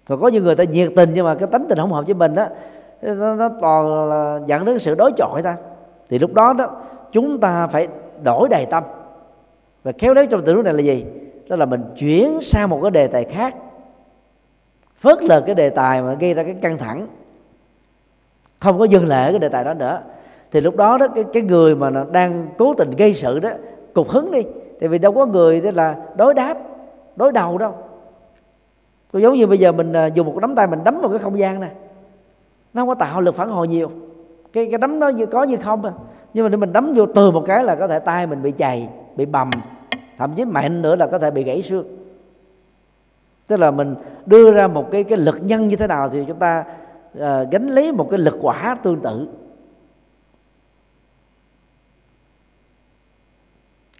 và 0.08 0.16
có 0.18 0.28
những 0.28 0.44
người 0.44 0.56
ta 0.56 0.64
nhiệt 0.64 0.92
tình 0.96 1.10
nhưng 1.14 1.26
mà 1.26 1.36
cái 1.36 1.48
tánh 1.52 1.66
tình 1.70 1.78
không 1.78 1.94
hợp 1.94 2.06
với 2.06 2.14
mình 2.14 2.36
đó 2.36 2.48
nó, 3.04 3.36
nó 3.36 3.50
toàn 3.62 4.10
là 4.10 4.40
dẫn 4.46 4.66
đến 4.66 4.80
sự 4.80 4.96
đối 4.96 5.12
chọi 5.18 5.42
ta. 5.44 5.56
Thì 6.10 6.20
lúc 6.20 6.34
đó 6.34 6.54
đó 6.54 6.70
chúng 7.12 7.40
ta 7.40 7.68
phải 7.68 7.88
đổi 8.24 8.50
đầy 8.50 8.66
tâm. 8.66 8.84
Và 9.84 9.92
khéo 9.98 10.14
léo 10.14 10.26
trong 10.26 10.46
tình 10.46 10.56
huống 10.56 10.66
này 10.66 10.74
là 10.74 10.82
gì? 10.82 11.06
Đó 11.50 11.56
là 11.56 11.66
mình 11.66 11.84
chuyển 11.98 12.42
sang 12.42 12.70
một 12.70 12.80
cái 12.82 12.92
đề 12.92 13.08
tài 13.08 13.24
khác. 13.24 13.56
Phớt 14.98 15.24
lờ 15.24 15.42
cái 15.42 15.56
đề 15.56 15.70
tài 15.70 16.02
mà 16.02 16.14
gây 16.14 16.34
ra 16.34 16.44
cái 16.44 16.56
căng 16.62 16.78
thẳng. 16.78 17.08
Không 18.60 18.80
có 18.80 18.86
dừng 18.86 19.08
lại 19.08 19.32
cái 19.32 19.40
đề 19.40 19.50
tài 19.50 19.64
đó 19.64 19.74
nữa. 19.74 20.02
Thì 20.52 20.62
lúc 20.62 20.76
đó 20.76 20.98
đó 20.98 21.08
cái, 21.08 21.24
cái 21.34 21.44
người 21.44 21.76
mà 21.76 22.06
đang 22.12 22.48
cố 22.58 22.74
tình 22.74 22.92
gây 22.98 23.14
sự 23.14 23.40
đó 23.40 23.50
cục 23.94 24.10
hứng 24.10 24.32
đi. 24.32 24.42
Tại 24.80 24.90
vì 24.90 24.98
đâu 24.98 25.12
có 25.12 25.26
người 25.26 25.62
tức 25.62 25.72
là 25.72 25.96
đối 26.16 26.34
đáp 26.34 26.58
đối 27.16 27.32
đầu 27.32 27.58
đâu. 27.58 27.76
Tôi 29.14 29.22
giống 29.22 29.34
như 29.34 29.48
bây 29.48 29.58
giờ 29.58 29.72
mình 29.72 29.94
à, 29.94 30.06
dùng 30.06 30.28
một 30.28 30.38
nắm 30.42 30.56
tay 30.56 30.68
mình 30.68 30.84
đấm 30.84 31.00
vào 31.02 31.10
cái 31.10 31.20
không 31.20 31.40
gian 31.40 31.60
này 31.60 31.72
nó 32.74 32.82
không 32.82 32.88
có 32.88 32.96
tạo 32.96 33.22
lực 33.22 33.36
phản 33.36 33.50
hồi 33.50 33.68
nhiều. 33.68 33.92
Cái 34.54 34.68
cái 34.72 34.78
đấm 34.78 35.00
nó 35.00 35.10
như 35.10 35.26
có 35.26 35.44
như 35.44 35.58
không 35.58 35.86
à 35.86 35.92
nhưng 36.34 36.46
mà 36.46 36.50
nếu 36.50 36.58
mình 36.60 36.74
đấm 36.74 36.94
vô 36.94 37.06
từ 37.06 37.32
một 37.32 37.44
cái 37.48 37.64
là 37.64 37.76
có 37.76 37.88
thể 37.88 38.00
tay 38.00 38.28
mình 38.28 38.42
bị 38.42 38.54
chày 38.58 38.90
bị 39.16 39.26
bầm 39.26 39.50
thậm 40.18 40.34
chí 40.36 40.46
mạnh 40.46 40.82
nữa 40.82 40.96
là 40.96 41.08
có 41.08 41.20
thể 41.20 41.32
bị 41.32 41.44
gãy 41.44 41.62
xương. 41.62 41.86
Tức 43.48 43.58
là 43.58 43.72
mình 43.72 43.96
đưa 44.26 44.52
ra 44.52 44.68
một 44.68 44.92
cái 44.92 45.04
cái 45.04 45.18
lực 45.18 45.40
nhân 45.42 45.68
như 45.68 45.76
thế 45.76 45.88
nào 45.88 46.10
thì 46.10 46.26
chúng 46.28 46.40
ta 46.40 46.64
uh, 47.18 47.22
gánh 47.52 47.68
lấy 47.68 47.92
một 47.92 48.08
cái 48.10 48.20
lực 48.20 48.38
quả 48.42 48.78
tương 48.84 49.00
tự. 49.00 49.28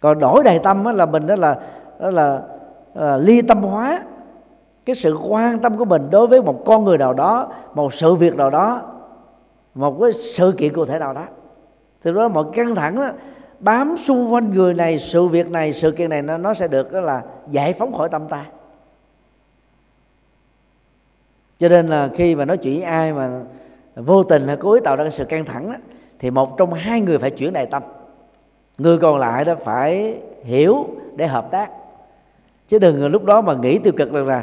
Còn 0.00 0.18
đổi 0.18 0.44
đầy 0.44 0.58
tâm 0.58 0.84
là 0.84 1.06
mình 1.06 1.26
đó 1.26 1.36
là 1.36 1.60
đó 2.00 2.10
là 2.10 2.42
uh, 2.92 3.22
ly 3.22 3.42
tâm 3.42 3.62
hóa 3.62 4.02
cái 4.84 4.96
sự 4.96 5.18
quan 5.28 5.58
tâm 5.58 5.78
của 5.78 5.84
mình 5.84 6.08
đối 6.10 6.26
với 6.26 6.42
một 6.42 6.62
con 6.64 6.84
người 6.84 6.98
nào 6.98 7.14
đó 7.14 7.52
một 7.74 7.94
sự 7.94 8.14
việc 8.14 8.34
nào 8.36 8.50
đó 8.50 8.82
một 9.74 9.96
cái 10.00 10.12
sự 10.12 10.54
kiện 10.58 10.72
cụ 10.72 10.84
thể 10.84 10.98
nào 10.98 11.12
đó. 11.12 11.24
Từ 12.02 12.12
đó 12.12 12.28
mọi 12.28 12.44
căng 12.52 12.74
thẳng 12.74 12.96
đó, 12.96 13.10
bám 13.60 13.96
xung 13.96 14.32
quanh 14.32 14.52
người 14.52 14.74
này 14.74 14.98
sự 14.98 15.26
việc 15.26 15.50
này 15.50 15.72
sự 15.72 15.90
kiện 15.90 16.10
này 16.10 16.22
nó, 16.22 16.38
nó 16.38 16.54
sẽ 16.54 16.68
được 16.68 16.92
đó 16.92 17.00
là 17.00 17.22
giải 17.50 17.72
phóng 17.72 17.94
khỏi 17.94 18.08
tâm 18.08 18.28
ta. 18.28 18.44
Cho 21.58 21.68
nên 21.68 21.86
là 21.86 22.08
khi 22.14 22.34
mà 22.34 22.44
nói 22.44 22.56
chuyện 22.56 22.74
với 22.74 22.82
ai 22.82 23.12
mà 23.12 23.40
vô 23.96 24.22
tình 24.22 24.46
hay 24.46 24.56
cố 24.56 24.72
ý 24.72 24.80
tạo 24.84 24.96
ra 24.96 25.04
cái 25.04 25.12
sự 25.12 25.24
căng 25.24 25.44
thẳng 25.44 25.72
đó, 25.72 25.76
thì 26.18 26.30
một 26.30 26.58
trong 26.58 26.72
hai 26.72 27.00
người 27.00 27.18
phải 27.18 27.30
chuyển 27.30 27.52
đại 27.52 27.66
tâm. 27.66 27.82
Người 28.78 28.98
còn 28.98 29.18
lại 29.18 29.44
đó 29.44 29.54
phải 29.64 30.18
hiểu 30.44 30.86
để 31.16 31.26
hợp 31.26 31.50
tác. 31.50 31.70
Chứ 32.68 32.78
đừng 32.78 33.06
lúc 33.06 33.24
đó 33.24 33.40
mà 33.40 33.54
nghĩ 33.54 33.78
tiêu 33.78 33.92
cực 33.96 34.12
rằng 34.12 34.26
là 34.26 34.42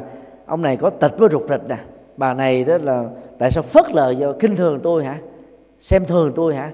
ông 0.51 0.61
này 0.61 0.77
có 0.77 0.89
tịch 0.89 1.17
với 1.17 1.29
rụt 1.29 1.41
rịch 1.49 1.61
nè. 1.67 1.77
Bà 2.17 2.33
này 2.33 2.63
đó 2.63 2.77
là 2.81 3.05
tại 3.37 3.51
sao 3.51 3.63
phớt 3.63 3.91
lờ 3.91 4.09
do 4.09 4.33
kinh 4.39 4.55
thường 4.55 4.79
tôi 4.83 5.05
hả? 5.05 5.17
Xem 5.79 6.05
thường 6.05 6.31
tôi 6.35 6.55
hả? 6.55 6.71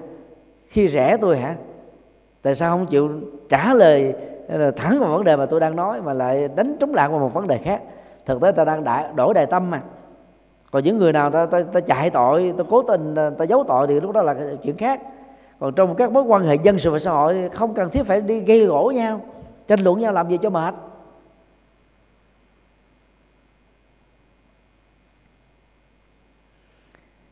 Khi 0.66 0.88
rẻ 0.88 1.16
tôi 1.20 1.38
hả? 1.38 1.54
Tại 2.42 2.54
sao 2.54 2.76
không 2.76 2.86
chịu 2.86 3.10
trả 3.48 3.74
lời 3.74 4.14
ờ, 4.48 4.70
thẳng 4.70 5.00
vào 5.00 5.10
vấn 5.10 5.24
đề 5.24 5.36
mà 5.36 5.46
tôi 5.46 5.60
đang 5.60 5.76
nói 5.76 6.00
mà 6.00 6.12
lại 6.12 6.48
đánh 6.56 6.76
trống 6.80 6.94
lạng 6.94 7.10
vào 7.10 7.20
một 7.20 7.34
vấn 7.34 7.46
đề 7.46 7.58
khác? 7.58 7.82
Thực 8.26 8.40
tế 8.40 8.52
ta 8.52 8.64
đang 8.64 8.84
đại, 8.84 9.04
đổi 9.14 9.34
đại 9.34 9.46
tâm 9.46 9.70
mà. 9.70 9.82
Còn 10.70 10.82
những 10.84 10.98
người 10.98 11.12
nào 11.12 11.30
ta, 11.30 11.46
ta, 11.46 11.62
ta 11.72 11.80
chạy 11.80 12.10
tội 12.10 12.54
ta 12.58 12.64
cố 12.68 12.82
tình 12.82 13.14
ờ, 13.14 13.30
ta 13.30 13.44
giấu 13.44 13.64
tội 13.68 13.86
thì 13.86 14.00
lúc 14.00 14.12
đó 14.12 14.22
là 14.22 14.34
chuyện 14.62 14.76
khác. 14.76 15.00
Còn 15.60 15.74
trong 15.74 15.94
các 15.94 16.12
mối 16.12 16.22
quan 16.22 16.42
hệ 16.42 16.54
dân 16.54 16.78
sự 16.78 16.90
và 16.90 16.98
xã 16.98 17.10
hội 17.10 17.48
không 17.52 17.74
cần 17.74 17.90
thiết 17.90 18.02
phải 18.06 18.20
đi 18.20 18.40
gây 18.40 18.64
gỗ 18.66 18.92
nhau 18.94 19.20
tranh 19.68 19.80
luận 19.80 19.98
nhau 19.98 20.12
làm 20.12 20.28
gì 20.28 20.38
cho 20.42 20.50
mệt? 20.50 20.74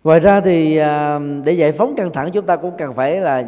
Ngoài 0.06 0.20
ra 0.20 0.40
thì 0.40 0.76
à, 0.76 1.18
để 1.44 1.52
giải 1.52 1.72
phóng 1.72 1.94
căng 1.96 2.12
thẳng 2.12 2.30
chúng 2.32 2.46
ta 2.46 2.56
cũng 2.56 2.72
cần 2.78 2.94
phải 2.94 3.20
là 3.20 3.44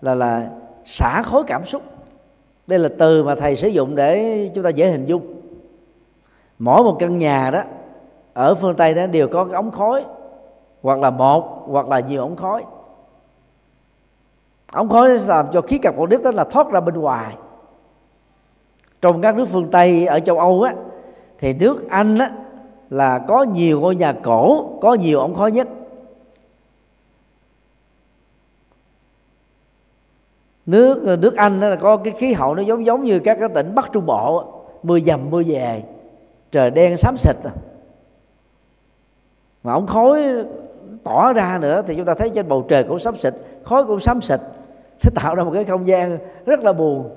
là 0.00 0.14
là 0.14 0.50
xả 0.84 1.22
khối 1.22 1.44
cảm 1.46 1.64
xúc. 1.64 1.82
Đây 2.66 2.78
là 2.78 2.88
từ 2.98 3.24
mà 3.24 3.34
thầy 3.34 3.56
sử 3.56 3.68
dụng 3.68 3.94
để 3.94 4.50
chúng 4.54 4.64
ta 4.64 4.70
dễ 4.70 4.90
hình 4.90 5.06
dung. 5.06 5.34
Mỗi 6.58 6.82
một 6.82 6.96
căn 6.98 7.18
nhà 7.18 7.50
đó, 7.50 7.62
ở 8.34 8.54
phương 8.54 8.74
tây 8.76 8.94
đó 8.94 9.06
đều 9.06 9.28
có 9.28 9.44
cái 9.44 9.54
ống 9.54 9.70
khói, 9.70 10.04
hoặc 10.82 10.98
là 10.98 11.10
một, 11.10 11.62
hoặc 11.66 11.88
là 11.88 12.00
nhiều 12.00 12.20
ống 12.20 12.36
khói. 12.36 12.64
Ống 14.72 14.88
khói 14.88 15.18
làm 15.26 15.46
cho 15.52 15.60
khí 15.60 15.78
carbonic 15.78 16.22
đó 16.24 16.30
là 16.30 16.44
thoát 16.44 16.70
ra 16.70 16.80
bên 16.80 16.94
ngoài. 16.94 17.34
Trong 19.02 19.20
các 19.20 19.36
nước 19.36 19.44
phương 19.44 19.70
tây, 19.70 20.06
ở 20.06 20.20
châu 20.20 20.38
âu 20.38 20.62
á, 20.62 20.74
thì 21.38 21.52
nước 21.52 21.88
anh 21.88 22.18
á 22.18 22.30
là 22.90 23.18
có 23.18 23.42
nhiều 23.42 23.80
ngôi 23.80 23.96
nhà 23.96 24.12
cổ, 24.12 24.70
có 24.80 24.94
nhiều 24.94 25.20
ống 25.20 25.34
khói 25.34 25.52
nhất. 25.52 25.68
Nước 30.66 31.06
ờ, 31.06 31.16
nước 31.16 31.36
anh 31.36 31.60
đó 31.60 31.68
là 31.68 31.76
có 31.76 31.96
cái 31.96 32.14
khí 32.16 32.32
hậu 32.32 32.54
nó 32.54 32.62
giống 32.62 32.86
giống 32.86 33.04
như 33.04 33.18
các 33.18 33.36
cái 33.40 33.48
tỉnh 33.54 33.74
bắc 33.74 33.92
trung 33.92 34.06
bộ 34.06 34.44
mưa 34.82 35.00
dầm, 35.00 35.30
mưa 35.30 35.42
về, 35.46 35.82
trời 36.52 36.70
đen 36.70 36.96
xám 36.96 37.16
xịt 37.16 37.36
à. 37.44 37.50
mà 39.62 39.72
ống 39.72 39.86
khói 39.86 40.22
tỏ 41.04 41.32
ra 41.32 41.58
nữa 41.58 41.82
thì 41.86 41.94
chúng 41.96 42.04
ta 42.04 42.14
thấy 42.14 42.30
trên 42.30 42.48
bầu 42.48 42.64
trời 42.68 42.84
cũng 42.84 42.98
xám 42.98 43.16
xịt, 43.16 43.34
khói 43.64 43.84
cũng 43.84 44.00
xám 44.00 44.20
xịt. 44.20 44.40
Thế 45.00 45.10
tạo 45.14 45.34
ra 45.34 45.44
một 45.44 45.50
cái 45.54 45.64
không 45.64 45.86
gian 45.86 46.18
rất 46.46 46.60
là 46.60 46.72
buồn. 46.72 47.10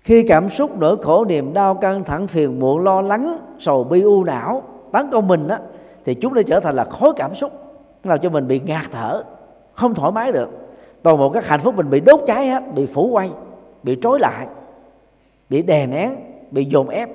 Khi 0.00 0.22
cảm 0.22 0.50
xúc 0.50 0.78
nỗi 0.78 0.96
khổ 1.02 1.24
niềm 1.24 1.52
đau 1.52 1.74
căng 1.74 2.04
thẳng, 2.04 2.26
phiền 2.26 2.60
muộn, 2.60 2.84
lo 2.84 3.02
lắng, 3.02 3.38
sầu 3.58 3.84
bi 3.84 4.02
u 4.02 4.24
não 4.24 4.62
tấn 4.92 5.10
công 5.10 5.28
mình 5.28 5.48
á, 5.48 5.60
thì 6.04 6.14
chúng 6.14 6.34
nó 6.34 6.42
trở 6.42 6.60
thành 6.60 6.76
là 6.76 6.84
khối 6.84 7.12
cảm 7.16 7.34
xúc 7.34 7.67
làm 8.08 8.20
cho 8.20 8.30
mình 8.30 8.48
bị 8.48 8.60
ngạt 8.60 8.84
thở, 8.90 9.24
không 9.72 9.94
thoải 9.94 10.12
mái 10.12 10.32
được. 10.32 10.48
Toàn 11.02 11.18
bộ 11.18 11.30
các 11.30 11.46
hạnh 11.46 11.60
phúc 11.60 11.74
mình 11.74 11.90
bị 11.90 12.00
đốt 12.00 12.20
cháy 12.26 12.48
hết 12.48 12.62
bị 12.74 12.86
phủ 12.86 13.08
quay, 13.08 13.30
bị 13.82 13.98
trói 14.02 14.18
lại, 14.18 14.46
bị 15.48 15.62
đè 15.62 15.86
nén, 15.86 16.16
bị 16.50 16.64
dồn 16.64 16.88
ép. 16.88 17.08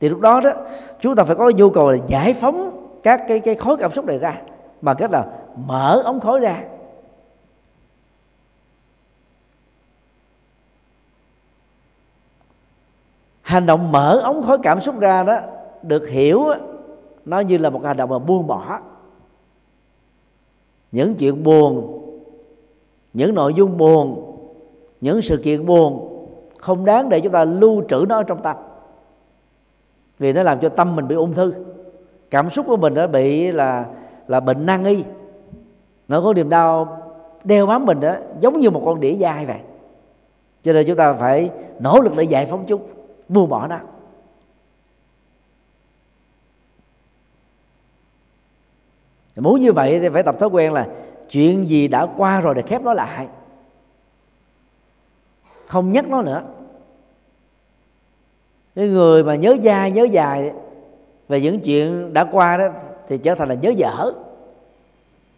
Thì 0.00 0.08
lúc 0.08 0.20
đó 0.20 0.40
đó, 0.40 0.50
chúng 1.00 1.14
ta 1.14 1.24
phải 1.24 1.36
có 1.36 1.52
nhu 1.56 1.70
cầu 1.70 1.90
là 1.90 1.98
giải 2.06 2.34
phóng 2.34 2.86
các 3.02 3.24
cái 3.28 3.40
cái 3.40 3.54
khối 3.54 3.76
cảm 3.76 3.92
xúc 3.92 4.04
này 4.04 4.18
ra, 4.18 4.40
bằng 4.80 4.96
cách 4.98 5.10
là 5.10 5.26
mở 5.66 6.02
ống 6.04 6.20
khói 6.20 6.40
ra. 6.40 6.62
Hành 13.42 13.66
động 13.66 13.92
mở 13.92 14.20
ống 14.24 14.42
khói 14.46 14.58
cảm 14.62 14.80
xúc 14.80 15.00
ra 15.00 15.22
đó, 15.22 15.38
được 15.82 16.08
hiểu 16.08 16.44
nó 17.24 17.40
như 17.40 17.58
là 17.58 17.70
một 17.70 17.84
hành 17.84 17.96
động 17.96 18.10
mà 18.10 18.18
buông 18.18 18.46
bỏ 18.46 18.80
những 20.94 21.14
chuyện 21.14 21.42
buồn, 21.42 22.00
những 23.14 23.34
nội 23.34 23.54
dung 23.54 23.76
buồn, 23.76 24.36
những 25.00 25.22
sự 25.22 25.36
kiện 25.36 25.66
buồn 25.66 26.08
không 26.58 26.84
đáng 26.84 27.08
để 27.08 27.20
chúng 27.20 27.32
ta 27.32 27.44
lưu 27.44 27.82
trữ 27.88 28.04
nó 28.08 28.22
trong 28.22 28.42
tâm. 28.42 28.56
Vì 30.18 30.32
nó 30.32 30.42
làm 30.42 30.60
cho 30.60 30.68
tâm 30.68 30.96
mình 30.96 31.08
bị 31.08 31.14
ung 31.14 31.32
thư. 31.32 31.52
Cảm 32.30 32.50
xúc 32.50 32.66
của 32.68 32.76
mình 32.76 32.94
đã 32.94 33.06
bị 33.06 33.52
là 33.52 33.86
là 34.28 34.40
bệnh 34.40 34.66
nan 34.66 34.84
y. 34.84 35.04
Nó 36.08 36.20
có 36.20 36.32
niềm 36.32 36.48
đau 36.48 36.98
đeo 37.44 37.66
bám 37.66 37.86
mình 37.86 38.00
đó, 38.00 38.14
giống 38.40 38.58
như 38.58 38.70
một 38.70 38.82
con 38.84 39.00
đĩa 39.00 39.16
dai 39.16 39.46
vậy. 39.46 39.60
Cho 40.62 40.72
nên 40.72 40.86
chúng 40.86 40.96
ta 40.96 41.12
phải 41.12 41.50
nỗ 41.80 42.00
lực 42.00 42.12
để 42.16 42.24
giải 42.24 42.46
phóng 42.46 42.64
chúng, 42.66 42.82
buông 43.28 43.48
bỏ 43.48 43.66
nó. 43.66 43.78
Muốn 49.42 49.60
như 49.60 49.72
vậy 49.72 50.00
thì 50.00 50.08
phải 50.08 50.22
tập 50.22 50.36
thói 50.38 50.48
quen 50.48 50.72
là 50.72 50.86
chuyện 51.30 51.68
gì 51.68 51.88
đã 51.88 52.06
qua 52.16 52.40
rồi 52.40 52.54
để 52.54 52.62
khép 52.62 52.82
nó 52.82 52.94
lại. 52.94 53.26
Không 55.66 55.92
nhắc 55.92 56.08
nó 56.08 56.22
nữa. 56.22 56.42
Cái 58.74 58.88
người 58.88 59.24
mà 59.24 59.34
nhớ 59.34 59.56
dai 59.62 59.90
nhớ 59.90 60.04
dài 60.04 60.52
về 61.28 61.40
những 61.40 61.60
chuyện 61.60 62.12
đã 62.12 62.24
qua 62.24 62.56
đó 62.56 62.64
thì 63.08 63.18
trở 63.18 63.34
thành 63.34 63.48
là 63.48 63.54
nhớ 63.54 63.70
dở. 63.70 64.12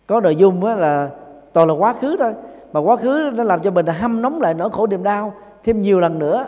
Có 0.06 0.20
nội 0.20 0.36
dung 0.36 0.60
đó 0.60 0.74
là 0.74 1.10
toàn 1.52 1.68
là 1.68 1.74
quá 1.74 1.94
khứ 2.00 2.16
thôi. 2.18 2.32
Mà 2.72 2.80
quá 2.80 2.96
khứ 2.96 3.30
nó 3.34 3.44
làm 3.44 3.62
cho 3.62 3.70
mình 3.70 3.86
hâm 3.86 4.22
nóng 4.22 4.40
lại 4.40 4.54
nỗi 4.54 4.70
khổ 4.70 4.86
niềm 4.86 5.02
đau 5.02 5.34
thêm 5.64 5.82
nhiều 5.82 6.00
lần 6.00 6.18
nữa. 6.18 6.46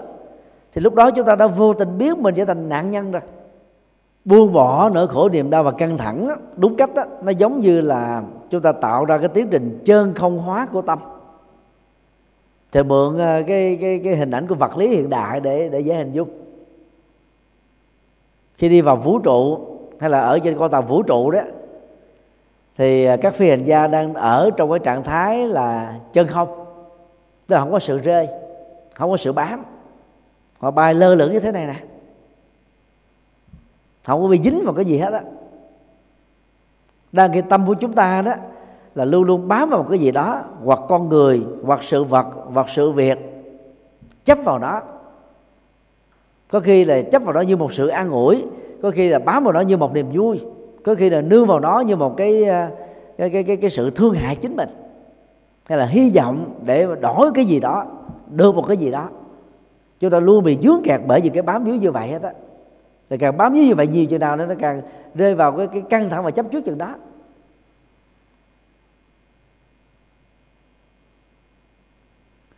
Thì 0.72 0.80
lúc 0.80 0.94
đó 0.94 1.10
chúng 1.10 1.26
ta 1.26 1.34
đã 1.34 1.46
vô 1.46 1.74
tình 1.74 1.98
biến 1.98 2.22
mình 2.22 2.34
trở 2.34 2.44
thành 2.44 2.68
nạn 2.68 2.90
nhân 2.90 3.12
rồi 3.12 3.22
buông 4.28 4.52
bỏ 4.52 4.90
nỗi 4.94 5.08
khổ 5.08 5.28
niềm 5.28 5.50
đau 5.50 5.62
và 5.62 5.70
căng 5.70 5.98
thẳng 5.98 6.28
đúng 6.56 6.76
cách 6.76 6.90
đó, 6.94 7.04
nó 7.22 7.30
giống 7.30 7.60
như 7.60 7.80
là 7.80 8.22
chúng 8.50 8.62
ta 8.62 8.72
tạo 8.72 9.04
ra 9.04 9.18
cái 9.18 9.28
tiến 9.28 9.48
trình 9.50 9.78
chân 9.84 10.14
không 10.14 10.38
hóa 10.38 10.66
của 10.72 10.82
tâm. 10.82 10.98
Thì 12.72 12.82
mượn 12.82 13.18
ờ, 13.18 13.42
cái 13.46 13.78
cái 13.80 14.00
cái 14.04 14.16
hình 14.16 14.30
ảnh 14.30 14.46
của 14.46 14.54
vật 14.54 14.76
lý 14.76 14.88
hiện 14.88 15.10
đại 15.10 15.40
để 15.40 15.68
để 15.68 15.80
dễ 15.80 15.94
hình 15.94 16.12
dung. 16.12 16.28
Khi 18.54 18.68
đi 18.68 18.80
vào 18.80 18.96
vũ 18.96 19.18
trụ 19.18 19.58
hay 20.00 20.10
là 20.10 20.20
ở 20.20 20.38
trên 20.38 20.58
con 20.58 20.70
tàu 20.70 20.82
vũ 20.82 21.02
trụ 21.02 21.30
đó 21.30 21.40
thì 22.76 23.04
ờ, 23.04 23.16
các 23.16 23.34
phi 23.34 23.50
hành 23.50 23.64
gia 23.64 23.86
đang 23.86 24.14
ở 24.14 24.50
trong 24.56 24.70
cái 24.70 24.78
trạng 24.78 25.04
thái 25.04 25.46
là 25.46 25.94
chân 26.12 26.26
không. 26.26 26.64
Tức 27.46 27.54
là 27.54 27.60
không 27.60 27.72
có 27.72 27.78
sự 27.78 27.98
rơi 27.98 28.28
không 28.94 29.10
có 29.10 29.16
sự 29.16 29.32
bám. 29.32 29.64
Họ 30.58 30.70
bay 30.70 30.94
lơ 30.94 31.14
lửng 31.14 31.32
như 31.32 31.40
thế 31.40 31.52
này 31.52 31.66
nè 31.66 31.87
không 34.08 34.22
có 34.22 34.28
bị 34.28 34.40
dính 34.44 34.64
vào 34.64 34.74
cái 34.74 34.84
gì 34.84 34.98
hết 34.98 35.12
á. 35.12 35.22
Đang 37.12 37.32
cái 37.32 37.42
tâm 37.42 37.66
của 37.66 37.74
chúng 37.74 37.92
ta 37.92 38.22
đó 38.22 38.32
là 38.94 39.04
luôn 39.04 39.24
luôn 39.24 39.48
bám 39.48 39.70
vào 39.70 39.82
một 39.82 39.86
cái 39.90 39.98
gì 39.98 40.10
đó 40.10 40.40
hoặc 40.64 40.80
con 40.88 41.08
người 41.08 41.42
hoặc 41.64 41.82
sự 41.82 42.04
vật 42.04 42.26
hoặc 42.54 42.66
sự 42.68 42.90
việc 42.90 43.18
chấp 44.24 44.38
vào 44.44 44.58
đó 44.58 44.82
có 46.50 46.60
khi 46.60 46.84
là 46.84 47.02
chấp 47.02 47.22
vào 47.22 47.32
đó 47.32 47.40
như 47.40 47.56
một 47.56 47.72
sự 47.72 47.86
an 47.86 48.10
ủi 48.10 48.44
có 48.82 48.90
khi 48.90 49.08
là 49.08 49.18
bám 49.18 49.44
vào 49.44 49.52
đó 49.52 49.60
như 49.60 49.76
một 49.76 49.94
niềm 49.94 50.06
vui 50.12 50.40
có 50.84 50.94
khi 50.94 51.10
là 51.10 51.20
nương 51.20 51.46
vào 51.46 51.58
đó 51.58 51.80
như 51.80 51.96
một 51.96 52.16
cái 52.16 52.44
ờ, 52.44 52.68
cái 53.18 53.30
cái 53.30 53.44
cái, 53.44 53.56
cái 53.56 53.70
sự 53.70 53.90
thương 53.90 54.14
hại 54.14 54.36
chính 54.36 54.56
mình. 54.56 54.68
Hay 55.64 55.78
là 55.78 55.86
hy 55.86 56.12
vọng 56.16 56.44
để 56.64 56.86
đổi 57.00 57.30
cái 57.34 57.44
gì 57.44 57.60
đó 57.60 57.86
đưa 58.30 58.52
một 58.52 58.64
cái 58.68 58.76
gì 58.76 58.90
đó. 58.90 59.08
Chúng 60.00 60.10
ta 60.10 60.20
luôn 60.20 60.44
bị 60.44 60.58
dướng 60.62 60.82
kẹt 60.84 61.00
bởi 61.06 61.20
vì 61.20 61.28
cái 61.28 61.42
bám 61.42 61.64
víu 61.64 61.74
như 61.74 61.90
vậy 61.90 62.08
hết 62.08 62.22
á 62.22 62.32
thì 63.10 63.18
càng 63.18 63.36
bám 63.36 63.52
víu 63.52 63.64
như 63.64 63.74
vậy 63.74 63.86
nhiều 63.86 64.06
chừng 64.06 64.20
nào 64.20 64.36
nữa 64.36 64.46
nó 64.46 64.54
càng 64.58 64.82
rơi 65.14 65.34
vào 65.34 65.52
cái, 65.52 65.66
cái 65.72 65.82
căng 65.90 66.10
thẳng 66.10 66.24
và 66.24 66.30
chấp 66.30 66.46
trước 66.52 66.64
chừng 66.64 66.78
đó. 66.78 66.94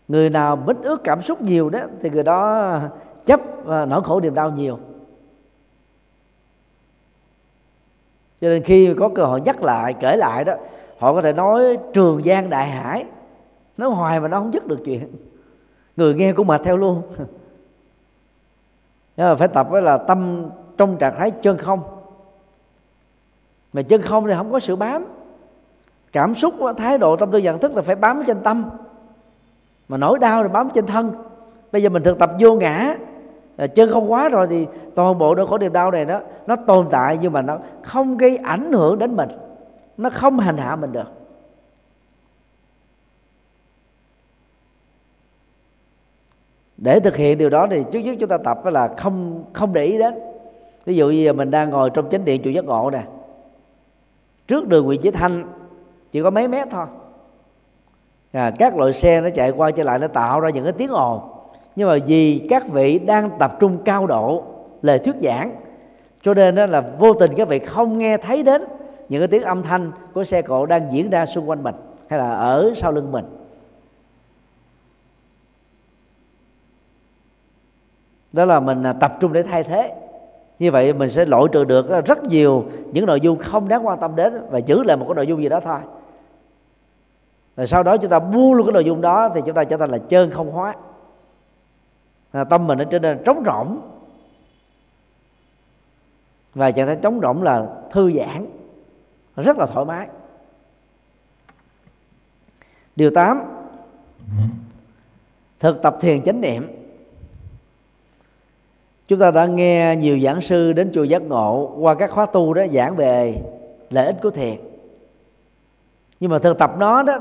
Người 0.08 0.30
nào 0.30 0.56
bích 0.56 0.82
ước 0.82 1.04
cảm 1.04 1.22
xúc 1.22 1.42
nhiều 1.42 1.70
đó 1.70 1.80
thì 2.00 2.10
người 2.10 2.22
đó 2.22 2.72
chấp 3.26 3.40
nỗi 3.66 4.02
khổ 4.02 4.20
niềm 4.20 4.34
đau 4.34 4.50
nhiều. 4.50 4.78
Cho 8.40 8.48
nên 8.48 8.62
khi 8.62 8.94
có 8.94 9.08
cơ 9.08 9.24
hội 9.24 9.40
nhắc 9.40 9.62
lại 9.62 9.94
kể 10.00 10.16
lại 10.16 10.44
đó 10.44 10.54
họ 10.98 11.12
có 11.12 11.22
thể 11.22 11.32
nói 11.32 11.78
trường 11.92 12.22
giang 12.22 12.50
đại 12.50 12.68
hải. 12.68 13.04
Nói 13.76 13.90
hoài 13.90 14.20
mà 14.20 14.28
nó 14.28 14.38
không 14.38 14.54
dứt 14.54 14.66
được 14.66 14.78
chuyện. 14.84 15.08
Người 15.96 16.14
nghe 16.14 16.32
cũng 16.32 16.46
mệt 16.46 16.60
theo 16.64 16.76
luôn. 16.76 17.02
nhưng 19.20 19.28
mà 19.28 19.34
phải 19.34 19.48
tập 19.48 19.66
với 19.70 19.82
là 19.82 19.98
tâm 19.98 20.44
trong 20.76 20.96
trạng 20.96 21.14
thái 21.18 21.30
chân 21.30 21.58
không. 21.58 21.82
Mà 23.72 23.82
chân 23.82 24.02
không 24.02 24.26
thì 24.26 24.32
không 24.36 24.52
có 24.52 24.60
sự 24.60 24.76
bám. 24.76 25.04
Cảm 26.12 26.34
xúc 26.34 26.54
thái 26.76 26.98
độ 26.98 27.16
tâm 27.16 27.30
tư 27.30 27.38
nhận 27.38 27.58
thức 27.58 27.76
là 27.76 27.82
phải 27.82 27.96
bám 27.96 28.22
trên 28.26 28.42
tâm. 28.42 28.70
Mà 29.88 29.96
nỗi 29.96 30.18
đau 30.18 30.42
thì 30.42 30.48
bám 30.48 30.70
trên 30.74 30.86
thân. 30.86 31.12
Bây 31.72 31.82
giờ 31.82 31.88
mình 31.88 32.02
thực 32.02 32.18
tập 32.18 32.30
vô 32.40 32.54
ngã 32.54 32.96
à, 33.56 33.66
chân 33.66 33.90
không 33.90 34.12
quá 34.12 34.28
rồi 34.28 34.46
thì 34.50 34.66
toàn 34.94 35.18
bộ 35.18 35.34
nỗi 35.34 35.46
khổ 35.46 35.58
niềm 35.58 35.72
đau 35.72 35.90
này 35.90 36.04
đó, 36.04 36.20
nó 36.46 36.56
tồn 36.56 36.86
tại 36.90 37.18
nhưng 37.20 37.32
mà 37.32 37.42
nó 37.42 37.58
không 37.82 38.16
gây 38.16 38.36
ảnh 38.36 38.72
hưởng 38.72 38.98
đến 38.98 39.16
mình. 39.16 39.28
Nó 39.96 40.10
không 40.10 40.38
hành 40.38 40.56
hạ 40.56 40.76
mình 40.76 40.92
được. 40.92 41.19
Để 46.80 47.00
thực 47.00 47.16
hiện 47.16 47.38
điều 47.38 47.50
đó 47.50 47.66
thì 47.70 47.84
trước 47.92 47.98
nhất 47.98 48.16
chúng 48.20 48.28
ta 48.28 48.38
tập 48.38 48.66
là 48.66 48.88
không 48.96 49.44
không 49.52 49.72
để 49.72 49.84
ý 49.84 49.98
đến. 49.98 50.14
Ví 50.84 50.96
dụ 50.96 51.10
như 51.10 51.32
mình 51.32 51.50
đang 51.50 51.70
ngồi 51.70 51.90
trong 51.90 52.10
chánh 52.10 52.24
điện 52.24 52.42
chùa 52.44 52.50
giác 52.50 52.64
ngộ 52.64 52.90
nè. 52.90 53.02
Trước 54.46 54.68
đường 54.68 54.86
Nguyễn 54.86 55.00
Chí 55.00 55.10
Thanh 55.10 55.44
chỉ 56.12 56.22
có 56.22 56.30
mấy 56.30 56.48
mét 56.48 56.68
thôi. 56.70 56.86
À, 58.32 58.50
các 58.58 58.76
loại 58.76 58.92
xe 58.92 59.20
nó 59.20 59.28
chạy 59.34 59.50
qua 59.50 59.70
chạy 59.70 59.84
lại 59.84 59.98
nó 59.98 60.08
tạo 60.08 60.40
ra 60.40 60.50
những 60.50 60.64
cái 60.64 60.72
tiếng 60.72 60.90
ồn. 60.90 61.20
Nhưng 61.76 61.88
mà 61.88 61.96
vì 62.06 62.46
các 62.48 62.68
vị 62.68 62.98
đang 62.98 63.30
tập 63.38 63.56
trung 63.60 63.78
cao 63.84 64.06
độ 64.06 64.44
lời 64.82 64.98
thuyết 64.98 65.16
giảng 65.22 65.54
cho 66.22 66.34
nên 66.34 66.54
đó 66.54 66.66
là 66.66 66.80
vô 66.98 67.14
tình 67.14 67.32
các 67.36 67.48
vị 67.48 67.58
không 67.58 67.98
nghe 67.98 68.16
thấy 68.16 68.42
đến 68.42 68.64
những 69.08 69.20
cái 69.20 69.28
tiếng 69.28 69.42
âm 69.42 69.62
thanh 69.62 69.92
của 70.14 70.24
xe 70.24 70.42
cộ 70.42 70.66
đang 70.66 70.92
diễn 70.92 71.10
ra 71.10 71.26
xung 71.26 71.48
quanh 71.48 71.62
mình 71.62 71.74
hay 72.08 72.18
là 72.18 72.30
ở 72.30 72.72
sau 72.76 72.92
lưng 72.92 73.12
mình. 73.12 73.24
Đó 78.32 78.44
là 78.44 78.60
mình 78.60 78.82
à, 78.82 78.92
tập 78.92 79.16
trung 79.20 79.32
để 79.32 79.42
thay 79.42 79.64
thế. 79.64 79.94
Như 80.58 80.70
vậy 80.70 80.92
mình 80.92 81.10
sẽ 81.10 81.24
loại 81.24 81.44
trừ 81.52 81.64
được 81.64 81.90
à, 81.90 82.00
rất 82.00 82.24
nhiều 82.24 82.64
những 82.92 83.06
nội 83.06 83.20
dung 83.20 83.38
không 83.38 83.68
đáng 83.68 83.86
quan 83.86 84.00
tâm 84.00 84.16
đến 84.16 84.46
và 84.50 84.58
giữ 84.58 84.82
lại 84.82 84.96
một 84.96 85.04
cái 85.08 85.14
nội 85.14 85.26
dung 85.26 85.42
gì 85.42 85.48
đó 85.48 85.60
thôi. 85.60 85.80
Rồi 87.56 87.66
sau 87.66 87.82
đó 87.82 87.96
chúng 87.96 88.10
ta 88.10 88.18
buông 88.18 88.54
luôn 88.54 88.66
cái 88.66 88.72
nội 88.72 88.84
dung 88.84 89.00
đó 89.00 89.30
thì 89.34 89.40
chúng 89.46 89.54
ta 89.54 89.64
trở 89.64 89.76
thành 89.76 89.90
là 89.90 89.98
chơn 89.98 90.30
không 90.30 90.50
hóa 90.50 90.74
à, 92.32 92.44
tâm 92.44 92.66
mình 92.66 92.78
nó 92.78 92.84
trở 92.84 92.98
nên 92.98 93.18
trống 93.24 93.42
rỗng. 93.46 93.80
Và 96.54 96.70
trạng 96.70 96.86
thái 96.86 96.96
trống 96.96 97.20
rỗng 97.22 97.42
là 97.42 97.66
thư 97.90 98.12
giãn, 98.12 98.46
rất 99.36 99.58
là 99.58 99.66
thoải 99.66 99.86
mái. 99.86 100.08
Điều 102.96 103.10
8 103.10 103.42
thực 105.60 105.82
tập 105.82 105.96
thiền 106.00 106.22
chánh 106.22 106.40
niệm 106.40 106.79
chúng 109.10 109.18
ta 109.18 109.30
đã 109.30 109.46
nghe 109.46 109.96
nhiều 109.96 110.20
giảng 110.20 110.40
sư 110.40 110.72
đến 110.72 110.90
chùa 110.94 111.02
giác 111.04 111.22
ngộ, 111.22 111.76
qua 111.78 111.94
các 111.94 112.10
khóa 112.10 112.26
tu 112.26 112.54
đó 112.54 112.62
giảng 112.72 112.96
về 112.96 113.42
lợi 113.90 114.06
ích 114.06 114.16
của 114.22 114.30
thiền. 114.30 114.54
Nhưng 116.20 116.30
mà 116.30 116.38
thực 116.38 116.58
tập 116.58 116.72
nó 116.78 117.02
đó, 117.02 117.18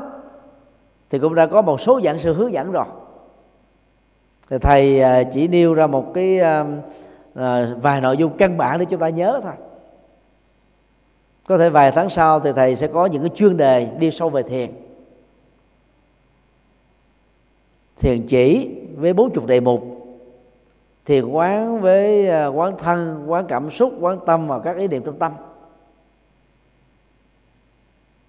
thì 1.09 1.19
cũng 1.19 1.35
đã 1.35 1.45
có 1.45 1.61
một 1.61 1.81
số 1.81 2.01
giảng 2.01 2.19
sư 2.19 2.33
hướng 2.33 2.53
dẫn 2.53 2.71
rồi. 2.71 2.85
Thì 4.49 4.57
thầy 4.57 5.01
à, 5.01 5.23
chỉ 5.23 5.47
nêu 5.47 5.73
ra 5.73 5.87
một 5.87 6.13
cái 6.13 6.39
à, 6.39 6.65
à, 7.35 7.67
vài 7.81 8.01
nội 8.01 8.17
dung 8.17 8.37
căn 8.37 8.57
bản 8.57 8.79
để 8.79 8.85
chúng 8.85 8.99
ta 8.99 9.09
nhớ 9.09 9.39
thôi. 9.43 9.53
Có 11.47 11.57
thể 11.57 11.69
vài 11.69 11.91
tháng 11.91 12.09
sau 12.09 12.39
thì 12.39 12.51
thầy 12.55 12.75
sẽ 12.75 12.87
có 12.87 13.05
những 13.05 13.21
cái 13.21 13.31
chuyên 13.35 13.57
đề 13.57 13.87
đi 13.99 14.11
sâu 14.11 14.29
về 14.29 14.43
thiền. 14.43 14.71
Thiền 17.97 18.27
chỉ 18.27 18.75
với 18.95 19.13
bốn 19.13 19.31
chục 19.31 19.45
đề 19.45 19.59
mục 19.59 19.98
thiền 21.09 21.29
quán 21.29 21.81
với 21.81 22.29
à, 22.29 22.47
quán 22.47 22.77
thân 22.77 23.23
quán 23.27 23.45
cảm 23.47 23.71
xúc 23.71 23.93
quán 23.99 24.19
tâm 24.25 24.47
và 24.47 24.59
các 24.59 24.77
ý 24.77 24.87
niệm 24.87 25.03
trong 25.05 25.19
tâm. 25.19 25.31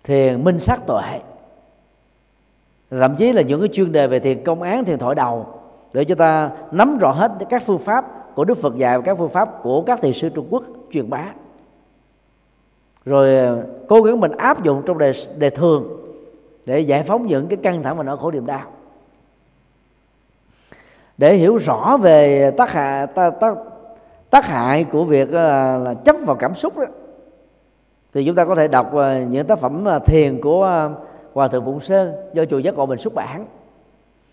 Thiền 0.05 0.44
minh 0.44 0.61
sát 0.61 0.86
tuệ. 0.86 1.20
Thậm 2.90 3.16
chí 3.16 3.32
là 3.32 3.43
những 3.43 3.61
cái 3.61 3.69
chuyên 3.73 3.93
đề 3.93 4.07
về 4.07 4.20
thiền 4.20 4.44
công 4.44 4.62
án 4.62 4.85
thiền 4.85 4.98
thổi 4.98 5.15
đầu 5.15 5.47
để 5.93 6.05
cho 6.05 6.15
ta 6.15 6.51
nắm 6.70 6.98
rõ 6.98 7.11
hết 7.11 7.32
các 7.48 7.62
phương 7.66 7.78
pháp 7.78 8.35
của 8.35 8.44
đức 8.44 8.59
phật 8.59 8.77
dạy 8.77 8.98
và 8.98 9.02
các 9.05 9.19
phương 9.19 9.31
pháp 9.31 9.62
của 9.62 9.82
các 9.82 10.01
thiền 10.01 10.12
sư 10.12 10.28
trung 10.28 10.47
quốc 10.51 10.65
truyền 10.90 11.11
bá. 11.11 11.24
Rồi 13.05 13.36
à, 13.36 13.57
cố 13.89 14.02
gắng 14.02 14.20
mình 14.20 14.32
áp 14.32 14.65
dụng 14.65 14.82
trong 14.86 14.98
đề, 14.98 15.12
đề 15.39 15.51
thường 15.51 15.89
để 16.66 16.81
giải 16.81 17.02
phóng 17.02 17.27
những 17.27 17.47
cái 17.47 17.57
căng 17.57 17.82
thẳng 17.82 17.97
và 17.97 18.02
nỗi 18.02 18.16
khổ 18.16 18.31
niềm 18.31 18.47
đau 18.47 18.62
để 21.21 21.35
hiểu 21.35 21.57
rõ 21.57 21.97
về 22.03 22.51
tác 22.51 22.71
hại 22.73 23.07
tác, 23.07 23.31
tác, 23.41 23.57
tác 24.31 24.47
hại 24.47 24.85
của 24.85 25.05
việc 25.05 25.33
là, 25.33 25.79
là 25.79 25.95
chấp 25.95 26.17
vào 26.27 26.37
cảm 26.37 26.55
xúc 26.55 26.79
đó, 26.79 26.85
thì 28.13 28.25
chúng 28.27 28.35
ta 28.35 28.45
có 28.45 28.55
thể 28.55 28.69
đọc 28.69 28.95
ờ, 28.95 29.21
những 29.21 29.47
tác 29.47 29.59
phẩm 29.59 29.85
ờ, 29.85 29.99
thiền 29.99 30.41
của 30.41 30.91
hòa 31.33 31.49
thượng 31.49 31.65
phụng 31.65 31.81
sơn 31.81 32.13
do 32.33 32.45
chùa 32.45 32.59
giác 32.59 32.75
ngộ 32.75 32.87
mình 32.87 32.99
xuất 32.99 33.15
bản. 33.15 33.47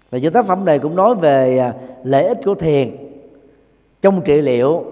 Và 0.10 0.18
những 0.18 0.34
tác 0.34 0.46
phẩm 0.46 0.66
này 0.66 0.80
cũng 0.80 0.96
nói 0.96 1.16
về 1.16 1.72
lợi 2.04 2.28
ích 2.28 2.38
của 2.46 2.56
thiền 2.56 2.96
trong 4.02 4.22
trị 4.22 4.42
liệu 4.42 4.86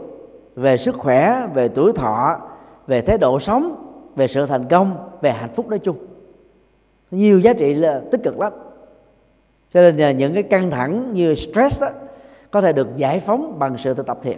về 0.56 0.78
sức 0.78 0.96
khỏe 0.96 1.48
về 1.54 1.68
tuổi 1.68 1.92
thọ 1.94 2.38
về 2.88 3.02
thái 3.02 3.18
độ 3.18 3.40
sống 3.40 3.76
về 4.16 4.28
sự 4.28 4.46
thành 4.46 4.66
công 4.68 5.10
về 5.22 5.32
hạnh 5.32 5.54
phúc 5.56 5.70
nói 5.70 5.80
chung. 5.80 5.98
Nhiều 7.12 7.40
giá 7.40 7.54
trị 7.54 7.74
là 7.74 8.02
tích 8.12 8.24
cực 8.24 8.40
lắm 8.40 8.54
cho 9.76 9.82
nên 9.82 10.18
những 10.18 10.34
cái 10.34 10.44
căng 10.44 10.72
thẳng 10.72 11.14
như 11.14 11.36
stress 11.36 11.82
đó, 11.82 11.88
có 12.52 12.62
thể 12.62 12.74
được 12.74 12.88
giải 12.96 13.20
phóng 13.20 13.60
bằng 13.60 13.78
sự 13.78 13.94
thực 13.94 14.06
tập 14.06 14.20
thiền. 14.22 14.38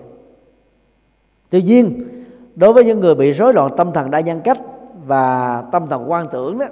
Tuy 1.50 1.62
nhiên 1.62 2.08
đối 2.56 2.74
với 2.74 2.86
những 2.86 3.00
người 3.00 3.16
bị 3.16 3.32
rối 3.32 3.54
loạn 3.54 3.72
tâm 3.78 3.92
thần 3.94 4.12
đa 4.12 4.20
nhân 4.20 4.42
cách 4.44 4.58
và 5.06 5.64
tâm 5.72 5.88
thần 5.88 6.12
quan 6.12 6.28
tưởng 6.32 6.60
đó 6.60 6.66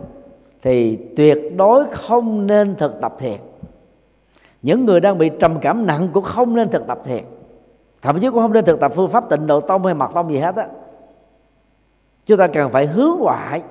thì 0.61 0.97
tuyệt 1.15 1.37
đối 1.57 1.85
không 1.91 2.47
nên 2.47 2.75
thực 2.75 3.01
tập 3.01 3.15
thiền. 3.19 3.37
Những 4.61 4.85
người 4.85 4.99
đang 4.99 5.17
bị 5.17 5.31
trầm 5.39 5.59
cảm 5.61 5.85
nặng 5.85 6.09
cũng 6.13 6.23
không 6.23 6.55
nên 6.55 6.69
thực 6.69 6.87
tập 6.87 6.99
thiền. 7.05 7.23
Thậm 8.01 8.19
chí 8.19 8.27
cũng 8.29 8.39
không 8.39 8.53
nên 8.53 8.65
thực 8.65 8.79
tập 8.79 8.91
phương 8.95 9.09
pháp 9.09 9.29
tịnh 9.29 9.47
độ 9.47 9.61
tông 9.61 9.85
hay 9.85 9.93
mật 9.93 10.11
tông 10.13 10.31
gì 10.31 10.37
hết 10.37 10.55
á. 10.55 10.67
Chúng 12.25 12.37
ta 12.37 12.47
cần 12.47 12.71
phải 12.71 12.85
hướng 12.85 13.15
ngoại 13.19 13.63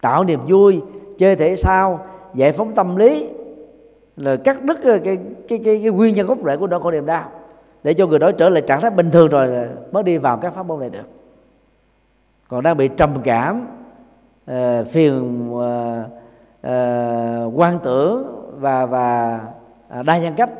tạo 0.00 0.24
niềm 0.24 0.40
vui 0.46 0.82
chơi 1.18 1.36
thể 1.36 1.56
sao 1.56 2.06
giải 2.34 2.52
phóng 2.52 2.74
tâm 2.74 2.96
lý 2.96 3.28
là 4.16 4.36
cắt 4.36 4.62
đứt 4.62 4.78
cái 4.82 4.98
cái 4.98 5.18
cái, 5.48 5.58
cái, 5.64 5.80
cái 5.82 5.90
nguyên 5.90 6.14
nhân 6.14 6.26
gốc 6.26 6.38
rễ 6.44 6.56
của 6.56 6.66
nỗi 6.66 6.80
khổ 6.80 6.90
niềm 6.90 7.06
đau 7.06 7.30
để 7.82 7.94
cho 7.94 8.06
người 8.06 8.18
đó 8.18 8.32
trở 8.32 8.48
lại 8.48 8.62
trạng 8.66 8.80
thái 8.80 8.90
bình 8.90 9.10
thường 9.10 9.28
rồi 9.28 9.68
mới 9.92 10.02
đi 10.02 10.18
vào 10.18 10.36
các 10.36 10.54
pháp 10.54 10.66
môn 10.66 10.80
này 10.80 10.90
được. 10.90 11.08
Còn 12.48 12.62
đang 12.62 12.76
bị 12.76 12.88
trầm 12.88 13.10
cảm 13.24 13.66
uh, 14.50 14.86
phiền 14.86 15.48
ờ, 15.58 16.04
ờ, 16.62 17.46
uh, 17.46 17.48
uh, 17.48 17.60
quan 17.60 17.78
tưởng 17.78 18.26
và 18.60 18.86
và 18.86 19.40
uh, 20.00 20.06
đa 20.06 20.18
nhân 20.18 20.34
cách 20.36 20.50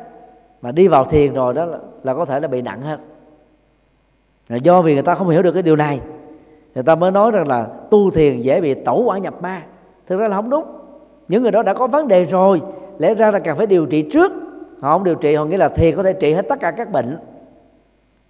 mà 0.61 0.71
đi 0.71 0.87
vào 0.87 1.05
thiền 1.05 1.33
rồi 1.33 1.53
đó 1.53 1.65
là, 1.65 1.77
là 2.03 2.13
có 2.13 2.25
thể 2.25 2.39
là 2.39 2.47
bị 2.47 2.61
nặng 2.61 2.81
hơn. 2.81 2.99
Là 4.49 4.55
do 4.55 4.81
vì 4.81 4.93
người 4.93 5.03
ta 5.03 5.15
không 5.15 5.29
hiểu 5.29 5.43
được 5.43 5.51
cái 5.51 5.63
điều 5.63 5.75
này 5.75 6.01
người 6.75 6.83
ta 6.83 6.95
mới 6.95 7.11
nói 7.11 7.31
rằng 7.31 7.47
là 7.47 7.67
tu 7.91 8.11
thiền 8.11 8.41
dễ 8.41 8.61
bị 8.61 8.73
tẩu 8.73 9.03
quả 9.03 9.17
nhập 9.17 9.41
ma. 9.41 9.61
Thực 10.07 10.19
ra 10.19 10.27
là 10.27 10.35
không 10.35 10.49
đúng. 10.49 10.65
Những 11.27 11.43
người 11.43 11.51
đó 11.51 11.63
đã 11.63 11.73
có 11.73 11.87
vấn 11.87 12.07
đề 12.07 12.25
rồi 12.25 12.61
lẽ 12.99 13.13
ra 13.13 13.31
là 13.31 13.39
cần 13.39 13.57
phải 13.57 13.67
điều 13.67 13.85
trị 13.85 14.09
trước. 14.11 14.31
Họ 14.81 14.93
không 14.93 15.03
điều 15.03 15.15
trị, 15.15 15.35
họ 15.35 15.45
nghĩ 15.45 15.57
là 15.57 15.69
thiền 15.69 15.95
có 15.95 16.03
thể 16.03 16.13
trị 16.13 16.33
hết 16.33 16.45
tất 16.49 16.59
cả 16.59 16.71
các 16.71 16.91
bệnh. 16.91 17.17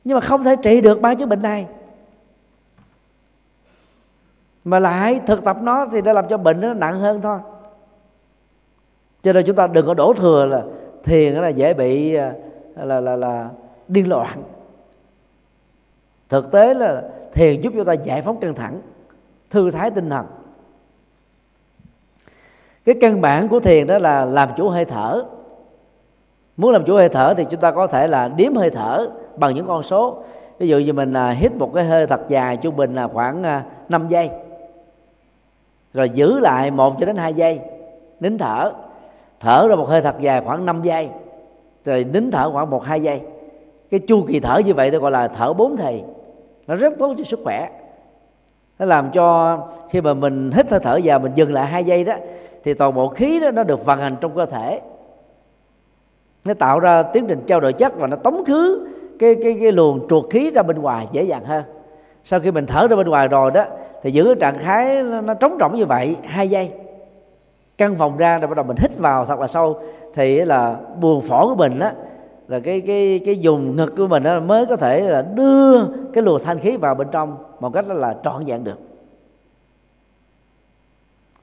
Nhưng 0.03 0.15
mà 0.15 0.21
không 0.21 0.43
thể 0.43 0.55
trị 0.55 0.81
được 0.81 1.01
ba 1.01 1.15
chứng 1.15 1.29
bệnh 1.29 1.41
này. 1.41 1.67
Mà 4.63 4.79
lại 4.79 5.19
thực 5.27 5.43
tập 5.43 5.57
nó 5.61 5.87
thì 5.91 6.01
đã 6.01 6.13
làm 6.13 6.25
cho 6.29 6.37
bệnh 6.37 6.61
nó 6.61 6.73
nặng 6.73 6.99
hơn 6.99 7.21
thôi. 7.21 7.39
Cho 9.23 9.33
nên 9.33 9.45
chúng 9.45 9.55
ta 9.55 9.67
đừng 9.67 9.85
có 9.85 9.93
đổ 9.93 10.13
thừa 10.13 10.45
là 10.45 10.63
thiền 11.03 11.33
là 11.33 11.49
dễ 11.49 11.73
bị 11.73 12.11
là 12.11 12.33
là 12.75 12.99
là 12.99 13.15
là 13.15 13.49
điên 13.87 14.09
loạn. 14.09 14.43
Thực 16.29 16.51
tế 16.51 16.73
là 16.73 17.03
thiền 17.33 17.61
giúp 17.61 17.73
chúng 17.75 17.85
ta 17.85 17.93
giải 17.93 18.21
phóng 18.21 18.39
căng 18.39 18.53
thẳng, 18.53 18.81
thư 19.49 19.71
thái 19.71 19.91
tinh 19.91 20.09
thần 20.09 20.25
cái 22.85 22.95
căn 23.01 23.21
bản 23.21 23.47
của 23.47 23.59
thiền 23.59 23.87
đó 23.87 23.97
là 23.97 24.25
làm 24.25 24.49
chủ 24.57 24.69
hơi 24.69 24.85
thở. 24.85 25.23
Muốn 26.57 26.71
làm 26.71 26.85
chủ 26.85 26.95
hơi 26.95 27.09
thở 27.09 27.33
thì 27.37 27.45
chúng 27.49 27.59
ta 27.59 27.71
có 27.71 27.87
thể 27.87 28.07
là 28.07 28.27
đếm 28.27 28.55
hơi 28.55 28.69
thở 28.69 29.09
bằng 29.35 29.55
những 29.55 29.67
con 29.67 29.83
số. 29.83 30.23
Ví 30.59 30.67
dụ 30.67 30.77
như 30.77 30.93
mình 30.93 31.13
à, 31.13 31.29
hít 31.29 31.55
một 31.55 31.71
cái 31.73 31.83
hơi 31.83 32.07
thật 32.07 32.21
dài 32.27 32.57
trung 32.57 32.75
bình 32.75 32.95
là 32.95 33.07
khoảng 33.07 33.43
à, 33.43 33.63
5 33.89 34.07
giây. 34.09 34.29
Rồi 35.93 36.09
giữ 36.09 36.39
lại 36.39 36.71
một 36.71 36.99
cho 36.99 37.05
đến 37.05 37.15
hai 37.15 37.33
giây 37.33 37.59
nín 38.19 38.37
thở. 38.37 38.71
Thở 39.39 39.67
ra 39.69 39.75
một 39.75 39.89
hơi 39.89 40.01
thật 40.01 40.15
dài 40.19 40.41
khoảng 40.45 40.65
5 40.65 40.81
giây 40.83 41.09
rồi 41.85 42.03
nín 42.03 42.31
thở 42.31 42.51
khoảng 42.51 42.69
một 42.69 42.83
hai 42.83 43.01
giây. 43.01 43.21
Cái 43.91 43.99
chu 43.99 44.25
kỳ 44.27 44.39
thở 44.39 44.57
như 44.65 44.73
vậy 44.73 44.91
tôi 44.91 44.99
gọi 44.99 45.11
là 45.11 45.27
thở 45.27 45.53
bốn 45.53 45.77
thì. 45.77 46.03
Nó 46.67 46.75
rất 46.75 46.93
tốt 46.99 47.15
cho 47.17 47.23
sức 47.23 47.39
khỏe. 47.43 47.69
Nó 48.79 48.85
làm 48.85 49.11
cho 49.11 49.57
khi 49.89 50.01
mà 50.01 50.13
mình 50.13 50.51
hít 50.51 50.71
hơi 50.71 50.79
thở 50.79 50.99
vào 51.03 51.19
mình 51.19 51.31
dừng 51.35 51.53
lại 51.53 51.65
hai 51.65 51.83
giây 51.83 52.03
đó 52.03 52.13
thì 52.65 52.73
toàn 52.73 52.93
bộ 52.93 53.07
khí 53.07 53.39
đó 53.39 53.51
nó 53.51 53.63
được 53.63 53.85
vận 53.85 53.99
hành 53.99 54.15
trong 54.21 54.35
cơ 54.35 54.45
thể. 54.45 54.81
Nó 56.45 56.53
tạo 56.53 56.79
ra 56.79 57.03
tiến 57.03 57.25
trình 57.27 57.43
trao 57.47 57.59
đổi 57.59 57.73
chất 57.73 57.93
và 57.97 58.07
nó 58.07 58.15
tống 58.15 58.45
khứ 58.45 58.87
cái 59.19 59.35
cái 59.43 59.57
cái 59.61 59.71
luồng 59.71 60.07
truột 60.09 60.25
khí 60.29 60.51
ra 60.51 60.63
bên 60.63 60.81
ngoài 60.81 61.07
dễ 61.11 61.23
dàng 61.23 61.45
hơn. 61.45 61.63
Sau 62.23 62.39
khi 62.39 62.51
mình 62.51 62.65
thở 62.65 62.87
ra 62.87 62.95
bên 62.95 63.07
ngoài 63.07 63.27
rồi 63.27 63.51
đó 63.51 63.65
thì 64.01 64.11
giữ 64.11 64.25
cái 64.25 64.35
trạng 64.39 64.63
thái 64.63 65.03
nó, 65.03 65.21
nó 65.21 65.33
trống 65.33 65.57
rỗng 65.59 65.75
như 65.75 65.85
vậy 65.85 66.15
hai 66.23 66.49
giây 66.49 66.71
căn 67.77 67.95
phòng 67.95 68.17
ra 68.17 68.37
rồi 68.37 68.47
bắt 68.47 68.55
đầu 68.55 68.65
mình 68.65 68.77
hít 68.79 68.97
vào 68.97 69.25
thật 69.25 69.39
là 69.39 69.47
sâu 69.47 69.79
thì 70.13 70.45
là 70.45 70.75
buồng 71.01 71.21
phổi 71.21 71.45
của 71.47 71.55
mình 71.55 71.79
á 71.79 71.93
là 72.47 72.59
cái 72.59 72.81
cái 72.81 73.21
cái 73.25 73.37
dùng 73.37 73.75
ngực 73.75 73.93
của 73.97 74.07
mình 74.07 74.23
đó 74.23 74.39
mới 74.39 74.65
có 74.65 74.75
thể 74.75 75.01
là 75.01 75.21
đưa 75.21 75.85
cái 76.13 76.23
luồng 76.23 76.41
thanh 76.43 76.59
khí 76.59 76.77
vào 76.77 76.95
bên 76.95 77.07
trong 77.11 77.37
một 77.59 77.73
cách 77.73 77.87
là 77.87 78.15
trọn 78.23 78.45
vẹn 78.45 78.63
được 78.63 78.79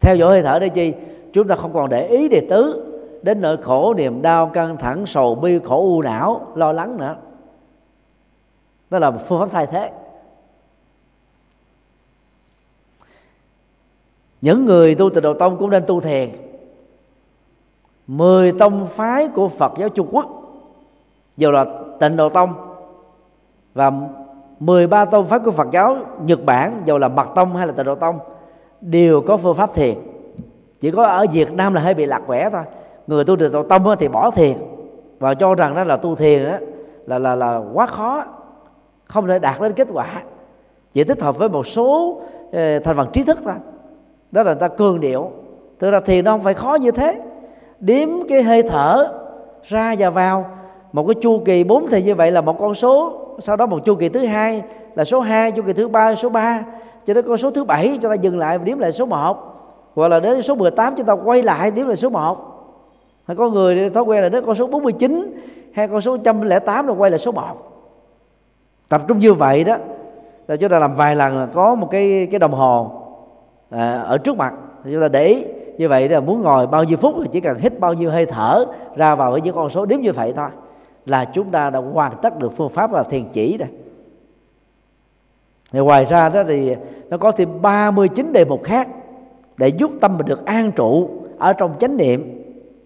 theo 0.02 0.16
dõi 0.16 0.30
hơi 0.30 0.42
thở 0.42 0.58
đây 0.58 0.68
chi? 0.68 0.94
Chúng 1.32 1.48
ta 1.48 1.56
không 1.56 1.72
còn 1.72 1.88
để 1.88 2.06
ý 2.06 2.28
đề 2.28 2.46
tứ 2.50 2.88
đến 3.22 3.40
nỗi 3.40 3.56
khổ 3.56 3.94
niềm 3.94 4.22
đau, 4.22 4.46
căng 4.46 4.76
thẳng, 4.76 5.06
sầu 5.06 5.34
bi, 5.34 5.58
khổ 5.64 5.76
u 5.76 6.02
não, 6.02 6.46
lo 6.54 6.72
lắng 6.72 6.96
nữa. 6.96 7.16
Đó 8.90 8.98
là 8.98 9.10
một 9.10 9.20
phương 9.28 9.40
pháp 9.40 9.48
thay 9.52 9.66
thế. 9.66 9.90
Những 14.40 14.64
người 14.64 14.94
tu 14.94 15.10
tịnh 15.10 15.22
độ 15.22 15.34
tông 15.34 15.56
cũng 15.58 15.70
nên 15.70 15.84
tu 15.86 16.00
thiền. 16.00 16.30
Mười 18.06 18.52
tông 18.52 18.86
phái 18.86 19.28
của 19.28 19.48
Phật 19.48 19.72
giáo 19.78 19.88
Trung 19.88 20.08
Quốc, 20.10 20.26
dù 21.36 21.50
là 21.50 21.64
tịnh 22.00 22.16
độ 22.16 22.28
tông, 22.28 22.54
và 23.74 23.92
13 24.60 25.04
tông 25.04 25.26
phái 25.26 25.38
của 25.38 25.50
Phật 25.50 25.68
giáo 25.72 25.96
Nhật 26.24 26.44
Bản, 26.44 26.82
dù 26.84 26.98
là 26.98 27.08
mật 27.08 27.28
tông 27.34 27.56
hay 27.56 27.66
là 27.66 27.72
tịnh 27.72 27.86
độ 27.86 27.94
tông 27.94 28.18
đều 28.82 29.20
có 29.20 29.36
phương 29.36 29.54
pháp 29.54 29.74
thiền. 29.74 29.94
Chỉ 30.80 30.90
có 30.90 31.04
ở 31.04 31.26
Việt 31.32 31.52
Nam 31.52 31.74
là 31.74 31.80
hơi 31.80 31.94
bị 31.94 32.06
lạc 32.06 32.22
quẻ 32.26 32.50
thôi. 32.50 32.62
Người 33.06 33.24
tu 33.24 33.36
được 33.36 33.52
độ 33.52 33.62
tông 33.62 33.96
thì 33.98 34.08
bỏ 34.08 34.30
thiền 34.30 34.56
và 35.18 35.34
cho 35.34 35.54
rằng 35.54 35.74
đó 35.74 35.84
là 35.84 35.96
tu 35.96 36.14
thiền 36.14 36.44
đó, 36.44 36.56
là 37.06 37.18
là 37.18 37.34
là 37.34 37.62
quá 37.74 37.86
khó 37.86 38.24
không 39.04 39.26
thể 39.26 39.38
đạt 39.38 39.60
đến 39.60 39.72
kết 39.72 39.88
quả. 39.92 40.22
Chỉ 40.92 41.04
thích 41.04 41.22
hợp 41.22 41.38
với 41.38 41.48
một 41.48 41.66
số 41.66 42.20
ờ, 42.52 42.78
thành 42.78 42.96
phần 42.96 43.08
trí 43.12 43.22
thức 43.22 43.38
thôi. 43.44 43.54
Đó 44.32 44.42
là 44.42 44.52
người 44.52 44.60
ta 44.60 44.68
cường 44.68 45.00
điệu. 45.00 45.30
Thực 45.78 45.90
ra 45.90 46.00
thiền 46.00 46.24
nó 46.24 46.32
không 46.32 46.42
phải 46.42 46.54
khó 46.54 46.74
như 46.74 46.90
thế. 46.90 47.20
Đếm 47.80 48.08
cái 48.28 48.42
hơi 48.42 48.62
thở 48.62 49.12
ra 49.62 49.94
và 49.98 50.10
vào. 50.10 50.46
Một 50.92 51.06
cái 51.06 51.14
chu 51.22 51.42
kỳ 51.44 51.64
bốn 51.64 51.86
thì 51.90 52.02
như 52.02 52.14
vậy 52.14 52.30
là 52.30 52.40
một 52.40 52.58
con 52.58 52.74
số. 52.74 53.18
Sau 53.38 53.56
đó 53.56 53.66
một 53.66 53.84
chu 53.84 53.94
kỳ 53.94 54.08
thứ 54.08 54.24
hai 54.24 54.62
là 54.94 55.04
số 55.04 55.20
2 55.20 55.52
chu 55.52 55.62
kỳ 55.62 55.72
thứ 55.72 55.88
ba 55.88 56.14
số 56.14 56.28
3 56.28 56.64
cho 57.06 57.14
đến 57.14 57.24
con 57.28 57.36
số 57.36 57.50
thứ 57.50 57.64
bảy 57.64 57.98
chúng 58.02 58.10
ta 58.10 58.14
dừng 58.14 58.38
lại 58.38 58.58
và 58.58 58.64
đếm 58.64 58.78
lại 58.78 58.92
số 58.92 59.06
1 59.06 59.36
hoặc 59.94 60.08
là 60.08 60.20
đến 60.20 60.42
số 60.42 60.54
18 60.54 60.94
chúng 60.96 61.06
ta 61.06 61.12
quay 61.12 61.42
lại 61.42 61.70
đếm 61.70 61.86
lại 61.86 61.96
số 61.96 62.08
1 62.08 62.38
hay 63.24 63.36
có 63.36 63.50
người 63.50 63.90
thói 63.90 64.02
quen 64.02 64.22
là 64.22 64.28
đến 64.28 64.44
con 64.46 64.54
số 64.54 64.66
49 64.66 65.36
hay 65.72 65.88
con 65.88 66.00
số 66.00 66.16
108 66.16 66.86
rồi 66.86 66.96
quay 66.96 67.10
lại 67.10 67.18
số 67.18 67.32
1 67.32 67.42
tập 68.88 69.02
trung 69.08 69.18
như 69.18 69.34
vậy 69.34 69.64
đó 69.64 69.76
là 70.48 70.56
chúng 70.56 70.70
ta 70.70 70.78
làm 70.78 70.94
vài 70.94 71.16
lần 71.16 71.38
là 71.38 71.46
có 71.46 71.74
một 71.74 71.88
cái 71.90 72.28
cái 72.30 72.38
đồng 72.38 72.52
hồ 72.52 72.90
à, 73.70 74.00
ở 74.00 74.18
trước 74.18 74.36
mặt. 74.36 74.54
Thì 74.84 74.92
chúng 74.92 75.00
ta 75.00 75.08
để 75.08 75.26
ý 75.26 75.44
như 75.78 75.88
vậy 75.88 76.08
là 76.08 76.20
muốn 76.20 76.40
ngồi 76.40 76.66
bao 76.66 76.84
nhiêu 76.84 76.96
phút 76.96 77.14
thì 77.22 77.28
chỉ 77.32 77.40
cần 77.40 77.58
hít 77.58 77.80
bao 77.80 77.94
nhiêu 77.94 78.10
hơi 78.10 78.26
thở 78.26 78.64
ra 78.96 79.14
vào 79.14 79.30
với 79.30 79.40
những 79.40 79.54
con 79.54 79.70
số 79.70 79.86
đếm 79.86 80.00
như 80.00 80.12
vậy 80.12 80.32
thôi. 80.36 80.48
Là 81.06 81.24
chúng 81.24 81.50
ta 81.50 81.70
đã 81.70 81.78
hoàn 81.78 82.12
tất 82.22 82.38
được 82.38 82.52
phương 82.56 82.68
pháp 82.68 82.92
là 82.92 83.02
thiền 83.02 83.24
chỉ 83.32 83.58
rồi 83.58 83.68
thì 85.72 85.80
ngoài 85.80 86.04
ra 86.04 86.28
đó 86.28 86.42
thì 86.48 86.76
nó 87.08 87.16
có 87.16 87.32
thêm 87.32 87.62
39 87.62 88.32
đề 88.32 88.44
mục 88.44 88.62
khác 88.64 88.88
để 89.56 89.68
giúp 89.68 89.90
tâm 90.00 90.18
mình 90.18 90.26
được 90.26 90.46
an 90.46 90.72
trụ 90.72 91.10
ở 91.38 91.52
trong 91.52 91.74
chánh 91.80 91.96
niệm. 91.96 92.42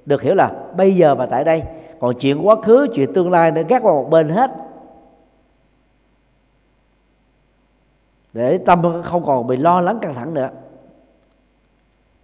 Được 0.07 0.23
hiểu 0.23 0.35
là 0.35 0.53
bây 0.77 0.97
giờ 0.97 1.15
và 1.15 1.27
tại 1.27 1.45
đây. 1.45 1.63
Còn 2.01 2.15
chuyện 2.15 2.47
quá 2.47 2.57
khứ, 2.63 2.87
chuyện 2.95 3.13
tương 3.13 3.31
lai 3.31 3.53
nó 3.53 3.63
gác 3.69 3.83
qua 3.83 3.93
một 3.93 4.11
bên 4.11 4.29
hết. 4.29 4.51
Để 8.33 8.59
tâm 8.59 9.03
không 9.05 9.25
còn 9.25 9.47
bị 9.47 9.57
lo 9.57 9.81
lắng 9.81 9.99
căng 10.03 10.15
thẳng 10.15 10.35
nữa. 10.35 10.49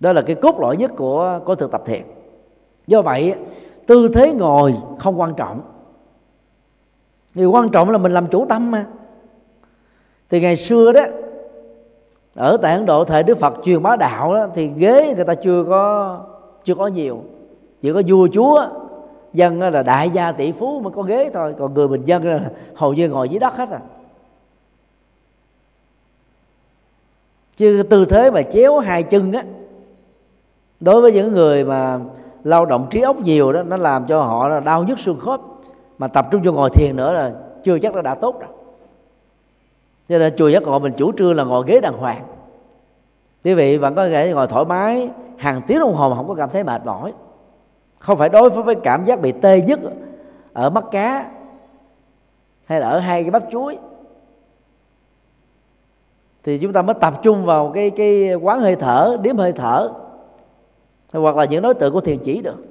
Đó 0.01 0.13
là 0.13 0.23
cái 0.23 0.37
cốt 0.37 0.61
lõi 0.61 0.77
nhất 0.77 0.91
của 0.97 1.41
của 1.45 1.55
thực 1.55 1.73
tập 1.73 1.83
thiền. 1.87 2.03
Do 2.87 3.03
vậy, 3.03 3.35
tư 3.87 4.09
thế 4.15 4.33
ngồi 4.33 4.75
không 4.99 5.21
quan 5.21 5.35
trọng. 5.35 5.61
Điều 7.35 7.51
quan 7.51 7.69
trọng 7.69 7.91
là 7.91 7.99
mình 7.99 8.13
làm 8.13 8.27
chủ 8.27 8.47
tâm 8.49 8.71
mà 8.71 8.87
thì 10.33 10.41
ngày 10.41 10.57
xưa 10.57 10.93
đó 10.93 11.01
ở 12.35 12.57
tại 12.57 12.75
Ấn 12.75 12.87
Độ 12.87 13.05
thời 13.05 13.23
Đức 13.23 13.39
Phật 13.39 13.55
truyền 13.65 13.83
bá 13.83 13.97
đạo 13.97 14.35
đó, 14.35 14.47
thì 14.55 14.71
ghế 14.77 15.13
người 15.17 15.25
ta 15.25 15.35
chưa 15.35 15.65
có 15.69 16.19
chưa 16.65 16.75
có 16.75 16.87
nhiều. 16.87 17.23
Chỉ 17.81 17.93
có 17.93 18.03
vua 18.07 18.29
chúa 18.33 18.67
dân 19.33 19.61
là 19.61 19.83
đại 19.83 20.11
gia 20.11 20.33
tỷ 20.33 20.53
phú 20.53 20.81
mới 20.81 20.93
có 20.93 21.03
ghế 21.03 21.31
thôi. 21.35 21.55
Còn 21.59 21.75
người 21.75 21.89
bình 21.89 22.05
dân 22.05 22.25
là 22.25 22.41
hầu 22.75 22.93
như 22.93 23.09
ngồi 23.09 23.29
dưới 23.29 23.39
đất 23.39 23.55
hết 23.55 23.71
à. 23.71 23.81
Chứ 27.57 27.83
tư 27.91 28.05
thế 28.05 28.31
mà 28.31 28.43
chéo 28.43 28.79
hai 28.79 29.03
chân 29.03 29.33
á 29.33 29.43
đối 30.81 31.03
với 31.03 31.13
những 31.13 31.33
người 31.33 31.65
mà 31.65 32.01
lao 32.45 32.67
động 32.67 32.87
trí 32.91 33.01
óc 33.01 33.17
nhiều 33.21 33.53
đó 33.53 33.63
nó 33.63 33.77
làm 33.77 34.07
cho 34.07 34.23
họ 34.23 34.49
là 34.49 34.61
đau 34.61 34.85
nhức 34.85 34.99
xương 34.99 35.19
khớp. 35.21 35.41
Mà 35.99 36.09
tập 36.09 36.27
trung 36.31 36.43
cho 36.45 36.53
ngồi 36.53 36.71
thiền 36.71 36.97
nữa 36.97 37.13
là 37.13 37.33
chưa 37.65 37.79
chắc 37.79 37.95
nó 37.95 38.03
đã 38.03 38.15
tốt 38.15 38.41
đâu 38.41 38.51
cho 40.13 40.19
nên 40.19 40.37
chùa 40.37 40.49
giác 40.49 40.63
ngộ 40.63 40.79
mình 40.79 40.93
chủ 40.97 41.13
trương 41.13 41.37
là 41.37 41.45
ngồi 41.45 41.65
ghế 41.67 41.81
đàng 41.81 41.99
hoàng. 41.99 42.25
Quý 43.45 43.55
vị 43.55 43.77
vẫn 43.79 43.95
có 43.95 44.09
thể 44.09 44.33
ngồi 44.33 44.47
thoải 44.47 44.65
mái, 44.65 45.11
hàng 45.37 45.63
tiếng 45.67 45.79
đồng 45.79 45.95
hồ 45.95 46.09
mà 46.09 46.17
không 46.17 46.29
có 46.29 46.35
cảm 46.35 46.51
thấy 46.51 46.65
mệt 46.65 46.85
mỏi. 46.85 47.13
Không 47.99 48.19
phải 48.19 48.29
đối 48.29 48.51
phó 48.51 48.63
với 48.63 48.75
cảm 48.75 49.05
giác 49.05 49.21
bị 49.21 49.33
tê 49.33 49.59
dứt 49.59 49.81
ở 50.53 50.71
mắt 50.71 50.85
cá 50.91 51.31
hay 52.65 52.81
là 52.81 52.89
ở 52.89 52.99
hai 52.99 53.23
cái 53.23 53.31
bắp 53.31 53.43
chuối. 53.51 53.79
Thì 56.43 56.59
chúng 56.59 56.73
ta 56.73 56.83
mới 56.83 56.95
tập 57.01 57.15
trung 57.23 57.45
vào 57.45 57.71
cái 57.75 57.91
cái 57.91 58.35
quán 58.35 58.61
hơi 58.61 58.77
thở 58.77 59.17
điếm 59.23 59.37
hơi 59.37 59.53
thở, 59.53 59.93
hoặc 61.13 61.37
là 61.37 61.45
những 61.45 61.63
đối 61.63 61.75
tượng 61.75 61.93
của 61.93 62.01
thiền 62.01 62.19
chỉ 62.19 62.43
được. 62.43 62.65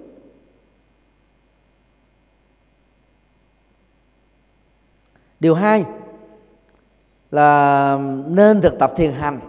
Điều 5.40 5.56
hai 5.56 5.86
là 7.32 7.98
nên 8.28 8.62
thực 8.62 8.80
tập 8.80 8.94
thiền 8.96 9.12
hành. 9.12 9.40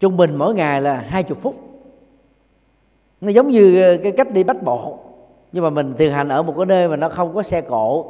Trung 0.00 0.16
bình 0.16 0.36
mỗi 0.36 0.54
ngày 0.54 0.82
là 0.82 1.04
hai 1.08 1.22
chục 1.22 1.38
phút. 1.40 1.54
Nó 3.20 3.28
giống 3.28 3.50
như 3.50 3.82
ờ, 3.82 3.96
cái 4.02 4.12
cách 4.12 4.32
đi 4.32 4.44
bách 4.44 4.62
bộ, 4.62 4.98
nhưng 5.52 5.64
mà 5.64 5.70
mình 5.70 5.94
thiền 5.98 6.12
hành 6.12 6.28
ở 6.28 6.42
một 6.42 6.54
cái 6.56 6.66
nơi 6.66 6.88
mà 6.88 6.96
nó 6.96 7.08
không 7.08 7.34
có 7.34 7.42
xe 7.42 7.60
cộ, 7.60 8.04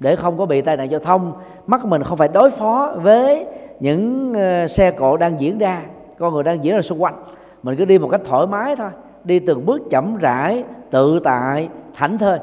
để 0.00 0.16
không 0.16 0.38
có 0.38 0.46
bị 0.46 0.62
tai 0.62 0.76
nạn 0.76 0.90
giao 0.90 1.00
thông, 1.00 1.32
mắt 1.66 1.84
mình 1.84 2.02
không 2.02 2.18
phải 2.18 2.28
đối 2.28 2.50
phó 2.50 2.94
với 2.96 3.46
những 3.80 4.34
ờ, 4.34 4.66
xe 4.66 4.90
cộ 4.90 5.16
đang 5.16 5.40
diễn 5.40 5.58
ra, 5.58 5.82
con 6.18 6.34
người 6.34 6.42
đang 6.42 6.64
diễn 6.64 6.74
ra 6.74 6.82
xung 6.82 7.02
quanh. 7.02 7.24
Mình 7.62 7.76
cứ 7.76 7.84
đi 7.84 7.98
một 7.98 8.08
cách 8.08 8.20
thoải 8.24 8.46
mái 8.46 8.76
thôi, 8.76 8.90
đi 9.24 9.38
từng 9.38 9.66
bước 9.66 9.82
chậm 9.90 10.16
rãi, 10.16 10.64
tự 10.90 11.20
tại, 11.24 11.68
thảnh 11.94 12.18
thơi. 12.18 12.38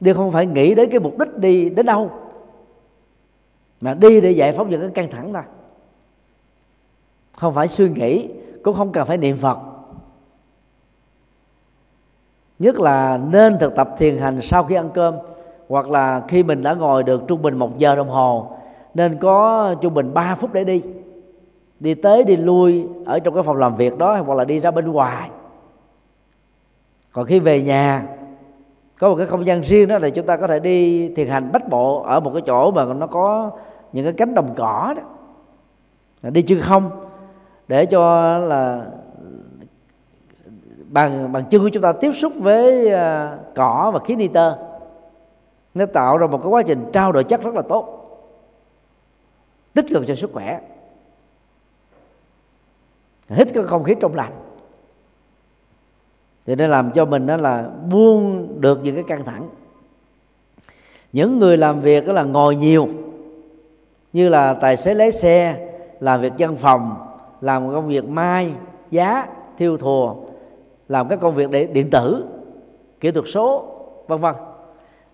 Đi 0.00 0.12
không 0.12 0.30
phải 0.30 0.46
nghĩ 0.46 0.74
đến 0.74 0.90
cái 0.90 1.00
mục 1.00 1.18
đích 1.18 1.36
đi 1.36 1.70
đến 1.70 1.86
đâu 1.86 2.10
mà 3.80 3.94
đi 3.94 4.20
để 4.20 4.30
giải 4.30 4.52
phóng 4.52 4.70
những 4.70 4.80
cái 4.80 4.90
căng 4.90 5.10
thẳng 5.10 5.32
thôi 5.32 5.42
không 7.40 7.54
phải 7.54 7.68
suy 7.68 7.88
nghĩ, 7.88 8.28
cũng 8.64 8.76
không 8.76 8.92
cần 8.92 9.06
phải 9.06 9.16
niệm 9.16 9.36
phật. 9.36 9.58
Nhất 12.58 12.80
là 12.80 13.16
nên 13.16 13.58
thực 13.58 13.76
tập 13.76 13.94
thiền 13.98 14.18
hành 14.18 14.40
sau 14.42 14.64
khi 14.64 14.74
ăn 14.74 14.90
cơm, 14.94 15.14
hoặc 15.68 15.90
là 15.90 16.22
khi 16.28 16.42
mình 16.42 16.62
đã 16.62 16.74
ngồi 16.74 17.02
được 17.02 17.22
trung 17.28 17.42
bình 17.42 17.58
một 17.58 17.78
giờ 17.78 17.96
đồng 17.96 18.08
hồ, 18.08 18.50
nên 18.94 19.18
có 19.18 19.74
trung 19.80 19.94
bình 19.94 20.14
3 20.14 20.34
phút 20.34 20.52
để 20.52 20.64
đi. 20.64 20.82
Đi 21.80 21.94
tới, 21.94 22.24
đi 22.24 22.36
lui 22.36 22.86
ở 23.06 23.18
trong 23.18 23.34
cái 23.34 23.42
phòng 23.42 23.56
làm 23.56 23.76
việc 23.76 23.98
đó, 23.98 24.16
hoặc 24.26 24.34
là 24.34 24.44
đi 24.44 24.60
ra 24.60 24.70
bên 24.70 24.92
ngoài. 24.92 25.30
Còn 27.12 27.26
khi 27.26 27.40
về 27.40 27.62
nhà, 27.62 28.06
có 28.98 29.08
một 29.08 29.16
cái 29.16 29.26
không 29.26 29.46
gian 29.46 29.60
riêng 29.60 29.88
đó 29.88 29.98
thì 30.02 30.10
chúng 30.10 30.26
ta 30.26 30.36
có 30.36 30.46
thể 30.46 30.60
đi 30.60 31.08
thiền 31.14 31.28
hành 31.28 31.52
bách 31.52 31.68
bộ 31.68 32.02
ở 32.02 32.20
một 32.20 32.30
cái 32.34 32.42
chỗ 32.46 32.70
mà 32.70 32.84
nó 32.84 33.06
có 33.06 33.50
những 33.92 34.04
cái 34.04 34.12
cánh 34.12 34.34
đồng 34.34 34.54
cỏ 34.56 34.94
đó. 34.96 35.02
Đi 36.30 36.42
chân 36.42 36.60
không, 36.60 36.90
để 37.68 37.86
cho 37.86 38.38
là 38.38 38.86
bằng 40.88 41.32
bằng 41.32 41.44
chân 41.50 41.62
của 41.62 41.68
chúng 41.68 41.82
ta 41.82 41.92
tiếp 41.92 42.12
xúc 42.12 42.32
với 42.36 42.92
à, 42.92 43.36
cỏ 43.54 43.90
và 43.94 44.00
khí 44.04 44.16
nitơ. 44.16 44.58
Nó 45.74 45.86
tạo 45.86 46.18
ra 46.18 46.26
một 46.26 46.38
cái 46.38 46.48
quá 46.48 46.62
trình 46.62 46.90
trao 46.92 47.12
đổi 47.12 47.24
chất 47.24 47.42
rất 47.42 47.54
là 47.54 47.62
tốt, 47.62 47.96
tích 49.74 49.86
cực 49.90 50.06
cho 50.06 50.14
sức 50.14 50.30
khỏe. 50.32 50.60
Hít 53.28 53.48
cái 53.54 53.64
không 53.64 53.84
khí 53.84 53.94
trong 54.00 54.14
lành. 54.14 54.32
Thì 56.46 56.54
nó 56.54 56.66
làm 56.66 56.90
cho 56.90 57.04
mình 57.04 57.26
đó 57.26 57.36
là 57.36 57.70
buông 57.90 58.48
được 58.60 58.80
những 58.82 58.94
cái 58.94 59.04
căng 59.04 59.24
thẳng. 59.24 59.48
Những 61.12 61.38
người 61.38 61.56
làm 61.56 61.80
việc 61.80 62.06
đó 62.06 62.12
là 62.12 62.22
ngồi 62.22 62.56
nhiều 62.56 62.88
như 64.12 64.28
là 64.28 64.54
tài 64.54 64.76
xế 64.76 64.94
lái 64.94 65.12
xe, 65.12 65.68
làm 66.00 66.20
việc 66.20 66.32
văn 66.38 66.56
phòng, 66.56 66.96
làm 67.40 67.72
công 67.72 67.88
việc 67.88 68.08
mai, 68.08 68.52
giá, 68.90 69.26
thiêu 69.58 69.76
thùa, 69.76 70.14
làm 70.88 71.08
các 71.08 71.20
công 71.20 71.34
việc 71.34 71.50
điện 71.72 71.90
tử, 71.90 72.24
kỹ 73.00 73.10
thuật 73.10 73.24
số, 73.28 73.64
vân 74.08 74.20
vân. 74.20 74.34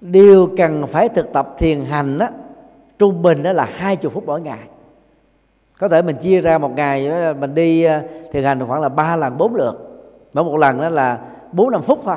Đều 0.00 0.48
cần 0.56 0.86
phải 0.86 1.08
thực 1.08 1.32
tập 1.32 1.54
thiền 1.58 1.84
hành 1.84 2.18
đó 2.18 2.28
trung 2.98 3.22
bình 3.22 3.42
đó 3.42 3.52
là 3.52 3.68
hai 3.72 3.96
chục 3.96 4.12
phút 4.12 4.24
mỗi 4.26 4.40
ngày. 4.40 4.58
Có 5.78 5.88
thể 5.88 6.02
mình 6.02 6.16
chia 6.16 6.40
ra 6.40 6.58
một 6.58 6.70
ngày 6.76 7.08
ờ, 7.08 7.34
mình 7.34 7.54
đi 7.54 7.82
ờ, 7.82 8.02
thiền 8.32 8.44
hành 8.44 8.66
khoảng 8.66 8.80
là 8.80 8.88
ba 8.88 9.16
lần, 9.16 9.38
bốn 9.38 9.54
lượt. 9.54 9.74
Mỗi 10.32 10.44
một 10.44 10.56
lần 10.56 10.80
đó 10.80 10.88
là 10.88 11.18
bốn, 11.52 11.70
năm 11.70 11.82
phút 11.82 12.00
thôi 12.04 12.16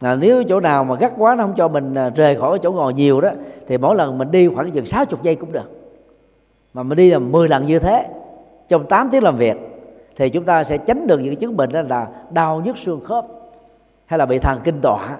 à, 0.00 0.14
nếu 0.14 0.44
chỗ 0.44 0.60
nào 0.60 0.84
mà 0.84 0.94
gắt 0.94 1.12
quá 1.16 1.34
nó 1.34 1.44
không 1.44 1.54
cho 1.56 1.68
mình 1.68 1.94
à, 1.94 2.10
rời 2.10 2.36
khỏi 2.36 2.58
chỗ 2.62 2.72
ngồi 2.72 2.94
nhiều 2.94 3.20
đó 3.20 3.30
thì 3.66 3.78
mỗi 3.78 3.96
lần 3.96 4.18
mình 4.18 4.30
đi 4.30 4.48
khoảng 4.48 4.70
chừng 4.70 4.86
sáu 4.86 5.04
chục 5.04 5.22
giây 5.22 5.34
cũng 5.34 5.52
được. 5.52 5.70
Mà 6.74 6.82
mình 6.82 6.96
đi 6.96 7.10
là 7.10 7.18
10 7.18 7.48
lần 7.48 7.66
như 7.66 7.78
thế 7.78 8.06
trong 8.68 8.86
8 8.86 9.08
tiếng 9.10 9.22
làm 9.22 9.36
việc 9.36 9.56
thì 10.16 10.30
chúng 10.30 10.44
ta 10.44 10.64
sẽ 10.64 10.78
tránh 10.78 11.06
được 11.06 11.18
những 11.20 11.36
chứng 11.36 11.56
bệnh 11.56 11.72
đó 11.72 11.82
là 11.82 12.08
đau 12.30 12.60
nhức 12.60 12.78
xương 12.78 13.04
khớp 13.04 13.26
hay 14.06 14.18
là 14.18 14.26
bị 14.26 14.38
thần 14.38 14.60
kinh 14.64 14.80
tọa 14.80 15.18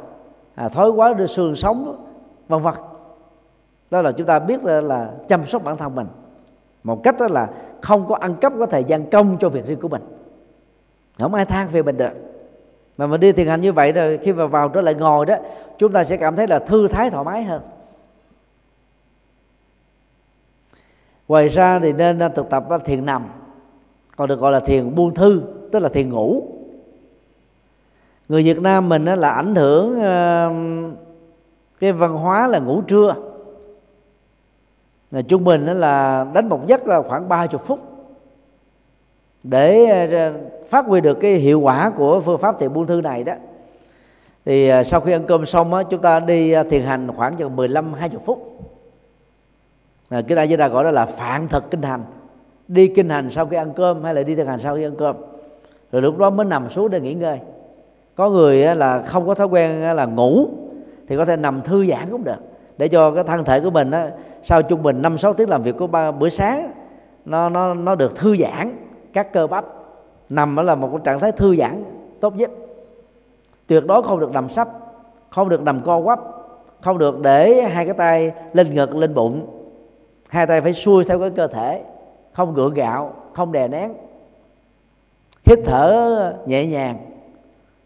à, 0.55 0.69
thói 0.69 0.91
quá 0.91 1.15
đưa 1.15 1.27
xương 1.27 1.57
sống 1.57 2.07
vân 2.49 2.63
vân. 2.63 2.75
Đó 3.91 4.03
là 4.03 4.13
chúng 4.13 4.27
ta 4.27 4.39
biết 4.39 4.65
là 4.65 5.11
chăm 5.29 5.47
sóc 5.47 5.65
bản 5.65 5.77
thân 5.77 5.95
mình. 5.95 6.07
Một 6.85 7.03
cách 7.03 7.17
đó 7.19 7.27
là 7.31 7.49
không 7.81 8.07
có 8.09 8.15
ăn 8.15 8.35
cắp 8.35 8.53
có 8.59 8.67
thời 8.67 8.85
gian 8.85 9.11
công 9.11 9.37
cho 9.41 9.49
việc 9.49 9.67
riêng 9.67 9.81
của 9.81 9.89
mình. 9.89 10.03
Không 11.19 11.35
ai 11.35 11.45
than 11.45 11.69
về 11.69 11.83
mình 11.83 11.97
được 11.97 12.28
mà 12.99 13.07
mình 13.07 13.21
đi 13.21 13.33
thiền 13.33 13.47
hành 13.47 13.61
như 13.61 13.73
vậy 13.73 13.93
rồi 13.93 14.19
khi 14.23 14.33
mà 14.33 14.47
vào 14.47 14.69
trở 14.69 14.81
lại 14.81 14.95
ngồi 14.95 15.27
đó, 15.27 15.37
chúng 15.79 15.93
ta 15.93 16.05
sẽ 16.05 16.17
cảm 16.17 16.37
thấy 16.37 16.47
là 16.47 16.59
thư 16.59 16.89
thái 16.89 17.11
thoải 17.11 17.25
mái 17.25 17.43
hơn. 17.43 17.63
Ngoài 21.29 21.49
ra 21.49 21.79
thì 21.79 21.93
nên 21.93 22.19
à, 22.19 22.29
thực 22.29 22.51
tập 22.51 22.65
à, 22.71 22.79
thiền 22.79 23.07
nằm, 23.07 23.27
còn 24.17 24.29
được 24.29 24.41
gọi 24.41 24.53
là 24.53 24.61
thiền 24.61 24.95
buông 24.95 25.15
thư, 25.15 25.43
tức 25.73 25.79
là 25.79 25.89
thiền 25.89 26.11
ngủ. 26.11 26.43
Người 28.29 28.43
Việt 28.43 28.61
Nam 28.61 28.89
mình 28.89 29.05
à, 29.05 29.17
là 29.17 29.31
ảnh 29.31 29.55
hưởng 29.55 30.01
cái 31.81 31.93
văn 31.93 32.13
hóa 32.17 32.47
là 32.47 32.59
ngủ 32.59 32.83
trưa. 32.83 33.15
Là 35.11 35.23
trung 35.23 35.45
bình 35.45 35.67
là 35.67 36.27
đánh 36.35 36.49
một 36.49 36.67
giấc 36.67 36.89
là 36.89 37.03
khoảng 37.03 37.29
30 37.29 37.61
phút 37.67 37.88
để 39.51 39.85
ờ, 40.11 40.33
phát 40.69 40.87
huy 40.87 41.01
được 41.01 41.15
cái 41.21 41.33
hiệu 41.33 41.61
quả 41.61 41.91
của 41.91 42.21
phương 42.21 42.39
pháp 42.39 42.59
thiền 42.61 42.73
buông 42.73 42.87
thư 42.87 43.01
này 43.01 43.25
đó. 43.25 43.33
Thì 44.45 44.69
ờ, 44.69 44.85
sau 44.85 45.01
khi 45.01 45.13
ăn 45.13 45.25
cơm 45.27 45.47
xong 45.47 45.75
á, 45.75 45.83
chúng 45.83 46.01
ta 46.01 46.21
đi 46.21 46.53
ờ, 46.53 46.63
thiền 46.63 46.83
hành 46.83 47.09
khoảng 47.17 47.37
chừng 47.37 47.57
15 47.57 47.93
20 47.93 48.21
phút. 48.25 48.61
À, 50.09 50.23
cái 50.29 50.37
đại 50.37 50.49
gia 50.49 50.57
ta 50.57 50.69
gọi 50.69 50.85
đó 50.85 50.91
là 50.91 51.07
phạn 51.07 51.49
thực 51.49 51.71
kinh 51.71 51.83
hành. 51.83 52.05
Đi 52.69 52.89
kinh 52.89 53.09
hành 53.09 53.31
sau 53.31 53.47
khi 53.47 53.57
ăn 53.57 53.73
cơm 53.77 54.05
hay 54.05 54.15
là 54.15 54.23
đi 54.23 54.35
thiền 54.35 54.47
hành 54.47 54.59
sau 54.59 54.77
khi 54.77 54.83
ăn 54.83 54.95
cơm. 54.99 55.17
Rồi 55.93 56.03
lúc 56.03 56.19
đó 56.19 56.31
mới 56.31 56.47
nằm 56.47 56.71
xuống 56.71 56.91
để 56.91 57.01
nghỉ 57.01 57.15
ngơi. 57.15 57.39
Có 58.15 58.31
người 58.31 58.77
là 58.77 59.03
không 59.03 59.27
có 59.27 59.35
thói 59.35 59.47
quen 59.47 59.97
là 59.97 60.07
ngủ 60.07 60.47
thì 61.09 61.17
có 61.17 61.25
thể 61.25 61.37
nằm 61.37 61.63
thư 61.63 61.87
giãn 61.87 62.11
cũng 62.11 62.25
được. 62.25 62.39
Để 62.79 62.89
cho 62.89 63.11
cái 63.11 63.25
thân 63.25 63.45
thể 63.45 63.61
của 63.61 63.71
mình 63.71 63.91
á, 63.91 64.11
sau 64.43 64.63
trung 64.63 64.83
bình 64.83 65.03
năm 65.03 65.19
sáu 65.19 65.33
tiếng 65.33 65.49
làm 65.49 65.63
việc 65.63 65.77
của 65.79 65.87
ba 65.87 66.11
bữa 66.11 66.29
sáng 66.29 66.73
nó 67.25 67.49
nó 67.49 67.75
nó 67.75 67.95
được 67.95 68.17
thư 68.17 68.37
giãn 68.37 68.88
các 69.19 69.33
cơ 69.33 69.47
bắp 69.47 69.65
nằm 70.29 70.59
ở 70.59 70.63
là 70.63 70.75
một 70.75 70.89
cái 70.93 71.01
trạng 71.05 71.21
thái 71.21 71.33
thư 71.33 71.57
giãn 71.57 71.85
tốt 72.21 72.37
nhất. 72.37 72.51
Tuyệt 73.67 73.87
đối 73.87 74.03
không 74.03 74.21
được 74.21 74.33
nằm 74.33 74.49
sấp 74.49 74.69
không 75.31 75.49
được 75.49 75.63
nằm 75.63 75.83
co 75.85 76.01
quắp 76.01 76.21
không 76.81 76.99
được 76.99 77.21
để 77.21 77.63
hai 77.63 77.85
cái 77.85 77.95
tay 77.95 78.33
lên 78.53 78.75
ngực 78.75 78.97
lên 78.97 79.15
bụng. 79.15 79.47
Hai 80.29 80.47
tay 80.47 80.61
phải 80.61 80.73
xuôi 80.73 81.05
theo 81.05 81.21
cái 81.21 81.31
cơ 81.31 81.47
thể 81.47 81.83
không 82.33 82.55
gượng 82.55 82.75
gạo 82.75 83.15
không 83.33 83.53
đè 83.53 83.69
nén. 83.69 83.93
Hít 85.45 85.59
thở 85.65 86.37
nhẹ 86.47 86.67
nhàng 86.67 86.97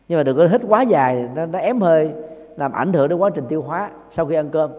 nhưng 0.08 0.18
mà 0.18 0.22
đừng 0.22 0.36
có 0.36 0.46
hít 0.46 0.60
quá 0.68 0.82
dài 0.82 1.28
nó, 1.34 1.46
nó 1.46 1.58
ém 1.58 1.80
hơi 1.80 2.12
làm 2.56 2.72
ảnh 2.72 2.92
hưởng 2.92 3.08
đến 3.08 3.18
quá 3.18 3.30
trình 3.34 3.44
tiêu 3.48 3.62
hóa 3.62 3.90
sau 4.10 4.26
khi 4.26 4.34
ăn 4.34 4.48
cơm. 4.50 4.70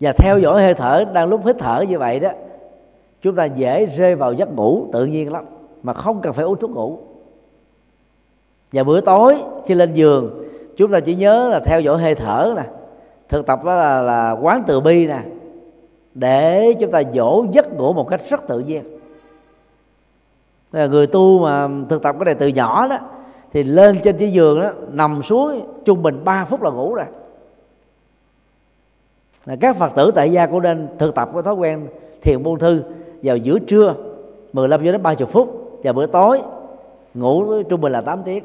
Và 0.00 0.12
theo 0.12 0.38
dõi 0.38 0.62
hơi 0.62 0.74
thở 0.74 1.04
đang 1.12 1.28
lúc 1.28 1.46
hít 1.46 1.56
thở 1.58 1.84
như 1.88 1.98
vậy 1.98 2.20
đó 2.20 2.30
chúng 3.22 3.34
ta 3.34 3.44
dễ 3.44 3.86
rơi 3.86 4.14
vào 4.14 4.32
giấc 4.32 4.52
ngủ 4.52 4.86
tự 4.92 5.04
nhiên 5.04 5.32
lắm 5.32 5.44
mà 5.82 5.92
không 5.92 6.20
cần 6.20 6.32
phải 6.32 6.44
uống 6.44 6.58
thuốc 6.58 6.70
ngủ. 6.70 6.98
Và 8.72 8.84
bữa 8.84 9.00
tối 9.00 9.42
khi 9.66 9.74
lên 9.74 9.92
giường 9.92 10.44
chúng 10.76 10.92
ta 10.92 11.00
chỉ 11.00 11.14
nhớ 11.14 11.48
là 11.48 11.60
theo 11.60 11.80
dõi 11.80 11.98
hơi 11.98 12.14
thở 12.14 12.54
nè 12.56 12.62
thực 13.28 13.46
tập 13.46 13.64
đó 13.64 13.74
là, 13.74 14.02
là 14.02 14.30
quán 14.30 14.62
từ 14.66 14.80
bi 14.80 15.06
nè 15.06 15.20
để 16.14 16.74
chúng 16.80 16.90
ta 16.90 17.02
dỗ 17.14 17.44
giấc 17.52 17.72
ngủ 17.72 17.92
một 17.92 18.08
cách 18.08 18.20
rất 18.28 18.46
tự 18.46 18.58
nhiên. 18.58 18.82
Là 20.72 20.86
người 20.86 21.06
tu 21.06 21.38
mà 21.38 21.68
thực 21.88 22.02
tập 22.02 22.16
cái 22.18 22.24
này 22.24 22.34
từ 22.34 22.46
nhỏ 22.46 22.88
đó 22.88 22.98
thì 23.52 23.62
lên 23.62 23.98
trên 24.02 24.16
chiếc 24.16 24.28
giường 24.28 24.60
đó 24.60 24.70
nằm 24.90 25.22
xuống 25.22 25.60
trung 25.84 26.02
bình 26.02 26.24
3 26.24 26.44
phút 26.44 26.62
là 26.62 26.70
ngủ 26.70 26.94
rồi. 26.94 27.06
Các 29.60 29.76
phật 29.76 29.94
tử 29.94 30.10
tại 30.14 30.32
gia 30.32 30.46
cũng 30.46 30.62
nên 30.62 30.88
thực 30.98 31.14
tập 31.14 31.30
cái 31.34 31.42
thói 31.42 31.54
quen 31.54 31.86
thiền 32.22 32.42
buông 32.42 32.58
thư 32.58 32.82
vào 33.22 33.36
giữa 33.36 33.58
trưa 33.58 33.94
15 34.52 34.84
cho 34.84 34.92
đến 34.92 35.02
30 35.02 35.26
phút 35.26 35.80
và 35.84 35.92
bữa 35.92 36.06
tối, 36.06 36.42
ngủ 37.14 37.62
trung 37.62 37.80
bình 37.80 37.92
là 37.92 38.00
8 38.00 38.22
tiếng. 38.24 38.44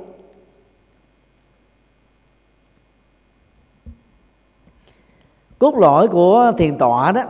Cốt 5.59 5.75
lõi 5.77 6.07
của 6.07 6.51
thiền 6.57 6.77
tọa 6.77 7.11
đó, 7.11 7.23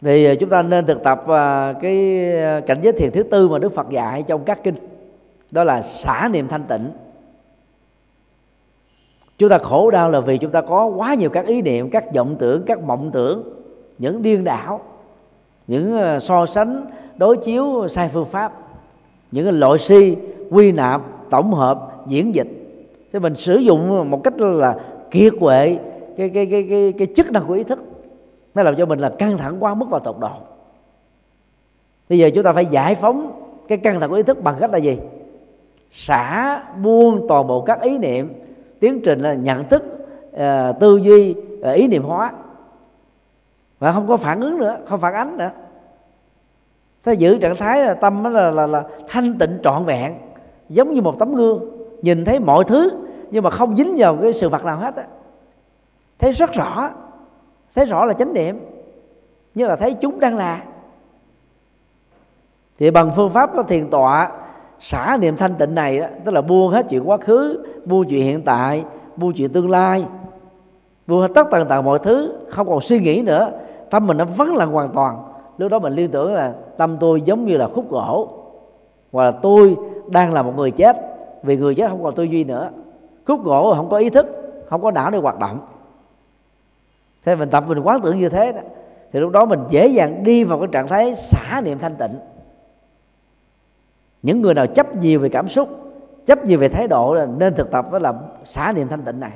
thì 0.00 0.36
chúng 0.36 0.50
ta 0.50 0.62
nên 0.62 0.86
thực 0.86 1.02
tập 1.04 1.28
à, 1.28 1.72
cái 1.72 2.22
cảnh 2.66 2.78
giới 2.82 2.92
thiền 2.92 3.10
thứ 3.12 3.22
tư 3.22 3.48
mà 3.48 3.58
Đức 3.58 3.72
Phật 3.74 3.90
dạy 3.90 4.22
trong 4.22 4.44
các 4.44 4.62
kinh, 4.64 4.74
đó 5.50 5.64
là 5.64 5.82
xả 5.82 6.28
niệm 6.32 6.48
thanh 6.48 6.64
tịnh. 6.64 6.90
Chúng 9.38 9.50
ta 9.50 9.58
khổ 9.58 9.90
đau 9.90 10.10
là 10.10 10.20
vì 10.20 10.38
chúng 10.38 10.50
ta 10.50 10.60
có 10.60 10.84
quá 10.86 11.14
nhiều 11.14 11.30
các 11.30 11.46
ý 11.46 11.62
niệm, 11.62 11.90
các 11.90 12.14
vọng 12.14 12.36
tưởng, 12.38 12.62
các 12.66 12.82
mộng 12.82 13.10
tưởng, 13.12 13.42
những 13.98 14.22
điên 14.22 14.44
đảo 14.44 14.80
những 15.66 15.96
ờ, 15.96 16.20
so 16.20 16.46
sánh 16.46 16.86
đối 17.16 17.36
chiếu 17.36 17.88
sai 17.88 18.08
phương 18.08 18.24
pháp. 18.24 18.52
Những 19.32 19.60
loại 19.60 19.78
si 19.78 20.16
quy 20.50 20.72
nạp 20.72 21.02
tổng 21.30 21.52
hợp 21.54 22.06
diễn 22.06 22.34
dịch. 22.34 22.48
Thì 23.12 23.18
mình 23.18 23.34
sử 23.34 23.56
dụng 23.56 24.10
một 24.10 24.24
cách 24.24 24.40
là 24.40 24.76
kiệt 25.10 25.32
quệ 25.40 25.78
cái 26.16 26.28
cái 26.28 26.46
cái 26.46 26.66
cái 26.70 26.92
cái 26.98 27.06
chức 27.16 27.32
năng 27.32 27.44
của 27.46 27.54
ý 27.54 27.64
thức. 27.64 27.84
Nó 28.54 28.62
làm 28.62 28.76
cho 28.76 28.86
mình 28.86 28.98
là 28.98 29.08
căng 29.08 29.38
thẳng 29.38 29.56
quá 29.60 29.74
mức 29.74 29.86
vào 29.90 30.00
tột 30.00 30.16
độ. 30.20 30.30
Bây 32.08 32.18
giờ 32.18 32.30
chúng 32.34 32.44
ta 32.44 32.52
phải 32.52 32.66
giải 32.66 32.94
phóng 32.94 33.32
cái 33.68 33.78
căng 33.78 34.00
thẳng 34.00 34.10
của 34.10 34.16
ý 34.16 34.22
thức 34.22 34.42
bằng 34.42 34.56
cách 34.60 34.70
là 34.70 34.78
gì? 34.78 34.98
Xả 35.90 36.62
buông 36.82 37.28
toàn 37.28 37.46
bộ 37.46 37.60
các 37.60 37.82
ý 37.82 37.98
niệm. 37.98 38.32
Tiến 38.80 39.00
trình 39.04 39.20
là 39.20 39.34
nhận 39.34 39.68
thức 39.68 39.82
uh, 40.34 40.40
tư 40.80 40.96
duy 40.96 41.34
uh, 41.60 41.74
ý 41.74 41.88
niệm 41.88 42.02
hóa 42.02 42.32
và 43.84 43.92
không 43.92 44.08
có 44.08 44.16
phản 44.16 44.40
ứng 44.40 44.58
nữa 44.58 44.76
không 44.86 45.00
phản 45.00 45.14
ánh 45.14 45.36
nữa. 45.36 45.50
Ta 47.02 47.12
giữ 47.12 47.38
trạng 47.38 47.56
thái 47.56 47.84
là 47.84 47.94
tâm 47.94 48.24
là, 48.24 48.50
là, 48.50 48.66
là 48.66 48.84
thanh 49.08 49.38
tịnh 49.38 49.58
trọn 49.62 49.84
vẹn 49.84 50.14
giống 50.68 50.92
như 50.92 51.00
một 51.02 51.18
tấm 51.18 51.34
gương. 51.34 51.86
Nhìn 52.02 52.24
thấy 52.24 52.40
mọi 52.40 52.64
thứ 52.64 52.90
nhưng 53.30 53.44
mà 53.44 53.50
không 53.50 53.76
dính 53.76 53.94
vào 53.98 54.16
cái 54.22 54.32
sự 54.32 54.48
vật 54.48 54.64
nào 54.64 54.76
hết 54.76 54.96
á. 54.96 55.04
Thấy 56.18 56.32
rất 56.32 56.52
rõ 56.52 56.90
thấy 57.74 57.86
rõ 57.86 58.04
là 58.04 58.12
chánh 58.12 58.32
niệm 58.34 58.60
như 59.54 59.66
là 59.66 59.76
thấy 59.76 59.94
chúng 59.94 60.20
đang 60.20 60.36
là. 60.36 60.62
Thì 62.78 62.90
bằng 62.90 63.10
phương 63.16 63.30
pháp 63.30 63.50
thiền 63.68 63.90
tọa 63.90 64.30
xả 64.80 65.16
niệm 65.20 65.36
thanh 65.36 65.54
tịnh 65.54 65.74
này 65.74 65.98
đó 65.98 66.06
tức 66.24 66.32
là 66.32 66.42
buông 66.42 66.70
hết 66.70 66.86
chuyện 66.88 67.08
quá 67.08 67.16
khứ 67.16 67.64
buông 67.84 68.04
chuyện 68.08 68.22
hiện 68.22 68.42
tại 68.42 68.84
buông 69.16 69.32
chuyện 69.32 69.52
tương 69.52 69.70
lai 69.70 70.04
buông 71.06 71.20
hết 71.20 71.28
tất 71.34 71.48
tần 71.50 71.68
tật 71.68 71.82
mọi 71.82 71.98
thứ 71.98 72.34
không 72.48 72.68
còn 72.68 72.80
suy 72.80 72.98
nghĩ 72.98 73.22
nữa 73.22 73.50
tâm 73.94 74.06
mình 74.06 74.16
nó 74.16 74.24
vắng 74.24 74.56
lặng 74.56 74.72
hoàn 74.72 74.90
toàn. 74.90 75.22
Lúc 75.58 75.70
đó 75.70 75.78
mình 75.78 75.92
liên 75.92 76.10
tưởng 76.10 76.34
là 76.34 76.52
tâm 76.76 76.96
tôi 77.00 77.22
giống 77.22 77.46
như 77.46 77.56
là 77.56 77.68
khúc 77.68 77.90
gỗ, 77.90 78.28
hoặc 79.12 79.24
là 79.24 79.30
tôi 79.30 79.76
đang 80.06 80.32
là 80.32 80.42
một 80.42 80.56
người 80.56 80.70
chết, 80.70 80.96
vì 81.42 81.56
người 81.56 81.74
chết 81.74 81.90
không 81.90 82.02
còn 82.02 82.14
tư 82.14 82.22
duy 82.22 82.44
nữa. 82.44 82.70
Khúc 83.26 83.44
gỗ 83.44 83.74
không 83.76 83.88
có 83.88 83.96
ý 83.96 84.10
thức, 84.10 84.26
không 84.68 84.82
có 84.82 84.90
não 84.90 85.10
để 85.10 85.18
hoạt 85.18 85.38
động. 85.38 85.58
Thế 87.24 87.36
mình 87.36 87.50
tập 87.50 87.64
mình 87.68 87.78
quán 87.78 88.00
tưởng 88.00 88.18
như 88.18 88.28
thế 88.28 88.52
đó, 88.52 88.60
thì 89.12 89.20
lúc 89.20 89.32
đó 89.32 89.44
mình 89.44 89.60
dễ 89.68 89.86
dàng 89.86 90.22
đi 90.24 90.44
vào 90.44 90.58
cái 90.58 90.68
trạng 90.72 90.86
thái 90.86 91.14
xả 91.14 91.60
niệm 91.64 91.78
thanh 91.78 91.94
tịnh. 91.94 92.14
Những 94.22 94.42
người 94.42 94.54
nào 94.54 94.66
chấp 94.66 94.96
nhiều 94.96 95.20
về 95.20 95.28
cảm 95.28 95.48
xúc, 95.48 95.68
chấp 96.26 96.44
nhiều 96.44 96.58
về 96.58 96.68
thái 96.68 96.88
độ 96.88 97.14
là 97.14 97.26
nên 97.26 97.54
thực 97.54 97.70
tập 97.70 97.86
với 97.90 98.00
là 98.00 98.14
xả 98.44 98.72
niệm 98.72 98.88
thanh 98.88 99.02
tịnh 99.02 99.20
này 99.20 99.32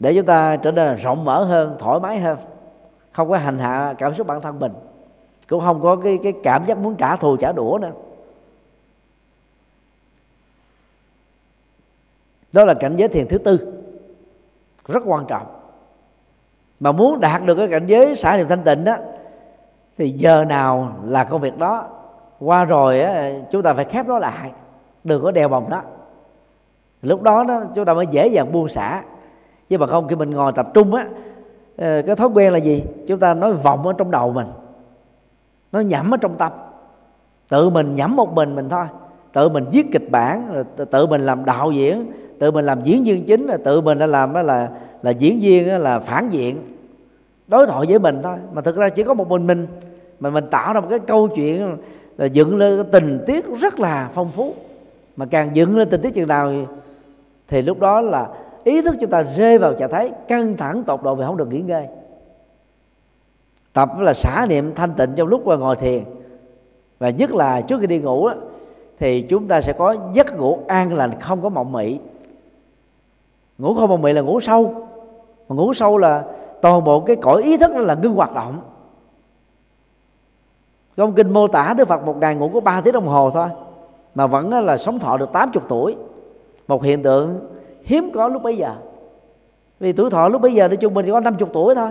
để 0.00 0.14
chúng 0.14 0.26
ta 0.26 0.56
trở 0.56 0.72
nên 0.72 0.86
là 0.86 0.94
rộng 0.94 1.24
mở 1.24 1.44
hơn 1.44 1.76
thoải 1.78 2.00
mái 2.00 2.18
hơn. 2.18 2.38
Không 3.12 3.28
có 3.28 3.36
hành 3.36 3.58
hạ 3.58 3.94
cảm 3.98 4.14
xúc 4.14 4.26
bản 4.26 4.40
thân 4.40 4.58
mình. 4.58 4.72
Cũng 5.48 5.60
không 5.60 5.80
có 5.80 5.96
cái 5.96 6.18
cái 6.22 6.32
cảm 6.42 6.64
giác 6.64 6.78
muốn 6.78 6.96
trả 6.96 7.16
thù 7.16 7.36
trả 7.36 7.52
đũa 7.52 7.78
nữa. 7.82 7.92
Đó 12.52 12.64
là 12.64 12.74
cảnh 12.74 12.96
giới 12.96 13.08
thiền 13.08 13.28
thứ 13.28 13.38
tư. 13.38 13.82
Rất 14.88 15.02
quan 15.06 15.26
trọng. 15.26 15.46
Mà 16.80 16.92
muốn 16.92 17.20
đạt 17.20 17.44
được 17.44 17.54
cái 17.54 17.68
cảnh 17.68 17.86
giới 17.86 18.16
xã 18.16 18.36
niệm 18.36 18.48
thanh 18.48 18.64
tịnh 18.64 18.84
đó 18.84 18.96
thì 19.98 20.10
giờ 20.10 20.44
nào 20.44 20.96
là 21.04 21.24
công 21.24 21.40
việc 21.40 21.58
đó. 21.58 21.88
Qua 22.38 22.64
rồi 22.64 23.00
á, 23.00 23.32
chúng 23.50 23.62
ta 23.62 23.74
phải 23.74 23.84
khép 23.84 24.06
nó 24.06 24.18
lại. 24.18 24.50
Đừng 25.04 25.22
có 25.22 25.30
đeo 25.30 25.48
bồng 25.48 25.70
đó 25.70 25.82
lúc 27.02 27.22
đó, 27.22 27.44
đó 27.44 27.62
chúng 27.74 27.84
ta 27.84 27.94
mới 27.94 28.06
dễ 28.06 28.28
dàng 28.28 28.52
buông 28.52 28.68
xả 28.68 29.02
chứ 29.70 29.78
mà 29.78 29.86
không, 29.86 30.08
khi 30.08 30.16
mình 30.16 30.30
ngồi 30.30 30.52
tập 30.52 30.70
trung 30.74 30.94
á 30.94 31.06
ờ, 31.76 32.02
cái 32.02 32.16
thói 32.16 32.28
quen 32.28 32.52
là 32.52 32.58
gì? 32.58 32.82
Chúng 33.08 33.18
ta 33.18 33.34
nói 33.34 33.52
vọng 33.52 33.86
ở 33.86 33.92
trong 33.92 34.10
đầu 34.10 34.32
mình. 34.32 34.46
Nó 35.72 35.80
nhẩm 35.80 36.14
ở 36.14 36.16
trong 36.16 36.34
tâm. 36.34 36.52
Tự 37.48 37.70
mình 37.70 37.94
nhẩm 37.94 38.16
một 38.16 38.34
mình 38.34 38.54
mình 38.54 38.68
thôi. 38.68 38.84
Tự 39.32 39.48
mình 39.48 39.64
viết 39.72 39.86
kịch 39.92 40.10
bản, 40.10 40.52
rồi 40.52 40.64
tự 40.90 41.06
mình 41.06 41.20
làm 41.20 41.44
đạo 41.44 41.70
diễn, 41.72 42.12
tự 42.38 42.50
mình 42.50 42.64
làm 42.64 42.82
diễn 42.82 43.04
viên 43.04 43.24
chính, 43.24 43.46
rồi 43.46 43.58
tự 43.64 43.80
mình 43.80 43.98
đã 43.98 44.06
làm 44.06 44.32
đó 44.32 44.42
là 44.42 44.68
là 45.02 45.10
diễn 45.10 45.40
viên 45.40 45.78
là 45.78 45.98
phản 45.98 46.28
diện. 46.30 46.56
Đối 47.48 47.66
thoại 47.66 47.86
với 47.88 47.98
mình 47.98 48.20
thôi. 48.22 48.36
Mà 48.52 48.62
thực 48.62 48.76
ra 48.76 48.88
chỉ 48.88 49.02
có 49.02 49.14
một 49.14 49.28
mình 49.28 49.46
mình, 49.46 49.66
mà 50.20 50.30
mình 50.30 50.44
tạo 50.50 50.74
ra 50.74 50.80
một 50.80 50.86
cái 50.90 50.98
câu 50.98 51.28
chuyện 51.28 51.76
là 52.16 52.26
dựng 52.26 52.56
lên 52.56 52.82
cái 52.82 53.00
tình 53.00 53.20
tiết 53.26 53.44
rất 53.60 53.80
là 53.80 54.10
phong 54.14 54.30
phú. 54.30 54.54
Mà 55.16 55.26
càng 55.26 55.56
dựng 55.56 55.76
lên 55.76 55.90
tình 55.90 56.00
tiết 56.00 56.14
chừng 56.14 56.28
nào 56.28 56.52
thì 57.48 57.62
lúc 57.62 57.80
đó 57.80 58.00
là 58.00 58.28
ý 58.64 58.82
thức 58.82 58.96
chúng 59.00 59.10
ta 59.10 59.22
rơi 59.22 59.58
vào 59.58 59.74
trạng 59.74 59.90
thái 59.90 60.12
căng 60.28 60.56
thẳng 60.56 60.84
tột 60.84 61.02
độ 61.02 61.14
vì 61.14 61.24
không 61.24 61.36
được 61.36 61.48
nghỉ 61.48 61.60
ngơi. 61.60 61.88
Tập 63.72 63.98
là 63.98 64.14
xả 64.14 64.46
niệm 64.48 64.74
thanh 64.74 64.94
tịnh 64.94 65.12
trong 65.16 65.28
lúc 65.28 65.46
ngồi 65.46 65.76
thiền. 65.76 66.04
Và 66.98 67.10
nhất 67.10 67.34
là 67.34 67.60
trước 67.60 67.80
khi 67.80 67.86
đi 67.86 67.98
ngủ 67.98 68.28
đó, 68.28 68.34
thì 68.98 69.22
chúng 69.22 69.48
ta 69.48 69.60
sẽ 69.60 69.72
có 69.72 69.96
giấc 70.12 70.38
ngủ 70.38 70.58
an 70.68 70.94
lành 70.94 71.20
không 71.20 71.42
có 71.42 71.48
mộng 71.48 71.72
mị. 71.72 71.98
Ngủ 73.58 73.74
không 73.74 73.88
mộng 73.88 74.02
mị 74.02 74.12
là 74.12 74.20
ngủ 74.20 74.40
sâu. 74.40 74.74
Mà 75.48 75.56
ngủ 75.56 75.74
sâu 75.74 75.98
là 75.98 76.24
toàn 76.62 76.84
bộ 76.84 77.00
cái 77.00 77.16
cõi 77.16 77.42
ý 77.42 77.56
thức 77.56 77.72
đó 77.72 77.78
là 77.78 77.94
ngưng 77.94 78.14
hoạt 78.14 78.34
động. 78.34 78.60
Trong 80.96 81.12
kinh 81.12 81.30
mô 81.30 81.48
tả 81.48 81.74
Đức 81.76 81.88
Phật 81.88 82.06
một 82.06 82.16
ngày 82.20 82.34
ngủ 82.34 82.50
có 82.54 82.60
3 82.60 82.80
tiếng 82.80 82.94
đồng 82.94 83.08
hồ 83.08 83.30
thôi 83.30 83.48
mà 84.14 84.26
vẫn 84.26 84.64
là 84.64 84.76
sống 84.76 84.98
thọ 84.98 85.16
được 85.16 85.32
80 85.32 85.64
tuổi. 85.68 85.96
Một 86.68 86.82
hiện 86.82 87.02
tượng 87.02 87.40
hiếm 87.84 88.10
có 88.14 88.28
lúc 88.28 88.42
bấy 88.42 88.56
giờ. 88.56 88.76
Vì 89.80 89.92
tuổi 89.92 90.10
thọ 90.10 90.28
lúc 90.28 90.42
bấy 90.42 90.54
giờ 90.54 90.68
nói 90.68 90.76
chung 90.76 90.94
mình 90.94 91.06
chỉ 91.06 91.12
có 91.12 91.20
50 91.20 91.48
tuổi 91.52 91.74
thôi. 91.74 91.90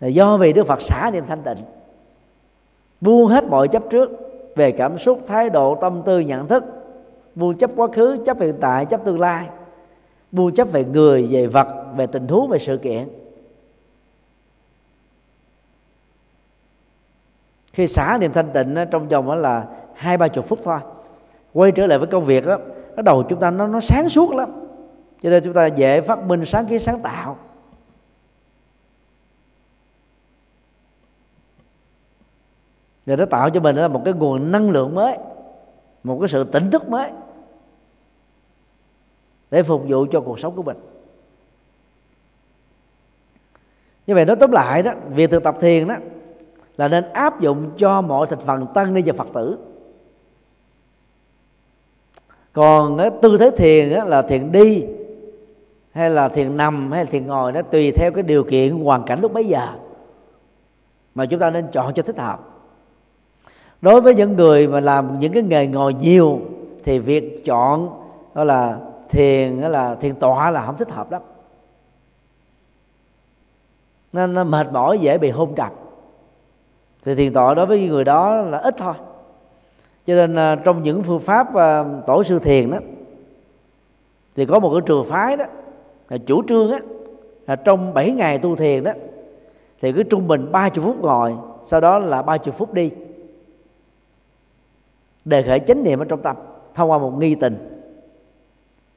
Là 0.00 0.08
do 0.08 0.36
vì 0.36 0.52
Đức 0.52 0.66
Phật 0.66 0.82
xả 0.82 1.10
niệm 1.12 1.24
thanh 1.26 1.42
tịnh, 1.42 1.56
buông 3.00 3.26
hết 3.26 3.44
mọi 3.44 3.68
chấp 3.68 3.82
trước 3.90 4.10
về 4.56 4.70
cảm 4.70 4.98
xúc, 4.98 5.20
thái 5.26 5.50
độ, 5.50 5.74
tâm 5.74 6.02
tư, 6.06 6.20
nhận 6.20 6.48
thức, 6.48 6.64
buông 7.34 7.58
chấp 7.58 7.70
quá 7.76 7.88
khứ, 7.92 8.18
chấp 8.26 8.40
hiện 8.40 8.54
tại, 8.60 8.86
chấp 8.86 9.04
tương 9.04 9.20
lai, 9.20 9.48
buông 10.32 10.54
chấp 10.54 10.72
về 10.72 10.84
người, 10.84 11.26
về 11.30 11.46
vật, 11.46 11.66
về 11.96 12.06
tình 12.06 12.28
huống, 12.28 12.48
về 12.48 12.58
sự 12.58 12.76
kiện. 12.76 13.08
Khi 17.72 17.86
xả 17.86 18.18
niệm 18.20 18.32
thanh 18.32 18.50
tịnh 18.52 18.74
trong 18.90 19.08
vòng 19.08 19.26
đó 19.26 19.34
là 19.34 19.66
hai 19.94 20.16
ba 20.16 20.28
chục 20.28 20.44
phút 20.44 20.58
thôi 20.64 20.78
quay 21.58 21.72
trở 21.72 21.86
lại 21.86 21.98
với 21.98 22.08
công 22.08 22.24
việc 22.24 22.46
đó 22.46 22.58
nó 22.96 23.02
đầu 23.02 23.22
chúng 23.28 23.40
ta 23.40 23.50
nó 23.50 23.66
nó 23.66 23.80
sáng 23.80 24.08
suốt 24.08 24.34
lắm. 24.34 24.68
Cho 25.22 25.30
nên 25.30 25.44
chúng 25.44 25.54
ta 25.54 25.66
dễ 25.66 26.00
phát 26.00 26.24
minh 26.24 26.44
sáng 26.44 26.66
kiến, 26.66 26.78
sáng 26.78 27.02
tạo. 27.02 27.38
Và 33.06 33.16
nó 33.16 33.24
tạo 33.24 33.50
cho 33.50 33.60
mình 33.60 33.76
là 33.76 33.88
một 33.88 34.02
cái 34.04 34.14
nguồn 34.14 34.52
năng 34.52 34.70
lượng 34.70 34.94
mới, 34.94 35.18
một 36.04 36.18
cái 36.20 36.28
sự 36.28 36.44
tỉnh 36.44 36.70
thức 36.70 36.88
mới 36.88 37.10
để 39.50 39.62
phục 39.62 39.82
vụ 39.88 40.06
cho 40.12 40.20
cuộc 40.20 40.38
sống 40.38 40.56
của 40.56 40.62
mình. 40.62 40.76
Như 44.06 44.14
vậy 44.14 44.24
nó 44.24 44.34
tóm 44.34 44.50
lại 44.50 44.82
đó, 44.82 44.92
việc 45.08 45.30
thực 45.30 45.42
tập 45.42 45.56
thiền 45.60 45.88
đó 45.88 45.94
là 46.76 46.88
nên 46.88 47.12
áp 47.12 47.40
dụng 47.40 47.70
cho 47.76 48.00
mọi 48.00 48.26
thành 48.26 48.40
phần 48.40 48.66
tăng 48.74 48.94
ni 48.94 49.02
và 49.02 49.12
phật 49.12 49.28
tử 49.34 49.58
còn 52.58 52.96
cái 52.98 53.10
tư 53.22 53.38
thế 53.38 53.50
thiền 53.50 53.92
á, 53.92 54.04
là 54.04 54.22
thiền 54.22 54.52
đi 54.52 54.84
hay 55.90 56.10
là 56.10 56.28
thiền 56.28 56.56
nằm 56.56 56.92
hay 56.92 57.04
là 57.04 57.10
thiền 57.10 57.26
ngồi 57.26 57.52
nó 57.52 57.62
tùy 57.62 57.92
theo 57.92 58.10
cái 58.12 58.22
điều 58.22 58.44
kiện 58.44 58.78
hoàn 58.84 59.04
cảnh 59.04 59.20
lúc 59.20 59.32
bấy 59.32 59.44
giờ. 59.44 59.66
Mà 61.14 61.26
chúng 61.26 61.40
ta 61.40 61.50
nên 61.50 61.66
chọn 61.72 61.94
cho 61.94 62.02
thích 62.02 62.18
hợp. 62.18 62.40
Đối 63.80 64.00
với 64.00 64.14
những 64.14 64.36
người 64.36 64.68
mà 64.68 64.80
làm 64.80 65.18
những 65.18 65.32
cái 65.32 65.42
nghề 65.42 65.66
ngồi 65.66 65.94
nhiều 65.94 66.40
thì 66.84 66.98
việc 66.98 67.44
chọn 67.44 67.88
đó 68.34 68.44
là 68.44 68.78
thiền 69.08 69.60
đó 69.60 69.68
là 69.68 69.94
thiền 69.94 70.14
tọa 70.14 70.50
là 70.50 70.66
không 70.66 70.76
thích 70.76 70.90
hợp 70.90 71.12
lắm. 71.12 71.22
Nên 74.12 74.34
nó 74.34 74.44
mệt 74.44 74.72
mỏi 74.72 74.98
dễ 74.98 75.18
bị 75.18 75.30
hôn 75.30 75.54
trầm. 75.54 75.72
Thì 77.04 77.14
thiền 77.14 77.32
tọa 77.32 77.54
đối 77.54 77.66
với 77.66 77.88
người 77.88 78.04
đó 78.04 78.34
là 78.34 78.58
ít 78.58 78.74
thôi 78.78 78.94
cho 80.08 80.14
nên 80.14 80.34
à, 80.34 80.56
trong 80.56 80.82
những 80.82 81.02
phương 81.02 81.20
pháp 81.20 81.54
à, 81.54 81.84
tổ 82.06 82.24
sư 82.24 82.38
thiền 82.38 82.70
đó 82.70 82.78
thì 84.36 84.46
có 84.46 84.58
một 84.58 84.70
cái 84.72 84.80
trường 84.86 85.04
phái 85.04 85.36
đó 85.36 85.44
là 86.08 86.18
chủ 86.18 86.42
trương 86.48 86.70
á 86.70 86.78
là 87.46 87.56
trong 87.56 87.94
7 87.94 88.10
ngày 88.10 88.38
tu 88.38 88.56
thiền 88.56 88.84
đó 88.84 88.92
thì 89.80 89.92
cứ 89.92 90.02
trung 90.02 90.28
bình 90.28 90.52
30 90.52 90.84
phút 90.84 91.00
ngồi 91.00 91.34
sau 91.64 91.80
đó 91.80 91.98
là 91.98 92.22
30 92.22 92.52
phút 92.58 92.74
đi. 92.74 92.90
Đề 95.24 95.42
khởi 95.42 95.60
chánh 95.60 95.82
niệm 95.82 95.98
ở 95.98 96.04
trong 96.04 96.22
tâm 96.22 96.36
thông 96.74 96.90
qua 96.90 96.98
một 96.98 97.18
nghi 97.18 97.34
tình. 97.34 97.80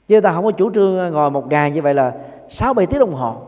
Chứ 0.07 0.21
ta 0.21 0.31
không 0.31 0.45
có 0.45 0.51
chủ 0.51 0.71
trương 0.73 0.99
à, 0.99 1.09
ngồi 1.09 1.31
một 1.31 1.49
ngày 1.49 1.71
như 1.71 1.81
vậy 1.81 1.93
là 1.93 2.13
sáu 2.49 2.73
bảy 2.73 2.85
tiếng 2.85 2.99
đồng 2.99 3.13
hồ 3.13 3.41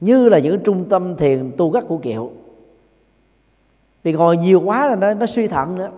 như 0.00 0.28
là 0.28 0.38
những 0.38 0.60
trung 0.64 0.84
tâm 0.88 1.16
thiền 1.16 1.52
tu 1.56 1.70
gắt 1.70 1.84
của 1.88 1.98
kiệu. 1.98 2.30
Vì 4.02 4.12
ngồi 4.12 4.36
nhiều 4.36 4.60
quá 4.60 4.86
là 4.86 4.96
nó, 4.96 5.14
nó 5.14 5.26
suy 5.26 5.48
thận 5.48 5.74
nữa 5.74 5.90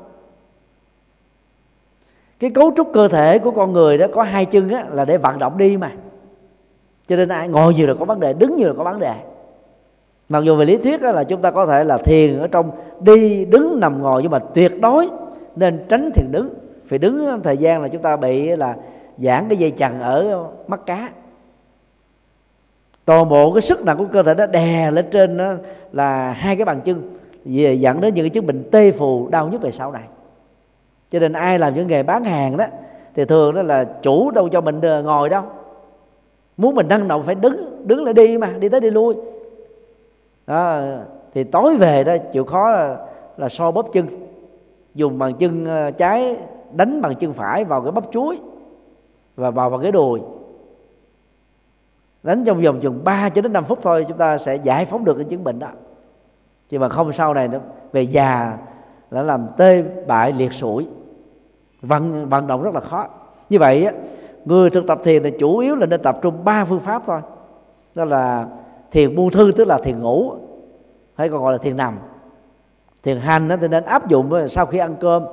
cái 2.41 2.51
cấu 2.51 2.73
trúc 2.77 2.89
cơ 2.93 3.09
thể 3.09 3.39
của 3.39 3.51
con 3.51 3.73
người 3.73 3.99
đó 3.99 4.07
có 4.13 4.23
hai 4.23 4.45
chân 4.45 4.69
á, 4.69 4.85
là 4.93 5.05
để 5.05 5.19
vận 5.19 5.39
động 5.39 5.59
đi 5.59 5.77
mà. 5.77 5.93
Cho 7.07 7.17
nên 7.17 7.29
ai 7.29 7.49
ngồi 7.49 7.75
nhiều 7.75 7.87
là 7.87 7.95
có 7.95 8.05
vấn 8.05 8.21
đề 8.21 8.33
đứng 8.33 8.57
nhiều 8.57 8.69
là 8.69 8.75
có 8.79 8.85
vấn 8.85 9.01
đề. 9.01 9.15
Mặc 10.29 10.45
dù 10.45 10.57
về 10.57 10.65
lý 10.65 10.77
thuyết 10.77 11.03
là 11.03 11.25
chúng 11.25 11.43
ta 11.43 11.51
có 11.51 11.67
thể 11.67 11.85
là 11.85 11.99
thiền 11.99 12.39
ở 12.39 12.49
trong 12.49 12.71
đi 13.01 13.45
đứng 13.45 13.81
nằm 13.81 14.03
ngồi 14.03 14.23
nhưng 14.23 14.31
mà 14.31 14.39
tuyệt 14.39 14.81
đối 14.81 15.09
nên 15.57 15.85
tránh 15.89 16.11
thiền 16.15 16.33
đứng. 16.33 16.55
Phải 16.87 16.99
đứng 16.99 17.41
thời 17.43 17.57
gian 17.57 17.83
là 17.83 17.89
chúng 17.89 18.03
ta 18.03 18.17
bị 18.17 18.57
là 18.57 18.77
giãn 19.19 19.49
cái 19.49 19.57
dây 19.57 19.71
chằng 19.71 20.01
ở 20.01 20.45
mắt 20.67 20.81
cá. 20.87 21.11
Toàn 23.05 23.29
bộ 23.29 23.53
cái 23.53 23.63
sức 23.63 23.85
nặng 23.85 23.99
của 23.99 24.07
cơ 24.13 24.23
thể 24.23 24.35
nó 24.35 24.47
đè 24.47 24.91
lên 24.91 25.05
trên 25.11 25.37
đó 25.37 25.55
là 25.93 26.33
hai 26.33 26.57
cái 26.57 26.65
bàn 26.65 26.81
chân 26.85 27.19
dẫn 27.81 28.01
đến 28.01 28.15
những 28.15 28.25
cái 28.25 28.31
chứng 28.31 28.47
bệnh 28.47 28.71
tê 28.71 28.91
phù 28.91 29.29
đau 29.29 29.49
nhất 29.49 29.63
về 29.63 29.71
sau 29.71 29.93
này 29.93 30.03
cho 31.11 31.19
nên 31.19 31.33
ai 31.33 31.59
làm 31.59 31.75
những 31.75 31.89
nghề 31.89 32.03
bán 32.03 32.25
hàng 32.25 32.57
đó 32.57 32.65
thì 33.15 33.25
thường 33.25 33.55
đó 33.55 33.63
là 33.63 33.85
chủ 33.85 34.31
đâu 34.31 34.49
cho 34.49 34.61
mình 34.61 34.81
ngồi 35.05 35.29
đâu. 35.29 35.43
Muốn 36.57 36.75
mình 36.75 36.89
năng 36.89 37.09
động 37.09 37.23
phải 37.23 37.35
đứng 37.35 37.87
đứng 37.87 38.05
lại 38.05 38.15
đi 38.15 38.39
mà 38.39 38.53
đi 38.59 38.69
tới 38.69 38.81
đi 38.81 38.91
lui. 38.91 39.15
Đó 40.47 40.81
thì 41.35 41.45
tối 41.45 41.77
về 41.77 42.05
đó 42.05 42.17
chịu 42.33 42.45
khó 42.45 42.71
là, 42.71 43.07
là 43.37 43.49
so 43.49 43.71
bóp 43.71 43.87
chân. 43.93 44.07
Dùng 44.95 45.19
bằng 45.19 45.35
chân 45.35 45.65
ờ, 45.65 45.91
trái 45.91 46.37
đánh 46.73 47.03
bằng 47.03 47.15
chân 47.15 47.33
phải 47.33 47.65
vào 47.65 47.81
cái 47.83 47.93
bắp 47.93 48.05
chuối 48.13 48.39
và 49.37 49.51
vào 49.51 49.71
vào 49.71 49.81
cái 49.81 49.93
đùi. 49.93 50.21
Đánh 52.23 52.45
trong 52.45 52.63
vòng 52.63 52.81
chừng 52.81 53.05
3 53.05 53.29
cho 53.29 53.43
đến 53.43 53.53
5 53.53 53.65
phút 53.65 53.79
thôi 53.83 54.05
chúng 54.09 54.19
ta 54.19 54.39
sẽ 54.39 54.57
giải 54.57 54.85
phóng 54.85 55.05
được 55.05 55.15
cái 55.15 55.25
chứng 55.25 55.45
bệnh 55.45 55.59
đó. 55.59 55.69
Chứ 56.69 56.79
mà 56.79 56.89
không 56.89 57.13
sau 57.13 57.35
này 57.35 57.49
nữa 57.49 57.61
về 57.93 58.03
già 58.03 58.59
đã 59.11 59.23
làm 59.23 59.47
tê 59.57 59.83
bại 60.07 60.33
liệt 60.33 60.53
sủi 60.53 60.87
vận 61.83 62.29
vận 62.29 62.47
động 62.47 62.63
rất 62.63 62.75
là 62.75 62.81
khó. 62.81 63.07
Như 63.51 63.59
vậy 63.59 63.85
á, 63.85 63.93
người 64.45 64.71
thực 64.71 64.87
tập 64.87 65.01
thiền 65.05 65.23
là 65.23 65.31
chủ 65.39 65.59
yếu 65.59 65.77
là 65.77 65.87
nên 65.87 66.03
tập 66.03 66.19
trung 66.23 66.45
ba 66.45 66.65
phương 66.65 66.81
pháp 66.81 67.03
thôi. 67.07 67.21
Đó 67.95 68.05
là 68.05 68.47
thiền 68.91 69.15
buông 69.15 69.31
thư 69.31 69.53
tức 69.57 69.69
là 69.69 69.79
thiền 69.79 70.01
ngủ 70.01 70.35
hay 71.15 71.29
còn 71.29 71.43
gọi 71.43 71.53
là 71.53 71.59
thiền 71.59 71.77
nằm. 71.77 71.99
Thiền 73.03 73.19
hành 73.19 73.49
thì 73.61 73.69
nên 73.69 73.85
áp 73.85 74.09
dụng 74.09 74.49
sau 74.49 74.67
khi 74.67 74.79
ăn 74.79 74.97
cơm. 75.01 75.25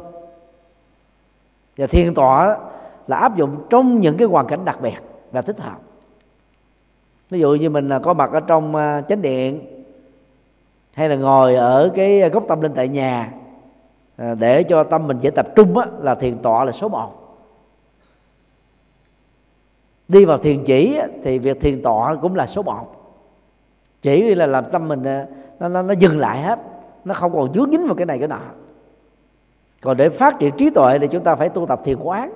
Và 1.78 1.88
thiền 1.88 2.14
tọa 2.14 2.58
là 3.08 3.18
áp 3.18 3.36
dụng 3.36 3.58
trong 3.70 4.02
những 4.02 4.18
cái 4.18 4.28
hoàn 4.28 4.48
cảnh 4.48 4.66
đặc 4.66 4.82
biệt 4.82 4.98
và 5.32 5.42
thích 5.42 5.60
hợp. 5.60 5.78
Ví 7.30 7.40
dụ 7.40 7.54
như 7.54 7.70
mình 7.70 7.90
là 7.90 8.00
có 8.00 8.14
mặt 8.14 8.32
ở 8.32 8.40
trong 8.40 8.76
à, 8.76 9.02
chánh 9.02 9.22
điện 9.22 9.62
hay 10.94 11.10
là 11.10 11.16
ngồi 11.16 11.56
ở 11.56 11.92
cái 11.96 12.22
à, 12.22 12.28
góc 12.28 12.44
tâm 12.48 12.62
linh 12.62 12.74
tại 12.74 12.88
nhà 12.88 13.32
À, 14.18 14.36
để 14.36 14.64
cho 14.64 14.84
tâm 14.84 15.08
mình 15.08 15.18
dễ 15.22 15.30
tập 15.30 15.48
trung 15.56 15.78
á, 15.78 15.88
là 16.00 16.16
thiền 16.16 16.40
tọa 16.40 16.64
là 16.64 16.72
số 16.72 16.90
một. 16.90 17.38
Đi 20.08 20.26
vào 20.26 20.38
thiền 20.38 20.64
chỉ 20.64 20.96
á, 20.96 21.08
thì 21.24 21.40
việc 21.40 21.62
thiền 21.62 21.82
tọa 21.82 22.16
cũng 22.16 22.36
là 22.36 22.48
số 22.48 22.64
một. 22.64 22.88
Chỉ 24.02 24.36
là 24.36 24.46
làm 24.46 24.66
tâm 24.72 24.88
mình 24.88 25.04
à, 25.04 25.28
nó, 25.60 25.68
nó, 25.68 25.82
nó 25.82 25.94
dừng 25.94 26.20
lại 26.20 26.42
hết. 26.42 26.60
Nó 27.06 27.14
không 27.14 27.34
còn 27.34 27.54
dướng 27.54 27.72
dính 27.72 27.86
vào 27.86 27.96
cái 27.96 28.06
này 28.06 28.20
cái 28.20 28.28
nọ. 28.28 28.40
Còn 29.82 29.98
để 29.98 30.10
phát 30.10 30.40
triển 30.40 30.58
trí 30.58 30.70
tuệ 30.70 31.00
thì 31.00 31.08
chúng 31.08 31.24
ta 31.24 31.36
phải 31.36 31.50
tu 31.50 31.66
tập 31.66 31.82
thiền 31.84 31.98
quán. 32.00 32.34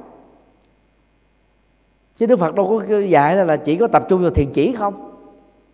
Chứ 2.18 2.26
đức 2.26 2.40
phật 2.40 2.56
đâu 2.56 2.82
có 2.90 2.98
dạy 2.98 3.36
là 3.36 3.58
chỉ 3.58 3.76
có 3.76 3.88
tập 3.88 4.06
trung 4.10 4.22
vào 4.22 4.32
thiền 4.32 4.52
chỉ 4.54 4.76
không? 4.78 5.12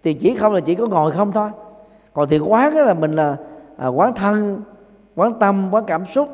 Thiền 0.03 0.17
chỉ 0.17 0.35
không 0.35 0.53
là 0.53 0.59
chỉ 0.59 0.75
có 0.75 0.85
ngồi 0.85 1.11
không 1.11 1.31
thôi. 1.31 1.49
Còn 2.13 2.29
thiền 2.29 2.41
quán 2.41 2.75
là 2.75 2.93
mình 2.93 3.11
là 3.11 3.37
à, 3.77 3.87
quán 3.87 4.13
thân 4.13 4.61
quán 5.15 5.39
tâm, 5.39 5.67
quán 5.71 5.83
cảm 5.87 6.05
xúc, 6.05 6.29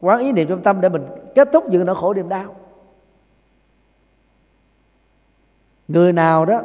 quán 0.00 0.20
ý 0.20 0.32
niệm 0.32 0.48
trong 0.48 0.62
tâm 0.62 0.80
để 0.80 0.88
mình 0.88 1.06
kết 1.34 1.48
thúc 1.52 1.70
những 1.70 1.84
nỗi 1.84 1.96
khổ 1.96 2.14
niềm 2.14 2.28
đau. 2.28 2.54
Người 5.88 6.12
nào 6.12 6.44
đó 6.44 6.60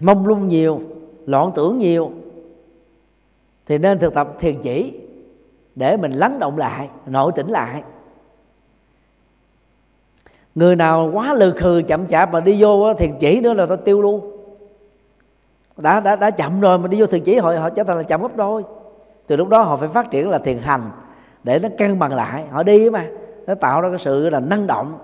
mông 0.00 0.26
lung 0.26 0.48
nhiều, 0.48 0.80
loạn 1.26 1.52
tưởng 1.54 1.78
nhiều, 1.78 2.10
thì 3.66 3.78
nên 3.78 3.98
thực 3.98 4.14
tập 4.14 4.34
thiền 4.38 4.60
chỉ 4.62 5.00
để 5.74 5.96
mình 5.96 6.12
lắng 6.12 6.38
động 6.38 6.58
lại, 6.58 6.88
nội 7.06 7.32
tỉnh 7.34 7.50
lại. 7.50 7.82
Người 10.54 10.76
nào 10.76 11.10
quá 11.12 11.34
lừ 11.34 11.50
khừ, 11.50 11.82
chậm 11.88 12.06
chạp 12.06 12.32
mà 12.32 12.40
đi 12.40 12.62
vô 12.62 12.94
thiền 12.94 13.16
chỉ 13.20 13.40
nữa 13.40 13.54
là 13.54 13.66
tao 13.66 13.76
tiêu 13.76 14.02
luôn. 14.02 14.32
Đã 15.76 16.00
đã 16.00 16.16
đã 16.16 16.30
chậm 16.30 16.60
rồi 16.60 16.78
mà 16.78 16.88
đi 16.88 17.00
vô 17.00 17.06
thiền 17.06 17.22
chỉ, 17.22 17.38
họ 17.38 17.52
họ 17.52 17.70
trở 17.70 17.84
thành 17.84 17.96
là 17.96 18.02
chậm 18.02 18.22
gấp 18.22 18.36
đôi 18.36 18.62
từ 19.26 19.36
lúc 19.36 19.48
đó 19.48 19.62
họ 19.62 19.76
phải 19.76 19.88
phát 19.88 20.10
triển 20.10 20.30
là 20.30 20.38
thiền 20.38 20.58
hành 20.58 20.90
để 21.44 21.58
nó 21.58 21.68
cân 21.78 21.98
bằng 21.98 22.14
lại. 22.14 22.44
Họ 22.50 22.62
đi 22.62 22.90
mà 22.90 23.06
nó 23.46 23.54
tạo 23.54 23.80
ra 23.80 23.88
cái 23.88 23.98
sự 23.98 24.30
là 24.30 24.40
năng 24.40 24.66
động. 24.66 24.98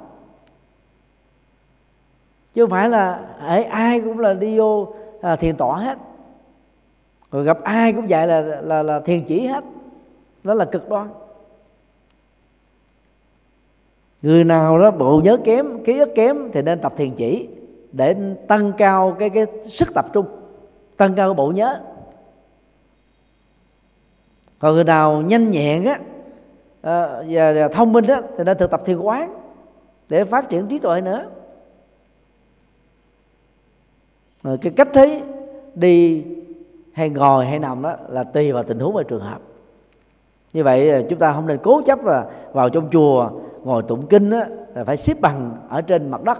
Chứ 2.54 2.62
không 2.62 2.70
phải 2.70 2.88
là 2.88 3.20
ấy, 3.40 3.64
ai 3.64 4.00
cũng 4.00 4.18
là 4.18 4.34
đi 4.34 4.58
vô 4.58 4.94
à, 5.22 5.36
thiền 5.36 5.56
tọa 5.56 5.76
hết. 5.76 5.98
Rồi 7.30 7.44
gặp 7.44 7.62
ai 7.62 7.92
cũng 7.92 8.06
vậy 8.08 8.26
là 8.26 8.40
là 8.40 8.82
là 8.82 9.00
thiền 9.00 9.24
chỉ 9.24 9.46
hết. 9.46 9.64
Đó 10.44 10.54
là 10.54 10.64
cực 10.64 10.88
đoan. 10.88 11.08
Người 14.22 14.44
nào 14.44 14.78
đó 14.78 14.90
bộ 14.90 15.20
nhớ 15.24 15.36
kém 15.44 15.84
ký 15.84 15.98
ức 15.98 16.10
kém 16.14 16.50
thì 16.52 16.62
nên 16.62 16.78
tập 16.78 16.92
thiền 16.96 17.14
chỉ 17.14 17.48
để 17.92 18.16
tăng 18.48 18.72
cao 18.72 19.16
cái 19.18 19.30
cái 19.30 19.46
sức 19.62 19.94
tập 19.94 20.06
trung 20.12 20.26
tăng 20.96 21.14
cao 21.14 21.28
cái 21.28 21.34
bộ 21.34 21.50
nhớ 21.50 21.80
còn 24.62 24.74
người 24.74 24.84
nào 24.84 25.22
nhanh 25.22 25.50
nhẹn 25.50 25.84
á 25.84 25.98
à, 26.82 27.22
và, 27.28 27.52
và 27.52 27.68
thông 27.68 27.92
minh 27.92 28.06
á 28.06 28.22
thì 28.38 28.44
nên 28.44 28.58
thực 28.58 28.70
tập 28.70 28.82
thiền 28.84 28.98
quán 28.98 29.34
để 30.08 30.24
phát 30.24 30.48
triển 30.48 30.66
trí 30.68 30.78
tuệ 30.78 31.00
nữa. 31.00 31.24
Rồi 34.42 34.58
cái 34.58 34.72
cách 34.76 34.88
thấy 34.92 35.22
đi 35.74 36.24
hay 36.92 37.10
ngồi 37.10 37.46
hay 37.46 37.58
nằm 37.58 37.82
đó 37.82 37.96
là 38.08 38.24
tùy 38.24 38.52
vào 38.52 38.62
tình 38.62 38.78
huống 38.78 38.94
và 38.94 39.02
trường 39.02 39.22
hợp. 39.22 39.40
Như 40.52 40.64
vậy 40.64 40.90
ờ, 40.90 41.02
chúng 41.10 41.18
ta 41.18 41.32
không 41.32 41.46
nên 41.46 41.58
cố 41.62 41.82
chấp 41.82 42.04
là 42.04 42.30
vào 42.52 42.68
trong 42.68 42.88
chùa 42.92 43.30
ngồi 43.64 43.82
tụng 43.82 44.06
kinh 44.06 44.30
đó, 44.30 44.44
là 44.74 44.84
phải 44.84 44.96
xếp 44.96 45.20
bằng 45.20 45.56
ở 45.68 45.82
trên 45.82 46.10
mặt 46.10 46.22
đất. 46.22 46.38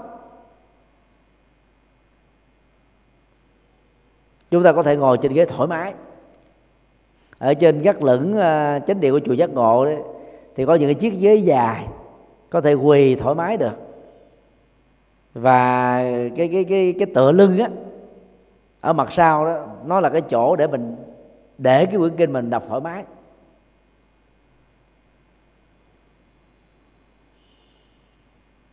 Chúng 4.50 4.62
ta 4.62 4.72
có 4.72 4.82
thể 4.82 4.96
ngồi 4.96 5.18
trên 5.18 5.32
ghế 5.32 5.44
thoải 5.44 5.68
mái 5.68 5.94
ở 7.43 7.55
trên 7.55 7.82
gác 7.82 8.02
lửng 8.02 8.32
uh, 8.32 8.86
chánh 8.86 9.01
điện 9.01 9.12
của 9.12 9.20
chùa 9.24 9.32
giác 9.32 9.51
ngộ 9.51 9.85
đấy 9.85 9.97
thì 10.55 10.64
có 10.64 10.74
những 10.74 10.89
cái 10.89 10.94
chiếc 10.94 11.14
ghế 11.20 11.35
dài 11.35 11.86
có 12.51 12.60
thể 12.60 12.74
quỳ 12.74 13.14
thoải 13.14 13.35
mái 13.35 13.56
được. 13.56 13.73
Và 15.35 15.98
cái 16.36 16.48
cái 16.48 16.64
cái 16.64 16.94
cái 16.98 17.06
tựa 17.14 17.32
lưng 17.32 17.59
á 17.59 17.69
ở 18.81 18.93
mặt 18.93 19.12
sau 19.12 19.44
đó 19.44 19.66
nó 19.86 20.01
là 20.01 20.09
cái 20.09 20.20
chỗ 20.20 20.56
để 20.56 20.66
mình 20.66 20.97
để 21.59 21.86
cái 21.86 21.97
quyển 21.97 22.16
kinh 22.16 22.32
mình 22.32 22.51
đọc 22.51 22.64
thoải 22.69 22.81
mái. 22.81 23.05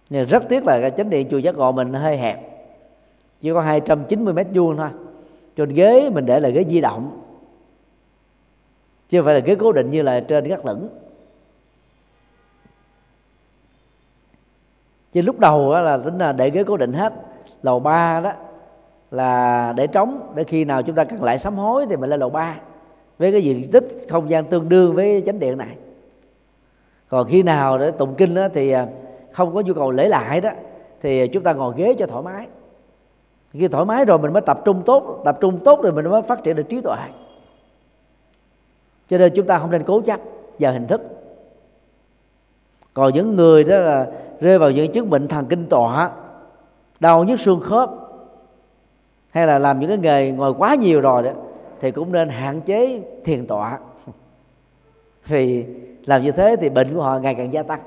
Nhưng 0.09 0.27
rất 0.27 0.49
tiếc 0.49 0.65
là 0.65 0.81
cái 0.81 0.91
chánh 0.91 1.09
điện 1.09 1.27
chùa 1.31 1.37
giác 1.37 1.55
ngộ 1.55 1.71
mình 1.71 1.93
hơi 1.93 2.17
hẹp 2.17 2.39
chỉ 3.41 3.53
có 3.53 3.61
290 3.61 4.33
mét 4.33 4.47
vuông 4.53 4.77
thôi. 4.77 4.89
Trên 5.55 5.69
ghế 5.69 6.09
mình 6.09 6.25
để 6.25 6.39
là 6.39 6.49
ghế 6.49 6.63
di 6.63 6.81
động 6.81 7.18
chứ 9.09 9.19
không 9.19 9.25
phải 9.25 9.33
là 9.33 9.39
ghế 9.39 9.55
cố 9.55 9.71
định 9.71 9.91
như 9.91 10.01
là 10.01 10.19
trên 10.19 10.43
gác 10.43 10.65
lửng. 10.65 10.89
Chứ 15.11 15.21
lúc 15.21 15.39
đầu 15.39 15.73
là 15.73 15.97
tính 15.97 16.17
là 16.17 16.31
để 16.31 16.49
ghế 16.49 16.63
cố 16.63 16.77
định 16.77 16.93
hết 16.93 17.13
lầu 17.63 17.79
ba 17.79 18.21
đó 18.21 18.31
là 19.11 19.73
để 19.75 19.87
trống 19.87 20.31
để 20.35 20.43
khi 20.43 20.65
nào 20.65 20.83
chúng 20.83 20.95
ta 20.95 21.03
cần 21.03 21.23
lại 21.23 21.39
sám 21.39 21.55
hối 21.55 21.85
thì 21.89 21.95
mình 21.95 22.09
lên 22.09 22.19
lầu 22.19 22.29
ba. 22.29 22.55
Với 23.17 23.31
cái 23.31 23.43
diện 23.43 23.71
tích 23.71 24.05
không 24.09 24.29
gian 24.29 24.45
tương 24.45 24.69
đương 24.69 24.95
với 24.95 25.23
chánh 25.25 25.39
điện 25.39 25.57
này. 25.57 25.75
Còn 27.09 27.27
khi 27.27 27.43
nào 27.43 27.77
để 27.77 27.91
tụng 27.91 28.15
kinh 28.15 28.35
đó, 28.35 28.47
thì 28.53 28.71
à, 28.71 28.87
không 29.31 29.53
có 29.53 29.61
nhu 29.61 29.73
cầu 29.73 29.91
lễ 29.91 30.07
lại 30.07 30.41
đó 30.41 30.49
thì 31.01 31.27
chúng 31.27 31.43
ta 31.43 31.53
ngồi 31.53 31.73
ghế 31.77 31.93
cho 31.99 32.07
thoải 32.07 32.23
mái. 32.23 32.47
Khi 33.53 33.67
thoải 33.67 33.85
mái 33.85 34.05
rồi 34.05 34.19
mình 34.19 34.33
mới 34.33 34.41
tập 34.41 34.61
trung 34.65 34.81
tốt 34.85 35.21
tập 35.25 35.37
trung 35.41 35.59
tốt 35.63 35.81
rồi 35.83 35.91
mình 35.91 36.09
mới 36.09 36.21
phát 36.21 36.43
triển 36.43 36.55
được 36.55 36.69
trí 36.69 36.81
tuệ 36.81 36.97
cho 39.09 39.17
nên 39.17 39.33
chúng 39.35 39.47
ta 39.47 39.59
không 39.59 39.71
nên 39.71 39.83
cố 39.83 40.01
chấp 40.01 40.19
vào 40.59 40.73
hình 40.73 40.87
thức. 40.87 41.01
Còn 42.93 43.13
những 43.13 43.35
người 43.35 43.63
đó 43.63 43.77
là 43.77 44.07
rơi 44.39 44.59
vào 44.59 44.71
những 44.71 44.91
chứng 44.91 45.09
bệnh 45.09 45.27
thần 45.27 45.45
kinh 45.45 45.65
tọa, 45.65 46.11
đau 46.99 47.23
nhức 47.23 47.39
xương 47.39 47.61
khớp, 47.61 47.89
hay 49.29 49.47
là 49.47 49.59
làm 49.59 49.79
những 49.79 49.89
cái 49.89 49.97
nghề 49.97 50.31
ngồi 50.31 50.53
quá 50.53 50.75
nhiều 50.75 51.01
rồi 51.01 51.23
đó, 51.23 51.31
thì 51.79 51.91
cũng 51.91 52.11
nên 52.11 52.29
hạn 52.29 52.61
chế 52.61 53.01
thiền 53.25 53.47
tọa. 53.47 53.79
Vì 55.27 55.65
làm 56.05 56.23
như 56.23 56.31
thế 56.31 56.55
thì 56.61 56.69
bệnh 56.69 56.93
của 56.93 57.01
họ 57.01 57.19
ngày 57.19 57.35
càng 57.35 57.53
gia 57.53 57.63
tăng. 57.63 57.81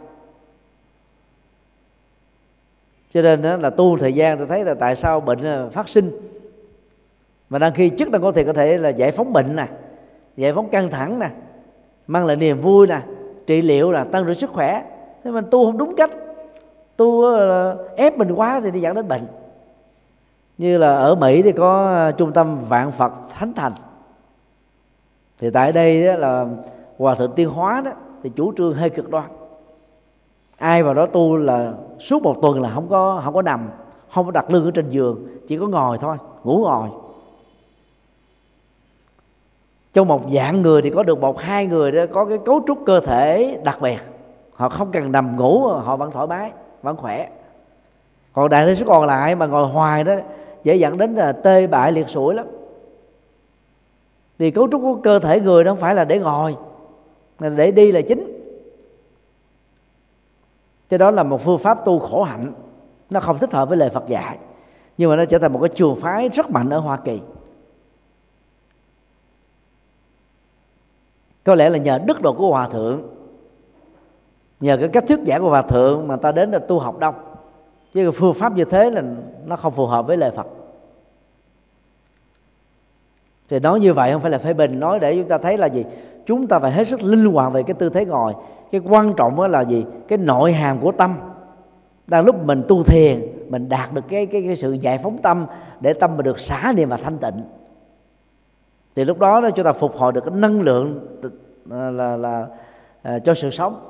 Cho 3.14 3.22
nên 3.22 3.42
đó 3.42 3.56
là 3.56 3.70
tu 3.70 3.98
thời 3.98 4.12
gian 4.12 4.38
tôi 4.38 4.46
thấy 4.46 4.64
là 4.64 4.74
tại 4.74 4.96
sao 4.96 5.20
bệnh 5.20 5.44
à, 5.44 5.68
phát 5.72 5.88
sinh. 5.88 6.20
Mà 7.48 7.58
đang 7.58 7.74
khi 7.74 7.90
chức 7.98 8.10
năng 8.10 8.22
có 8.22 8.32
thể 8.32 8.44
có 8.44 8.52
thể 8.52 8.78
là 8.78 8.88
giải 8.88 9.12
phóng 9.12 9.32
bệnh 9.32 9.56
nè 9.56 9.66
giải 10.36 10.52
phóng 10.54 10.68
căng 10.68 10.88
thẳng 10.88 11.18
nè, 11.18 11.30
mang 12.06 12.26
lại 12.26 12.36
niềm 12.36 12.60
vui 12.60 12.86
nè, 12.86 13.00
trị 13.46 13.62
liệu 13.62 13.92
là 13.92 14.04
tăng 14.04 14.24
trưởng 14.24 14.34
sức 14.34 14.50
khỏe. 14.50 14.84
Thế 15.24 15.30
mà 15.30 15.40
tu 15.40 15.66
không 15.66 15.78
đúng 15.78 15.96
cách. 15.96 16.10
Tu 16.96 17.24
ờ, 17.24 17.76
ép 17.96 18.18
mình 18.18 18.32
quá 18.32 18.60
thì 18.64 18.70
đi 18.70 18.80
dẫn 18.80 18.94
đến 18.94 19.08
bệnh. 19.08 19.26
Như 20.58 20.78
là 20.78 20.94
ở 20.94 21.14
mỹ 21.14 21.42
thì 21.42 21.52
có 21.52 21.86
ờ, 21.86 22.12
trung 22.12 22.32
tâm 22.32 22.60
vạn 22.68 22.92
phật 22.92 23.12
thánh 23.30 23.52
thành. 23.52 23.72
Thì 25.38 25.50
tại 25.50 25.72
đây 25.72 26.06
đó 26.06 26.14
là 26.14 26.46
hòa 26.98 27.14
thượng 27.14 27.32
tiên 27.32 27.50
hóa 27.50 27.82
đó, 27.84 27.90
thì 28.22 28.30
chủ 28.36 28.52
trương 28.56 28.74
hơi 28.74 28.90
cực 28.90 29.10
đoan. 29.10 29.24
Ai 30.58 30.82
vào 30.82 30.94
đó 30.94 31.06
tu 31.06 31.36
là 31.36 31.72
suốt 31.98 32.22
một 32.22 32.36
tuần 32.42 32.62
là 32.62 32.70
không 32.70 32.88
có 32.88 33.20
không 33.24 33.34
có 33.34 33.42
nằm, 33.42 33.68
không 34.10 34.26
có 34.26 34.30
đặt 34.32 34.50
lưng 34.50 34.64
ở 34.64 34.70
trên 34.70 34.90
giường, 34.90 35.26
chỉ 35.46 35.58
có 35.58 35.66
ngồi 35.66 35.98
thôi, 35.98 36.16
ngủ 36.44 36.58
ngồi 36.58 36.88
trong 39.92 40.08
một 40.08 40.22
dạng 40.30 40.62
người 40.62 40.82
thì 40.82 40.90
có 40.90 41.02
được 41.02 41.20
một 41.20 41.40
hai 41.40 41.66
người 41.66 41.92
đó 41.92 42.02
có 42.12 42.24
cái 42.24 42.38
cấu 42.38 42.60
trúc 42.66 42.78
cơ 42.86 43.00
thể 43.00 43.58
đặc 43.64 43.78
biệt. 43.80 43.98
Họ 44.52 44.68
không 44.68 44.90
cần 44.92 45.12
nằm 45.12 45.36
ngủ, 45.36 45.66
họ 45.66 45.96
vẫn 45.96 46.10
thoải 46.10 46.26
mái, 46.26 46.52
vẫn 46.82 46.96
khỏe. 46.96 47.28
Còn 48.32 48.48
đại 48.48 48.66
đa 48.66 48.74
số 48.74 48.86
còn 48.88 49.06
lại 49.06 49.34
mà 49.34 49.46
ngồi 49.46 49.66
hoài 49.66 50.04
đó, 50.04 50.14
dễ 50.64 50.76
dẫn 50.76 50.98
đến 50.98 51.14
là 51.14 51.32
tê 51.32 51.66
bại 51.66 51.92
liệt 51.92 52.08
sủi 52.08 52.34
lắm. 52.34 52.46
Vì 54.38 54.50
cấu 54.50 54.68
trúc 54.72 54.82
của 54.82 54.94
cơ 54.94 55.18
thể 55.18 55.40
người 55.40 55.64
nó 55.64 55.70
không 55.70 55.78
phải 55.78 55.94
là 55.94 56.04
để 56.04 56.18
ngồi 56.18 56.56
để 57.40 57.70
đi 57.70 57.92
là 57.92 58.00
chính. 58.00 58.42
Cho 60.90 60.98
đó 60.98 61.10
là 61.10 61.22
một 61.22 61.40
phương 61.40 61.58
pháp 61.58 61.84
tu 61.84 61.98
khổ 61.98 62.22
hạnh. 62.22 62.52
Nó 63.10 63.20
không 63.20 63.38
thích 63.38 63.52
hợp 63.52 63.68
với 63.68 63.78
lời 63.78 63.90
Phật 63.90 64.06
dạy, 64.06 64.38
nhưng 64.98 65.10
mà 65.10 65.16
nó 65.16 65.24
trở 65.24 65.38
thành 65.38 65.52
một 65.52 65.58
cái 65.62 65.68
trường 65.68 65.96
phái 65.96 66.28
rất 66.28 66.50
mạnh 66.50 66.70
ở 66.70 66.78
Hoa 66.78 66.96
Kỳ. 66.96 67.20
Có 71.44 71.54
lẽ 71.54 71.70
là 71.70 71.78
nhờ 71.78 71.98
đức 71.98 72.22
độ 72.22 72.32
của 72.32 72.48
hòa 72.50 72.68
thượng. 72.68 73.02
Nhờ 74.60 74.76
cái 74.76 74.88
cách 74.88 75.04
thuyết 75.08 75.18
giảng 75.26 75.42
của 75.42 75.48
hòa 75.48 75.62
thượng 75.62 76.08
mà 76.08 76.16
ta 76.16 76.32
đến 76.32 76.50
là 76.50 76.58
tu 76.58 76.78
học 76.78 76.98
đông. 76.98 77.14
Chứ 77.94 78.02
cái 78.02 78.12
phương 78.12 78.34
pháp 78.34 78.56
như 78.56 78.64
thế 78.64 78.90
là 78.90 79.02
nó 79.46 79.56
không 79.56 79.72
phù 79.72 79.86
hợp 79.86 80.06
với 80.06 80.16
lời 80.16 80.30
Phật. 80.30 80.46
Thì 83.48 83.60
nói 83.60 83.80
như 83.80 83.92
vậy 83.92 84.12
không 84.12 84.20
phải 84.20 84.30
là 84.30 84.38
phê 84.38 84.52
bình. 84.52 84.80
Nói 84.80 85.00
để 85.00 85.16
chúng 85.16 85.28
ta 85.28 85.38
thấy 85.38 85.58
là 85.58 85.66
gì? 85.66 85.84
Chúng 86.26 86.46
ta 86.46 86.58
phải 86.58 86.72
hết 86.72 86.88
sức 86.88 87.02
linh 87.02 87.24
hoạt 87.24 87.52
về 87.52 87.62
cái 87.62 87.74
tư 87.74 87.88
thế 87.88 88.04
ngồi. 88.04 88.32
Cái 88.70 88.80
quan 88.84 89.14
trọng 89.14 89.36
đó 89.36 89.48
là 89.48 89.60
gì? 89.60 89.84
Cái 90.08 90.18
nội 90.18 90.52
hàm 90.52 90.78
của 90.78 90.92
tâm. 90.92 91.16
Đang 92.06 92.24
lúc 92.24 92.44
mình 92.44 92.62
tu 92.68 92.82
thiền 92.82 93.20
mình 93.48 93.68
đạt 93.68 93.92
được 93.92 94.04
cái 94.08 94.26
cái, 94.26 94.42
cái 94.42 94.56
sự 94.56 94.72
giải 94.72 94.98
phóng 94.98 95.18
tâm 95.18 95.46
để 95.80 95.92
tâm 95.92 96.16
mình 96.16 96.24
được 96.24 96.40
xả 96.40 96.72
niệm 96.76 96.88
và 96.88 96.96
thanh 96.96 97.18
tịnh 97.18 97.42
thì 98.96 99.04
lúc 99.04 99.18
đó, 99.18 99.40
đó 99.40 99.50
chúng 99.50 99.64
ta 99.64 99.72
phục 99.72 99.96
hồi 99.96 100.12
được 100.12 100.20
cái 100.24 100.34
năng 100.34 100.60
lượng 100.60 101.18
là 101.64 101.90
là, 101.90 102.16
là 102.16 102.46
à, 103.02 103.18
cho 103.18 103.34
sự 103.34 103.50
sống. 103.50 103.88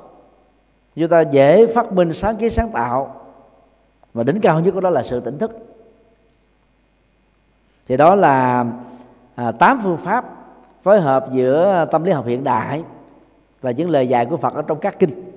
Chúng 0.95 1.07
ta 1.07 1.21
dễ 1.21 1.67
phát 1.67 1.93
minh 1.93 2.13
sáng 2.13 2.35
kiến 2.35 2.49
sáng 2.49 2.69
tạo 2.69 3.15
và 4.13 4.23
đỉnh 4.23 4.41
cao 4.41 4.59
nhất 4.59 4.71
của 4.71 4.81
đó 4.81 4.89
là 4.89 5.03
sự 5.03 5.19
tỉnh 5.19 5.37
thức. 5.37 5.51
Thì 7.87 7.97
đó 7.97 8.15
là 8.15 8.65
à, 9.35 9.51
tám 9.51 9.79
phương 9.83 9.97
pháp 9.97 10.25
phối 10.83 11.01
hợp 11.01 11.27
giữa 11.31 11.85
tâm 11.91 12.03
lý 12.03 12.11
học 12.11 12.25
hiện 12.25 12.43
đại 12.43 12.83
và 13.61 13.71
những 13.71 13.89
lời 13.89 14.07
dạy 14.07 14.25
của 14.25 14.37
Phật 14.37 14.53
ở 14.53 14.61
trong 14.61 14.79
các 14.79 14.99
kinh. 14.99 15.33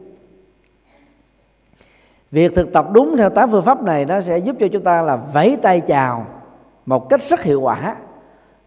Việc 2.31 2.55
thực 2.55 2.73
tập 2.73 2.87
đúng 2.93 3.17
theo 3.17 3.31
tám 3.31 3.51
phương 3.51 3.63
pháp 3.63 3.83
này 3.83 4.05
nó 4.05 4.21
sẽ 4.21 4.39
giúp 4.39 4.57
cho 4.61 4.67
chúng 4.73 4.83
ta 4.83 5.03
là 5.03 5.17
vẫy 5.17 5.57
tay 5.63 5.81
chào 5.81 6.27
một 6.87 7.09
cách 7.09 7.21
rất 7.29 7.43
hiệu 7.43 7.61
quả 7.61 7.97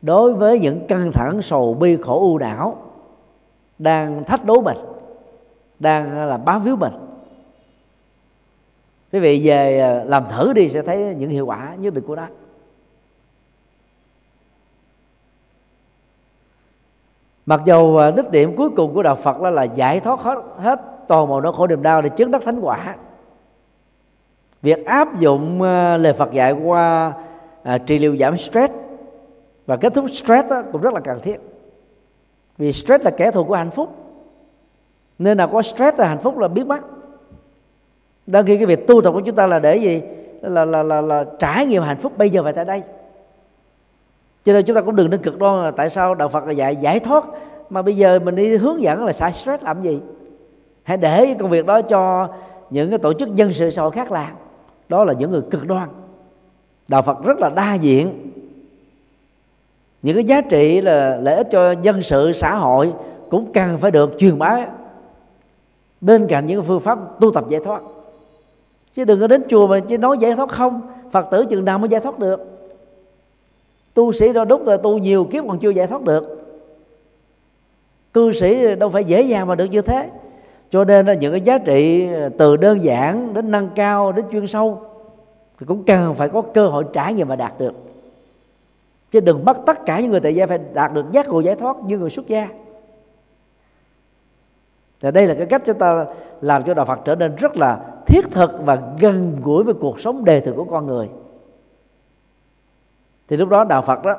đối 0.01 0.34
với 0.34 0.59
những 0.59 0.88
căng 0.88 1.11
thẳng 1.11 1.41
sầu 1.41 1.73
bi 1.73 1.97
khổ 2.01 2.19
u 2.19 2.38
đảo 2.38 2.77
đang 3.80 4.23
thách 4.23 4.45
đố 4.45 4.61
mình 4.61 4.77
đang 5.80 6.27
là 6.27 6.38
bám 6.38 6.63
víu 6.63 6.76
mình. 6.76 6.93
Quý 9.11 9.19
vị 9.19 9.41
về 9.47 9.80
à, 9.80 10.03
làm 10.03 10.23
thử 10.30 10.53
đi 10.53 10.69
sẽ 10.69 10.81
thấy 10.81 11.15
những 11.17 11.30
hiệu 11.30 11.45
quả 11.45 11.76
nhất 11.80 11.93
định 11.93 12.03
của 12.07 12.15
nó. 12.15 12.27
Mặc 17.45 17.61
dù 17.65 17.95
à, 17.95 18.11
đích 18.11 18.31
điểm 18.31 18.55
cuối 18.55 18.69
cùng 18.69 18.93
của 18.93 19.03
đạo 19.03 19.15
Phật 19.15 19.41
là, 19.41 19.49
là 19.49 19.63
giải 19.63 19.99
thoát 19.99 20.19
hết, 20.19 20.38
hết 20.57 20.81
toàn 21.07 21.27
bộ 21.27 21.41
nỗi 21.41 21.53
khổ 21.53 21.67
niềm 21.67 21.81
đau 21.81 22.01
để 22.01 22.09
chứng 22.09 22.31
đắc 22.31 22.41
thánh 22.45 22.59
quả. 22.59 22.95
Việc 24.61 24.85
áp 24.85 25.19
dụng 25.19 25.61
à, 25.61 25.97
lời 25.97 26.13
Phật 26.13 26.31
dạy 26.31 26.51
qua 26.51 27.13
à, 27.63 27.77
trị 27.77 27.99
liệu 27.99 28.17
giảm 28.17 28.38
stress 28.38 28.73
và 29.69 29.77
kết 29.77 29.93
thúc 29.93 30.05
stress 30.09 30.49
đó 30.49 30.63
cũng 30.71 30.81
rất 30.81 30.93
là 30.93 30.99
cần 30.99 31.19
thiết. 31.19 31.37
Vì 32.57 32.73
stress 32.73 33.05
là 33.05 33.11
kẻ 33.11 33.31
thù 33.31 33.43
của 33.43 33.55
hạnh 33.55 33.71
phúc. 33.71 33.95
Nên 35.19 35.37
là 35.37 35.47
có 35.47 35.61
stress 35.61 35.97
là 35.97 36.07
hạnh 36.07 36.19
phúc 36.19 36.37
là 36.37 36.47
biết 36.47 36.67
mất 36.67 36.79
đăng 38.27 38.45
khi 38.45 38.57
cái 38.57 38.65
việc 38.65 38.87
tu 38.87 39.01
tập 39.01 39.11
của 39.11 39.21
chúng 39.25 39.35
ta 39.35 39.47
là 39.47 39.59
để 39.59 39.77
gì? 39.77 40.01
Là 40.41 40.65
là 40.65 40.83
là, 40.83 41.01
là 41.01 41.25
trải 41.39 41.65
nghiệm 41.65 41.83
hạnh 41.83 41.97
phúc 41.97 42.17
bây 42.17 42.29
giờ 42.29 42.43
và 42.43 42.51
tại 42.51 42.65
đây. 42.65 42.81
Cho 44.43 44.53
nên 44.53 44.65
chúng 44.65 44.75
ta 44.75 44.81
cũng 44.81 44.95
đừng 44.95 45.09
nên 45.09 45.21
cực 45.21 45.39
đoan 45.39 45.63
là 45.63 45.71
tại 45.71 45.89
sao 45.89 46.15
đạo 46.15 46.29
Phật 46.29 46.45
là 46.45 46.51
dạy 46.51 46.75
giải 46.75 46.99
thoát 46.99 47.25
mà 47.69 47.81
bây 47.81 47.95
giờ 47.95 48.19
mình 48.19 48.35
đi 48.35 48.57
hướng 48.57 48.81
dẫn 48.81 49.05
là 49.05 49.11
xả 49.11 49.31
stress 49.31 49.63
làm 49.63 49.83
gì? 49.83 49.99
Hãy 50.83 50.97
để 50.97 51.35
công 51.39 51.49
việc 51.49 51.65
đó 51.65 51.81
cho 51.81 52.29
những 52.69 52.89
cái 52.89 52.99
tổ 52.99 53.13
chức 53.13 53.35
dân 53.35 53.53
sự 53.53 53.69
xã 53.69 53.81
hội 53.81 53.91
khác 53.91 54.11
làm. 54.11 54.31
Đó 54.89 55.03
là 55.03 55.13
những 55.13 55.31
người 55.31 55.41
cực 55.51 55.67
đoan. 55.67 55.89
Đạo 56.87 57.01
Phật 57.01 57.23
rất 57.23 57.39
là 57.39 57.49
đa 57.49 57.73
diện 57.73 58.31
những 60.01 60.15
cái 60.15 60.23
giá 60.23 60.41
trị 60.41 60.81
là 60.81 61.17
lợi 61.21 61.35
ích 61.35 61.47
cho 61.51 61.71
dân 61.71 62.01
sự, 62.01 62.31
xã 62.31 62.55
hội 62.55 62.93
cũng 63.30 63.51
cần 63.53 63.77
phải 63.77 63.91
được 63.91 64.11
truyền 64.17 64.39
bá. 64.39 64.67
Bên 66.01 66.27
cạnh 66.27 66.45
những 66.45 66.63
phương 66.63 66.80
pháp 66.80 66.99
tu 67.19 67.31
tập 67.31 67.45
giải 67.49 67.61
thoát. 67.63 67.81
Chứ 68.95 69.05
đừng 69.05 69.19
có 69.19 69.27
đến 69.27 69.43
chùa 69.49 69.67
mà 69.67 69.80
chỉ 69.80 69.97
nói 69.97 70.17
giải 70.19 70.35
thoát 70.35 70.49
không, 70.49 70.81
phật 71.11 71.27
tử 71.31 71.45
chừng 71.45 71.65
nào 71.65 71.80
mới 71.80 71.89
giải 71.89 72.01
thoát 72.01 72.19
được. 72.19 72.59
Tu 73.93 74.11
sĩ 74.11 74.34
đó 74.34 74.45
đúng 74.45 74.65
rồi 74.65 74.77
tu 74.77 74.97
nhiều 74.97 75.23
kiếp 75.23 75.43
còn 75.47 75.59
chưa 75.59 75.69
giải 75.69 75.88
thoát 75.88 76.01
được. 76.01 76.35
Cư 78.13 78.31
sĩ 78.31 78.76
đâu 78.76 78.89
phải 78.89 79.03
dễ 79.03 79.21
dàng 79.21 79.47
mà 79.47 79.55
được 79.55 79.65
như 79.65 79.81
thế. 79.81 80.09
Cho 80.71 80.85
nên 80.85 81.05
là 81.05 81.13
những 81.13 81.31
cái 81.31 81.41
giá 81.41 81.57
trị 81.57 82.07
từ 82.38 82.57
đơn 82.57 82.84
giản 82.84 83.34
đến 83.34 83.51
nâng 83.51 83.69
cao 83.76 84.11
đến 84.11 84.26
chuyên 84.31 84.47
sâu 84.47 84.81
thì 85.59 85.65
cũng 85.65 85.84
cần 85.84 86.15
phải 86.15 86.30
có 86.30 86.41
cơ 86.41 86.67
hội 86.67 86.84
trải 86.93 87.13
nghiệm 87.13 87.27
và 87.27 87.35
đạt 87.35 87.59
được 87.59 87.73
chứ 89.11 89.19
đừng 89.19 89.45
bắt 89.45 89.57
tất 89.65 89.86
cả 89.86 89.99
những 89.99 90.11
người 90.11 90.19
tại 90.19 90.36
gia 90.36 90.48
phải 90.48 90.60
đạt 90.73 90.94
được 90.94 91.06
giác 91.11 91.27
ngộ 91.27 91.40
giải 91.40 91.56
thoát 91.56 91.77
như 91.84 91.98
người 91.98 92.10
xuất 92.10 92.27
gia. 92.27 92.48
Và 95.02 95.11
đây 95.11 95.27
là 95.27 95.34
cái 95.34 95.45
cách 95.45 95.61
chúng 95.65 95.77
ta 95.77 96.06
làm 96.41 96.64
cho 96.64 96.73
đạo 96.73 96.86
Phật 96.86 96.99
trở 97.06 97.15
nên 97.15 97.36
rất 97.36 97.57
là 97.57 97.80
thiết 98.07 98.31
thực 98.31 98.52
và 98.65 98.81
gần 98.99 99.38
gũi 99.44 99.64
với 99.64 99.73
cuộc 99.73 99.99
sống 99.99 100.26
đề 100.26 100.40
thực 100.40 100.53
của 100.56 100.65
con 100.65 100.88
người. 100.88 101.10
Thì 103.27 103.38
lúc 103.38 103.49
đó 103.49 103.64
đạo 103.64 103.81
Phật 103.81 104.03
đó 104.03 104.15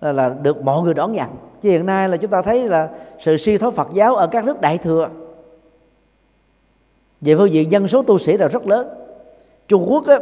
là, 0.00 0.12
là 0.12 0.28
được 0.28 0.62
mọi 0.62 0.82
người 0.82 0.94
đón 0.94 1.12
nhận. 1.12 1.28
Chứ 1.60 1.70
hiện 1.70 1.86
nay 1.86 2.08
là 2.08 2.16
chúng 2.16 2.30
ta 2.30 2.42
thấy 2.42 2.68
là 2.68 2.90
sự 3.20 3.36
suy 3.36 3.58
thoái 3.58 3.72
Phật 3.72 3.88
giáo 3.92 4.14
ở 4.14 4.26
các 4.26 4.44
nước 4.44 4.60
đại 4.60 4.78
thừa. 4.78 5.08
Về 7.20 7.36
phương 7.36 7.50
diện 7.50 7.72
dân 7.72 7.88
số 7.88 8.02
tu 8.02 8.18
sĩ 8.18 8.36
là 8.36 8.48
rất 8.48 8.66
lớn. 8.66 8.88
Trung 9.68 9.86
Quốc 9.88 10.06
á, 10.06 10.18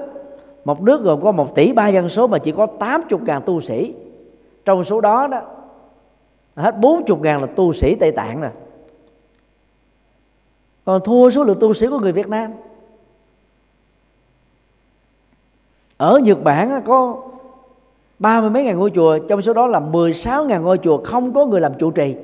một 0.65 0.83
nước 0.83 1.03
gồm 1.03 1.23
có 1.23 1.33
một 1.33 1.55
tỷ 1.55 1.73
ba 1.73 1.89
dân 1.89 2.09
số 2.09 2.27
mà 2.27 2.39
chỉ 2.39 2.53
có 2.53 2.67
80 2.67 3.21
ngàn 3.25 3.43
tu 3.47 3.61
sĩ. 3.61 3.95
Trong 4.65 4.85
số 4.85 5.01
đó 5.01 5.27
đó, 5.27 5.41
hết 6.57 6.79
40 6.81 7.19
ngàn 7.21 7.41
là 7.41 7.47
tu 7.47 7.73
sĩ 7.73 7.95
Tây 7.95 8.13
Tạng 8.13 8.41
rồi 8.41 8.51
còn 10.85 11.01
thua 11.05 11.31
số 11.31 11.45
lượng 11.45 11.59
tu 11.61 11.75
sĩ 11.75 11.87
của 11.87 11.99
người 11.99 12.13
Việt 12.13 12.29
Nam. 12.29 12.53
Ở 15.97 16.19
Nhật 16.19 16.45
Bản 16.45 16.83
có 16.85 17.23
ba 18.19 18.41
mươi 18.41 18.51
mấy 18.51 18.65
ngàn 18.65 18.79
ngôi 18.79 18.91
chùa, 18.91 19.19
trong 19.19 19.43
số 19.43 19.53
đó 19.53 19.67
là 19.67 19.81
16 19.81 20.45
ngàn 20.45 20.63
ngôi 20.63 20.79
chùa 20.79 21.01
không 21.05 21.33
có 21.33 21.47
người 21.47 21.61
làm 21.61 21.75
trụ 21.79 21.91
trì. 21.91 22.17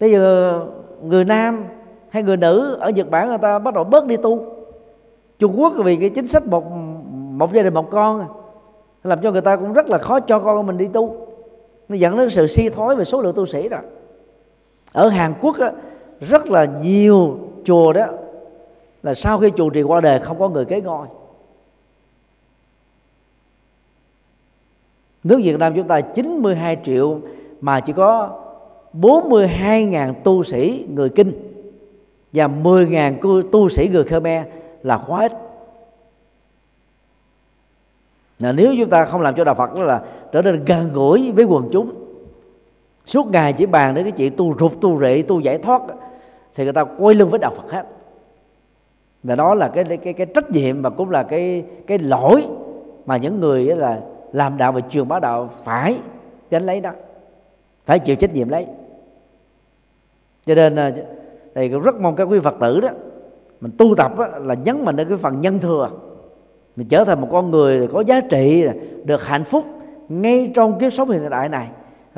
Bây 0.00 0.10
giờ 0.10 0.60
người 1.02 1.24
nam 1.24 1.64
hay 2.08 2.22
người 2.22 2.36
nữ 2.36 2.76
ở 2.80 2.90
Nhật 2.90 3.10
Bản, 3.10 3.28
người 3.28 3.38
ta 3.38 3.58
bắt 3.58 3.74
đầu 3.74 3.84
bớt 3.84 4.06
đi 4.06 4.16
tu. 4.16 4.44
Trung 5.38 5.60
Quốc 5.60 5.72
vì 5.84 5.96
cái 5.96 6.10
chính 6.10 6.26
sách 6.26 6.46
một 6.46 6.64
một 7.40 7.52
gia 7.52 7.62
đình 7.62 7.74
một 7.74 7.90
con. 7.90 8.26
Làm 9.04 9.22
cho 9.22 9.32
người 9.32 9.40
ta 9.40 9.56
cũng 9.56 9.72
rất 9.72 9.88
là 9.88 9.98
khó 9.98 10.20
cho 10.20 10.38
con 10.38 10.66
mình 10.66 10.78
đi 10.78 10.88
tu. 10.92 11.26
Nó 11.88 11.96
dẫn 11.96 12.16
đến 12.16 12.30
sự 12.30 12.46
suy 12.46 12.68
thoái 12.68 12.96
về 12.96 13.04
số 13.04 13.22
lượng 13.22 13.34
tu 13.36 13.46
sĩ 13.46 13.68
rồi 13.68 13.80
ở 14.92 15.08
Hàn 15.08 15.34
Quốc 15.40 15.58
á, 15.58 15.72
rất 16.20 16.46
là 16.46 16.64
nhiều 16.82 17.38
chùa 17.64 17.92
đó 17.92 18.06
là 19.02 19.14
sau 19.14 19.38
khi 19.38 19.50
chùa 19.56 19.70
trì 19.70 19.82
qua 19.82 20.00
đời 20.00 20.18
không 20.18 20.38
có 20.38 20.48
người 20.48 20.64
kế 20.64 20.80
ngôi. 20.80 21.06
Nước 25.24 25.40
Việt 25.42 25.58
Nam 25.58 25.72
chúng 25.76 25.88
ta 25.88 26.00
92 26.00 26.76
triệu 26.84 27.20
mà 27.60 27.80
chỉ 27.80 27.92
có 27.92 28.40
42.000 28.94 30.14
tu 30.24 30.44
sĩ 30.44 30.86
người 30.94 31.08
Kinh 31.08 31.32
và 32.32 32.48
10.000 32.48 33.42
tu 33.50 33.68
sĩ 33.68 33.88
người 33.92 34.04
Khmer 34.04 34.46
là 34.82 35.04
quá 35.06 35.22
ít 35.22 35.49
là 38.40 38.52
nếu 38.52 38.74
chúng 38.78 38.90
ta 38.90 39.04
không 39.04 39.20
làm 39.20 39.34
cho 39.34 39.44
đạo 39.44 39.54
Phật 39.54 39.74
đó 39.74 39.82
là 39.82 40.02
trở 40.32 40.42
nên 40.42 40.64
gần 40.64 40.90
gũi 40.92 41.32
với 41.32 41.44
quần 41.44 41.68
chúng 41.72 41.90
suốt 43.06 43.26
ngày 43.26 43.52
chỉ 43.52 43.66
bàn 43.66 43.94
đến 43.94 44.04
cái 44.04 44.12
chuyện 44.12 44.36
tu 44.36 44.54
rụt 44.58 44.72
tu 44.80 45.00
rệ 45.00 45.22
tu 45.22 45.40
giải 45.40 45.58
thoát 45.58 45.82
thì 46.54 46.64
người 46.64 46.72
ta 46.72 46.84
quay 46.84 47.14
lưng 47.14 47.30
với 47.30 47.38
đạo 47.38 47.52
Phật 47.56 47.70
hết. 47.70 47.86
Và 49.22 49.36
đó 49.36 49.54
là 49.54 49.68
cái 49.68 49.84
cái 49.84 50.12
cái 50.12 50.26
trách 50.26 50.50
nhiệm 50.50 50.82
và 50.82 50.90
cũng 50.90 51.10
là 51.10 51.22
cái 51.22 51.64
cái 51.86 51.98
lỗi 51.98 52.46
mà 53.06 53.16
những 53.16 53.40
người 53.40 53.64
là 53.64 54.00
làm 54.32 54.56
đạo 54.56 54.72
và 54.72 54.80
truyền 54.80 55.08
bá 55.08 55.18
đạo 55.18 55.50
phải 55.64 55.96
gánh 56.50 56.66
lấy 56.66 56.80
đó 56.80 56.90
phải 57.84 57.98
chịu 57.98 58.16
trách 58.16 58.34
nhiệm 58.34 58.48
lấy. 58.48 58.66
Cho 60.42 60.54
nên 60.54 60.76
à, 60.76 60.90
thì 61.54 61.68
cũng 61.68 61.82
rất 61.82 62.00
mong 62.00 62.16
các 62.16 62.24
quý 62.24 62.40
phật 62.40 62.54
tử 62.60 62.80
đó 62.80 62.88
mình 63.60 63.72
tu 63.78 63.94
tập 63.96 64.18
đó, 64.18 64.26
là 64.26 64.54
nhấn 64.54 64.84
mạnh 64.84 64.96
đến 64.96 65.08
cái 65.08 65.18
phần 65.18 65.40
nhân 65.40 65.58
thừa 65.58 65.90
mình 66.80 66.88
trở 66.88 67.04
thành 67.04 67.20
một 67.20 67.28
con 67.30 67.50
người 67.50 67.86
có 67.86 68.00
giá 68.00 68.20
trị, 68.20 68.66
được 69.04 69.26
hạnh 69.26 69.44
phúc 69.44 69.64
ngay 70.08 70.52
trong 70.54 70.78
kiếp 70.78 70.92
sống 70.92 71.10
hiện 71.10 71.30
đại 71.30 71.48
này. 71.48 71.68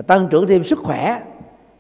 Tăng 0.07 0.29
trưởng 0.29 0.47
thêm 0.47 0.65
sức 0.65 0.79
khỏe, 0.79 1.21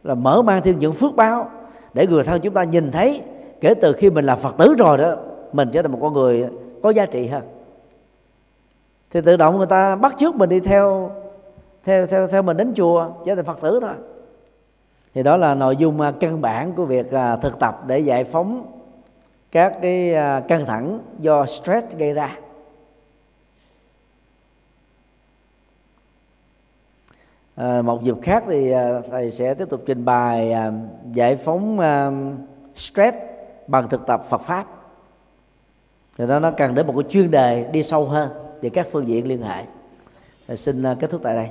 là 0.05 0.15
mở 0.15 0.43
mang 0.43 0.63
thêm 0.63 0.79
những 0.79 0.93
phước 0.93 1.17
báo 1.17 1.51
để 1.95 2.07
người 2.07 2.23
thân 2.23 2.41
chúng 2.41 2.55
ta 2.55 2.65
nhìn 2.65 2.91
thấy. 2.91 3.21
Kể 3.61 3.75
từ 3.75 3.93
khi 3.93 4.11
mình 4.11 4.25
là 4.25 4.37
phật 4.37 4.57
tử 4.59 4.75
rồi 4.79 4.99
đó, 4.99 5.17
mình 5.53 5.69
trở 5.73 5.83
thành 5.83 5.93
một 5.93 5.99
con 6.03 6.13
người 6.13 6.47
có 6.83 6.91
giá 6.91 7.07
trị 7.07 7.27
hơn. 7.27 7.43
Thì 9.11 9.21
tự 9.21 9.37
động 9.37 9.59
người 9.59 9.67
ta 9.67 9.97
bắt 9.97 10.15
chước 10.19 10.35
mình 10.35 10.49
đi 10.49 10.61
theo 10.61 11.11
theo 11.85 12.07
theo 12.07 12.27
theo 12.27 12.43
mình 12.43 12.57
đến 12.57 12.73
chùa, 12.77 13.09
trở 13.27 13.35
thành 13.35 13.45
phật 13.45 13.61
tử 13.61 13.79
thôi. 13.83 13.95
Thì 15.15 15.23
đó 15.23 15.37
là 15.37 15.55
nội 15.55 15.77
dung 15.77 16.01
à, 16.01 16.13
căn 16.21 16.41
bản 16.41 16.73
của 16.73 16.85
việc 16.85 17.13
à, 17.13 17.37
thực 17.37 17.59
tập 17.59 17.83
để 17.87 17.99
giải 17.99 18.25
phóng 18.25 18.67
các 19.53 19.79
cái 19.83 20.15
à, 20.15 20.41
căng 20.49 20.67
thẳng 20.67 20.99
do 21.19 21.47
stress 21.47 21.87
gây 21.97 22.13
ra. 22.13 22.37
À, 27.55 27.83
một 27.83 28.03
dịp 28.03 28.15
khác 28.23 28.45
thì 28.47 28.71
ờ, 28.71 29.03
thầy 29.11 29.31
sẽ 29.31 29.55
tiếp 29.55 29.69
tục 29.71 29.83
trình 29.87 30.05
bày 30.05 30.53
ờ, 30.53 30.73
giải 31.13 31.37
phóng 31.37 31.79
stress 32.77 33.17
bằng 33.67 33.89
thực 33.89 34.07
tập 34.07 34.25
Phật 34.29 34.41
pháp. 34.41 34.67
Thì 36.19 36.27
đó 36.27 36.39
nó 36.39 36.51
cần 36.51 36.75
đến 36.75 36.87
một 36.87 36.95
cái 36.97 37.11
chuyên 37.11 37.31
đề 37.31 37.69
đi 37.73 37.83
sâu 37.83 38.05
hơn 38.05 38.31
về 38.61 38.71
các 38.71 38.87
phương 38.91 39.09
diện 39.09 39.29
liên 39.29 39.43
hệ. 39.43 39.65
Xin 40.57 40.85
kết 41.01 41.11
thúc 41.11 41.21
tại 41.25 41.35
đây. 41.37 41.49